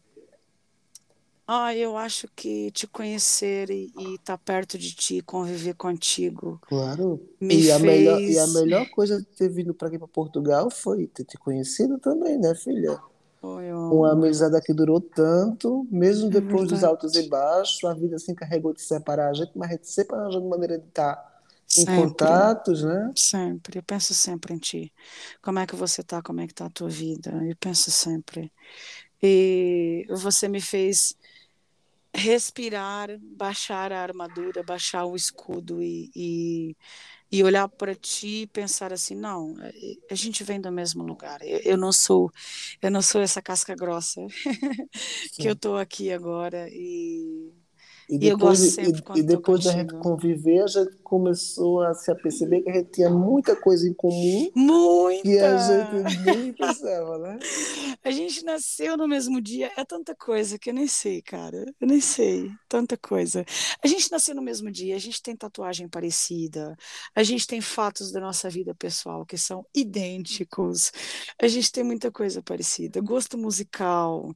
ah, 1.46 1.74
eu 1.74 1.98
acho 1.98 2.28
que 2.34 2.70
te 2.70 2.86
conhecer 2.86 3.68
e 3.68 3.92
estar 4.14 4.38
tá 4.38 4.38
perto 4.38 4.78
de 4.78 4.94
ti, 4.94 5.20
conviver 5.20 5.74
contigo. 5.74 6.58
Claro. 6.62 7.20
Me 7.40 7.56
e, 7.56 7.62
fez... 7.62 7.70
a 7.70 7.78
melhor, 7.78 8.20
e 8.20 8.38
a 8.38 8.46
melhor 8.46 8.90
coisa 8.90 9.18
de 9.18 9.26
ter 9.26 9.50
vindo 9.50 9.74
para 9.74 9.88
aqui 9.88 9.98
para 9.98 10.08
Portugal 10.08 10.70
foi 10.70 11.06
ter 11.08 11.24
te 11.24 11.36
conhecido 11.36 11.98
também, 11.98 12.38
né, 12.38 12.54
filha? 12.54 12.98
Uma 13.42 14.12
amizade 14.12 14.60
que 14.62 14.72
durou 14.72 15.00
tanto, 15.00 15.86
mesmo 15.90 16.28
é 16.28 16.30
depois 16.30 16.68
dos 16.68 16.84
altos 16.84 17.14
e 17.16 17.28
baixos, 17.28 17.82
a 17.84 17.92
vida 17.92 18.18
se 18.18 18.30
encarregou 18.30 18.72
de 18.72 18.82
separar 18.82 19.30
a 19.30 19.32
gente, 19.34 19.50
mas 19.56 19.70
a 19.70 19.72
gente 19.72 19.88
sempre 19.88 20.16
arranjando 20.16 20.48
maneira 20.48 20.78
de 20.78 20.86
estar 20.86 21.16
tá 21.16 21.40
em 21.76 21.84
sempre, 21.84 21.94
contatos, 21.96 22.82
né? 22.82 23.12
Sempre, 23.16 23.78
eu 23.78 23.82
penso 23.82 24.14
sempre 24.14 24.54
em 24.54 24.58
ti. 24.58 24.92
Como 25.42 25.58
é 25.58 25.66
que 25.66 25.74
você 25.74 26.02
tá, 26.02 26.22
como 26.22 26.40
é 26.40 26.46
que 26.46 26.54
tá 26.54 26.66
a 26.66 26.70
tua 26.70 26.88
vida? 26.88 27.30
Eu 27.44 27.56
penso 27.58 27.90
sempre. 27.90 28.52
E 29.22 30.06
você 30.08 30.48
me 30.48 30.60
fez 30.60 31.16
respirar, 32.14 33.08
baixar 33.20 33.92
a 33.92 34.02
armadura, 34.02 34.62
baixar 34.62 35.04
o 35.04 35.16
escudo 35.16 35.82
e, 35.82 36.10
e 36.14 36.76
e 37.32 37.42
olhar 37.42 37.66
para 37.68 37.94
ti 37.94 38.42
e 38.42 38.46
pensar 38.46 38.92
assim, 38.92 39.14
não, 39.14 39.56
é, 39.60 39.72
a 40.10 40.14
gente 40.14 40.44
vem 40.44 40.60
do 40.60 40.70
mesmo 40.70 41.02
lugar. 41.02 41.40
Eu, 41.42 41.60
eu 41.60 41.76
não 41.78 41.90
sou, 41.90 42.30
eu 42.82 42.90
não 42.90 43.00
sou 43.02 43.22
essa 43.22 43.40
casca 43.40 43.74
grossa 43.74 44.20
que 45.38 45.48
eu 45.48 45.54
estou 45.54 45.78
aqui 45.78 46.12
agora 46.12 46.68
e 46.70 47.50
e 48.08 48.18
depois, 48.18 48.76
e, 48.76 48.92
e 49.16 49.22
depois 49.22 49.64
da 49.64 49.72
gente 49.72 49.94
conviver, 49.94 50.62
a 50.62 50.66
gente 50.66 50.96
começou 51.12 51.82
a 51.82 51.92
se 51.92 52.10
aperceber 52.10 52.64
que 52.64 52.70
a 52.70 52.72
gente 52.72 52.90
tinha 52.92 53.10
muita 53.10 53.54
coisa 53.54 53.86
em 53.86 53.92
comum. 53.92 54.50
Muita! 54.56 55.22
Que 55.22 55.38
a 55.38 56.08
gente 56.08 56.24
nem 56.24 56.52
pensava, 56.54 57.18
né? 57.18 57.38
A 58.02 58.10
gente 58.10 58.42
nasceu 58.42 58.96
no 58.96 59.06
mesmo 59.06 59.38
dia. 59.38 59.70
É 59.76 59.84
tanta 59.84 60.14
coisa 60.14 60.58
que 60.58 60.70
eu 60.70 60.74
nem 60.74 60.86
sei, 60.86 61.20
cara. 61.20 61.66
Eu 61.78 61.86
nem 61.86 62.00
sei. 62.00 62.50
Tanta 62.66 62.96
coisa. 62.96 63.44
A 63.84 63.86
gente 63.86 64.10
nasceu 64.10 64.34
no 64.34 64.40
mesmo 64.40 64.70
dia, 64.70 64.96
a 64.96 64.98
gente 64.98 65.20
tem 65.20 65.36
tatuagem 65.36 65.86
parecida, 65.86 66.74
a 67.14 67.22
gente 67.22 67.46
tem 67.46 67.60
fatos 67.60 68.10
da 68.10 68.18
nossa 68.18 68.48
vida 68.48 68.74
pessoal 68.74 69.26
que 69.26 69.36
são 69.36 69.66
idênticos, 69.74 70.92
a 71.38 71.46
gente 71.46 71.70
tem 71.70 71.84
muita 71.84 72.10
coisa 72.10 72.40
parecida. 72.40 73.02
Gosto 73.02 73.36
musical 73.36 74.34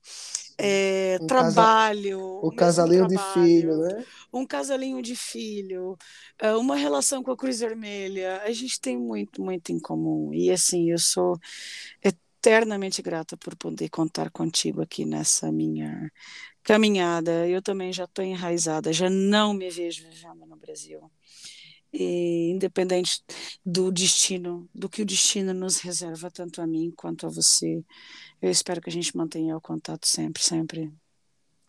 é, 0.58 1.18
um 1.20 1.26
trabalho. 1.26 2.20
o 2.42 2.50
casalinho 2.50 3.06
trabalho, 3.06 3.34
de 3.34 3.48
filho, 3.48 3.76
né? 3.76 4.04
Um 4.32 4.46
casalinho 4.46 5.02
de 5.02 5.14
filho, 5.14 5.96
eh, 6.38 6.54
uma 6.66 6.76
relação 6.76 7.22
com 7.22 7.30
a 7.30 7.36
Cruz 7.36 7.60
Vermelha. 7.60 8.42
A 8.42 8.50
gente 8.50 8.80
tem 8.80 8.98
muito, 8.98 9.40
muito 9.40 9.70
em 9.70 9.78
comum. 9.78 10.34
E 10.34 10.50
assim, 10.50 10.90
eu 10.90 10.98
sou 10.98 11.38
eternamente 12.02 13.00
grata 13.00 13.36
por 13.36 13.54
poder 13.56 13.88
contar 13.88 14.30
contigo 14.30 14.82
aqui 14.82 15.04
nessa 15.04 15.52
minha 15.52 16.10
caminhada. 16.64 17.48
Eu 17.48 17.62
também 17.62 17.92
já 17.92 18.04
estou 18.04 18.24
enraizada, 18.24 18.92
já 18.92 19.08
não 19.08 19.54
me 19.54 19.70
vejo 19.70 20.08
vivendo 20.08 20.44
no 20.44 20.56
Brasil. 20.56 21.08
E, 21.92 22.50
independente 22.50 23.22
do 23.64 23.92
destino, 23.92 24.68
do 24.74 24.88
que 24.88 25.02
o 25.02 25.06
destino 25.06 25.54
nos 25.54 25.78
reserva, 25.78 26.30
tanto 26.30 26.60
a 26.60 26.66
mim 26.66 26.92
quanto 26.94 27.26
a 27.26 27.30
você, 27.30 27.82
eu 28.42 28.50
espero 28.50 28.80
que 28.82 28.90
a 28.90 28.92
gente 28.92 29.16
mantenha 29.16 29.56
o 29.56 29.60
contato 29.60 30.06
sempre, 30.06 30.42
sempre. 30.42 30.92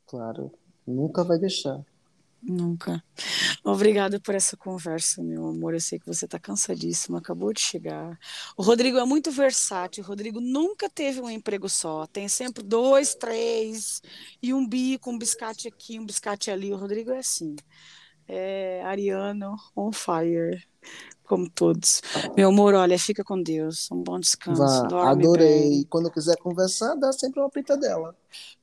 Claro, 0.07 0.52
nunca 0.86 1.24
vai 1.24 1.38
deixar. 1.38 1.86
Nunca. 2.42 3.04
Obrigada 3.64 4.20
por 4.20 4.36
essa 4.36 4.56
conversa, 4.56 5.24
meu 5.24 5.48
amor. 5.48 5.74
Eu 5.74 5.82
sei 5.82 6.00
que 6.00 6.06
você 6.06 6.26
está 6.26 6.40
cansadíssimo, 6.40 7.18
acabou 7.18 7.52
de 7.52 7.62
chegar. 7.62 8.18
O 8.56 8.62
Rodrigo 8.62 8.98
é 8.98 9.06
muito 9.06 9.32
versátil. 9.32 10.04
O 10.04 10.08
Rodrigo 10.08 10.40
nunca 10.40 10.90
teve 10.90 11.20
um 11.20 11.30
emprego 11.30 11.68
só. 11.68 12.06
Tem 12.08 12.28
sempre 12.28 12.64
dois, 12.64 13.16
três, 13.16 14.02
e 14.42 14.54
um 14.54 14.68
bico, 14.68 15.10
um 15.12 15.18
biscate 15.18 15.68
aqui, 15.68 16.00
um 16.00 16.06
biscate 16.06 16.52
ali. 16.52 16.72
O 16.72 16.78
Rodrigo 16.78 17.12
é 17.12 17.20
assim. 17.20 17.56
É 18.28 18.82
Ariano 18.84 19.56
on 19.76 19.92
fire 19.92 20.62
como 21.28 21.49
todos. 21.49 22.02
Meu 22.36 22.49
amor, 22.49 22.74
olha, 22.74 22.98
fica 22.98 23.24
com 23.24 23.41
Deus. 23.41 23.90
Um 23.91 24.02
bom 24.02 24.20
descanso. 24.20 24.62
Vá, 24.90 25.12
adorei. 25.12 25.70
Bem. 25.70 25.84
Quando 25.90 26.10
quiser 26.10 26.38
conversar, 26.38 26.95
dá 26.95 27.12
sempre 27.12 27.40
uma 27.40 27.49
pita 27.49 27.78
dela. 27.78 28.16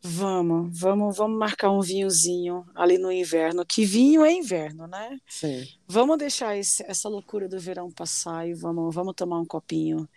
Vamos, 0.02 0.78
vamos, 0.78 1.16
vamos 1.16 1.38
marcar 1.38 1.70
um 1.70 1.80
vinhozinho 1.80 2.64
ali 2.74 2.98
no 2.98 3.12
inverno. 3.12 3.64
Que 3.64 3.84
vinho 3.84 4.24
é 4.24 4.32
inverno, 4.32 4.86
né? 4.86 5.18
Sim. 5.28 5.66
Vamos 5.86 6.18
deixar 6.18 6.56
esse, 6.56 6.82
essa 6.84 7.08
loucura 7.08 7.48
do 7.48 7.58
verão 7.60 7.90
passar 7.90 8.48
e 8.48 8.54
vamos, 8.54 8.94
vamos 8.94 9.14
tomar 9.14 9.38
um 9.38 9.46
copinho 9.46 10.08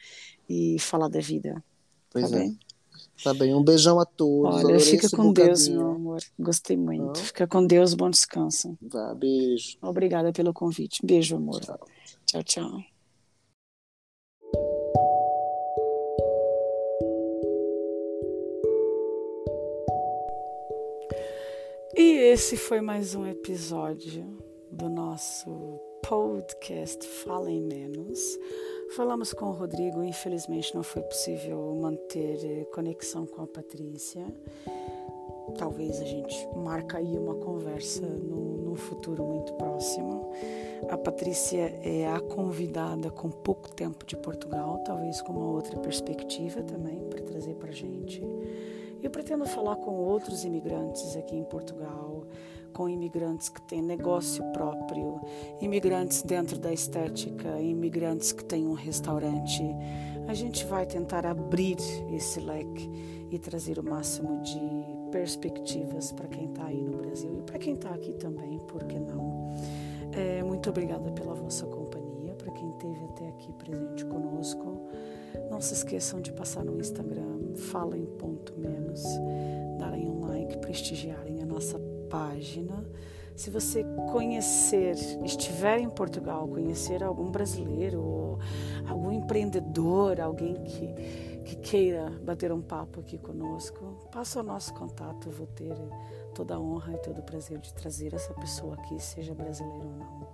e 0.49 0.79
falar 0.79 1.09
da 1.09 1.19
vida. 1.19 1.63
Pois 2.09 2.31
tá 2.31 2.37
é. 2.37 2.39
Bem? 2.39 2.59
Tá 3.23 3.33
bem, 3.33 3.53
um 3.53 3.63
beijão 3.63 3.99
a 3.99 4.05
todos. 4.05 4.63
Olha, 4.63 4.79
fica 4.79 5.09
com 5.09 5.33
Deus, 5.33 5.67
meu 5.67 5.91
amor. 5.91 6.19
Gostei 6.39 6.77
muito. 6.77 7.19
Fica 7.19 7.47
com 7.47 7.65
Deus, 7.65 7.95
bom 7.95 8.09
descanso. 8.09 8.77
Vá, 8.81 9.13
beijo. 9.15 9.77
Obrigada 9.81 10.31
pelo 10.31 10.53
convite. 10.53 11.03
Beijo, 11.03 11.35
amor. 11.35 11.61
Tchau. 11.61 11.79
Tchau, 12.27 12.43
tchau. 12.43 12.83
E 21.95 22.17
esse 22.33 22.57
foi 22.57 22.81
mais 22.81 23.15
um 23.15 23.25
episódio 23.25 24.43
do 24.69 24.89
nosso 24.89 25.79
podcast 26.03 27.07
Falem 27.07 27.61
Menos. 27.61 28.19
Falamos 28.97 29.31
com 29.31 29.45
o 29.45 29.53
Rodrigo, 29.53 30.03
infelizmente 30.03 30.75
não 30.75 30.83
foi 30.83 31.03
possível 31.03 31.73
manter 31.75 32.65
conexão 32.73 33.25
com 33.25 33.41
a 33.41 33.47
Patrícia. 33.47 34.27
Talvez 35.55 35.99
a 36.01 36.05
gente 36.05 36.47
marque 36.55 36.97
aí 36.97 37.17
uma 37.17 37.35
conversa 37.35 38.05
no, 38.05 38.57
no 38.57 38.75
futuro 38.75 39.23
muito 39.23 39.53
próximo. 39.53 40.31
A 40.89 40.97
Patrícia 40.97 41.79
é 41.83 42.07
a 42.07 42.19
convidada 42.19 43.09
com 43.09 43.29
pouco 43.29 43.71
tempo 43.71 44.05
de 44.05 44.15
Portugal, 44.17 44.81
talvez 44.85 45.21
com 45.21 45.33
uma 45.33 45.51
outra 45.51 45.77
perspectiva 45.79 46.61
também 46.61 46.99
para 47.09 47.21
trazer 47.21 47.55
para 47.55 47.71
gente. 47.71 48.21
Eu 49.01 49.09
pretendo 49.09 49.45
falar 49.45 49.75
com 49.77 49.91
outros 49.95 50.43
imigrantes 50.43 51.15
aqui 51.15 51.35
em 51.35 51.43
Portugal, 51.43 52.23
com 52.73 52.89
imigrantes 52.89 53.49
que 53.49 53.61
têm 53.61 53.81
negócio 53.81 54.43
próprio, 54.51 55.21
imigrantes 55.61 56.21
dentro 56.21 56.59
da 56.59 56.71
estética, 56.73 57.59
imigrantes 57.59 58.31
que 58.31 58.43
têm 58.43 58.67
um 58.67 58.73
restaurante. 58.73 59.63
A 60.27 60.33
gente 60.33 60.65
vai 60.65 60.85
tentar 60.85 61.25
abrir 61.25 61.77
esse 62.11 62.39
leque 62.39 62.89
e 63.31 63.39
trazer 63.39 63.79
o 63.79 63.83
máximo 63.83 64.41
de 64.41 65.06
perspectivas 65.17 66.11
para 66.11 66.27
quem 66.27 66.45
está 66.45 66.65
aí 66.65 66.79
no 66.79 66.95
Brasil 66.95 67.39
e 67.39 67.41
para 67.41 67.57
quem 67.57 67.73
está 67.73 67.89
aqui 67.89 68.13
também, 68.13 68.59
por 68.67 68.83
que 68.83 68.99
não? 68.99 69.55
É, 70.11 70.43
muito 70.43 70.69
obrigada 70.69 71.11
pela 71.11 71.33
vossa 71.33 71.65
companhia. 71.65 72.33
Para 72.35 72.51
quem 72.51 72.69
esteve 72.69 73.03
até 73.05 73.27
aqui 73.29 73.51
presente 73.53 74.05
conosco. 74.05 74.87
Não 75.49 75.59
se 75.59 75.73
esqueçam 75.73 76.21
de 76.21 76.31
passar 76.31 76.63
no 76.63 76.79
Instagram, 76.79 77.55
falem 77.55 78.05
ponto 78.05 78.53
menos, 78.57 79.03
darem 79.79 80.07
um 80.07 80.21
like, 80.21 80.57
prestigiarem 80.59 81.41
a 81.41 81.45
nossa 81.45 81.79
página. 82.09 82.85
Se 83.35 83.49
você 83.49 83.83
conhecer, 84.11 84.95
estiver 85.23 85.79
em 85.79 85.89
Portugal, 85.89 86.47
conhecer 86.47 87.03
algum 87.03 87.31
brasileiro, 87.31 88.37
algum 88.87 89.11
empreendedor, 89.11 90.19
alguém 90.19 90.55
que, 90.63 90.87
que 91.47 91.55
queira 91.55 92.09
bater 92.21 92.51
um 92.51 92.61
papo 92.61 92.99
aqui 92.99 93.17
conosco, 93.17 93.97
passa 94.11 94.41
o 94.41 94.43
nosso 94.43 94.73
contato. 94.73 95.29
Vou 95.29 95.47
ter 95.47 95.75
toda 96.35 96.55
a 96.55 96.59
honra 96.59 96.93
e 96.93 96.97
todo 96.97 97.19
o 97.19 97.23
prazer 97.23 97.59
de 97.59 97.73
trazer 97.73 98.13
essa 98.13 98.33
pessoa 98.33 98.75
aqui, 98.75 98.99
seja 98.99 99.33
brasileiro 99.33 99.87
ou 99.87 99.95
não, 99.95 100.27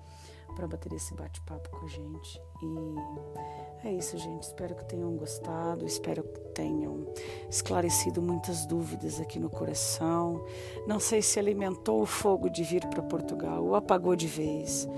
para 0.56 0.68
bater 0.68 0.92
esse 0.94 1.14
bate-papo 1.14 1.70
com 1.70 1.86
a 1.86 1.88
gente. 1.88 2.42
E 2.64 3.88
é 3.88 3.94
isso, 3.94 4.18
gente. 4.18 4.42
Espero 4.42 4.74
que 4.74 4.86
tenham 4.86 5.16
gostado, 5.16 5.86
espero 5.86 6.24
que 6.24 6.40
tenham 6.56 7.06
esclarecido 7.48 8.20
muitas 8.20 8.66
dúvidas 8.66 9.20
aqui 9.20 9.40
no 9.40 9.52
coração. 9.52 10.44
Não 10.88 11.00
sei 11.00 11.22
se 11.22 11.38
alimentou 11.38 12.02
o 12.02 12.08
fogo 12.08 12.50
de 12.50 12.64
vir 12.64 12.88
para 12.88 13.04
Portugal 13.04 13.64
ou 13.64 13.76
apagou 13.76 14.16
de 14.16 14.28
vez. 14.28 14.90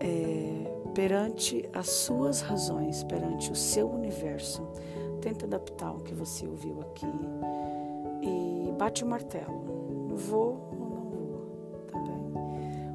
É, 0.00 0.90
perante 0.92 1.68
as 1.72 1.88
suas 1.90 2.40
razões, 2.40 3.04
perante 3.04 3.52
o 3.52 3.54
seu 3.54 3.88
universo, 3.88 4.66
tenta 5.16 5.46
adaptar 5.46 5.92
o 5.92 6.00
que 6.00 6.14
você 6.14 6.46
ouviu 6.46 6.80
aqui 6.80 7.06
e 8.22 8.72
bate 8.78 9.04
o 9.04 9.06
martelo 9.06 9.76
vou 10.16 10.68
ou 10.72 10.88
não 10.88 11.10
vou, 11.10 11.84
tá 11.92 11.98
bem? 12.00 12.32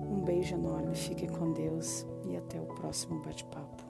Um 0.10 0.22
beijo 0.24 0.56
enorme, 0.56 0.96
fique 0.96 1.28
com 1.28 1.54
Deus 1.54 2.06
e 2.26 2.36
até 2.36 2.60
o 2.60 2.66
próximo 2.66 3.22
bate-papo. 3.22 3.84